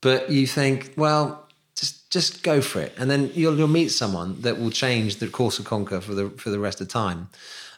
but 0.00 0.30
you 0.30 0.46
think, 0.46 0.94
well, 0.96 1.48
just 1.76 2.10
just 2.10 2.42
go 2.42 2.60
for 2.60 2.80
it, 2.80 2.94
and 2.98 3.10
then 3.10 3.30
you'll 3.34 3.56
you'll 3.56 3.68
meet 3.68 3.88
someone 3.88 4.40
that 4.42 4.58
will 4.58 4.70
change 4.70 5.16
the 5.16 5.28
course 5.28 5.58
of 5.58 5.66
Conker 5.66 6.02
for 6.02 6.14
the 6.14 6.30
for 6.30 6.50
the 6.50 6.58
rest 6.58 6.80
of 6.80 6.88
time. 6.88 7.28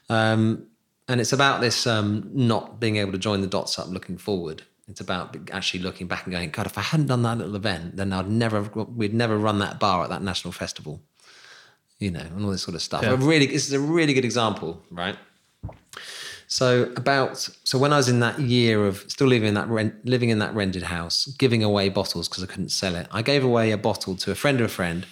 Um, 0.09 0.67
and 1.09 1.21
it's 1.21 1.33
about 1.33 1.61
this 1.61 1.87
um, 1.87 2.31
not 2.33 2.81
being 2.81 2.97
able 2.97 3.13
to 3.13 3.19
join 3.19 3.41
the 3.41 3.47
dots 3.47 3.79
up 3.79 3.89
looking 3.89 4.19
forward. 4.19 4.63
It's 4.89 5.01
about 5.01 5.37
actually 5.51 5.81
looking 5.83 6.07
back 6.07 6.25
and 6.25 6.33
going, 6.33 6.51
God, 6.51 6.67
if 6.67 6.79
I 6.79 6.81
hadn't 6.81 7.07
done 7.07 7.23
that 7.23 7.39
little 7.39 7.57
event, 7.57 7.97
then 7.97 8.13
I'd 8.13 8.29
never, 8.29 8.63
we'd 8.63 9.15
never 9.15 9.37
run 9.37 9.59
that 9.59 9.81
bar 9.81 10.05
at 10.05 10.11
that 10.11 10.23
national 10.23 10.53
festival, 10.53 11.03
you 11.99 12.11
know, 12.11 12.21
and 12.21 12.45
all 12.45 12.51
this 12.51 12.63
sort 12.63 12.77
of 12.77 12.83
stuff. 12.83 13.03
Yeah. 13.03 13.17
really, 13.19 13.47
this 13.47 13.67
is 13.67 13.73
a 13.73 13.81
really 13.81 14.15
good 14.15 14.25
example, 14.25 14.83
right? 14.91 15.17
So 16.49 16.93
about 16.97 17.37
so 17.37 17.77
when 17.77 17.93
I 17.93 17.97
was 17.97 18.09
in 18.09 18.21
that 18.21 18.39
year 18.39 18.87
of 18.87 18.99
still 19.09 19.27
living 19.27 19.49
in 19.49 19.55
that 19.55 19.69
rent, 19.69 20.05
living 20.05 20.31
in 20.31 20.39
that 20.39 20.55
rented 20.55 20.85
house, 20.85 21.27
giving 21.39 21.65
away 21.65 21.89
bottles 21.89 22.29
because 22.29 22.45
I 22.45 22.47
couldn't 22.47 22.69
sell 22.69 22.95
it, 22.95 23.09
I 23.11 23.23
gave 23.23 23.45
away 23.45 23.73
a 23.73 23.79
bottle 23.79 24.15
to 24.17 24.31
a 24.31 24.35
friend 24.37 24.61
of 24.61 24.67
a 24.67 24.69
friend 24.69 25.07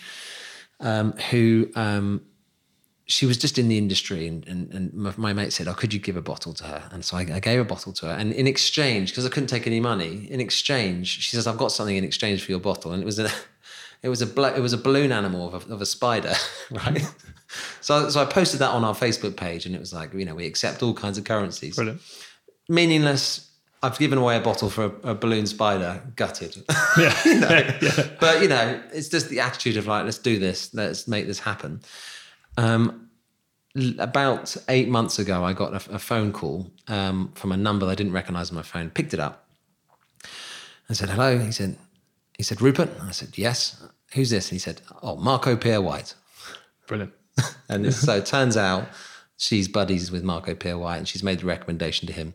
um, 0.79 1.13
who 1.31 1.71
um, 1.75 2.23
she 3.07 3.27
was 3.27 3.37
just 3.37 3.59
in 3.59 3.69
the 3.69 3.77
industry 3.77 4.27
and, 4.27 4.47
and, 4.47 4.73
and 4.73 5.19
my 5.19 5.33
mate 5.33 5.53
said 5.53 5.69
oh 5.69 5.75
could 5.75 5.93
you 5.93 6.01
give 6.01 6.17
a 6.17 6.23
bottle 6.23 6.55
to 6.55 6.65
her 6.65 6.89
and 6.91 7.05
so 7.05 7.17
I, 7.17 7.21
I 7.21 7.41
gave 7.41 7.61
a 7.61 7.65
bottle 7.65 7.93
to 7.93 8.07
her 8.07 8.13
and 8.13 8.33
in 8.33 8.47
exchange 8.47 9.11
because 9.11 9.27
I 9.27 9.29
couldn't 9.29 9.49
take 9.49 9.67
any 9.67 9.81
money 9.81 10.27
in 10.31 10.41
exchange 10.41 11.21
she 11.21 11.37
says 11.37 11.47
I've 11.47 11.59
got 11.59 11.73
something 11.73 11.97
in 11.97 12.05
exchange 12.05 12.43
for 12.45 12.51
your 12.51 12.61
bottle 12.61 12.93
and 12.93 13.03
it 13.03 13.07
was 13.07 13.19
a 13.19 13.29
it 14.03 14.09
was 14.09 14.23
a 14.23 14.57
it 14.57 14.61
was 14.61 14.73
a 14.73 14.79
balloon 14.79 15.13
animal 15.13 15.55
of 15.55 15.71
a, 15.71 15.75
of 15.75 15.81
a 15.83 15.87
spider 15.87 16.35
right 16.71 16.95
mm-hmm. 16.95 17.61
so 17.81 18.09
so 18.09 18.23
I 18.23 18.25
posted 18.25 18.61
that 18.61 18.71
on 18.71 18.85
our 18.85 18.95
Facebook 18.95 19.37
page 19.37 19.67
and 19.67 19.75
it 19.75 19.81
was 19.81 19.93
like 19.93 20.15
you 20.15 20.25
know 20.25 20.35
we 20.35 20.47
accept 20.47 20.83
all 20.83 20.95
kinds 20.95 21.19
of 21.19 21.25
currencies 21.25 21.77
Brilliant. 21.77 22.01
meaningless 22.69 23.51
I've 23.83 23.99
given 23.99 24.17
away 24.17 24.39
a 24.39 24.41
bottle 24.41 24.71
for 24.71 24.85
a, 24.85 25.11
a 25.11 25.15
balloon 25.15 25.47
spider, 25.47 26.03
gutted. 26.17 26.57
Yeah. 26.97 27.15
you 27.27 27.41
know? 27.41 27.71
But 28.19 28.41
you 28.41 28.49
know, 28.49 28.81
it's 28.95 29.11
just 29.11 29.29
the 29.29 29.41
attitude 29.41 29.77
of 29.77 29.87
like, 29.87 30.07
let's 30.07 30.17
do 30.17 30.39
this, 30.39 30.73
let's 30.73 31.07
make 31.07 31.27
this 31.27 31.41
happen. 31.41 31.83
Um, 32.57 33.09
about 33.99 34.57
eight 34.69 34.89
months 34.89 35.19
ago, 35.19 35.45
I 35.45 35.53
got 35.53 35.73
a, 35.73 35.95
a 35.95 35.99
phone 35.99 36.33
call 36.33 36.71
um, 36.89 37.33
from 37.35 37.51
a 37.53 37.57
number 37.57 37.87
that 37.87 37.93
I 37.93 37.95
didn't 37.97 38.13
recognize 38.13 38.51
on 38.51 38.57
my 38.57 38.63
phone. 38.63 38.91
Picked 38.91 39.15
it 39.15 39.21
up. 39.21 39.49
and 40.89 40.97
said, 40.97 41.11
"Hello." 41.11 41.39
He 41.39 41.53
said, 41.53 41.77
"He 42.37 42.43
said 42.43 42.61
Rupert." 42.61 42.91
I 43.03 43.11
said, 43.11 43.37
"Yes." 43.37 43.83
Who's 44.15 44.31
this? 44.31 44.51
And 44.51 44.55
he 44.55 44.61
said, 44.61 44.81
"Oh, 45.03 45.17
Marco 45.17 45.57
Pierre 45.57 45.83
White." 45.83 46.15
Brilliant. 46.87 47.13
And 47.69 47.93
so 47.93 48.17
it 48.17 48.27
turns 48.27 48.57
out 48.57 48.87
she's 49.37 49.67
buddies 49.67 50.13
with 50.13 50.23
Marco 50.23 50.55
Pierre 50.55 50.79
White, 50.79 50.99
and 50.99 51.09
she's 51.09 51.23
made 51.25 51.41
the 51.41 51.47
recommendation 51.47 52.07
to 52.07 52.13
him, 52.13 52.35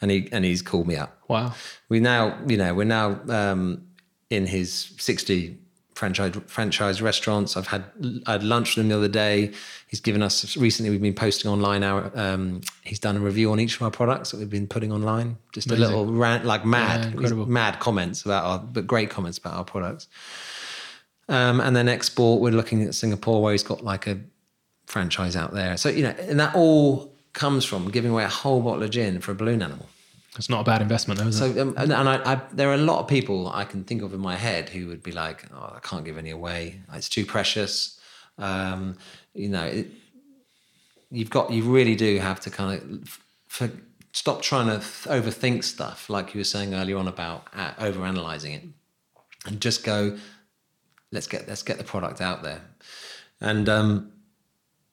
and 0.00 0.10
he 0.10 0.28
and 0.32 0.44
he's 0.44 0.62
called 0.62 0.88
me 0.88 0.96
up. 0.96 1.16
Wow. 1.28 1.54
We 1.88 2.00
now, 2.00 2.36
you 2.48 2.56
know, 2.56 2.74
we're 2.74 2.84
now 2.84 3.20
um, 3.28 3.86
in 4.30 4.46
his 4.46 4.72
sixty 4.98 5.58
franchise 6.00 6.34
franchise 6.46 7.02
restaurants. 7.02 7.56
I've 7.58 7.66
had 7.66 7.84
I 8.26 8.32
had 8.32 8.42
lunch 8.42 8.74
with 8.74 8.84
him 8.84 8.88
the 8.88 8.96
other 8.96 9.14
day. 9.26 9.52
He's 9.86 10.00
given 10.00 10.22
us 10.22 10.56
recently. 10.56 10.88
We've 10.90 11.02
been 11.02 11.14
posting 11.14 11.50
online. 11.50 11.82
Our 11.82 12.10
um, 12.14 12.62
he's 12.82 12.98
done 12.98 13.16
a 13.16 13.20
review 13.20 13.52
on 13.52 13.60
each 13.60 13.76
of 13.76 13.82
our 13.82 13.90
products 13.90 14.30
that 14.30 14.38
we've 14.38 14.48
been 14.58 14.66
putting 14.66 14.92
online. 14.92 15.36
Just 15.52 15.66
Amazing. 15.66 15.84
a 15.84 15.88
little 15.88 16.06
rant, 16.06 16.46
like 16.46 16.64
mad, 16.64 17.20
Yeah, 17.20 17.28
mad 17.60 17.80
comments 17.80 18.24
about 18.24 18.44
our, 18.44 18.58
but 18.58 18.86
great 18.86 19.10
comments 19.10 19.36
about 19.36 19.54
our 19.54 19.64
products. 19.64 20.08
Um, 21.28 21.60
and 21.60 21.76
then 21.76 21.86
export, 21.88 22.40
we're 22.40 22.50
looking 22.50 22.82
at 22.82 22.94
Singapore 22.94 23.42
where 23.42 23.52
he's 23.52 23.62
got 23.62 23.84
like 23.84 24.06
a 24.06 24.18
franchise 24.86 25.36
out 25.36 25.52
there. 25.52 25.76
So, 25.76 25.90
you 25.90 26.02
know, 26.02 26.14
and 26.18 26.40
that 26.40 26.54
all 26.56 27.14
comes 27.34 27.64
from 27.64 27.90
giving 27.90 28.10
away 28.10 28.24
a 28.24 28.34
whole 28.42 28.60
bottle 28.62 28.82
of 28.82 28.90
gin 28.90 29.20
for 29.20 29.32
a 29.32 29.34
balloon 29.34 29.62
animal. 29.62 29.86
It's 30.36 30.48
not 30.48 30.60
a 30.60 30.64
bad 30.64 30.80
investment, 30.80 31.18
though, 31.18 31.26
is 31.26 31.40
it? 31.40 31.54
So, 31.54 31.62
um, 31.62 31.74
and, 31.76 31.92
and 31.92 32.08
I, 32.08 32.34
I, 32.34 32.40
there 32.52 32.70
are 32.70 32.74
a 32.74 32.78
lot 32.78 33.00
of 33.00 33.08
people 33.08 33.48
I 33.48 33.64
can 33.64 33.84
think 33.84 34.02
of 34.02 34.14
in 34.14 34.20
my 34.20 34.36
head 34.36 34.68
who 34.68 34.86
would 34.86 35.02
be 35.02 35.12
like, 35.12 35.44
oh, 35.52 35.72
I 35.76 35.80
can't 35.80 36.04
give 36.04 36.18
any 36.18 36.30
away. 36.30 36.80
It's 36.94 37.08
too 37.08 37.26
precious. 37.26 38.00
Um, 38.38 38.96
you 39.34 39.48
know, 39.48 39.64
it, 39.64 39.88
you've 41.10 41.30
got, 41.30 41.50
you 41.50 41.64
really 41.64 41.96
do 41.96 42.18
have 42.18 42.40
to 42.40 42.50
kind 42.50 42.80
of 42.80 43.20
for, 43.48 43.70
stop 44.12 44.42
trying 44.42 44.66
to 44.66 44.78
th- 44.78 45.22
overthink 45.22 45.64
stuff, 45.64 46.08
like 46.08 46.34
you 46.34 46.40
were 46.40 46.44
saying 46.44 46.74
earlier 46.74 46.96
on 46.96 47.08
about 47.08 47.48
uh, 47.54 47.72
overanalyzing 47.74 48.54
it, 48.54 48.64
and 49.46 49.60
just 49.60 49.84
go, 49.84 50.16
let's 51.12 51.26
get 51.26 51.48
let's 51.48 51.62
get 51.62 51.78
the 51.78 51.84
product 51.84 52.20
out 52.20 52.42
there. 52.42 52.60
And 53.40 53.68
um, 53.68 54.12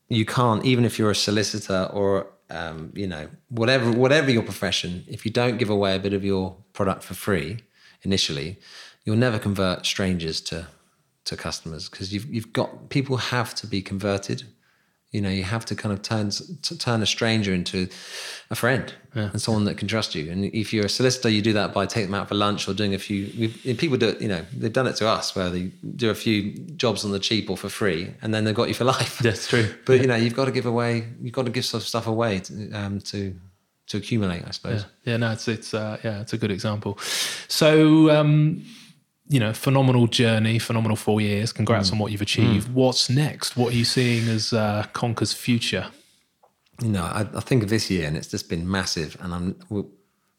you 0.09 0.25
can't, 0.25 0.65
even 0.65 0.85
if 0.85 0.97
you're 0.97 1.11
a 1.11 1.15
solicitor 1.15 1.89
or 1.91 2.27
um, 2.49 2.91
you 2.95 3.07
know 3.07 3.29
whatever 3.49 3.91
whatever 3.91 4.31
your 4.31 4.43
profession, 4.43 5.03
if 5.07 5.25
you 5.25 5.31
don't 5.31 5.57
give 5.57 5.69
away 5.69 5.95
a 5.95 5.99
bit 5.99 6.13
of 6.13 6.23
your 6.23 6.55
product 6.73 7.03
for 7.03 7.13
free 7.13 7.59
initially, 8.03 8.57
you'll 9.03 9.17
never 9.17 9.39
convert 9.39 9.85
strangers 9.85 10.41
to 10.41 10.67
to 11.25 11.35
customers 11.35 11.89
because 11.89 12.13
you've 12.13 12.33
you've 12.33 12.53
got 12.53 12.89
people 12.89 13.17
have 13.17 13.53
to 13.55 13.67
be 13.67 13.81
converted. 13.81 14.43
You 15.11 15.21
know, 15.21 15.29
you 15.29 15.43
have 15.43 15.63
to 15.65 15.75
kind 15.75 15.93
of 15.93 16.01
turn 16.01 16.31
turn 16.79 17.01
a 17.01 17.05
stranger 17.05 17.53
into 17.53 17.87
a 18.49 18.55
friend 18.55 18.93
and 19.13 19.41
someone 19.41 19.65
that 19.65 19.77
can 19.77 19.87
trust 19.87 20.15
you. 20.15 20.31
And 20.31 20.45
if 20.45 20.73
you're 20.73 20.85
a 20.85 20.89
solicitor, 20.89 21.29
you 21.29 21.41
do 21.41 21.53
that 21.53 21.73
by 21.73 21.85
taking 21.85 22.11
them 22.11 22.19
out 22.19 22.27
for 22.27 22.35
lunch 22.35 22.67
or 22.67 22.73
doing 22.73 22.93
a 22.93 22.99
few. 22.99 23.31
We've, 23.37 23.77
people 23.77 23.97
do 23.97 24.09
it. 24.09 24.21
You 24.21 24.27
know, 24.27 24.45
they've 24.55 24.71
done 24.71 24.87
it 24.87 24.95
to 24.97 25.07
us 25.07 25.35
where 25.35 25.49
they 25.49 25.71
do 25.95 26.09
a 26.09 26.15
few 26.15 26.53
jobs 26.75 27.03
on 27.03 27.11
the 27.11 27.19
cheap 27.19 27.49
or 27.49 27.57
for 27.57 27.69
free, 27.69 28.13
and 28.21 28.33
then 28.33 28.43
they've 28.43 28.55
got 28.55 28.67
you 28.67 28.73
for 28.73 28.83
life. 28.97 29.19
That's 29.19 29.47
true. 29.47 29.73
But 29.85 30.01
you 30.01 30.07
know, 30.07 30.15
you've 30.15 30.35
got 30.35 30.45
to 30.45 30.51
give 30.51 30.65
away. 30.65 31.07
You've 31.21 31.33
got 31.33 31.45
to 31.45 31.51
give 31.51 31.65
some 31.65 31.81
stuff 31.81 32.07
away 32.07 32.39
to 32.41 32.71
um, 32.71 32.99
to, 33.01 33.35
to 33.87 33.97
accumulate. 33.97 34.43
I 34.45 34.51
suppose. 34.51 34.85
Yeah, 35.03 35.17
no, 35.17 35.31
it's 35.31 35.47
it's 35.47 35.73
uh, 35.73 35.97
yeah, 36.03 36.21
it's 36.21 36.33
a 36.33 36.37
good 36.37 36.51
example. 36.51 36.97
So, 37.47 38.09
um, 38.11 38.65
you 39.29 39.39
know, 39.39 39.53
phenomenal 39.53 40.07
journey, 40.07 40.59
phenomenal 40.59 40.95
four 40.95 41.21
years. 41.21 41.51
Congrats 41.51 41.91
on 41.91 41.99
what 41.99 42.11
you've 42.11 42.21
achieved. 42.21 42.73
What's 42.73 43.09
next? 43.09 43.57
What 43.57 43.73
are 43.73 43.77
you 43.77 43.85
seeing 43.85 44.27
as 44.29 44.53
uh, 44.53 44.85
Conker's 44.93 45.33
future? 45.33 45.87
you 46.81 46.89
know, 46.89 47.03
I, 47.03 47.21
I 47.33 47.39
think 47.39 47.63
of 47.63 47.69
this 47.69 47.89
year, 47.89 48.07
and 48.07 48.15
it's 48.15 48.27
just 48.27 48.49
been 48.49 48.69
massive. 48.69 49.17
And 49.21 49.33
I'm 49.33 49.55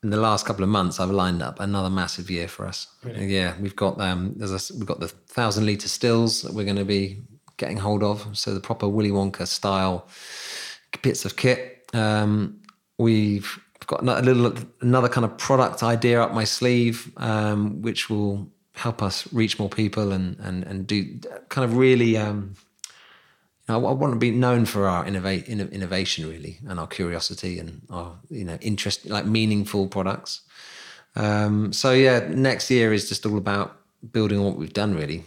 in 0.03 0.11
the 0.11 0.16
last 0.16 0.47
couple 0.47 0.62
of 0.62 0.70
months, 0.70 1.01
I've 1.01 1.11
lined 1.11 1.43
up 1.43 1.59
another 1.61 1.91
massive 1.91 2.30
year 2.30 2.47
for 2.47 2.66
us. 2.66 2.86
Yeah, 3.05 3.55
we've 3.61 3.74
got 3.74 4.01
um, 4.01 4.34
there's 4.36 4.70
a 4.70 4.74
we've 4.74 4.86
got 4.86 5.01
the 5.01 5.09
thousand 5.09 5.66
liter 5.66 5.89
stills 5.89 6.43
that 6.43 6.55
we're 6.55 6.64
going 6.64 6.76
to 6.76 6.84
be 6.84 7.22
getting 7.57 7.76
hold 7.76 8.03
of. 8.03 8.36
So 8.39 8.55
the 8.55 8.61
proper 8.61 8.89
Willy 8.89 9.11
Wonka 9.11 9.47
style 9.47 10.09
bits 11.03 11.24
of 11.24 11.36
kit. 11.36 11.91
Um, 11.93 12.61
we've 12.99 13.59
got 13.86 14.03
a 14.03 14.22
little 14.22 14.55
another 14.80 15.09
kind 15.09 15.24
of 15.24 15.36
product 15.39 15.82
idea 15.82 16.22
up 16.22 16.32
my 16.32 16.45
sleeve, 16.45 17.11
um, 17.16 17.82
which 17.82 18.09
will 18.09 18.49
help 18.79 19.03
us 19.03 19.31
reach 19.33 19.59
more 19.59 19.68
people 19.68 20.12
and 20.12 20.39
and 20.41 20.64
and 20.64 20.87
do 20.87 21.18
kind 21.49 21.64
of 21.64 21.76
really. 21.76 22.16
Um, 22.16 22.55
I, 23.68 23.74
I 23.74 23.93
want 23.93 24.14
to 24.14 24.18
be 24.18 24.31
known 24.31 24.64
for 24.64 24.89
our 24.89 25.05
innovate, 25.07 25.47
inno- 25.47 25.70
innovation, 25.70 26.26
really, 26.26 26.59
and 26.66 26.81
our 26.81 26.87
curiosity 26.87 27.59
and 27.59 27.83
our 27.91 28.16
you 28.31 28.45
know 28.45 28.59
interest, 28.61 29.07
like 29.07 29.26
meaningful 29.26 29.89
products. 29.89 30.43
Um, 31.16 31.72
so 31.72 31.93
yeah, 31.93 32.26
next 32.31 32.70
year 32.70 32.93
is 32.93 33.09
just 33.09 33.26
all 33.26 33.37
about 33.37 33.76
building 34.12 34.39
on 34.39 34.45
what 34.45 34.57
we've 34.57 34.72
done. 34.72 34.95
Really, 34.95 35.24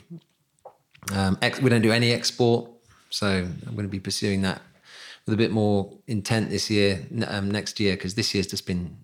um, 1.13 1.37
ex- 1.41 1.61
we 1.61 1.69
don't 1.69 1.81
do 1.81 1.91
any 1.91 2.11
export, 2.11 2.69
so 3.09 3.27
I'm 3.27 3.75
going 3.75 3.87
to 3.87 3.95
be 3.99 3.99
pursuing 3.99 4.41
that 4.41 4.61
with 5.25 5.33
a 5.33 5.37
bit 5.37 5.51
more 5.51 5.91
intent 6.07 6.49
this 6.49 6.69
year, 6.69 7.05
um, 7.27 7.51
next 7.51 7.79
year, 7.79 7.95
because 7.95 8.15
this 8.15 8.33
year's 8.33 8.47
just 8.47 8.65
been. 8.65 8.97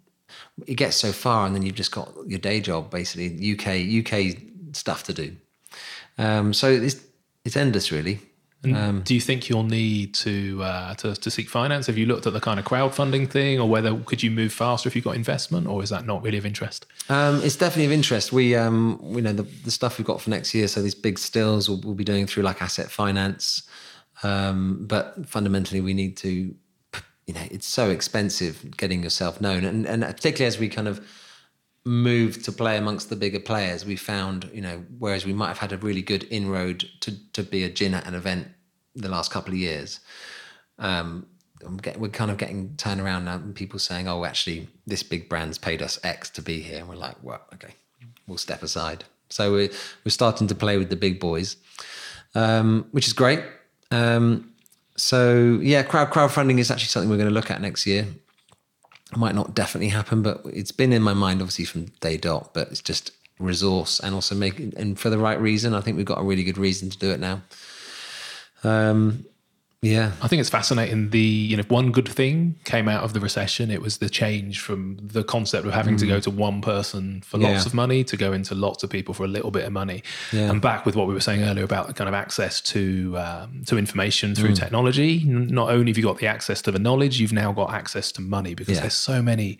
It 0.65 0.75
gets 0.75 0.97
so 0.97 1.11
far, 1.11 1.45
and 1.45 1.55
then 1.55 1.63
you've 1.63 1.75
just 1.75 1.91
got 1.91 2.11
your 2.25 2.39
day 2.39 2.61
job, 2.61 2.89
basically 2.89 3.53
UK 3.53 4.03
UK 4.03 4.41
stuff 4.73 5.03
to 5.03 5.13
do. 5.13 5.35
Um, 6.17 6.53
so 6.53 6.69
it's 6.71 6.99
it's 7.45 7.55
endless, 7.55 7.91
really. 7.91 8.19
And 8.63 9.03
do 9.03 9.13
you 9.13 9.21
think 9.21 9.49
you'll 9.49 9.63
need 9.63 10.13
to, 10.15 10.61
uh, 10.63 10.93
to 10.95 11.15
to 11.15 11.31
seek 11.31 11.47
finance? 11.47 11.87
Have 11.87 11.97
you 11.97 12.05
looked 12.05 12.25
at 12.27 12.33
the 12.33 12.39
kind 12.39 12.59
of 12.59 12.65
crowdfunding 12.65 13.29
thing, 13.29 13.59
or 13.59 13.69
whether 13.69 13.95
could 13.99 14.23
you 14.23 14.31
move 14.31 14.51
faster 14.51 14.89
if 14.89 14.95
you 14.95 15.01
got 15.01 15.15
investment, 15.15 15.67
or 15.67 15.83
is 15.83 15.89
that 15.89 16.05
not 16.05 16.23
really 16.23 16.37
of 16.37 16.45
interest? 16.45 16.85
Um, 17.09 17.41
it's 17.43 17.55
definitely 17.55 17.85
of 17.85 17.91
interest. 17.91 18.33
We, 18.33 18.55
um, 18.55 18.99
we 19.01 19.21
know 19.21 19.33
the, 19.33 19.43
the 19.43 19.71
stuff 19.71 19.97
we've 19.97 20.07
got 20.07 20.21
for 20.21 20.29
next 20.29 20.53
year. 20.53 20.67
So 20.67 20.81
these 20.81 20.95
big 20.95 21.19
stills 21.19 21.69
we'll, 21.69 21.79
we'll 21.81 21.95
be 21.95 22.03
doing 22.03 22.27
through 22.27 22.43
like 22.43 22.61
asset 22.61 22.89
finance. 22.89 23.63
Um, 24.23 24.85
but 24.87 25.27
fundamentally, 25.29 25.79
we 25.79 25.93
need 25.93 26.17
to, 26.17 26.53
you 27.27 27.33
know, 27.33 27.43
it's 27.51 27.67
so 27.67 27.89
expensive 27.89 28.75
getting 28.77 29.03
yourself 29.03 29.39
known, 29.39 29.63
and 29.63 29.85
and 29.85 30.01
particularly 30.03 30.47
as 30.47 30.57
we 30.57 30.69
kind 30.69 30.87
of 30.87 31.05
moved 31.85 32.43
to 32.45 32.51
play 32.51 32.77
amongst 32.77 33.09
the 33.09 33.15
bigger 33.15 33.39
players, 33.39 33.85
we 33.85 33.95
found, 33.95 34.49
you 34.53 34.61
know, 34.61 34.83
whereas 34.99 35.25
we 35.25 35.31
might 35.31 35.47
have 35.47 35.57
had 35.57 35.71
a 35.71 35.77
really 35.77 36.01
good 36.01 36.23
inroad 36.31 36.85
to 37.01 37.13
to 37.33 37.43
be 37.43 37.63
a 37.63 37.69
gin 37.69 37.93
at 37.93 38.07
an 38.07 38.15
event 38.15 38.47
the 38.95 39.09
last 39.09 39.31
couple 39.31 39.53
of 39.53 39.59
years. 39.59 39.99
Um, 40.79 41.27
we're 41.97 42.09
kind 42.09 42.29
of 42.29 42.37
getting 42.37 42.75
turned 42.77 43.01
around 43.01 43.25
now 43.25 43.35
and 43.35 43.55
people 43.55 43.79
saying, 43.79 44.07
oh, 44.07 44.25
actually, 44.25 44.67
this 44.85 45.03
big 45.03 45.27
brand's 45.27 45.57
paid 45.57 45.81
us 45.81 45.99
X 46.03 46.29
to 46.31 46.41
be 46.41 46.61
here. 46.61 46.79
And 46.79 46.87
we're 46.87 46.95
like, 46.95 47.15
well, 47.23 47.41
okay, 47.53 47.73
we'll 48.27 48.37
step 48.37 48.61
aside. 48.63 49.05
So 49.29 49.51
we're, 49.51 49.69
we're 50.05 50.11
starting 50.11 50.47
to 50.47 50.55
play 50.55 50.77
with 50.77 50.89
the 50.89 50.95
big 50.95 51.19
boys, 51.19 51.57
um, 52.35 52.87
which 52.91 53.07
is 53.07 53.13
great. 53.13 53.43
Um, 53.91 54.53
so 54.97 55.59
yeah, 55.61 55.83
crowd 55.83 56.09
crowdfunding 56.09 56.59
is 56.59 56.69
actually 56.71 56.87
something 56.87 57.09
we're 57.09 57.17
going 57.17 57.29
to 57.29 57.33
look 57.33 57.51
at 57.51 57.61
next 57.61 57.85
year. 57.85 58.07
It 59.11 59.17
might 59.17 59.35
not 59.35 59.55
definitely 59.55 59.89
happen, 59.89 60.21
but 60.21 60.41
it's 60.45 60.71
been 60.71 60.91
in 60.91 61.01
my 61.01 61.13
mind 61.13 61.41
obviously 61.41 61.65
from 61.65 61.85
day 62.01 62.17
dot. 62.17 62.53
But 62.53 62.69
it's 62.69 62.81
just 62.81 63.11
resource 63.39 63.99
and 63.99 64.15
also 64.15 64.35
make 64.35 64.59
and 64.59 64.99
for 64.99 65.09
the 65.09 65.17
right 65.17 65.39
reason. 65.39 65.73
I 65.73 65.81
think 65.81 65.97
we've 65.97 66.05
got 66.05 66.19
a 66.19 66.23
really 66.23 66.43
good 66.43 66.57
reason 66.57 66.89
to 66.89 66.97
do 66.97 67.11
it 67.11 67.19
now. 67.19 67.41
Um, 68.63 69.25
yeah, 69.83 70.13
I 70.23 70.27
think 70.27 70.39
it's 70.39 70.49
fascinating. 70.49 71.11
The 71.11 71.19
you 71.19 71.55
know 71.55 71.63
one 71.67 71.91
good 71.91 72.07
thing 72.09 72.55
came 72.63 72.89
out 72.89 73.03
of 73.03 73.13
the 73.13 73.19
recession. 73.19 73.69
It 73.69 73.79
was 73.79 73.99
the 73.99 74.09
change 74.09 74.59
from 74.59 74.97
the 74.99 75.23
concept 75.23 75.67
of 75.67 75.73
having 75.73 75.97
to 75.97 76.07
go 76.07 76.19
to 76.19 76.31
one 76.31 76.61
person 76.61 77.21
for 77.21 77.37
lots 77.37 77.51
Mm. 77.51 77.55
Yeah. 77.57 77.65
of 77.67 77.73
money 77.75 78.03
to 78.05 78.17
go 78.17 78.33
into 78.33 78.55
lots 78.55 78.81
of 78.83 78.89
people 78.89 79.13
for 79.13 79.23
a 79.23 79.27
little 79.27 79.51
bit 79.51 79.65
of 79.65 79.71
money. 79.71 80.01
Yeah. 80.33 80.49
And 80.49 80.59
back 80.61 80.87
with 80.87 80.95
what 80.95 81.05
we 81.07 81.13
were 81.13 81.19
saying 81.19 81.43
earlier 81.43 81.63
about 81.63 81.95
kind 81.95 82.07
of 82.07 82.15
access 82.15 82.59
to 82.73 83.15
um, 83.19 83.61
to 83.67 83.77
information 83.77 84.33
through 84.33 84.49
Mm. 84.53 84.55
technology. 84.59 85.21
N- 85.23 85.47
Not 85.47 85.69
only 85.69 85.91
have 85.91 85.97
you 85.97 86.03
got 86.03 86.17
the 86.17 86.27
access 86.27 86.59
to 86.63 86.71
the 86.71 86.79
knowledge, 86.79 87.19
you've 87.19 87.31
now 87.33 87.51
got 87.51 87.71
access 87.71 88.11
to 88.13 88.21
money 88.21 88.55
because 88.55 88.75
Yeah. 88.77 88.81
there's 88.81 88.95
so 88.95 89.21
many 89.21 89.59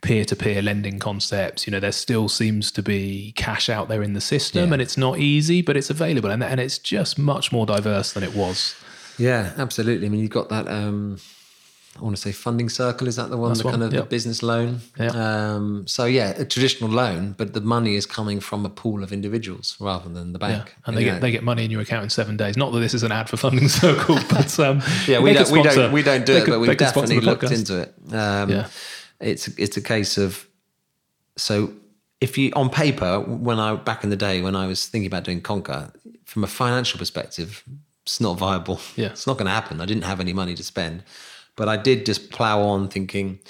peer 0.00 0.24
to 0.26 0.36
peer 0.36 0.62
lending 0.62 1.00
concepts. 1.00 1.66
You 1.66 1.72
know, 1.72 1.80
there 1.80 1.90
still 1.92 2.28
seems 2.28 2.70
to 2.70 2.82
be 2.84 3.32
cash 3.36 3.68
out 3.68 3.88
there 3.88 4.02
in 4.04 4.12
the 4.12 4.20
system, 4.20 4.72
and 4.72 4.80
it's 4.80 4.96
not 4.96 5.18
easy, 5.18 5.60
but 5.60 5.76
it's 5.76 5.90
available, 5.90 6.30
and 6.30 6.42
and 6.44 6.60
it's 6.60 6.78
just 6.78 7.18
much 7.18 7.50
more 7.50 7.66
diverse 7.66 8.12
than 8.12 8.22
it 8.22 8.32
was. 8.34 8.76
Yeah, 9.18 9.52
absolutely. 9.56 10.06
I 10.06 10.10
mean, 10.10 10.20
you've 10.20 10.30
got 10.30 10.48
that. 10.50 10.68
Um, 10.68 11.18
I 11.98 12.02
want 12.02 12.14
to 12.14 12.20
say 12.20 12.30
funding 12.32 12.68
circle. 12.68 13.08
Is 13.08 13.16
that 13.16 13.30
the 13.30 13.38
one? 13.38 13.48
That's 13.50 13.60
the 13.60 13.66
one, 13.66 13.72
kind 13.74 13.82
of 13.84 13.92
yeah. 13.92 14.00
the 14.00 14.06
business 14.06 14.42
loan. 14.42 14.80
Yeah. 14.98 15.06
Um, 15.54 15.86
so 15.86 16.04
yeah, 16.04 16.34
a 16.36 16.44
traditional 16.44 16.90
loan, 16.90 17.34
but 17.38 17.54
the 17.54 17.62
money 17.62 17.94
is 17.96 18.04
coming 18.04 18.38
from 18.40 18.66
a 18.66 18.68
pool 18.68 19.02
of 19.02 19.12
individuals 19.12 19.76
rather 19.80 20.10
than 20.10 20.34
the 20.34 20.38
bank. 20.38 20.66
Yeah, 20.66 20.72
and 20.84 20.96
they 20.96 21.00
You 21.00 21.06
get 21.06 21.14
know. 21.14 21.20
they 21.20 21.30
get 21.30 21.42
money 21.42 21.64
in 21.64 21.70
your 21.70 21.80
account 21.80 22.04
in 22.04 22.10
seven 22.10 22.36
days. 22.36 22.56
Not 22.58 22.72
that 22.72 22.80
this 22.80 22.92
is 22.92 23.02
an 23.02 23.12
ad 23.12 23.30
for 23.30 23.38
Funding 23.38 23.68
Circle, 23.82 24.18
but 24.28 24.60
um, 24.60 24.82
yeah, 25.06 25.20
we 25.20 25.32
don't, 25.32 25.50
we 25.50 25.62
don't 25.62 25.92
we 25.92 26.02
don't 26.02 26.26
do 26.26 26.34
they 26.34 26.40
it, 26.40 26.44
could- 26.44 26.50
but 26.50 26.60
we've 26.60 26.76
definitely 26.76 27.20
looked 27.20 27.44
into 27.44 27.80
it. 27.80 27.94
Um, 28.12 28.50
Yeah. 28.50 28.68
It's 29.18 29.48
it's 29.48 29.78
a 29.78 29.82
case 29.82 30.18
of 30.18 30.46
so 31.36 31.72
if 32.20 32.36
you 32.36 32.52
on 32.54 32.68
paper, 32.68 33.20
when 33.20 33.58
I 33.58 33.74
back 33.76 34.04
in 34.04 34.10
the 34.10 34.16
day 34.16 34.42
when 34.42 34.54
I 34.54 34.66
was 34.66 34.86
thinking 34.86 35.06
about 35.06 35.24
doing 35.24 35.40
Conker, 35.40 35.90
from 36.26 36.44
a 36.44 36.46
financial 36.46 36.98
perspective, 36.98 37.64
it's 38.06 38.20
not 38.20 38.38
viable. 38.38 38.80
Yeah. 38.94 39.08
it's 39.08 39.26
not 39.26 39.36
going 39.36 39.46
to 39.46 39.52
happen. 39.52 39.80
I 39.80 39.84
didn't 39.84 40.04
have 40.04 40.20
any 40.20 40.32
money 40.32 40.54
to 40.54 40.62
spend, 40.62 41.02
but 41.56 41.68
I 41.68 41.76
did 41.76 42.06
just 42.06 42.30
plow 42.30 42.62
on 42.62 42.88
thinking. 42.88 43.40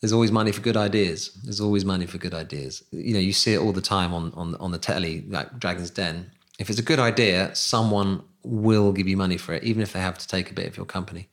There's 0.00 0.12
always 0.12 0.30
money 0.30 0.52
for 0.52 0.60
good 0.60 0.76
ideas. 0.76 1.30
There's 1.42 1.60
always 1.60 1.84
money 1.84 2.04
for 2.04 2.18
good 2.18 2.34
ideas. 2.34 2.84
You 2.92 3.14
know, 3.14 3.20
you 3.20 3.32
see 3.32 3.54
it 3.54 3.58
all 3.58 3.72
the 3.72 3.80
time 3.80 4.12
on 4.12 4.32
on 4.34 4.54
on 4.56 4.70
the 4.70 4.78
telly, 4.78 5.24
like 5.28 5.58
Dragon's 5.58 5.90
Den. 5.90 6.30
If 6.58 6.68
it's 6.68 6.78
a 6.78 6.82
good 6.82 7.00
idea, 7.00 7.54
someone 7.54 8.22
will 8.42 8.92
give 8.92 9.08
you 9.08 9.16
money 9.16 9.38
for 9.38 9.54
it, 9.54 9.64
even 9.64 9.82
if 9.82 9.92
they 9.94 10.00
have 10.00 10.18
to 10.18 10.28
take 10.28 10.50
a 10.50 10.54
bit 10.54 10.66
of 10.66 10.76
your 10.76 10.86
company. 10.86 11.28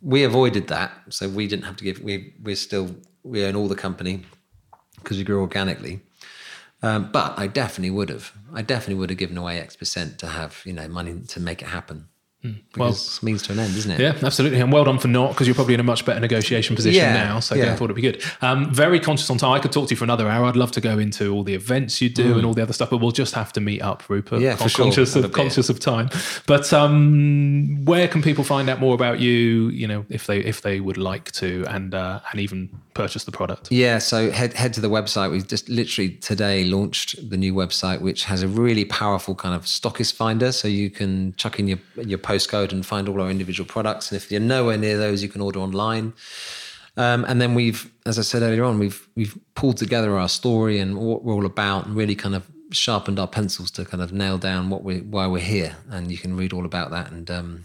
We 0.00 0.22
avoided 0.22 0.68
that, 0.68 0.92
so 1.08 1.28
we 1.28 1.48
didn't 1.48 1.64
have 1.64 1.76
to 1.76 1.84
give. 1.84 2.00
We 2.00 2.34
we're 2.40 2.56
still 2.68 2.94
we 3.24 3.44
own 3.44 3.56
all 3.56 3.68
the 3.68 3.82
company 3.86 4.22
because 5.02 5.18
we 5.18 5.24
grew 5.24 5.40
organically. 5.40 6.00
Um, 6.82 7.10
but 7.12 7.38
I 7.38 7.46
definitely 7.46 7.90
would 7.90 8.08
have. 8.08 8.32
I 8.52 8.62
definitely 8.62 8.96
would 8.96 9.10
have 9.10 9.18
given 9.18 9.36
away 9.36 9.60
X 9.60 9.76
percent 9.76 10.18
to 10.20 10.26
have 10.28 10.62
you 10.64 10.72
know 10.72 10.88
money 10.88 11.20
to 11.28 11.40
make 11.40 11.62
it 11.62 11.68
happen. 11.68 12.08
Because 12.42 13.04
it's 13.04 13.22
means 13.22 13.42
to 13.42 13.52
an 13.52 13.58
end, 13.58 13.76
isn't 13.76 13.90
it? 13.90 14.00
Yeah, 14.00 14.14
absolutely. 14.22 14.60
And 14.60 14.72
well 14.72 14.84
done 14.84 14.98
for 14.98 15.08
not, 15.08 15.32
because 15.32 15.46
you're 15.46 15.54
probably 15.54 15.74
in 15.74 15.80
a 15.80 15.84
much 15.84 16.06
better 16.06 16.20
negotiation 16.20 16.74
position 16.74 17.02
Yeah, 17.02 17.12
now. 17.12 17.40
So 17.40 17.54
yeah. 17.54 17.66
going 17.66 17.76
forward, 17.76 17.90
it'll 17.90 18.02
be 18.02 18.18
good. 18.18 18.24
Um, 18.40 18.72
very 18.72 18.98
conscious 18.98 19.28
on 19.28 19.36
time. 19.36 19.52
I 19.52 19.58
could 19.58 19.72
talk 19.72 19.88
to 19.88 19.92
you 19.92 19.96
for 19.96 20.04
another 20.04 20.26
hour. 20.26 20.46
I'd 20.46 20.56
love 20.56 20.70
to 20.72 20.80
go 20.80 20.98
into 20.98 21.34
all 21.34 21.42
the 21.42 21.54
events 21.54 22.00
you 22.00 22.08
do 22.08 22.38
and 22.38 22.46
all 22.46 22.54
the 22.54 22.62
other 22.62 22.72
stuff, 22.72 22.88
but 22.90 22.98
we'll 22.98 23.10
just 23.10 23.34
have 23.34 23.52
to 23.54 23.60
meet 23.60 23.82
up, 23.82 24.08
Rupert. 24.08 24.40
Mm. 24.40 24.42
Yeah, 24.42 24.56
for 24.56 24.70
sure. 24.70 24.86
Conscious 24.86 25.14
Have 25.14 25.24
of, 25.24 25.32
conscious 25.32 25.68
of 25.68 25.80
time. 25.80 26.08
But 26.46 26.72
um, 26.72 27.84
where 27.84 28.08
can 28.08 28.22
people 28.22 28.44
find 28.44 28.70
out 28.70 28.80
more 28.80 28.94
about 28.94 29.20
you? 29.20 29.68
You 29.68 29.86
know, 29.86 30.06
if 30.08 30.26
they 30.26 30.38
if 30.38 30.62
they 30.62 30.80
would 30.80 30.96
like 30.96 31.30
to, 31.32 31.64
and 31.68 31.94
uh, 31.94 32.20
and 32.30 32.40
even 32.40 32.70
purchase 32.94 33.24
the 33.24 33.32
product. 33.32 33.70
Yeah, 33.70 33.98
so 33.98 34.30
head 34.30 34.54
head 34.54 34.72
to 34.74 34.80
the 34.80 34.88
website. 34.88 35.30
We've 35.30 35.46
just 35.46 35.68
literally 35.68 36.10
today 36.10 36.64
launched 36.64 37.28
the 37.28 37.36
new 37.36 37.54
website, 37.54 38.00
which 38.00 38.24
has 38.24 38.42
a 38.42 38.48
really 38.48 38.84
powerful 38.84 39.34
kind 39.34 39.54
of 39.54 39.62
stockist 39.64 40.14
finder. 40.14 40.52
So 40.52 40.68
you 40.68 40.90
can 40.90 41.34
chuck 41.34 41.58
in 41.58 41.68
your 41.68 41.78
your 41.96 42.18
postcode 42.30 42.72
and 42.72 42.84
find 42.84 43.08
all 43.08 43.20
our 43.20 43.30
individual 43.30 43.66
products. 43.66 44.10
And 44.10 44.16
if 44.16 44.30
you're 44.30 44.40
nowhere 44.40 44.78
near 44.78 44.98
those, 44.98 45.22
you 45.22 45.28
can 45.28 45.40
order 45.40 45.60
online. 45.60 46.12
Um, 46.96 47.24
and 47.28 47.40
then 47.40 47.54
we've, 47.54 47.90
as 48.04 48.18
I 48.18 48.22
said 48.22 48.42
earlier 48.42 48.64
on, 48.64 48.78
we've 48.78 49.08
we've 49.14 49.38
pulled 49.54 49.76
together 49.76 50.18
our 50.18 50.28
story 50.28 50.78
and 50.78 50.96
what 50.98 51.24
we're 51.24 51.34
all 51.34 51.46
about, 51.46 51.86
and 51.86 51.96
really 51.96 52.16
kind 52.16 52.34
of 52.34 52.42
sharpened 52.72 53.18
our 53.18 53.28
pencils 53.28 53.70
to 53.72 53.84
kind 53.84 54.02
of 54.02 54.12
nail 54.12 54.38
down 54.38 54.70
what 54.70 54.82
we 54.82 55.00
why 55.00 55.26
we're 55.26 55.38
here. 55.56 55.76
And 55.88 56.10
you 56.10 56.18
can 56.18 56.36
read 56.36 56.52
all 56.52 56.64
about 56.64 56.90
that 56.90 57.10
and. 57.12 57.30
Um, 57.30 57.64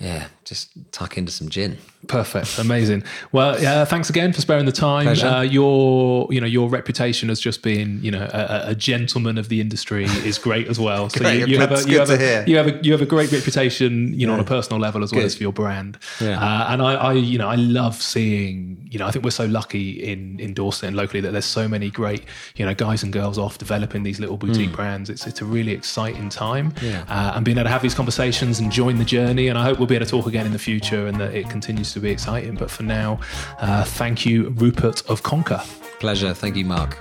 yeah, 0.00 0.28
just 0.44 0.70
tuck 0.92 1.18
into 1.18 1.30
some 1.30 1.50
gin. 1.50 1.76
Perfect, 2.08 2.58
amazing. 2.58 3.04
Well, 3.30 3.50
uh, 3.64 3.84
thanks 3.84 4.08
again 4.08 4.32
for 4.32 4.40
sparing 4.40 4.64
the 4.64 4.72
time. 4.72 5.06
Uh, 5.08 5.42
your, 5.42 6.26
you 6.32 6.40
know, 6.40 6.46
your 6.46 6.70
reputation 6.70 7.28
as 7.28 7.38
just 7.38 7.62
being, 7.62 8.02
you 8.02 8.10
know, 8.10 8.26
a, 8.32 8.70
a 8.70 8.74
gentleman 8.74 9.36
of 9.36 9.50
the 9.50 9.60
industry 9.60 10.04
is 10.04 10.38
great 10.38 10.66
as 10.68 10.80
well. 10.80 11.10
So 11.20 11.28
you, 11.28 11.44
you 11.46 11.58
have 11.58 11.72
a, 11.72 11.90
you 11.90 11.98
have 11.98 12.08
a, 12.08 12.44
you 12.46 12.56
have 12.56 12.66
a, 12.66 12.82
you 12.82 12.92
have 12.92 13.02
a 13.02 13.06
great 13.06 13.30
reputation, 13.30 14.18
you 14.18 14.26
know, 14.26 14.32
on 14.32 14.40
a 14.40 14.44
personal 14.44 14.80
level 14.80 15.02
as 15.02 15.12
well 15.12 15.20
Good. 15.20 15.26
as 15.26 15.34
for 15.34 15.42
your 15.42 15.52
brand. 15.52 15.98
Yeah. 16.18 16.40
Uh, 16.40 16.72
and 16.72 16.80
I, 16.80 16.94
I, 16.94 17.12
you 17.12 17.36
know, 17.36 17.48
I 17.48 17.56
love 17.56 18.00
seeing, 18.00 18.88
you 18.90 18.98
know, 18.98 19.06
I 19.06 19.10
think 19.10 19.22
we're 19.22 19.32
so 19.32 19.44
lucky 19.44 20.02
in 20.02 20.40
in 20.40 20.54
Dorset 20.54 20.88
and 20.88 20.96
locally 20.96 21.20
that 21.20 21.32
there's 21.32 21.44
so 21.44 21.68
many 21.68 21.90
great, 21.90 22.24
you 22.56 22.64
know, 22.64 22.74
guys 22.74 23.02
and 23.02 23.12
girls 23.12 23.36
off 23.36 23.58
developing 23.58 24.02
these 24.02 24.18
little 24.18 24.38
boutique 24.38 24.72
brands. 24.72 25.10
It's 25.10 25.26
it's 25.26 25.42
a 25.42 25.44
really 25.44 25.72
exciting 25.72 26.30
time. 26.30 26.72
Yeah. 26.80 27.04
Uh, 27.08 27.32
and 27.34 27.44
being 27.44 27.58
able 27.58 27.66
to 27.66 27.70
have 27.70 27.82
these 27.82 27.94
conversations 27.94 28.60
and 28.60 28.72
join 28.72 28.96
the 28.96 29.04
journey. 29.04 29.48
And 29.48 29.58
I 29.58 29.64
hope 29.64 29.78
we'll 29.78 29.89
be 29.90 29.96
able 29.96 30.06
to 30.06 30.10
talk 30.10 30.26
again 30.26 30.46
in 30.46 30.52
the 30.52 30.58
future 30.58 31.08
and 31.08 31.20
that 31.20 31.34
it 31.34 31.50
continues 31.50 31.92
to 31.92 32.00
be 32.00 32.10
exciting. 32.10 32.54
But 32.54 32.70
for 32.70 32.84
now, 32.84 33.18
uh, 33.58 33.84
thank 33.84 34.24
you, 34.24 34.50
Rupert 34.50 35.02
of 35.10 35.22
Conker. 35.22 35.60
Pleasure. 35.98 36.32
Thank 36.32 36.56
you, 36.56 36.64
Mark. 36.64 36.96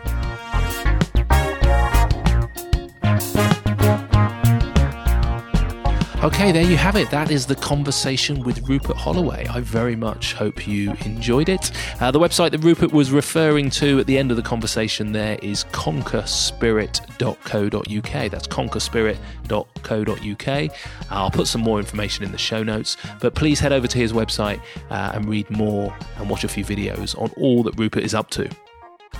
Okay, 6.30 6.52
there 6.52 6.64
you 6.64 6.78
have 6.78 6.96
it. 6.96 7.10
That 7.10 7.32
is 7.32 7.48
the 7.48 7.56
conversation 7.56 8.44
with 8.44 8.70
Rupert 8.70 8.96
Holloway. 8.96 9.48
I 9.48 9.62
very 9.62 9.96
much 9.96 10.34
hope 10.34 10.68
you 10.68 10.94
enjoyed 11.04 11.50
it. 11.50 11.72
Uh, 12.00 12.12
the 12.12 12.20
website 12.20 12.52
that 12.52 12.60
Rupert 12.60 12.94
was 12.94 13.10
referring 13.10 13.72
to 13.72 14.00
at 14.00 14.06
the 14.06 14.16
end 14.16 14.30
of 14.30 14.38
the 14.38 14.44
conversation 14.44 15.12
there 15.12 15.40
is 15.42 15.64
conkerspirit.co.uk. 15.72 18.32
That's 18.32 18.48
conkerspirit.co.uk. 18.48 20.78
I'll 21.10 21.32
put 21.32 21.48
some 21.48 21.62
more 21.62 21.80
information 21.80 22.24
in 22.24 22.32
the 22.32 22.38
show 22.38 22.62
notes, 22.62 22.96
but 23.20 23.34
please 23.34 23.60
head 23.60 23.74
over 23.74 23.88
to 23.88 23.98
his 23.98 24.14
website 24.14 24.62
uh, 24.92 25.14
and 25.16 25.28
read 25.28 25.50
more 25.50 25.98
and 26.18 26.30
watch 26.30 26.44
a 26.44 26.48
few 26.48 26.64
videos 26.64 27.20
on 27.20 27.32
all 27.38 27.64
that 27.64 27.80
Rupert 27.80 28.04
is 28.04 28.14
up 28.14 28.30
to. 28.32 28.48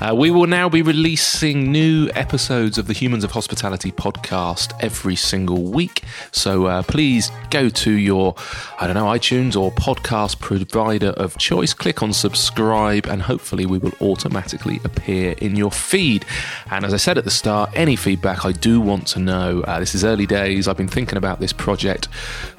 Uh, 0.02 0.16
we 0.16 0.32
will 0.32 0.48
now 0.48 0.70
be 0.70 0.82
releasing 0.82 1.74
new 1.74 2.10
episodes 2.16 2.78
of 2.78 2.88
the 2.88 2.94
Humans 2.94 3.26
of 3.26 3.32
Hospitality 3.32 3.92
podcast 3.92 4.72
every 4.80 5.18
single 5.18 5.64
week. 5.64 6.04
So 6.32 6.68
uh, 6.68 6.84
please 6.84 7.32
go 7.50 7.68
to 7.68 7.92
your, 7.92 8.34
I 8.80 8.88
don't 8.88 8.94
know, 8.94 9.08
iTunes 9.08 9.60
or 9.60 9.72
podcast 9.72 10.40
provider 10.40 11.10
of 11.10 11.38
choice, 11.38 11.74
click 11.74 12.02
on 12.02 12.14
subscribe, 12.14 13.08
and 13.08 13.22
hopefully 13.22 13.66
we 13.66 13.78
will 13.78 13.92
automatically 14.00 14.80
appear 14.86 15.34
in 15.40 15.58
your 15.58 15.72
feed. 15.72 16.24
And 16.72 16.86
as 16.86 16.94
I 16.94 16.98
said 16.98 17.18
at 17.18 17.26
the 17.26 17.32
start, 17.32 17.70
any 17.74 17.98
feedback 17.98 18.46
I 18.46 18.54
do 18.54 18.80
want 18.80 19.06
to 19.08 19.20
know. 19.20 19.64
Uh, 19.64 19.82
this 19.82 19.96
is 19.96 20.06
early 20.06 20.26
days. 20.26 20.70
I've 20.70 20.78
been 20.78 20.88
thinking 20.88 21.18
about 21.18 21.42
this 21.42 21.52
project 21.52 22.08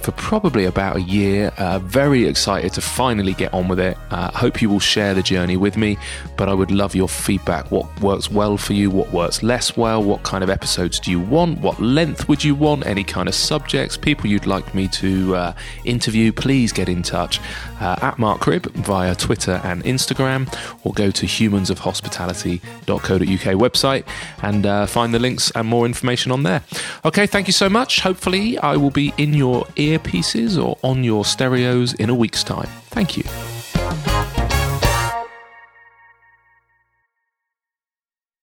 for 0.01 0.13
probably 0.13 0.67
about 0.67 0.97
a 0.97 1.03
year. 1.03 1.53
Uh, 1.57 1.79
very 1.79 2.27
excited 2.27 2.75
to 2.75 2.83
finally 2.83 3.33
get 3.33 3.55
on 3.55 3.67
with 3.67 3.81
it. 3.81 3.97
Uh, 4.11 4.31
hope 4.33 4.61
you 4.61 4.69
will 4.69 4.79
share 4.79 5.15
the 5.15 5.23
journey 5.23 5.57
with 5.57 5.79
me, 5.79 5.97
but 6.37 6.51
I 6.51 6.53
would 6.53 6.71
love 6.71 6.95
your 6.95 7.09
feedback. 7.09 7.20
Feedback 7.21 7.71
what 7.71 8.01
works 8.01 8.31
well 8.31 8.57
for 8.57 8.73
you? 8.73 8.91
What 8.91 9.13
works 9.13 9.43
less 9.43 9.77
well? 9.77 10.03
What 10.03 10.23
kind 10.23 10.43
of 10.43 10.51
episodes 10.51 10.99
do 10.99 11.11
you 11.11 11.21
want? 11.21 11.61
What 11.61 11.79
length 11.81 12.29
would 12.29 12.43
you 12.43 12.55
want? 12.55 12.87
Any 12.87 13.05
kind 13.05 13.29
of 13.29 13.35
subjects? 13.35 13.97
People 13.97 14.27
you'd 14.29 14.47
like 14.47 14.75
me 14.75 14.89
to 14.89 15.37
uh, 15.37 15.53
interview? 15.85 16.33
Please 16.33 16.73
get 16.73 16.89
in 16.89 17.03
touch 17.03 17.39
uh, 17.81 17.97
at 18.01 18.19
Mark 18.19 18.41
Cribb 18.41 18.67
via 18.73 19.15
Twitter 19.15 19.61
and 19.63 19.85
Instagram, 19.85 20.53
or 20.85 20.93
go 20.93 21.11
to 21.11 21.27
humansofhospitality.co.uk 21.27 23.21
website 23.21 24.05
and 24.43 24.67
uh, 24.67 24.87
find 24.87 25.15
the 25.15 25.19
links 25.19 25.51
and 25.55 25.69
more 25.69 25.87
information 25.87 26.33
on 26.33 26.43
there. 26.43 26.63
Okay, 27.05 27.27
thank 27.27 27.47
you 27.47 27.53
so 27.53 27.69
much. 27.69 28.01
Hopefully, 28.01 28.59
I 28.59 28.77
will 28.77 28.91
be 28.91 29.13
in 29.19 29.35
your 29.35 29.65
earpieces 29.77 30.63
or 30.63 30.79
on 30.83 31.05
your 31.05 31.25
stereos 31.25 31.93
in 31.95 32.11
a 32.11 32.15
week's 32.15 32.43
time. 32.43 32.69
Thank 32.91 33.17
you. 33.17 33.25